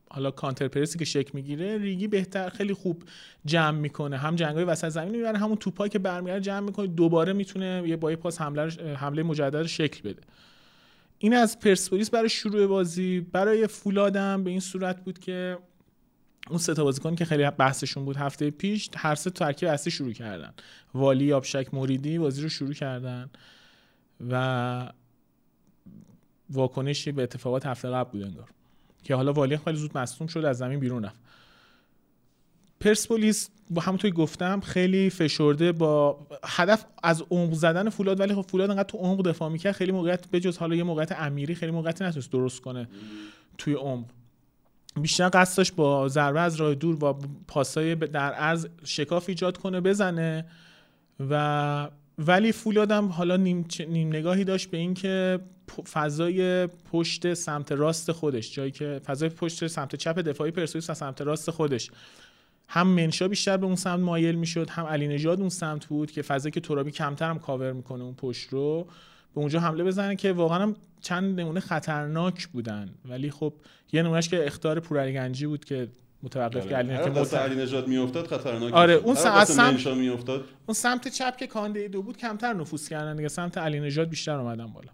حالا 0.09 0.31
کانتر 0.31 0.67
پرسی 0.67 0.99
که 0.99 1.05
شک 1.05 1.35
می‌گیره 1.35 1.77
ریگی 1.77 2.07
بهتر 2.07 2.49
خیلی 2.49 2.73
خوب 2.73 3.03
جمع 3.45 3.79
می‌کنه. 3.79 4.17
هم 4.17 4.35
جنگای 4.35 4.63
وسط 4.63 4.89
زمین 4.89 5.11
می‌بره 5.11 5.37
همون 5.37 5.55
توپایی 5.55 5.89
که 5.89 5.99
برمیگره 5.99 6.39
جمع 6.39 6.59
می‌کنه 6.59 6.87
دوباره 6.87 7.33
می‌تونه 7.33 7.83
یه 7.85 7.97
با 7.97 8.15
پاس 8.15 8.41
حمله 8.41 8.95
حمله 8.95 9.23
مجدد 9.23 9.63
شکل 9.65 10.09
بده. 10.09 10.21
این 11.19 11.33
از 11.33 11.59
پرسپولیس 11.59 12.09
برای 12.09 12.29
شروع 12.29 12.67
بازی 12.67 13.19
برای 13.19 13.67
فولادم 13.67 14.43
به 14.43 14.49
این 14.49 14.59
صورت 14.59 15.03
بود 15.03 15.19
که 15.19 15.57
اون 16.49 16.59
سه 16.59 16.73
تا 16.73 16.83
بازیکن 16.83 17.15
که 17.15 17.25
خیلی 17.25 17.49
بحثشون 17.49 18.05
بود 18.05 18.17
هفته 18.17 18.51
پیش 18.51 18.89
هر 18.97 19.15
سه 19.15 19.29
ترکیب 19.29 19.69
اصلی 19.69 19.91
شروع 19.91 20.11
کردن. 20.11 20.53
والی 20.93 21.33
آبشک 21.33 21.73
موریدی 21.73 22.19
بازی 22.19 22.41
رو 22.41 22.49
شروع 22.49 22.73
کردن 22.73 23.29
و 24.29 24.91
واکنشی 26.49 27.11
به 27.11 27.23
اتفاقات 27.23 27.65
هفته 27.65 27.89
قبل 27.89 28.11
بود 28.11 28.23
انگار. 28.23 28.49
که 29.03 29.15
حالا 29.15 29.33
والی 29.33 29.57
خیلی 29.57 29.77
زود 29.77 29.97
مصدوم 29.97 30.27
شد 30.27 30.45
از 30.45 30.57
زمین 30.57 30.79
بیرون 30.79 31.05
رفت. 31.05 31.19
پرسپولیس 32.79 33.49
با 33.69 33.81
همونطوری 33.81 34.13
گفتم 34.13 34.59
خیلی 34.59 35.09
فشرده 35.09 35.71
با 35.71 36.27
هدف 36.43 36.85
از 37.03 37.23
عمق 37.29 37.53
زدن 37.53 37.89
فولاد 37.89 38.19
ولی 38.19 38.35
خب 38.35 38.41
فولاد 38.41 38.69
انقدر 38.69 38.89
تو 38.89 38.97
عمق 38.97 39.21
دفاع 39.21 39.49
می‌کرد 39.49 39.73
خیلی 39.73 39.91
موقعیت 39.91 40.27
بجز 40.31 40.57
حالا 40.57 40.75
یه 40.75 40.83
موقعیت 40.83 41.11
امیری 41.11 41.55
خیلی 41.55 41.71
موقعیت 41.71 42.01
نتونست 42.01 42.31
درست 42.31 42.61
کنه 42.61 42.87
توی 43.57 43.73
عمق. 43.73 44.05
بیشتر 45.01 45.29
قصد 45.33 45.57
داشت 45.57 45.75
با 45.75 46.07
ضربه 46.07 46.39
از 46.39 46.55
راه 46.55 46.75
دور 46.75 47.05
و 47.05 47.13
پاسای 47.47 47.95
در 47.95 48.33
عرض 48.33 48.67
شکاف 48.83 49.29
ایجاد 49.29 49.57
کنه 49.57 49.81
بزنه 49.81 50.45
و 51.29 51.89
ولی 52.17 52.51
فولادم 52.51 53.07
حالا 53.07 53.37
نیم, 53.37 53.65
نیم 53.87 54.07
نگاهی 54.07 54.43
داشت 54.43 54.69
به 54.69 54.77
اینکه 54.77 55.39
فضای 55.91 56.67
پشت 56.67 57.33
سمت 57.33 57.71
راست 57.71 58.11
خودش 58.11 58.55
جایی 58.55 58.71
که 58.71 59.01
فضای 59.05 59.29
پشت 59.29 59.67
سمت 59.67 59.95
چپ 59.95 60.19
دفاعی 60.19 60.51
پرسپولیس 60.51 60.89
و 60.89 60.93
سمت 60.93 61.21
راست 61.21 61.51
خودش. 61.51 61.91
هم 62.67 62.87
منشا 62.87 63.27
بیشتر 63.27 63.57
به 63.57 63.65
اون 63.65 63.75
سمت 63.75 63.99
مایل 63.99 64.35
می‌شد 64.35 64.69
هم 64.69 64.85
علی 64.85 65.07
نژاد 65.07 65.39
اون 65.39 65.49
سمت 65.49 65.85
بود 65.85 66.11
که 66.11 66.21
فضایی 66.21 66.51
که 66.51 66.59
ترابی 66.59 66.91
کمتر 66.91 67.29
هم 67.29 67.39
کاور 67.39 67.71
می‌کنه 67.71 68.03
اون 68.03 68.13
پشت 68.13 68.49
رو 68.49 68.87
به 69.35 69.41
اونجا 69.41 69.59
حمله 69.59 69.83
بزنه 69.83 70.15
که 70.15 70.31
واقعا 70.31 70.59
هم 70.59 70.75
چند 71.01 71.39
نمونه 71.39 71.59
خطرناک 71.59 72.47
بودن. 72.47 72.89
ولی 73.05 73.31
خب 73.31 73.53
یه 73.93 74.01
نمونهش 74.03 74.29
که 74.29 74.45
اختار 74.45 74.79
پورعلی 74.79 75.13
گنجی 75.13 75.45
بود 75.47 75.65
که 75.65 75.87
متوقف 76.23 76.69
کرد 76.69 76.89
هر 76.89 77.03
که 77.03 77.09
مت- 77.09 77.33
علی 77.33 77.55
نجات 77.55 77.87
میافتاد 77.87 78.27
خطرناک 78.27 78.73
آره،. 78.73 78.93
اون 78.93 79.15
سمت- 79.15 79.59
منشا 79.59 79.95
میافتاد. 79.95 80.45
اون 80.65 80.73
سمت 80.75 81.07
چپ 81.07 81.37
که 81.37 81.47
کانده 81.47 81.87
دو 81.87 82.01
بود 82.01 82.17
کمتر 82.17 82.53
نفوذ 82.53 82.89
کردن 82.89 83.15
دیگه. 83.15 83.27
سمت 83.27 83.57
علی 83.57 83.79
نژاد 83.79 84.09
بیشتر 84.09 84.35
اومدن 84.39 84.67
بالا. 84.67 84.87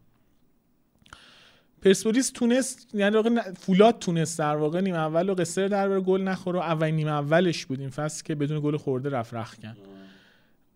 پرسپولیس 1.84 2.32
تونست 2.32 2.96
یعنی 2.96 3.16
واقع 3.16 3.52
فولاد 3.52 4.00
تونست 4.00 4.40
در 4.40 4.56
واقع 4.56 4.82
نیم 4.82 4.96
اول 4.96 5.30
و 5.30 5.34
قصر 5.34 5.68
در 5.68 5.90
بره 5.90 6.00
گل 6.00 6.22
نخوره 6.22 6.60
اولین 6.60 6.96
نیم 6.96 7.08
اولش 7.08 7.66
بود 7.66 7.80
این 7.80 7.90
فصل 7.90 8.24
که 8.24 8.36
بدون 8.36 8.60
گل 8.60 8.78
خورده 8.78 9.10
رفت 9.10 9.34
رختکن 9.34 9.78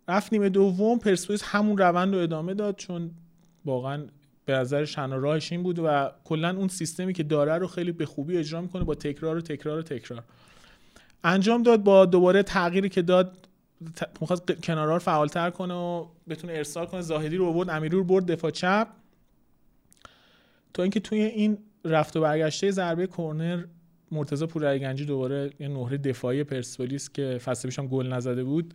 رفت 0.07 0.33
نیمه 0.33 0.49
دوم 0.49 0.99
پرسپولیس 0.99 1.43
همون 1.43 1.77
روند 1.77 2.15
رو 2.15 2.21
ادامه 2.21 2.53
داد 2.53 2.75
چون 2.75 3.11
واقعا 3.65 4.03
به 4.45 4.53
نظر 4.53 4.85
شنا 4.85 5.15
راهش 5.15 5.51
این 5.51 5.63
بود 5.63 5.79
و 5.79 6.11
کلا 6.23 6.57
اون 6.57 6.67
سیستمی 6.67 7.13
که 7.13 7.23
داره 7.23 7.57
رو 7.57 7.67
خیلی 7.67 7.91
به 7.91 8.05
خوبی 8.05 8.37
اجرا 8.37 8.61
می‌کنه 8.61 8.83
با 8.83 8.95
تکرار 8.95 9.37
و 9.37 9.41
تکرار 9.41 9.79
و 9.79 9.81
تکرار. 9.81 10.23
انجام 11.23 11.63
داد 11.63 11.83
با 11.83 12.05
دوباره 12.05 12.43
تغییری 12.43 12.89
که 12.89 13.01
داد 13.01 13.37
می‌خواست 14.21 14.51
کنارها 14.51 14.93
رو 14.93 14.99
فعالتر 14.99 15.49
کنه 15.49 15.73
و 15.73 16.05
بتونه 16.29 16.53
ارسال 16.53 16.85
کنه. 16.85 17.01
زاهدی 17.01 17.37
رو 17.37 17.53
برد 17.53 17.69
امیری 17.69 17.95
رو 17.95 18.03
برد 18.03 18.25
دفاع 18.31 18.51
چپ. 18.51 18.87
تا 20.77 20.83
اینکه 20.83 20.99
توی 20.99 21.21
این 21.21 21.57
رفت 21.85 22.17
و 22.17 22.21
برگشته 22.21 22.71
ضربه 22.71 23.07
کرنر 23.07 23.63
مرتضی 24.11 24.45
پورعلیگنجی 24.45 25.05
دوباره 25.05 25.51
یه 25.59 25.67
نهره 25.67 25.97
دفاعی 25.97 26.43
پرسپولیس 26.43 27.09
که 27.09 27.39
فصل 27.43 27.67
پیش 27.67 27.79
هم 27.79 27.87
گل 27.87 28.07
نزده 28.07 28.43
بود 28.43 28.73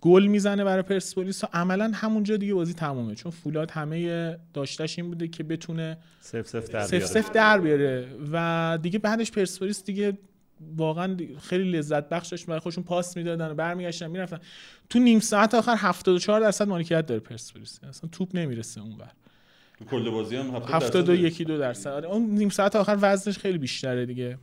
گل 0.00 0.26
می‌زنه 0.26 0.64
برای 0.64 0.82
پرسپولیس 0.82 1.44
و 1.44 1.46
عملا 1.52 1.90
همونجا 1.94 2.36
دیگه 2.36 2.54
بازی 2.54 2.74
تمومه. 2.74 3.14
چون 3.14 3.32
فولاد 3.32 3.70
همه 3.70 4.38
داشتش 4.54 4.98
این 4.98 5.08
بوده 5.08 5.28
که 5.28 5.42
بتونه 5.42 5.98
سف 6.20 6.48
سف 6.48 6.70
در 6.70 6.80
سف 6.80 6.90
بیاره. 6.90 7.06
سف 7.06 7.30
در 7.30 7.60
بیاره 7.60 8.08
و 8.32 8.78
دیگه 8.82 8.98
بعدش 8.98 9.30
پرسپولیس 9.30 9.84
دیگه 9.84 10.18
واقعا 10.76 11.16
خیلی 11.42 11.70
لذت 11.70 12.08
بخش 12.08 12.28
داشت. 12.28 12.46
برای 12.46 12.60
خودشون 12.60 12.84
پاس 12.84 13.16
می‌دادن 13.16 13.50
و 13.50 13.54
برمیگشتن 13.54 14.06
می‌رفتن. 14.06 14.38
تو 14.90 14.98
نیم 14.98 15.20
ساعت 15.20 15.54
آخر 15.54 15.74
74 15.78 16.40
درصد 16.40 16.68
مالکیت 16.68 17.06
داره 17.06 17.20
پرسپولیس. 17.20 17.80
اصلا 17.88 18.10
توپ 18.12 18.36
نمی‌رسه 18.36 18.80
اونور. 18.80 19.10
کل 19.90 20.10
بازی 20.10 20.36
هم 20.36 20.46
70 20.46 20.70
72 20.70 21.02
درصده. 21.02 21.18
یکی 21.18 21.44
دو 21.44 21.58
درصد. 21.58 21.90
آره 21.90 22.08
اون 22.08 22.30
نیم 22.30 22.48
ساعت 22.48 22.76
آخر 22.76 22.98
وزنش 23.00 23.38
خیلی 23.38 23.58
بیشتره 23.58 24.06
دیگه. 24.06 24.38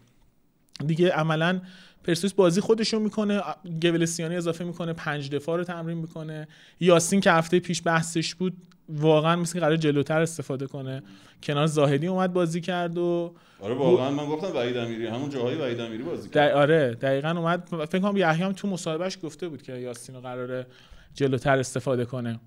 دیگه 0.86 1.10
عملا 1.10 1.62
پرسپولیس 2.04 2.34
بازی 2.34 2.62
خودشون 2.62 3.02
می‌کنه 3.02 3.42
گولسیانی 3.82 4.36
اضافه 4.36 4.64
می‌کنه 4.64 4.94
پنج 4.94 5.30
دفاع 5.30 5.58
رو 5.58 5.64
تمرین 5.64 5.98
می‌کنه. 5.98 6.48
یاسین 6.80 7.22
که 7.22 7.32
هفته 7.32 7.60
پیش 7.60 7.82
بحثش 7.86 8.36
بود 8.36 8.54
واقعا 8.90 9.36
مثل 9.36 9.60
قرار 9.60 9.76
جلوتر 9.76 10.22
استفاده 10.22 10.68
کنه. 10.68 11.04
کنار 11.44 11.68
زاهدی 11.68 12.08
اومد 12.08 12.34
بازی 12.34 12.62
کرد 12.62 12.98
و 12.98 13.34
آره 13.60 13.74
واقعا 13.74 14.12
من 14.12 14.26
گفتم 14.26 14.58
وحید 14.58 14.78
امیری 14.78 15.08
همون 15.08 15.30
جاهای 15.30 15.56
وحید 15.56 15.80
امیری 15.80 16.04
بازی 16.04 16.30
کرد. 16.30 16.50
دق... 16.50 16.56
آره 16.58 16.98
دقیقا 17.02 17.30
اومد. 17.30 17.86
فکر 17.86 18.00
کنم 18.00 18.18
یحیی 18.18 18.44
هم 18.44 18.52
تو 18.52 18.68
مصاحبهش 18.68 19.18
گفته 19.24 19.48
بود 19.48 19.62
که 19.62 19.74
یاسین 19.74 20.16
رو 20.16 20.22
قراره 20.22 20.68
جلوتر 21.14 21.60
استفاده 21.60 22.06
کنه. 22.06 22.40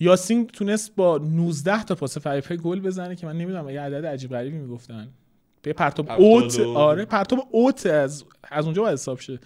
یاسین 0.00 0.46
تونست 0.46 0.96
با 0.96 1.18
19 1.18 1.82
تا 1.82 1.94
پاس 1.94 2.18
فریپه 2.18 2.56
گل 2.56 2.80
بزنه 2.80 3.16
که 3.16 3.26
من 3.26 3.38
نمی‌دونم 3.38 3.68
یه 3.68 3.80
عدد 3.80 4.06
عجیب 4.06 4.30
غریبی 4.30 4.58
می‌گفتن. 4.58 5.08
به 5.62 5.72
پرتاب 5.72 6.10
اوت 6.10 6.60
آره 6.60 7.04
پرتاب 7.04 7.48
اوت 7.50 7.86
از 7.86 8.24
از 8.42 8.64
اونجا 8.64 8.82
باید 8.82 8.92
حساب 8.92 9.20
شه. 9.20 9.38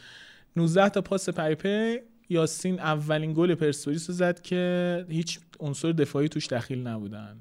19 0.56 0.88
تا 0.88 1.00
پاس 1.00 1.28
پریپه 1.28 2.02
یاسین 2.28 2.80
اولین 2.80 3.32
گل 3.32 3.54
پرسپولیس 3.54 4.10
رو 4.10 4.16
زد 4.16 4.40
که 4.40 5.04
هیچ 5.08 5.40
عنصر 5.60 5.92
دفاعی 5.92 6.28
توش 6.28 6.46
دخیل 6.46 6.86
نبودن. 6.86 7.40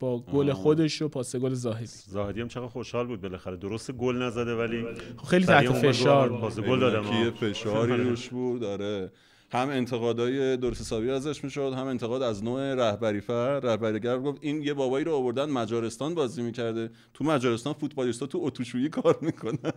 با 0.00 0.18
گل. 0.18 0.52
خودش 0.52 1.02
و 1.02 1.08
پاس 1.08 1.36
گل 1.36 1.54
زاهدی. 1.54 1.86
زاهدی 1.86 2.40
هم 2.40 2.48
چقدر 2.48 2.66
خوشحال 2.66 3.06
بود 3.06 3.20
بالاخره. 3.20 3.56
درست 3.56 3.92
گل 3.92 4.22
نزده 4.22 4.54
ولی 4.54 4.84
خیلی 5.28 5.46
تحت 5.46 5.72
فشار 5.72 6.38
پاس 6.38 6.60
گل 6.60 6.80
دادم 6.80 7.30
فشاری 7.30 7.92
روش 7.92 8.28
بود 8.28 8.64
آره. 8.64 9.10
هم 9.54 9.70
انتقادای 9.70 10.56
درست 10.56 10.80
حسابی 10.80 11.10
ازش 11.10 11.44
می‌شد 11.44 11.74
هم 11.76 11.86
انتقاد 11.86 12.22
از 12.22 12.44
نوع 12.44 12.74
رهبری 12.74 13.20
فر 13.20 13.60
رهبریگر 13.60 14.18
گفت 14.18 14.38
این 14.40 14.62
یه 14.62 14.74
بابایی 14.74 15.04
رو 15.04 15.14
آوردن 15.14 15.44
مجارستان 15.44 16.14
بازی 16.14 16.42
می‌کرده 16.42 16.90
تو 17.14 17.24
مجارستان 17.24 17.72
فوتبالیستا 17.72 18.26
تو 18.26 18.38
اتوشویی 18.42 18.88
کار 18.88 19.18
می‌کنن 19.20 19.72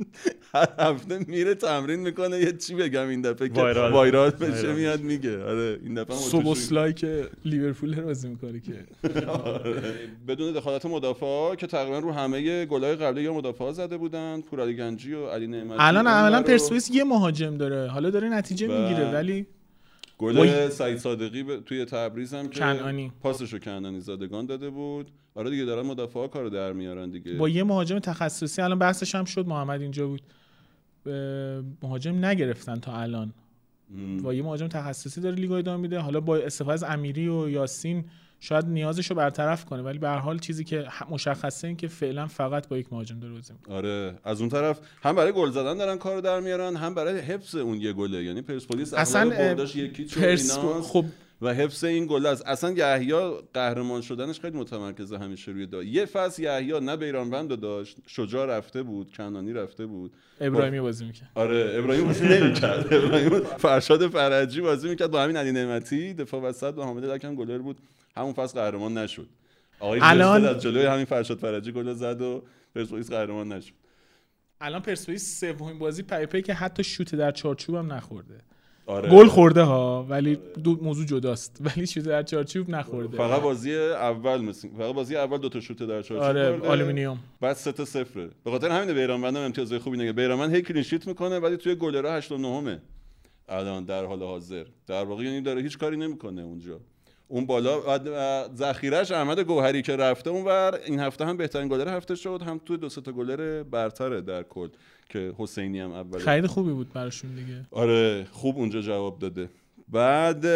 هر 0.54 0.68
هفته 0.78 1.18
میره 1.28 1.54
تمرین 1.54 2.00
می‌کنه 2.00 2.38
یه 2.38 2.52
چی 2.52 2.74
بگم 2.74 3.08
این 3.08 3.20
دفعه 3.22 3.48
که 3.48 3.60
وایرال. 3.60 4.30
بشه 4.30 4.52
وایرال. 4.52 4.74
میاد 4.74 5.00
میگه 5.00 5.44
آره 5.44 5.78
این 5.82 5.94
دفعه. 5.94 6.16
سوبوسلای 6.16 6.92
که 6.92 7.28
لیورپول 7.44 7.94
رو 7.94 8.04
بازی 8.06 8.28
می‌کنه 8.28 8.60
که 8.60 8.72
آره. 9.28 9.82
بدون 10.28 10.52
دخالت 10.52 10.86
مدافع 10.86 11.54
که 11.54 11.66
تقریبا 11.66 11.98
رو 11.98 12.12
همه 12.12 12.66
گلای 12.66 12.96
قبلی 12.96 13.22
یا 13.22 13.34
مدافع 13.34 13.72
زده 13.72 13.96
بودن 13.96 14.40
پورعلی 14.40 14.76
گنجی 14.76 15.14
و 15.14 15.26
علی 15.26 15.46
نعمتی 15.46 15.76
الان 15.78 16.06
عملا 16.06 16.42
پرسپولیس 16.42 16.90
یه 16.90 17.04
مهاجم 17.04 17.56
داره 17.56 17.86
حالا 17.86 18.10
داره 18.10 18.28
نتیجه 18.28 18.68
بله. 18.68 18.82
می‌گیره 18.82 19.19
ولی 19.20 19.46
گل. 20.18 20.68
سعید 20.68 20.98
صادقی 20.98 21.42
به- 21.42 21.60
توی 21.60 21.84
تبریز 21.84 22.34
هم 22.34 22.48
که 22.48 22.60
کنعانی. 22.60 23.12
پاسشو 23.20 23.58
کنعانی 23.58 24.00
زادگان 24.00 24.46
داده 24.46 24.70
بود 24.70 25.10
آره 25.34 25.50
دیگه 25.50 25.64
دارن 25.64 25.86
مدافعا 25.86 26.28
کارو 26.28 26.50
در 26.50 26.72
میارن 26.72 27.10
دیگه 27.10 27.34
با 27.34 27.48
یه 27.48 27.64
مهاجم 27.64 27.98
تخصصی 27.98 28.62
الان 28.62 28.78
بحثش 28.78 29.14
هم 29.14 29.24
شد 29.24 29.46
محمد 29.46 29.80
اینجا 29.82 30.06
بود 30.06 30.22
مهاجم 31.82 32.24
نگرفتن 32.24 32.76
تا 32.76 32.92
الان. 32.96 33.32
با 34.22 34.34
یه 34.34 34.42
مهاجم 34.42 34.68
تخصصی 34.68 35.20
داره 35.20 35.34
لیگو 35.34 35.54
ادامه 35.54 35.82
میده 35.82 35.98
حالا 35.98 36.20
با 36.20 36.36
استفاده 36.36 36.72
از 36.72 36.82
امیری 36.84 37.28
و 37.28 37.48
یاسین 37.48 38.04
شاید 38.40 38.66
نیازش 38.66 39.10
رو 39.10 39.16
برطرف 39.16 39.64
کنه 39.64 39.82
ولی 39.82 39.98
به 39.98 40.08
هر 40.08 40.18
حال 40.18 40.38
چیزی 40.38 40.64
که 40.64 40.86
مشخصه 41.10 41.68
این 41.68 41.76
که 41.76 41.88
فعلا 41.88 42.26
فقط 42.26 42.68
با 42.68 42.78
یک 42.78 42.92
مهاجم 42.92 43.20
داره 43.20 43.34
بازی. 43.34 43.52
آره 43.68 44.14
از 44.24 44.40
اون 44.40 44.50
طرف 44.50 44.80
هم 45.02 45.14
برای 45.14 45.32
گل 45.32 45.50
زدن 45.50 45.76
دارن 45.76 45.98
کارو 45.98 46.20
در 46.20 46.40
میارن 46.40 46.76
هم 46.76 46.94
برای 46.94 47.18
حفظ 47.18 47.54
اون 47.54 47.80
یه 47.80 47.92
گله. 47.92 48.24
یعنی 48.24 48.42
پرسپولیس 48.42 48.94
اصلا 48.94 49.20
اصلا 49.20 49.36
اه، 49.36 49.48
برداش 49.48 49.76
یکی 49.76 50.06
خب. 50.82 51.04
و 51.42 51.54
حفظ 51.54 51.84
این 51.84 52.06
گل 52.06 52.26
است. 52.26 52.46
اصلا 52.46 52.72
یحیی 52.72 53.12
قهرمان 53.54 54.00
شدنش 54.00 54.40
خیلی 54.40 54.58
متمرکزه 54.58 55.18
همیشه 55.18 55.52
روی 55.52 55.66
دا 55.66 55.82
یه 55.82 56.04
فصل 56.04 56.42
یحیی 56.42 56.80
نه 56.80 56.96
بیرانوند 56.96 57.60
داشت. 57.60 57.96
شجاع 58.06 58.46
رفته 58.46 58.82
بود 58.82 59.12
کنانی 59.16 59.52
رفته 59.52 59.86
بود. 59.86 60.12
ابراهیمی 60.40 60.80
بازی 60.80 61.04
می‌کنه 61.04 61.28
آره 61.34 61.72
ابراهیم 61.78 62.06
بازی 62.06 62.28
نمی‌کرد. 62.28 62.94
ابراهیم 62.94 63.40
فرشاد 63.40 64.08
فرجی 64.08 64.60
بازی 64.60 64.88
می‌کرد. 64.88 65.10
با 65.10 65.22
همین 65.22 65.36
علی 65.36 65.52
نعمتی 65.52 66.14
دفاع 66.14 66.42
وسط 66.42 66.74
با 66.74 66.84
حامد 66.84 67.04
لکم 67.04 67.34
گلر 67.34 67.58
بود. 67.58 67.76
همون 68.16 68.32
فصل 68.32 68.60
قهرمان 68.60 68.98
نشد. 68.98 69.28
آقای 69.80 70.00
الان-. 70.02 70.44
از 70.44 70.62
جلوی 70.62 70.86
همین 70.86 71.04
فرشاد 71.04 71.38
فرجی 71.38 71.72
گل 71.72 71.92
زد 71.92 72.22
و 72.22 72.42
پرسپولیس 72.74 73.10
قهرمان 73.10 73.52
نشد. 73.52 73.72
الان 74.60 74.82
پرسپولیس 74.82 75.40
سومین 75.40 75.78
بازی 75.78 76.02
پیپی 76.02 76.42
که 76.42 76.54
حتی 76.54 76.84
شوت 76.84 77.14
در 77.14 77.30
چارچوب 77.30 77.74
هم 77.74 77.92
نخورده. 77.92 78.38
آره. 78.86 79.10
گل 79.10 79.26
خورده 79.26 79.62
ها 79.62 80.06
ولی 80.08 80.38
دو 80.64 80.78
موضوع 80.82 81.06
جداست. 81.06 81.58
ولی 81.66 81.86
شوت 81.86 82.04
در 82.04 82.22
چارچوب 82.22 82.70
نخورده. 82.70 83.16
فقط 83.16 83.42
بازی 83.42 83.76
اول 83.76 84.40
مثل 84.40 84.68
فقط 84.78 84.94
بازی 84.94 85.16
اول 85.16 85.38
دو 85.38 85.48
تا 85.48 85.60
شوت 85.60 85.78
در 85.78 86.02
چارچوب 86.02 86.18
آره. 86.18 86.68
آلومینیوم. 86.68 87.18
بعد 87.40 87.56
سه 87.56 87.72
تا 87.72 87.84
صفره. 87.84 88.30
به 88.44 88.50
خاطر 88.50 88.70
همین 88.70 88.94
بیرانوند 88.94 89.36
هم 89.36 89.42
امتیازهای 89.42 89.78
خوبی 89.78 89.96
نگه 89.96 90.12
بیرانوند 90.12 90.54
هی 90.54 90.62
clean 90.62 90.82
sheet 90.82 91.06
می‌کنه 91.06 91.38
ولی 91.38 91.56
توی 91.56 91.74
گلرها 91.74 92.16
8 92.16 92.32
و 92.32 92.38
9 92.38 92.80
الان 93.48 93.84
در 93.84 94.04
حال 94.04 94.22
حاضر. 94.22 94.64
در 94.86 95.04
واقع 95.04 95.24
یعنی 95.24 95.40
داره 95.40 95.62
هیچ 95.62 95.78
کاری 95.78 95.96
نمی‌کنه 95.96 96.42
اونجا. 96.42 96.80
اون 97.30 97.46
بالا 97.46 98.48
ذخیرش 98.54 99.10
احمد 99.10 99.40
گوهری 99.40 99.82
که 99.82 99.96
رفته 99.96 100.30
اونور. 100.30 100.80
این 100.86 101.00
هفته 101.00 101.24
هم 101.24 101.36
بهترین 101.36 101.68
گلر 101.68 101.96
هفته 101.96 102.14
شد. 102.14 102.42
هم 102.46 102.60
توی 102.64 102.76
دو 102.76 102.88
تا 102.88 103.12
گلر 103.12 103.62
برتره 103.62 104.20
در 104.20 104.42
کل 104.42 104.68
که 105.08 105.34
حسینی 105.38 105.80
هم 105.80 105.92
اول 105.92 106.18
خرید 106.18 106.46
خوبی 106.46 106.72
بود 106.72 106.92
براشون 106.92 107.34
دیگه. 107.34 107.66
آره 107.70 108.26
خوب 108.30 108.56
اونجا 108.56 108.80
جواب 108.80 109.18
داده. 109.18 109.48
بعد 109.88 110.46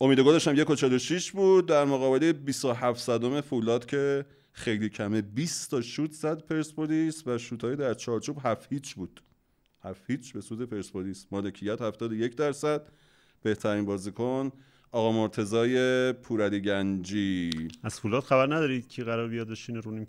امید 0.00 0.20
گلش 0.20 0.48
هم 0.48 0.56
یک 0.56 0.70
و 0.70 0.74
46 0.74 1.32
بود. 1.32 1.66
در 1.66 1.84
مقابله 1.84 2.32
27 2.32 3.00
صدم 3.00 3.40
فولاد 3.40 3.86
که 3.86 4.24
خیلی 4.52 4.88
کمه. 4.88 5.22
20 5.22 5.70
تا 5.70 5.80
شوت 5.80 6.12
زد 6.12 6.42
پرسپولیس 6.44 7.22
و 7.26 7.38
شوت 7.38 7.64
های 7.64 7.76
در 7.76 7.94
چارچوب 7.94 8.36
هفت 8.42 8.72
هیچ 8.72 8.94
بود. 8.94 9.22
هفت 9.84 10.02
هیچ 10.10 10.32
به 10.32 10.40
سود 10.40 10.70
پرسپولیس. 10.70 11.26
مالکیت 11.30 11.82
71 11.82 12.36
درصد. 12.36 12.82
بهترین 13.42 13.84
بازیکن 13.84 14.52
آقا 14.92 15.12
مرتضای 15.12 16.12
پورعلی 16.12 16.60
گنجی. 16.60 17.50
از 17.82 18.00
فولاد 18.00 18.22
خبر 18.22 18.46
ندارید 18.46 18.88
کی 18.88 19.02
قرار 19.02 19.28
بیاد 19.28 19.48
بشینه 19.48 19.80
رو 19.80 20.04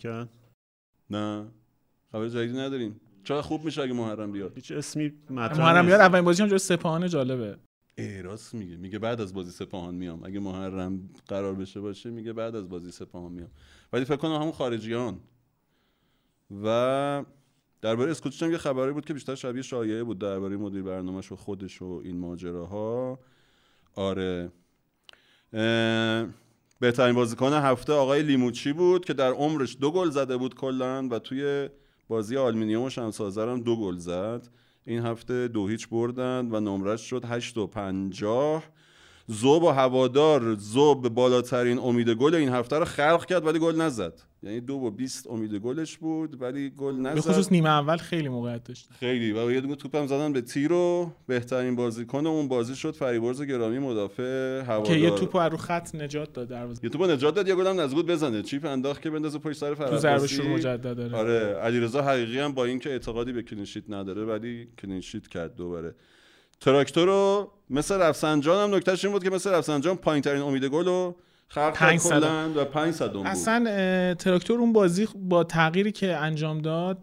نه. 1.10 1.48
خبر 2.12 2.28
جدیدی 2.28 2.58
نداریم. 2.58 3.02
چقدر 3.24 3.42
خوب 3.42 3.66
میشه 3.66 3.82
اگه 3.82 3.94
محرم 3.94 4.32
بیاد؟ 4.32 4.56
هیچ 4.56 4.72
اسمی 4.72 5.14
مطرح 5.30 5.60
محرم. 5.60 5.86
بیاد 5.86 6.02
اولین 6.02 6.26
بازی 6.26 6.44
هم 6.44 6.58
سپاهان 6.58 7.08
جالبه. 7.08 7.58
ای 7.98 8.22
راست 8.22 8.54
میگه. 8.54 8.78
میگه 8.78 9.00
بعد 9.00 9.22
از 9.22 9.34
بازی 9.34 9.52
سپاهان 9.52 9.96
میام. 9.96 10.24
اگه 10.24 10.40
محرم 10.40 11.10
قرار 11.28 11.56
بشه 11.56 11.80
باشه 11.80 12.10
میگه 12.10 12.34
بعد 12.34 12.56
از 12.56 12.70
بازی 12.70 12.92
سپاهان 12.92 13.32
میام. 13.32 13.50
ولی 13.94 14.06
فکر 14.06 14.16
کنم 14.16 14.36
همون 14.36 14.52
خارجیان. 14.52 15.20
و 16.64 17.26
درباره 17.82 18.12
اسکوچیچ 18.12 18.44
هم 18.44 18.52
یه 18.52 18.58
خبری 18.58 18.92
بود 18.92 19.06
که 19.06 19.14
بیشتر 19.14 19.36
شبیه 19.36 19.62
شایعه 19.62 20.04
بود. 20.04 20.20
درباره 20.20 20.58
مدیر 20.58 20.84
برنامهش 20.84 21.32
و 21.32 21.36
خودش 21.36 21.82
و 21.82 22.02
این 22.04 22.18
ماجراها. 22.18 23.20
آره. 23.96 24.52
بهترین 26.80 27.16
بازیکن 27.16 27.54
هفته 27.54 27.94
آقای 27.94 28.24
لیموچی 28.24 28.74
بود 28.74 29.06
که 29.06 29.14
در 29.14 29.32
عمرش 29.32 29.78
دو 29.82 29.92
گل 29.92 30.10
زده 30.10 30.38
بود 30.38 30.56
کلا 30.56 31.08
و 31.12 31.20
توی 31.20 31.70
بازی 32.08 32.38
آلومینیوم 32.38 32.84
و 32.84 32.90
شمس‌آذر 32.90 33.50
هم 33.50 33.62
دو 33.62 33.76
گل 33.76 33.98
زد. 33.98 34.48
این 34.86 35.06
هفته 35.06 35.48
دو 35.48 35.68
هیچ 35.68 35.90
بردن 35.90 36.50
و 36.52 36.60
نمرش 36.60 37.02
شد 37.10 37.26
8 37.26 37.58
و 37.58 37.68
50 37.68 38.64
ذوب 39.28 39.64
و 39.64 39.70
هوادار 39.70 40.56
ذوب 40.56 41.10
بالاترین 41.10 41.80
امید 41.80 42.10
گل 42.10 42.36
این 42.36 42.50
هفته 42.50 42.80
رو 42.80 42.86
خلق 42.86 43.26
کرد 43.26 43.46
ولی 43.46 43.60
گل 43.60 43.76
نزد. 43.76 44.22
یعنی 44.44 44.62
دو 44.62 44.74
و 44.74 44.92
20 44.92 45.28
امید 45.28 45.56
گلش 45.56 45.98
بود 45.98 46.42
ولی 46.42 46.70
گل 46.70 47.02
نزد. 47.02 47.20
خصوص 47.20 47.52
نیمه 47.52 47.70
اول 47.70 47.98
خیلی 47.98 48.30
موقعیت 48.30 48.64
داشت. 48.64 48.90
خیلی. 49.00 49.32
و 49.32 49.52
یه 49.52 49.62
دونه 49.62 49.76
توپم 49.76 50.08
زدن 50.08 50.34
به 50.34 50.42
تیر 50.42 50.74
و 50.74 51.12
بهترین 51.28 51.76
بازیکن 51.76 52.28
اون 52.28 52.48
بازی 52.48 52.76
شد. 52.76 52.96
فریبرز 52.96 53.42
گرامی 53.42 53.80
مدافع 53.80 54.62
هوادار. 54.62 54.86
که 54.86 55.00
یه 55.00 55.10
توپو 55.10 55.38
از 55.38 55.52
رو 55.52 55.58
خط 55.58 55.96
نجات 55.96 56.34
داد 56.34 56.48
دروازه 56.48 56.84
یه 56.84 56.90
توپو 56.90 57.06
نجات 57.06 57.36
داد 57.36 57.48
یه 57.48 57.56
گلم 57.56 57.80
نزد 57.80 57.94
بود 57.94 58.08
بزنه. 58.08 58.42
chip 58.42 58.66
انداخت 58.66 59.02
که 59.02 59.10
بندازه 59.10 59.40
پشت 59.40 59.58
سر 59.58 59.76
تو 59.76 59.98
ضربه 59.98 60.28
شور 60.28 60.48
مجدد 60.48 60.98
داره. 60.98 61.18
آره 61.18 61.40
علیرضا 61.40 62.02
حقیقی 62.02 62.40
هم 62.40 62.54
با 62.54 62.66
اینکه 62.66 62.90
اعتقادی 62.90 63.34
به 63.34 63.44
clean 63.44 63.64
sheet 63.64 63.84
نداره 63.90 64.26
ولی 64.26 64.68
clean 64.82 65.05
sheet 65.05 65.28
کرد 65.28 65.56
دوباره. 65.56 65.96
تراکتور 66.64 67.06
و 67.06 67.52
مس 67.70 67.96
رفسنجان 67.96 68.70
هم 68.70 68.76
نکتهش 68.76 69.06
این 69.06 69.14
بود 69.14 69.24
که 69.24 69.30
مس 69.30 69.52
رفسنجان 69.52 69.96
پایین 69.96 70.22
ترین 70.22 70.42
امید 70.42 70.66
گل 70.66 70.86
رو 70.86 71.16
خلق 71.48 71.74
کرد 71.74 71.90
پنج 71.90 72.00
صدم. 72.00 72.20
کلاً 72.20 72.62
و 72.62 72.66
5 72.66 72.94
صدم 72.94 73.14
بود 73.14 73.28
اصلا 73.28 74.14
تراکتور 74.14 74.60
اون 74.60 74.74
بازی 74.74 75.08
با 75.16 75.44
تغییری 75.44 75.92
که 75.92 76.16
انجام 76.16 76.62
داد 76.62 76.98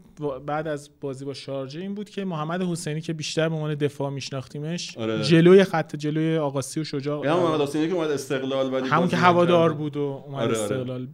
بعد 0.46 0.68
از 0.68 0.90
بازی 1.00 1.24
با 1.24 1.34
شارجه 1.34 1.80
این 1.80 1.94
بود 1.94 2.10
که 2.10 2.24
محمد 2.24 2.62
حسینی 2.62 3.00
که 3.00 3.12
بیشتر 3.12 3.48
به 3.48 3.54
عنوان 3.54 3.74
دفاع 3.74 4.10
میشناختیمش 4.10 4.98
آره. 4.98 5.22
جلوی 5.22 5.64
خط 5.64 5.96
جلوی 5.96 6.36
آقاسی 6.36 6.80
و 6.80 6.84
شجاع 6.84 7.24
یه 7.24 7.32
هم 7.32 7.38
محمد 7.38 7.60
حسینی 7.60 7.88
که 7.88 7.94
اومد 7.94 8.10
استقلال 8.10 8.74
ولی 8.74 8.88
همون 8.88 9.08
که 9.08 9.16
هوادار. 9.16 9.72
بود 9.72 9.96
و 9.96 10.22
اومد 10.26 10.42
آره، 10.42 10.44
آره. 10.44 10.60
استقلال 10.60 11.08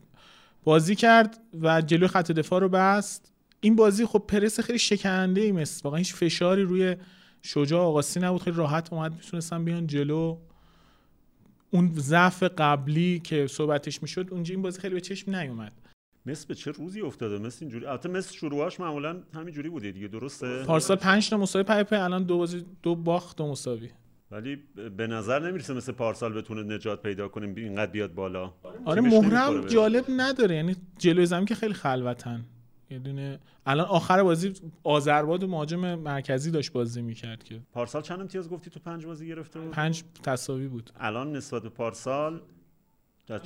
بازی 0.65 0.95
کرد 0.95 1.39
و 1.61 1.81
جلوی 1.81 2.09
خط 2.09 2.33
دفاع 2.33 2.61
رو 2.61 2.69
بست 2.69 3.33
این 3.61 3.77
بازی 3.77 4.07
خب 4.07 4.23
پرس 4.29 4.61
خیلی 4.61 4.79
شکننده 4.79 5.41
ای 5.41 5.53
مثل 5.53 5.81
واقعا 5.85 5.99
هیچ 5.99 6.15
فشاری 6.15 6.63
روی 6.63 6.97
شجاع 7.47 7.81
آقاسی 7.81 8.21
نبود 8.21 8.43
خیلی 8.43 8.57
راحت 8.57 8.93
اومد 8.93 9.13
می‌تونستن 9.13 9.65
بیان 9.65 9.87
جلو. 9.87 10.37
اون 11.71 11.93
ضعف 11.95 12.43
قبلی 12.43 13.21
که 13.21 13.47
صحبتش 13.47 14.03
می‌شد 14.03 14.29
اونجا 14.31 14.55
این 14.55 14.63
بازی 14.63 14.81
خیلی 14.81 14.95
به 14.95 15.01
چشم 15.01 15.37
نیومد. 15.37 15.73
مصر 16.27 16.47
به 16.49 16.55
چه 16.55 16.71
روزی 16.71 17.01
افتاده؟ 17.01 17.39
مثل 17.39 17.59
اینجوری 17.61 17.87
البته 17.87 18.09
مثل 18.09 18.35
شروعاش 18.35 18.81
معمولا 18.81 19.23
همینجوری 19.35 19.69
بوده 19.69 19.93
دیگه 19.93 20.09
درسته؟ 20.09 20.65
پارسال 20.65 20.97
5 20.97 21.31
تا 21.31 21.37
مساوی 21.37 21.65
پیپه 21.65 22.05
الان 22.05 22.23
دو 22.23 22.39
بازی 22.39 22.65
دو 22.83 22.95
باخت 22.95 23.37
دو 23.37 23.49
مساوی. 23.49 23.91
ولی 24.31 24.59
به 24.97 25.07
نظر 25.07 25.49
نمی‌رسه 25.49 25.75
مثل 25.75 25.93
پارسال 25.93 26.33
بتونه 26.33 26.75
نجات 26.75 27.03
پیدا 27.03 27.29
کنیم 27.29 27.55
اینقدر 27.55 27.91
بیاد 27.91 28.15
بالا. 28.15 28.53
آره 28.85 29.03
بهش. 29.03 29.73
جالب 29.73 30.05
نداره 30.09 30.57
یعنی 30.57 30.77
جلوی 30.99 31.27
زمین 31.27 31.45
که 31.45 31.55
خیلی 31.55 31.75
خلوتن. 31.75 32.45
یه 32.91 32.99
دونه 32.99 33.39
الان 33.67 33.87
آخر 33.87 34.23
بازی 34.23 34.53
آذرباد 34.83 35.43
و 35.43 35.47
مهاجم 35.47 35.95
مرکزی 35.95 36.51
داشت 36.51 36.73
بازی 36.73 37.03
می‌کرد 37.03 37.43
که. 37.43 37.61
پارسال 37.73 38.03
چند 38.03 38.21
امتیاز 38.21 38.49
گفتی 38.49 38.71
تو 38.71 38.81
پنج 38.81 39.07
بازی 39.07 39.29
گرفته 39.29 39.61
بود؟ 39.61 39.71
پنج 39.71 40.03
تساوی 40.23 40.69
بود. 40.69 40.91
الان 41.01 41.37
نسبت 41.37 41.63
به 41.63 41.69
پارسال 41.69 42.41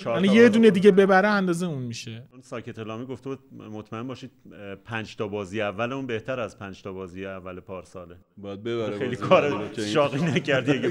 یعنی 0.06 0.28
یه 0.28 0.48
دونه 0.48 0.70
دیگه 0.70 0.90
ببره 0.90 1.28
اندازه 1.28 1.66
اون 1.66 1.82
میشه. 1.82 2.28
اون 2.32 2.42
ساکت 2.42 2.78
الامی 2.78 3.06
گفته 3.06 3.30
بود 3.30 3.54
مطمئن 3.54 4.06
باشید 4.06 4.30
پنج 4.84 5.16
تا 5.16 5.28
بازی 5.28 5.60
اول 5.60 5.92
اون 5.92 6.06
بهتر 6.06 6.40
از 6.40 6.58
پنج 6.58 6.82
تا 6.82 6.92
بازی 6.92 7.26
اول 7.26 7.60
پارساله. 7.60 8.16
باید 8.36 8.62
ببره 8.62 8.98
خیلی 8.98 9.16
کار 9.16 9.74
شاقی 9.74 10.20
نکردی 10.22 10.72
اگه 10.72 10.88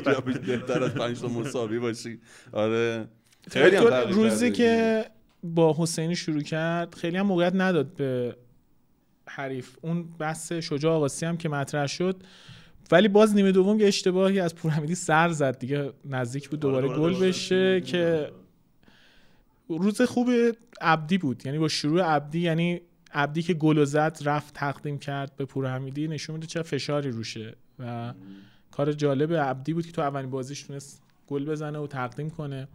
بهتر 0.47 0.83
از 0.83 0.93
پنج 0.93 1.21
تا 1.21 1.27
مساوی 1.27 1.79
باشی. 1.79 2.19
آره. 2.51 3.07
خیلی 3.51 3.77
روزی 4.11 4.51
که 4.51 5.05
با 5.43 5.75
حسینی 5.77 6.15
شروع 6.15 6.41
کرد 6.41 6.95
خیلی 6.95 7.17
هم 7.17 7.25
موقعیت 7.25 7.55
نداد 7.55 7.93
به 7.93 8.35
حریف. 9.25 9.77
اون 9.81 10.03
بحث 10.03 10.53
شجاع 10.53 10.95
آقاسی 10.95 11.25
هم 11.25 11.37
که 11.37 11.49
مطرح 11.49 11.87
شد. 11.87 12.23
ولی 12.91 13.07
باز 13.07 13.35
نیمه 13.35 13.51
دوم 13.51 13.79
یه 13.79 13.87
اشتباهی 13.87 14.39
از 14.39 14.55
پورحمیدی 14.55 14.95
سر 14.95 15.29
زد 15.29 15.59
دیگه 15.59 15.91
نزدیک 16.05 16.49
بود 16.49 16.59
دوباره 16.59 16.87
دوباره 16.87 17.01
گل 17.01 17.13
دوباره 17.13 17.29
بشه 17.29 17.81
که 17.81 18.31
روز 19.69 20.01
خوب 20.01 20.29
عبدی 20.81 21.17
بود. 21.17 21.45
یعنی 21.45 21.57
با 21.57 21.67
شروع 21.67 22.01
عبدی 22.01 22.39
یعنی 22.39 22.81
عبدی 23.13 23.41
که 23.41 23.53
گل 23.53 23.77
و 23.77 23.85
زد 23.85 24.17
رفت 24.25 24.53
تقدیم 24.53 24.97
کرد 24.97 25.35
به 25.35 25.45
پورحمیدی 25.45 26.07
نشون 26.07 26.33
میده 26.33 26.47
چه 26.47 26.61
فشاری 26.61 27.11
روشه 27.11 27.55
و 27.79 28.13
کار 28.71 28.93
جالب 28.93 29.33
عبدی 29.33 29.73
بود 29.73 29.85
که 29.85 29.91
تو 29.91 30.01
اولین 30.01 30.29
بازیش 30.29 30.63
تونست 30.63 31.01
گل 31.27 31.45
بزنه 31.45 31.79
و 31.79 31.87
تقدیم 31.87 32.29
کنه. 32.29 32.67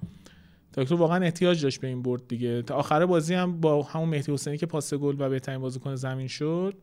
تراکتور 0.75 0.99
واقعا 0.99 1.25
احتیاج 1.25 1.63
داشت 1.63 1.81
به 1.81 1.87
این 1.87 2.03
برد 2.03 2.29
دیگه. 2.29 2.63
تا 2.63 2.75
آخر 2.75 3.07
بازی 3.07 3.35
هم 3.35 3.61
با 3.61 3.83
همون 3.83 4.09
مهدی 4.09 4.33
حسینی 4.33 4.59
که 4.59 4.67
پاس 4.67 4.95
گل 4.95 5.17
و 5.19 5.29
بهترین 5.29 5.59
بازیکن 5.59 5.95
زمین 5.95 6.29
شد 6.29 6.75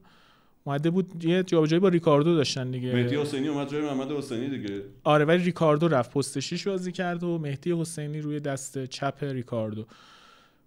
اومده 0.63 0.89
بود 0.89 1.25
یه 1.25 1.43
جابجایی 1.43 1.79
با 1.79 1.87
ریکاردو 1.87 2.35
داشتن 2.35 2.71
دیگه. 2.71 2.93
مهدی 2.93 3.15
حسینی 3.15 3.47
اومد 3.47 3.69
جای 3.71 3.81
محمد 3.81 4.11
حسینی 4.11 4.49
دیگه. 4.49 4.81
آره 5.03 5.25
ولی 5.25 5.43
ریکاردو 5.43 5.87
رفت. 5.87 6.11
پست 6.11 6.39
شیش 6.39 6.67
بازی 6.67 6.91
کرد 6.91 7.23
و 7.23 7.37
مهدی 7.37 7.81
حسینی 7.81 8.21
روی 8.21 8.39
دست 8.39 8.85
چپ 8.85 9.17
ریکاردو. 9.21 9.85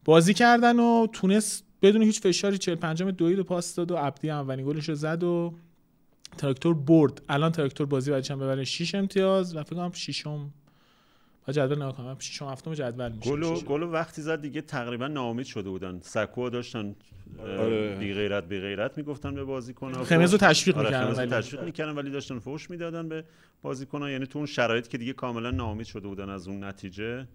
بازی 0.04 0.34
کردن 0.34 0.80
و 0.80 1.06
تونست 1.12 1.64
بدون 1.82 2.02
هیچ 2.02 2.20
فشاری 2.20 2.58
40 2.58 2.74
پنجم 2.74 3.10
دوید 3.10 3.38
و 3.38 3.44
پاس 3.44 3.74
داد 3.74 3.90
و 3.90 3.96
عبدی 3.96 4.30
اولین 4.30 4.66
گلش 4.66 4.88
رو 4.88 4.94
زد 4.94 5.22
و 5.22 5.54
تراکتور 6.38 6.74
برد. 6.74 7.22
الان 7.28 7.52
تراکتور 7.52 7.86
بازی 7.86 8.10
بعدش 8.10 8.30
هم 8.30 8.38
ببره 8.38 8.64
6 8.64 8.94
امتیاز 8.94 9.56
و 9.56 9.62
فکر 9.62 9.76
کنم 9.76 9.92
ششم 9.92 10.50
با 11.46 11.52
جدول 11.52 11.76
نگاه 11.76 11.96
کنم. 11.96 12.16
ششم 12.18 12.48
هفتم 12.48 12.74
جدول 12.74 13.12
میشه. 13.12 13.30
گل 13.30 13.42
و 13.42 13.60
گل 13.60 13.82
رو 13.82 13.90
وقتی 13.90 14.22
زد 14.22 14.40
دیگه 14.40 14.60
تقریبا 14.60 15.06
ناامید 15.06 15.46
شده 15.46 15.70
بودن. 15.70 16.00
سکو 16.02 16.50
داشتن 16.50 16.94
آره. 17.40 17.96
بی 17.96 18.14
غیرت 18.14 18.48
بی 18.48 18.60
غیرت 18.60 18.98
می‌گفتن 18.98 19.34
به 19.34 19.44
بازیکن‌ها. 19.44 20.04
خمز 20.04 20.32
رو 20.32 20.38
تشویق 20.38 20.78
آره 20.78 20.86
می‌کردن 20.86 21.14
ولی. 21.18 21.30
تشویق 21.30 21.64
می‌کردن 21.64 21.94
ولی 21.94 22.10
داشتن 22.10 22.38
فوش 22.38 22.70
می‌دادن 22.70 23.08
به 23.08 23.24
بازیکن‌ها. 23.62 24.10
یعنی 24.10 24.26
تو 24.26 24.38
اون 24.38 24.46
شرایط 24.46 24.88
که 24.88 24.98
دیگه 24.98 25.12
کاملا 25.12 25.50
ناامید 25.50 25.86
شده 25.86 26.08
بودن 26.08 26.28
از 26.28 26.48
اون 26.48 26.64
نتیجه 26.64 27.28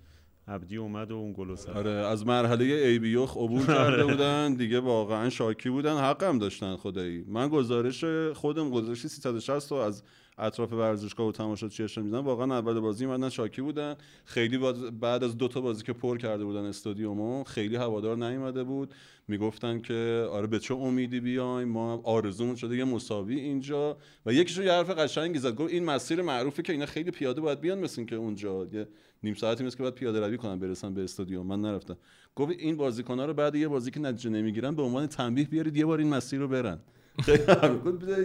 عبدی 0.48 0.78
اومد 0.78 1.12
و 1.12 1.16
اون 1.16 1.34
گل 1.34 1.48
رو 1.48 1.56
زد. 1.56 1.70
آره 1.70 1.90
از 1.92 2.28
مرحله 2.28 2.66
ای 2.66 3.00
بی 3.00 3.16
عبور 3.16 3.66
کرده 3.76 4.06
بودن. 4.06 4.54
دیگه 4.54 4.80
واقعا 4.80 5.30
شاکی 5.30 5.70
بودن. 5.70 5.98
حق 5.98 6.24
هم 6.24 6.40
داشتن 6.40 6.76
خدایی. 6.76 7.24
من 7.28 7.48
گزارش 7.50 8.06
خودم 8.34 8.70
گزارش 8.70 9.08
360 9.08 9.72
رو 9.72 9.78
از 9.78 10.04
اطراف 10.40 10.74
ورزشگاه 10.74 11.28
و 11.28 11.32
تماشاچی 11.32 11.84
داشتم 11.84 12.04
دیدم 12.04 12.26
واقعا 12.26 12.58
اول 12.58 12.80
بازی 12.80 13.06
اومدن 13.06 13.30
شاکی 13.30 13.62
بودن. 13.62 13.96
خیلی 14.26 14.58
بعد 15.02 15.24
از 15.24 15.38
دو 15.38 15.48
تا 15.48 15.62
بازی 15.62 15.84
که 15.84 15.94
پر 15.94 16.18
کرده 16.18 16.46
بودن 16.46 16.64
استادیومو 16.66 17.44
خیلی 17.44 17.76
هوادار 17.76 18.18
نیومده 18.18 18.64
بود. 18.64 18.94
می‌گفتن 19.28 19.80
که 19.80 20.28
آره 20.32 20.48
به 20.48 20.60
چه 20.60 20.76
امیدی 20.76 21.20
بیایم؟ 21.20 21.68
ما 21.68 22.02
آرزومون 22.04 22.56
شده 22.56 22.78
یه 22.78 22.84
مساوی 22.84 23.40
اینجا. 23.40 23.98
و 24.26 24.34
یکیشون 24.34 24.66
یه 24.66 24.72
حرف 24.72 24.90
قشنگی 24.90 25.40
زد 25.40 25.56
گفت 25.56 25.74
این 25.74 25.86
مسیر 25.86 26.22
معروفه 26.22 26.64
که 26.64 26.74
اینا 26.74 26.86
خیلی 26.86 27.12
پیاده 27.12 27.42
باید 27.42 27.62
بیان 27.62 27.80
مثل 27.80 28.06
که 28.06 28.16
اونجا. 28.16 28.68
یه 28.72 28.88
نیم 29.24 29.34
ساعتی 29.34 29.64
مثل 29.64 29.78
که 29.78 29.84
باید 29.84 29.96
پیاده 29.96 30.20
روی 30.20 30.38
کنن 30.38 30.60
برسن 30.60 30.94
به 30.94 31.04
استادیوم. 31.04 31.48
من 31.48 31.62
نرفتم. 31.62 31.98
گفت 32.36 32.52
این 32.60 32.78
بازیکن‌ها 32.78 33.26
رو 33.26 33.34
بعد 33.34 33.56
یه 33.56 33.68
بازی 33.68 33.92
که 33.92 34.00
نتیجه 34.00 34.30
نمی‌گیرن 34.30 34.76
به 34.76 34.82
عنوان 34.82 35.08
تنبیه 35.08 35.46
بیارید 35.48 35.78
یه 35.78 35.86
بار 35.86 36.00
این 36.00 36.10
مسیر 36.10 36.40
رو 36.40 36.48
برن. 36.48 36.80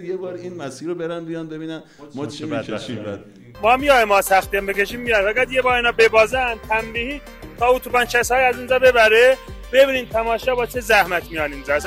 یه 0.04 0.16
بار 0.16 0.34
این 0.34 0.56
مسیر 0.56 0.88
رو 0.88 0.94
برن 0.94 1.24
بیان 1.24 1.48
ببینن 1.48 1.82
ما 2.14 2.26
چی 2.26 2.38
چه 2.38 2.46
بدبختی. 2.46 2.92
می‌کشیم 2.92 3.24
ما 3.62 3.76
میایم 3.76 4.08
ما 4.08 4.22
سختی 4.22 4.56
هم 4.56 4.66
بکشیم 4.66 5.00
میایم 5.00 5.32
فقط 5.32 5.52
یه 5.52 5.62
بار 5.62 5.76
اینا 5.76 5.92
ببازن 5.92 6.54
تنبیهی 6.68 7.20
تا 7.58 7.66
اتوبان 7.66 8.06
های 8.30 8.44
از 8.44 8.58
اینجا 8.58 8.78
ببره. 8.78 9.36
ببینین 9.72 10.08
تماشا 10.08 10.54
با 10.54 10.66
چه 10.66 10.80
زحمت 10.80 11.30
میان 11.30 11.52
اینجا 11.52 11.78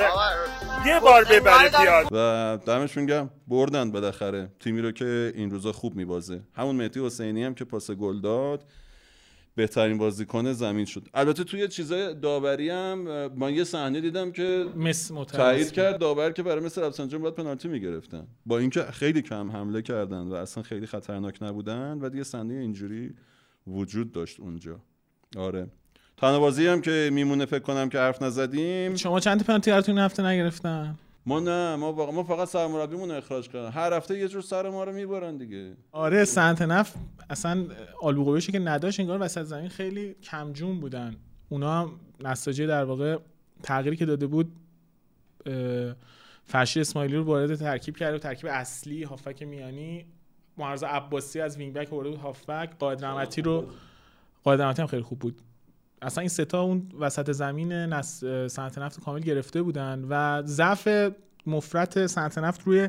یه 0.86 1.00
بار 1.00 1.24
ببره 1.24 1.70
بیاد. 1.82 2.06
و 2.12 2.58
دمشون 2.66 3.06
گم 3.06 3.30
بردن 3.48 3.90
بالاخره. 3.90 4.52
تیمی 4.60 4.80
رو 4.80 4.92
که 4.92 5.32
این 5.34 5.50
روزا 5.50 5.72
خوب 5.72 5.96
میبازه. 5.96 6.40
همون 6.54 6.76
مهدی 6.76 7.06
حسینی 7.06 7.44
هم 7.44 7.54
که 7.54 7.64
پاس 7.64 7.90
گل 7.90 8.20
داد. 8.20 8.64
بهترین 9.58 9.98
بازیکن 9.98 10.52
زمین 10.52 10.84
شد. 10.84 11.08
البته 11.14 11.44
توی 11.44 11.68
چیزای 11.68 12.14
داوری 12.14 12.70
هم 12.70 12.98
من 13.36 13.54
یه 13.54 13.64
صحنه 13.64 14.00
دیدم 14.00 14.32
که 14.32 14.66
مس. 14.76 15.08
تایید 15.32 15.72
کرد. 15.72 15.98
داور 15.98 16.32
که 16.32 16.42
برای 16.42 16.64
مثل 16.64 16.82
رفسنجان 16.82 17.22
باید 17.22 17.34
پنالتی 17.34 17.68
می‌گرفتن. 17.68 18.26
با 18.46 18.58
اینکه 18.58 18.82
خیلی 18.82 19.22
کم 19.22 19.50
حمله 19.50 19.82
کردن 19.82 20.22
و 20.22 20.34
اصلا 20.34 20.62
خیلی 20.62 20.86
خطرناک 20.86 21.42
نبودن 21.42 21.98
و 22.00 22.08
دیگه 22.08 22.24
صحنه 22.24 22.54
اینجوری 22.54 23.14
وجود 23.66 24.12
داشت 24.12 24.40
اونجا. 24.40 24.80
آره. 25.36 25.66
تنها 26.16 26.40
بازی 26.40 26.66
هم 26.66 26.80
که 26.80 27.10
میمونه 27.12 27.46
فکر 27.46 27.62
کنم 27.62 27.88
که 27.88 27.98
حرف 27.98 28.22
نزدیم. 28.22 28.96
شما 28.96 29.20
چند 29.20 29.44
پنالتی 29.44 29.70
براتون 29.70 29.98
این 29.98 30.04
هفته 30.04 30.22
نگرفتن؟ 30.22 30.98
ما 31.28 31.40
نه 31.40 31.76
ما 31.76 31.92
واقعا 31.92 32.14
ما 32.14 32.24
فقط 32.24 32.48
سرمربیمون 32.48 33.10
رو 33.10 33.16
اخراج 33.16 33.48
کردن. 33.48 33.70
هر 33.70 33.92
هفته 33.92 34.18
یه 34.18 34.28
جور 34.28 34.42
سر 34.42 34.70
ما 34.70 34.84
رو 34.84 34.92
می‌برن 34.92 35.36
دیگه. 35.36 35.76
آره 35.92 36.24
سنت 36.24 36.62
نف 36.62 36.94
اصلا 37.30 37.66
آلبوقویشی 38.00 38.52
که 38.52 38.58
نداشت 38.58 39.00
انگار 39.00 39.22
وسط 39.22 39.42
زمین 39.42 39.68
خیلی 39.68 40.14
کمجون 40.14 40.80
بودن. 40.80 41.16
اونا 41.48 41.80
هم 41.80 42.00
نساجی 42.20 42.66
در 42.66 42.84
واقع 42.84 43.18
تغییری 43.62 43.96
که 43.96 44.06
داده 44.06 44.26
بود 44.26 44.52
اه، 45.46 45.94
فرشی 46.44 46.80
اسماعیلی 46.80 47.16
رو 47.16 47.24
وارد 47.24 47.54
ترکیب 47.54 47.96
کرده 47.96 48.16
و 48.16 48.18
ترکیب 48.18 48.50
اصلی 48.52 49.02
هافک 49.02 49.42
میانی 49.42 50.06
معرض 50.56 50.84
عباسی 50.84 51.40
از 51.40 51.56
وینگ 51.56 51.72
بک 51.72 51.92
آورده 51.92 52.10
بود 52.10 52.18
هافک. 52.18 52.70
قائد 52.78 53.04
رحمتی 53.04 53.42
رو 53.42 53.66
قائد 54.44 54.60
رحمتی 54.60 54.82
هم 54.82 54.88
خیلی 54.88 55.02
خوب 55.02 55.18
بود. 55.18 55.42
اصلا 56.02 56.20
این 56.20 56.28
ستا 56.28 56.62
اون 56.62 56.88
وسط 57.00 57.32
زمین. 57.32 58.00
صنعت 58.48 58.78
نفت 58.78 59.00
کامل 59.00 59.20
گرفته 59.20 59.62
بودن 59.62 60.04
و 60.08 60.42
ضعف 60.46 61.12
مفرت 61.46 62.06
صنعت 62.06 62.38
نفت 62.38 62.62
روی 62.64 62.88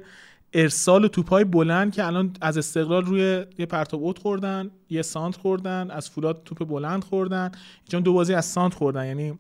ارسال 0.54 1.08
توپای 1.08 1.44
بلند 1.44 1.94
که 1.94 2.06
الان 2.06 2.34
از 2.42 2.58
استقلال 2.58 3.06
روی 3.06 3.46
یه 3.58 3.66
پرتاب 3.66 4.04
اوت 4.04 4.20
خوردن 4.20 4.72
یه 4.90 5.02
سانت 5.02 5.36
خوردن 5.36 5.92
از 5.92 6.10
فولاد 6.10 6.42
توپ 6.46 6.68
بلند 6.68 7.04
خوردن 7.04 7.52
اینجا 7.84 8.00
دو 8.00 8.14
بازی 8.14 8.34
از 8.34 8.46
سانت 8.46 8.74
خوردن 8.74 9.06
یعنی 9.06 9.38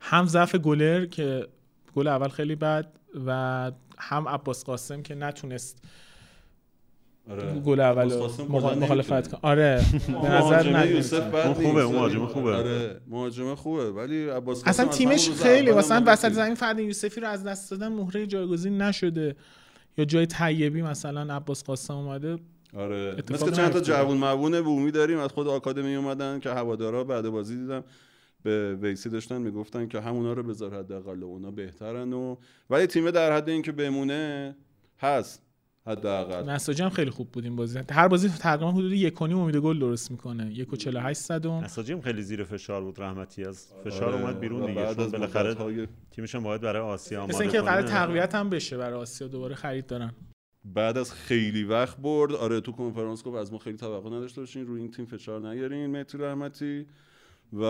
هم 0.00 0.26
ضعف 0.26 0.54
گلر 0.54 1.06
که 1.06 1.46
گل 1.94 2.06
اول 2.06 2.28
خیلی 2.28 2.54
بد 2.54 2.92
و 3.26 3.72
هم 3.98 4.28
عباس 4.28 4.64
قاسم 4.64 5.02
که 5.02 5.14
نتونست 5.14 5.84
آره. 7.30 7.60
گل 7.60 7.80
اول 7.80 8.04
مخالفت. 8.48 9.28
کنه 9.28 9.40
آره 9.42 9.84
به 10.22 10.28
نظر 10.28 10.86
یوسف 10.86 11.34
اون 11.34 11.54
خوبه، 11.54 11.82
اون 11.82 11.94
مهاجمه 11.94 12.26
خوبه. 12.26 12.54
آره 12.54 13.00
مهاجمه 13.06 13.54
خوبه 13.54 13.90
ولی 13.90 14.28
عباس 14.28 14.62
اصلا 14.66 14.88
از 14.88 14.96
تیمش 14.98 15.30
خیلی 15.30 15.72
مثلا 15.72 16.02
وسط. 16.06 16.32
زمین 16.32 16.54
فرد 16.54 16.78
یوسفی 16.78 17.20
رو 17.20 17.28
از 17.28 17.44
دست 17.44 17.70
دادن 17.70 17.88
مهره 17.88 18.26
جایگزین 18.26 18.82
نشده 18.82 19.36
یا 19.98 20.04
جای 20.04 20.26
طیبی 20.26 20.82
مثلا 20.82 21.34
عباس 21.36 21.64
قاسم 21.64 21.94
اومده 21.94 22.38
آره 22.76 23.16
مثل 23.30 23.50
چند 23.50 23.72
تا. 23.72 23.80
جوون 23.80 24.18
مبونه 24.18 24.60
بومی 24.60 24.90
داریم 24.90 25.18
از 25.18 25.30
خود 25.30 25.48
آکادمی 25.48 25.94
اومدن 25.94 26.40
که 26.40 26.50
هوادارا 26.50 27.04
بعد 27.04 27.28
بازی 27.28 27.56
دیدم 27.56 27.84
به 28.42 28.74
ویسی 28.82 29.08
داشتن 29.08 29.42
می‌گفتن 29.42 29.88
که 29.88 30.00
همونا 30.00 30.32
رو 30.32 30.42
بذار 30.42 30.74
حداقل 30.74 31.22
اونا 31.22 31.50
بهترن 31.50 32.12
و 32.12 32.36
ولی 32.70 32.86
تیم 32.86 33.10
در 33.10 33.36
حد 33.36 33.48
اینکه 33.48 33.72
بمونه 33.72 34.56
هست 34.98 35.42
حداقل. 35.88 36.50
نساجی 36.50 36.82
هم 36.82 36.90
خیلی 36.90 37.10
خوب 37.10 37.28
بود 37.32 37.44
این 37.44 37.56
بازی. 37.56 37.80
هر 37.90 38.08
بازی 38.08 38.28
تقریبا 38.28 38.72
حدود 38.72 38.92
یک 38.92 39.22
و 39.22 39.26
نیم 39.26 39.38
امید 39.38 39.56
گل 39.56 39.78
درست 39.78 40.10
می‌کنه. 40.10 40.52
یک 40.52 40.72
و 40.72 40.76
48 40.76 41.20
صدم 41.20 41.52
نساجی 41.64 41.92
هم 41.92 42.00
خیلی 42.00 42.22
زیر 42.22 42.44
فشار 42.44 42.82
بود 42.84 43.00
رحمتی. 43.00 43.44
از 43.44 43.68
فشار 43.84 44.04
آره، 44.14 44.20
اومد 44.22 44.40
بیرون 44.40 44.66
دیگه. 44.66 44.74
بعد 44.82 44.96
چون 44.96 45.04
از 45.04 45.12
بالاخره 45.12 45.50
مدت‌های- 45.50 45.88
تیمش 46.10 46.34
هم 46.34 46.42
باید 46.42 46.60
برای 46.60 46.82
آسیا 46.82 47.22
آماده 47.22 47.40
اینکه 47.40 47.60
قرار. 47.60 47.82
تقویت 47.82 48.34
هم 48.34 48.50
بشه 48.50 48.76
برای 48.76 48.98
آسیا. 49.00 49.28
دوباره 49.28 49.54
خرید 49.54 49.86
دارن. 49.86 50.12
بعد 50.64 50.98
از 50.98 51.12
خیلی 51.12 51.64
وقت 51.64 51.96
برد. 51.96 52.32
آره 52.32 52.60
تو 52.60 52.72
کنفرانس 52.72 53.22
گفت 53.24 53.36
از 53.36 53.52
ما 53.52 53.58
خیلی 53.58 53.76
توقع 53.76 54.08
نداشته 54.10 54.40
باشین 54.40 54.66
روی 54.66 54.80
این 54.80 54.90
تیم 54.90 55.04
فشار 55.06 55.40
نیارین 55.40 55.86
مهدی 55.90 56.18
رحمتی. 56.18 56.86
و 57.52 57.62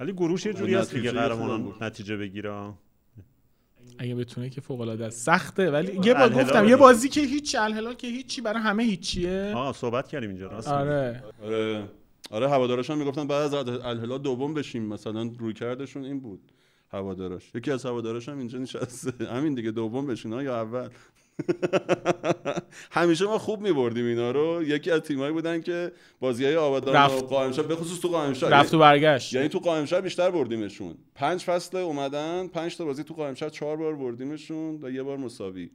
ولی 0.00 0.12
گروش 0.12 0.46
یه 0.46 0.52
جوری 0.52 0.74
هست 0.74 0.94
دیگه 0.94 1.08
نتیجه 1.12 1.28
قهرمانان. 1.28 1.74
نتیجه 1.80 2.16
بگیره. 2.16 2.72
اگه 3.98 4.14
بتونه 4.14 4.50
که 4.50 4.60
فوق 4.60 4.80
العاده 4.80 5.04
است. 5.04 5.26
سخته 5.26 5.70
ولی 5.70 6.00
یه 6.04 6.14
بار 6.14 6.28
گفتم 6.32 6.68
یه. 6.68 6.76
بازی 6.76 7.08
که 7.08 7.20
هیچ 7.20 7.56
الهلال 7.58 7.94
که 7.94 8.06
هیچی 8.06 8.40
برای 8.40 8.62
همه 8.62 8.82
هیچیه. 8.82 9.52
آه 9.56 9.72
صحبت 9.72 10.08
کردیم 10.08 10.30
اینجا 10.30 10.46
راست. 10.46 10.68
آره. 10.68 11.22
آره. 11.42 11.88
آره 12.30 12.48
هوادارش 12.48 12.90
هم 12.90 12.98
می‌گفتن 12.98 13.26
بعد 13.26 13.54
از 13.54 13.68
الهلال 13.68 14.18
دوم 14.18 14.54
بشیم. 14.54 14.86
مثلا 14.86 15.30
روی 15.38 15.52
کردشون 15.52 16.04
این 16.04 16.20
بود 16.20 16.52
هوادارش 16.90 17.50
یکی 17.54 17.70
از 17.70 17.86
هوادارش 17.86 18.28
هم 18.28 18.38
اینجا 18.38 18.58
نشسته. 18.58 19.26
همین 19.34 19.54
دیگه 19.54 19.70
دوم 19.70 20.06
بشین. 20.06 20.32
ها 20.32 20.42
یا 20.42 20.60
اول. 20.60 20.88
همیشه 22.90 23.24
ما 23.24 23.38
خوب 23.38 23.60
میبردیم 23.60 24.06
اینا 24.06 24.30
رو. 24.30 24.62
یکی 24.62 24.90
از 24.90 25.00
تیمایی 25.00 25.32
بودن 25.32 25.60
که 25.60 25.92
بازی 26.20 26.44
های 26.44 26.56
آبادان 26.56 26.94
رفت. 26.94 27.22
و 27.22 27.26
قائمشهر 27.26 27.66
به 27.66 27.76
خصوص 27.76 28.00
تو 28.00 28.08
قائمشهر 28.08 28.50
رفت 28.50 28.74
و 28.74 28.78
برگشت. 28.78 29.32
یعنی 29.34 29.48
تو 29.48 29.58
قائمشهر 29.58 30.00
بیشتر 30.00 30.30
بردیمشون. 30.30 30.94
پنج 31.14 31.40
فصل 31.42 31.76
اومدن. 31.76 32.46
پنج 32.48 32.76
تا 32.76 32.84
بازی 32.84 33.04
تو 33.04 33.14
قائمشهر 33.14 33.48
چهار 33.48 33.76
بار 33.76 33.96
بردیمشون 33.96 34.78
و 34.82 34.90
یه 34.90 35.02
بار 35.02 35.16
مساوی. 35.16 35.70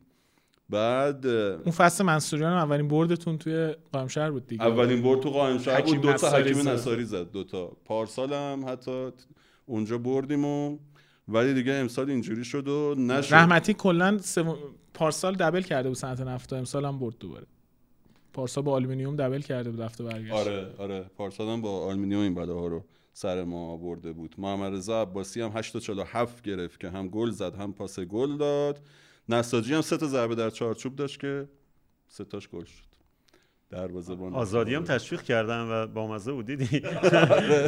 بعد 0.69 1.27
اون 1.27 1.71
فصل 1.71 2.03
منصوریان 2.03 2.53
اولین 2.53 2.87
بردتون 2.87 3.37
توی 3.37 3.75
قائمشهر 3.91 4.31
بود 4.31 4.47
دیگه. 4.47 4.63
اولین 4.65 5.01
برد 5.01 5.19
تو 5.19 5.29
قائمشهر 5.29 5.81
بود. 5.81 6.01
دو 6.01 6.13
تا 6.13 6.29
حکیم 6.29 6.53
زد. 6.53 6.69
نصاری 6.69 7.05
زد. 7.05 7.31
دو 7.31 7.43
تا. 7.43 7.71
پارسال 7.85 8.33
هم 8.33 8.65
حتی 8.67 9.09
اونجا 9.65 9.97
بردیم 9.97 10.45
و 10.45 10.77
ولی 11.27 11.53
دیگه 11.53 11.73
امسال 11.73 12.09
اینجوری 12.09 12.43
شد 12.45 12.67
و 12.67 12.95
نشد. 12.97 13.33
رحمتی 13.33 13.73
کلا 13.73 14.17
سوم- 14.17 14.57
پارسال 14.99 15.35
دبل 15.35 15.61
کرده 15.61 15.89
بود 15.89 15.97
صنعت 15.97 16.21
نفت 16.21 16.53
امسال 16.53 16.85
هم 16.85 16.99
برد 16.99 17.17
دوباره. 17.19 17.45
پارسال 18.33 18.63
با 18.63 18.73
آلومینیوم 18.73 19.15
دبل 19.15 19.41
کرده 19.41 19.71
بود 19.71 19.81
رفت 19.81 20.01
و 20.01 20.03
برگشت. 20.03 20.33
آره 20.33 20.75
آره. 20.77 21.01
پارسال 21.17 21.47
هم 21.47 21.61
با 21.61 21.85
آلومینیوم 21.85 22.21
این 22.21 22.35
بلاها 22.35 22.67
رو 22.67 22.83
سر 23.13 23.43
ما 23.43 23.77
برده 23.77 24.13
بود. 24.13 24.35
محمد 24.37 24.73
رضا 24.73 25.01
عباسی 25.01 25.41
هم 25.41 25.51
8 25.55 25.73
تا 25.73 25.79
47 25.79 26.43
گرفت 26.43 26.79
که 26.79 26.89
هم 26.89 27.07
گل 27.07 27.29
زد 27.29 27.55
هم 27.55 27.73
پاس 27.73 27.99
گل 27.99 28.37
داد. 28.37 28.81
نساجی 29.29 29.73
هم 29.73 29.81
سه 29.81 29.97
تا 29.97 30.07
ضربه 30.07 30.35
در 30.35 30.49
چارچوب 30.49 30.95
داشت 30.95 31.19
که 31.19 31.49
سه 32.07 32.23
تاش 32.23 32.49
گل 32.49 32.63
شد. 32.63 32.88
دروازه‌بان 33.69 34.33
آزادی 34.33 34.75
هم 34.75 34.83
تشویق 34.83 35.21
کردن 35.21 35.61
و 35.61 35.87
با 35.87 36.07
مزه 36.07 36.31
بود 36.31 36.45
دیدی 36.45 36.81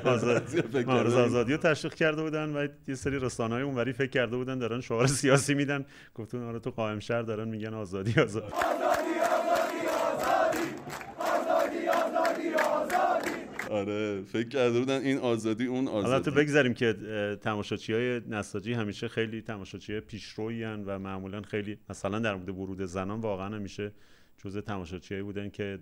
آزادی 0.06 1.52
رو 1.52 1.58
تشویق 1.58 1.94
کرده 1.94 2.22
بودن 2.24 2.50
و 2.50 2.68
یه 2.88 2.96
سری 2.96 3.20
رسانه 3.20 3.54
های 3.54 3.64
اونوری 3.64 3.94
فکر 3.94 4.10
کرده 4.10 4.38
بودن 4.38 4.60
دارن 4.60 4.82
شعار 4.82 5.08
سیاسی 5.08 5.54
میدن. 5.54 5.86
گفتون 6.16 6.44
آره 6.44 6.60
تو 6.60 6.72
قائم 6.72 7.00
شهر 7.00 7.22
دارن 7.22 7.48
میگن 7.48 7.74
آزادی 7.74 8.22
آزادی. 8.22 8.48
آره 13.70 14.22
فکر 14.22 14.50
کرده 14.50 14.80
بودن 14.80 15.02
این 15.02 15.18
آزادی 15.18 15.66
اون 15.66 15.88
آزادی. 15.88 16.32
بگذاریم 16.32 16.74
که 16.74 16.94
تماشاچی 17.42 17.94
های 17.94 18.22
نساجی 18.30 18.74
همیشه 18.74 19.08
خیلی 19.08 19.42
تماشاچی 19.42 20.00
پیشرویی 20.00 20.64
و 20.64 21.00
معمولا 21.00 21.42
خیلی 21.42 21.78
مثلا 21.90 22.20
در 22.20 22.36
مورد 22.36 22.50
ورود 22.50 22.86
زنان 22.86 23.22
واقعا 23.22 23.56
همیشه 23.56 23.92
جزء 24.46 24.62
تماشاچی 24.62 25.22
بودن 25.22 25.50
که 25.50 25.80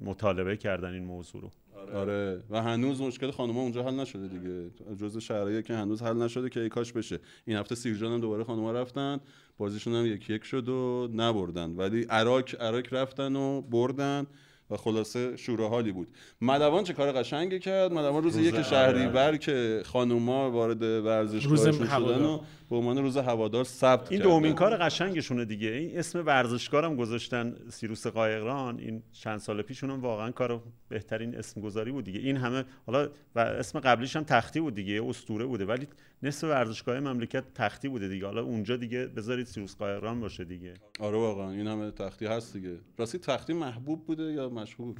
مطالبه 0.00 0.56
کردن 0.56 0.92
این 0.92 1.04
موضوع 1.04 1.42
رو. 1.42 1.50
آره. 1.94 2.42
و 2.50 2.62
هنوز 2.62 3.00
مشکل 3.00 3.30
خانوما 3.30 3.60
اونجا 3.60 3.82
حل 3.82 3.94
نشده 3.94 4.28
دیگه. 4.28 4.70
جزء 4.96 5.20
شهرهایی 5.20 5.62
که 5.62 5.74
هنوز 5.74 6.02
حل 6.02 6.16
نشده 6.16 6.48
که 6.48 6.60
ای 6.60 6.68
کاش 6.68 6.92
بشه. 6.92 7.18
این 7.44 7.56
هفته 7.56 7.74
سیرجان 7.74 8.12
هم 8.12 8.20
دوباره 8.20 8.44
خانوما 8.44 8.72
رفتن. 8.72 9.20
بازیشون 9.58 9.94
هم 9.94 10.06
یکی 10.06 10.34
یک 10.34 10.44
شد 10.44 10.68
و 10.68 11.08
نبردن. 11.14 11.76
ولی 11.76 12.02
عراق 12.02 12.44
عراق 12.60 12.94
رفتن 12.94 13.36
و 13.36 13.60
بردن. 13.60 14.26
و 14.72 14.76
خلاصه 14.76 15.36
شوره 15.36 15.68
حالی 15.68 15.92
بود 15.92 16.08
مدوان 16.40 16.84
چه 16.84 16.92
کار 16.92 17.12
قشنگی 17.12 17.58
کرد 17.58 17.92
مدوان 17.92 18.22
روز, 18.22 18.36
روز 18.36 18.46
یک. 18.46 18.62
شهریور 18.62 19.36
که 19.36 19.82
خانوما 19.86 20.50
وارد 20.50 20.82
ورزشگاهشون 20.82 21.72
شدن 21.72 21.86
هوادار. 21.86 22.22
و 22.22 22.40
به 22.70 22.76
عنوان 22.76 22.98
روز 22.98 23.16
هوادار 23.16 23.64
ثبت 23.64 24.12
این. 24.12 24.22
دومین 24.22 24.54
کار 24.54 24.76
قشنگشونه 24.76 25.44
دیگه 25.44 25.68
این 25.68 25.98
اسم 25.98 26.26
ورزشکارم 26.26 26.96
گذاشتن 26.96 27.56
سیروس 27.70 28.06
قایقران 28.06 28.78
این 28.78 29.02
چند 29.12 29.38
سال 29.38 29.62
پیشون 29.62 29.90
هم 29.90 30.00
واقعا 30.00 30.30
کار 30.30 30.62
بهترین 30.88 31.34
اسم 31.34 31.60
گذاری 31.60 31.92
بود 31.92 32.04
دیگه 32.04 32.20
این 32.20 32.36
همه 32.36 32.64
حالا 32.86 33.08
و 33.34 33.40
اسم 33.40 33.80
قبلیش 33.80 34.16
هم 34.16 34.24
تختی 34.24 34.60
بود 34.60 34.74
دیگه 34.74 35.02
اسطوره 35.08 35.44
بوده 35.46 35.64
ولی 35.64 35.88
نصف 36.22 36.44
ورزشگاه 36.44 37.00
مملکت 37.00 37.44
تختی 37.54 37.88
بوده 37.88 38.08
دیگه. 38.08 38.26
حالا 38.26 38.42
اونجا 38.42 38.76
دیگه 38.76 39.06
بذارید 39.06 39.46
سیروس 39.46 39.76
قایقران 39.76 40.20
باشه 40.20 40.44
دیگه. 40.44 40.74
آره 41.00 41.18
واقعا 41.18 41.50
این 41.50 41.66
همه 41.66 41.90
تختی 41.90 42.26
هست 42.26 42.52
دیگه. 42.52 42.78
راستی 42.98 43.18
تختی 43.18 43.52
محبوب 43.52 44.06
بوده 44.06 44.22
یا 44.22 44.48
مشهور؟ 44.48 44.94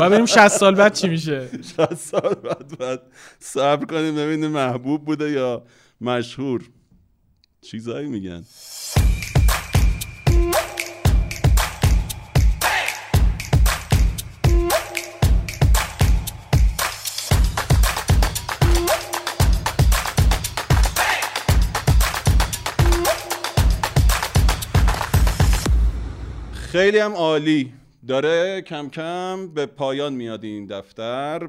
و 0.00 0.10
بریم 0.10 0.26
60 0.26 0.48
سال 0.48 0.74
بعد 0.74 0.94
چی 0.94 1.08
میشه؟ 1.08 1.48
60 1.62 1.94
سال 1.94 2.34
بعد 2.34 2.78
بعد 2.78 3.02
صبر 3.38 3.84
کنیم 3.84 4.16
ببینیم 4.16 4.50
محبوب 4.50 5.04
بوده 5.04 5.30
یا 5.30 5.64
مشهور. 6.00 6.70
چیزایی 7.60 8.08
میگن. 8.08 8.44
خیلی 26.70 26.98
هم 26.98 27.12
عالی. 27.12 27.72
داره 28.08 28.62
کم 28.62 28.88
کم 28.88 29.48
به 29.54 29.66
پایان 29.66 30.12
میاد 30.12 30.44
این 30.44 30.66
دفتر. 30.66 31.48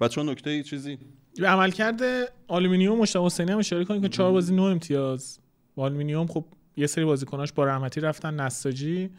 بچه 0.00 0.22
نکته 0.22 0.50
ای 0.50 0.62
چیزی؟ 0.62 0.98
به 1.36 1.48
عملکرد 1.48 2.02
آلومینیوم 2.48 2.98
مشتاق 2.98 3.26
حسینی 3.26 3.52
هم 3.52 3.58
اشاره 3.58 3.84
کنیم 3.84 4.02
که 4.02 4.08
چهار 4.08 4.32
بازی 4.32 4.54
نو 4.54 4.62
امتیاز. 4.62 5.38
با 5.74 5.82
آلومینیوم 5.82 6.26
خب 6.26 6.44
یه 6.76 6.86
سری 6.86 7.04
بازیکناش 7.04 7.52
با 7.52 7.64
رحمتی 7.64 8.00
رفتن. 8.00 8.40
نساجی. 8.40 9.10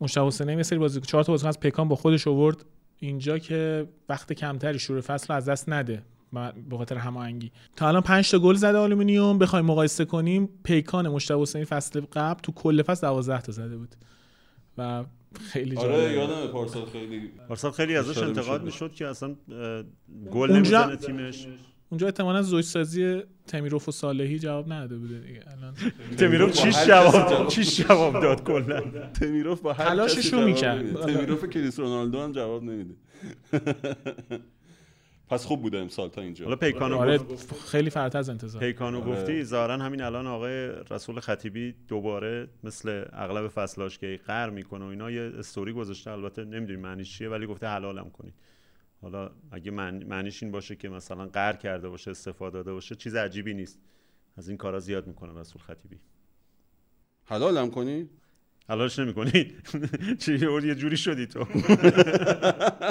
مشتاق 0.00 0.26
حسینی 0.26 0.52
یه 0.52 0.62
سری 0.62 0.78
بازیکن 0.78 1.06
چهار 1.06 1.24
تا 1.24 1.32
بازیکن 1.32 1.48
از 1.48 1.60
پیکان 1.60 1.88
با 1.88 1.96
خودش 1.96 2.26
آورد 2.26 2.64
اینجا 2.98 3.38
که 3.38 3.88
وقت 4.08 4.32
کمتری 4.32 4.78
شروع 4.78 5.00
فصل 5.00 5.26
رو 5.28 5.34
از 5.34 5.48
دست 5.48 5.68
نده. 5.68 6.02
به 6.70 6.76
خاطر 6.76 6.96
هماهنگی. 6.96 7.52
تا 7.76 7.88
الان 7.88 8.02
5 8.02 8.30
تا 8.30 8.38
گل 8.38 8.54
زده 8.54 8.78
آلومینیوم 8.78 9.38
بخوایم 9.38 9.64
مقایسه 9.66 10.04
کنیم 10.04 10.48
پیکان 10.64 11.08
مشتاق 11.08 11.42
حسینی 11.42 11.64
فصل 11.64 12.00
قبل 12.12 12.40
تو 12.40 12.52
کل 12.52 12.82
فصل 12.82 13.06
12 13.06 13.40
تا 13.40 13.52
زده 13.52 13.76
بود. 13.76 13.94
و 14.78 15.04
خیلی 15.52 15.76
آره 15.76 15.88
جالبه. 15.92 16.12
یادم 16.12 16.46
پارسال 16.52 16.86
خیلی 16.86 17.30
پارسال 17.48 17.70
خیلی 17.70 17.96
ازش 17.96 18.18
انتقاد 18.18 18.64
می‌شد. 18.64 18.92
که 18.92 19.06
اصلا 19.06 19.34
گل 20.30 20.50
اونجا- 20.50 20.86
نمی‌زنه 20.86 20.96
تیمش. 20.96 21.46
اونجا 21.90 22.06
احتمالاً 22.06 22.42
زوجسازی 22.42 23.22
تمیروف 23.46 23.88
و 23.88 23.92
صالحی 23.92 24.38
جواب 24.38 24.72
نداده 24.72 24.96
بوده 24.98 25.18
دیگه. 25.18 25.40
الان 25.58 25.74
تمیروف 26.18 26.60
کسی 26.60 26.86
جواب 26.88 27.48
چیش 27.48 27.80
جواب 27.80 28.12
داد 28.22 28.44
کلا؟ 28.44 28.80
تمیروف 29.20 29.60
با 29.60 29.72
هر 29.72 29.84
تلاشش 29.88 30.32
رو 30.32 30.40
می‌کرد. 30.44 30.94
تمیروف 31.06 31.44
کریس 31.50 31.78
رونالدو 31.80 32.20
هم 32.20 32.32
جواب 32.32 32.62
نمیده. 32.62 32.94
پس 35.30 35.44
خوب 35.44 35.62
بوده 35.62 35.78
امسال 35.78 36.08
تا 36.08 36.20
اینجا. 36.20 36.44
حالا 36.44 36.56
پیکانو 36.56 36.96
آره 36.96 37.18
گفت 37.18 37.54
خیلی 37.54 37.90
فراتر 37.90 38.18
از 38.18 38.28
انتظار. 38.28 38.60
پیکانو 38.62 39.00
آره. 39.00 39.10
گفتی 39.10 39.44
ظاهرا 39.44 39.76
همین 39.78 40.02
الان 40.02 40.26
آقای 40.26 40.66
رسول 40.90 41.20
خطیبی 41.20 41.74
دوباره 41.88 42.48
مثل 42.64 43.04
اغلب 43.12 43.48
فصلاش 43.48 43.98
که 43.98 44.20
قهر 44.26 44.50
می‌کنه 44.50 44.84
و 44.84 44.88
اینا 44.88 45.10
یه 45.10 45.32
استوری 45.38 45.72
گذاشته. 45.72 46.10
البته 46.10 46.44
نمی‌دونیم 46.44 46.80
معنیش 46.80 47.18
چیه 47.18 47.28
ولی 47.28 47.46
گفته 47.46 47.66
حلالم 47.66 48.10
کنید. 48.10 48.34
حالا 49.02 49.30
اگه 49.50 49.70
معنی- 49.70 50.04
معنیش 50.04 50.42
این 50.42 50.52
باشه 50.52 50.76
که 50.76 50.88
مثلا 50.88 51.26
قهر 51.26 51.52
کرده 51.52 51.88
باشه 51.88 52.10
استفاده 52.10 52.58
داده 52.58 52.72
باشه 52.72 52.94
چیز 52.94 53.14
عجیبی 53.14 53.54
نیست. 53.54 53.80
از 54.36 54.48
این 54.48 54.58
کارا 54.58 54.80
زیاد 54.80 55.06
می‌کنه 55.06 55.40
رسول 55.40 55.62
خطیبی. 55.62 55.96
حلالم 57.24 57.70
کنی؟ 57.70 58.08
حلالش 58.70 58.98
نمی‌کنی. 58.98 59.52
چی 60.22 60.34
یه 60.34 60.74
جوری 60.74 60.96
شدی 60.96 61.26
تو. 61.26 61.46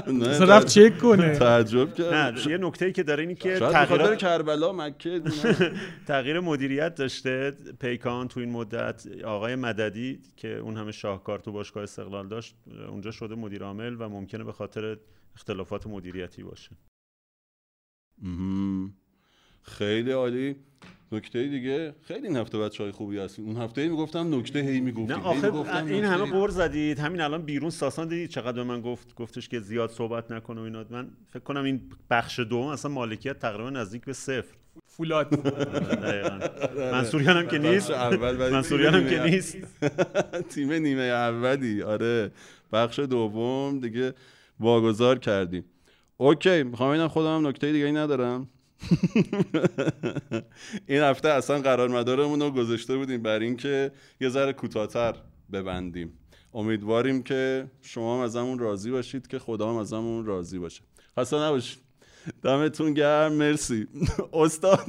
نه 0.08 0.40
رفت 0.40 0.68
چک 0.68 0.98
کنه. 0.98 1.36
تعجب 1.36 1.94
کرد. 1.94 2.14
نه 2.14 2.52
یه 2.52 2.58
نکته 2.58 2.86
ای 2.86 2.92
که 2.92 3.04
داره 3.04 3.22
اینی 3.22 3.36
که 3.36 3.60
تغییرات 3.60 4.18
کربلا 4.18 4.74
مکه. 4.74 5.22
تغییر 6.08 6.40
مدیریت 6.40 6.96
داشته 6.96 7.52
پیکان 7.80 8.28
تو 8.28 8.40
این 8.40 8.52
مدت. 8.52 9.08
آقای 9.26 9.56
مددی 9.56 10.20
که 10.38 10.58
اون 10.58 10.78
همه 10.78 10.92
شاهکار 10.92 11.40
تو 11.40 11.52
باشگاه 11.52 11.84
استقلال 11.84 12.28
داشت 12.28 12.56
اونجا 12.90 13.12
شده 13.12 13.36
مدیر 13.36 13.64
عامل 13.64 13.96
و 14.00 14.10
ممکنه 14.10 14.44
به 14.44 14.52
خاطر 14.52 14.98
اختلافات 15.36 15.88
مدیریتی 15.88 16.44
باشه. 16.44 16.72
خیلی 19.64 20.12
عالی. 20.12 20.56
نکته 21.12 21.48
دیگه. 21.48 21.94
خیلی 22.02 22.28
این 22.28 22.38
هفته 22.38 22.58
بچه 22.58 22.84
های 22.84 22.92
خوبی 22.92 23.18
هستیم 23.20 23.46
اون 23.46 23.58
هفته 23.58 23.88
می‌گفتم 23.90 24.36
نکته 24.36 24.60
هی 24.60 24.80
می‌گفتیم. 24.80 25.18
نه 25.18 25.24
آخه 25.24 25.76
این 25.86 26.04
همه 26.04 26.32
قور 26.32 26.50
زدید. 26.50 27.00
همین 27.00 27.22
الان 27.22 27.42
بیرون 27.42 27.70
ساسان 27.70 28.08
دیدید 28.08 28.30
چقدر 28.30 28.52
به 28.52 28.64
من 28.64 28.82
گفت 28.82 29.16
گفتش 29.16 29.50
که 29.50 29.60
زیاد 29.60 29.90
صحبت 29.90 30.32
نکنه 30.32 30.62
و 30.62 30.64
اینا. 30.64 30.86
من 30.90 31.08
فکر 31.30 31.44
کنم 31.44 31.64
این 31.64 31.82
بخش 32.10 32.40
دوم 32.40 32.68
اصلا 32.68 32.92
مالکیت 32.92 33.40
تقریبا 33.40 33.70
نزدیک 33.70 34.06
به 34.06 34.14
صفر. 34.14 34.56
فولاد. 34.88 35.30
دقیقاً. 35.30 36.40
منصوریان 36.92 37.38
هم 37.38 37.48
که 37.48 37.58
نیست. 37.58 37.92
بخش 37.92 38.00
اول 38.14 38.40
ولی 38.40 38.54
منصوریان 38.54 38.94
هم 38.94 39.00
تیم 39.00 39.10
که 39.10 39.16
نیمه- 39.24 39.30
نیست. 39.36 39.58
تیم 40.56 40.72
نیمه 40.74 41.02
اولی. 41.02 41.82
آره. 41.82 42.32
بخش 42.74 43.00
دوم 43.00 43.80
دیگه 43.80 44.14
واگذار 44.60 45.20
کردیم. 45.20 45.66
اوکی 46.18 46.64
می‌خوام 46.64 46.90
اینم 46.92 47.08
خودم 47.08 47.48
نکته 47.48 47.72
دیگه 47.72 47.86
ای 47.86 47.92
ندارم. 47.92 48.48
این 50.88 51.02
هفته 51.02 51.30
اصلا 51.30 51.62
قرار 51.62 51.90
مدارمون 51.90 52.42
رو 52.42 52.52
گذاشته 52.52 52.98
بودیم 52.98 53.22
بر 53.22 53.40
اینکه 53.40 53.92
یه 54.22 54.30
ذره 54.30 54.54
کوتاهتر 54.54 55.16
ببندیم. 55.52 56.14
امیدواریم 56.54 57.24
که 57.24 57.68
شما 57.82 58.18
هم 58.18 58.22
ازمون 58.22 58.60
راضی 58.60 58.92
باشید 58.92 59.28
که 59.28 59.40
خدا 59.40 59.70
هم 59.70 59.76
ازمون 59.76 60.26
راضی 60.26 60.60
باشه. 60.60 60.82
خسته 61.18 61.38
نباشید. 61.38 61.80
دمتون 62.44 62.94
گرم. 62.94 63.34
مرسی. 63.34 63.88
استاد 64.34 64.86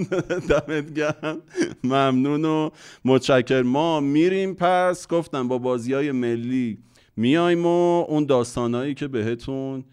دمت 0.49 0.95
گرم. 0.95 1.43
ممنون 1.85 2.45
و 2.45 2.71
متشکر 3.05 3.63
ما 3.63 4.01
میریم 4.01 4.55
پس. 4.55 5.09
گفتم 5.09 5.49
با 5.49 5.59
بازی 5.59 5.93
های 5.93 6.13
ملی 6.13 6.79
میایم 7.17 7.67
و 7.67 8.05
اون 8.09 8.25
داستانهایی 8.25 8.95
که 8.95 9.09
بهتون 9.09 9.85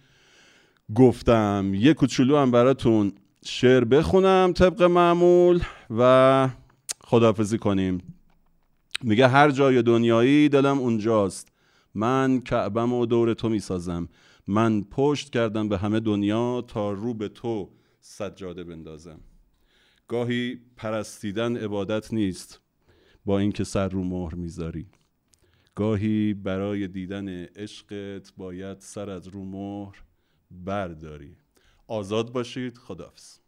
گفتم. 0.96 1.72
یه 1.76 1.94
کوچولو 1.94 2.38
هم 2.38 2.52
براتون 2.52 3.14
شعر 3.50 3.84
بخونم 3.84 4.54
طبق 4.56 4.82
معمول 4.82 5.64
و 5.98 6.50
خداحافظی 7.02 7.58
کنیم. 7.58 8.16
میگه 9.02 9.28
هر 9.28 9.52
جای 9.52 9.82
دنیایی 9.82 10.50
دلم 10.50 10.80
اونجاست. 10.80 11.52
من 11.96 12.42
کعبم 12.42 12.94
و 12.94 13.06
دور 13.06 13.34
تو 13.34 13.50
می‌سازم. 13.50 14.10
من 14.48 14.84
پشت 14.84 15.30
کردم 15.30 15.70
به 15.70 15.78
همه 15.78 16.00
دنیا 16.00 16.62
تا 16.62 16.92
رو 16.92 17.14
به 17.14 17.30
تو 17.30 17.70
سجاده 18.00 18.64
بندازم. 18.64 19.20
گاهی 20.08 20.60
پرستیدن 20.78 21.58
عبادت 21.58 22.14
نیست 22.14 22.62
با 23.26 23.40
اینکه 23.40 23.64
سر 23.64 23.90
رو 23.90 24.04
مهر 24.04 24.36
می‌ذاری. 24.36 24.88
گاهی 25.76 26.34
برای 26.34 26.88
دیدن 26.88 27.30
عشقت 27.44 28.34
باید 28.38 28.80
سر 28.80 29.10
از 29.10 29.28
رو 29.28 29.46
مهر 29.46 30.04
برداری. 30.52 31.38
آزاد 31.88 32.32
باشید. 32.32 32.78
خداحافظ. 32.78 33.47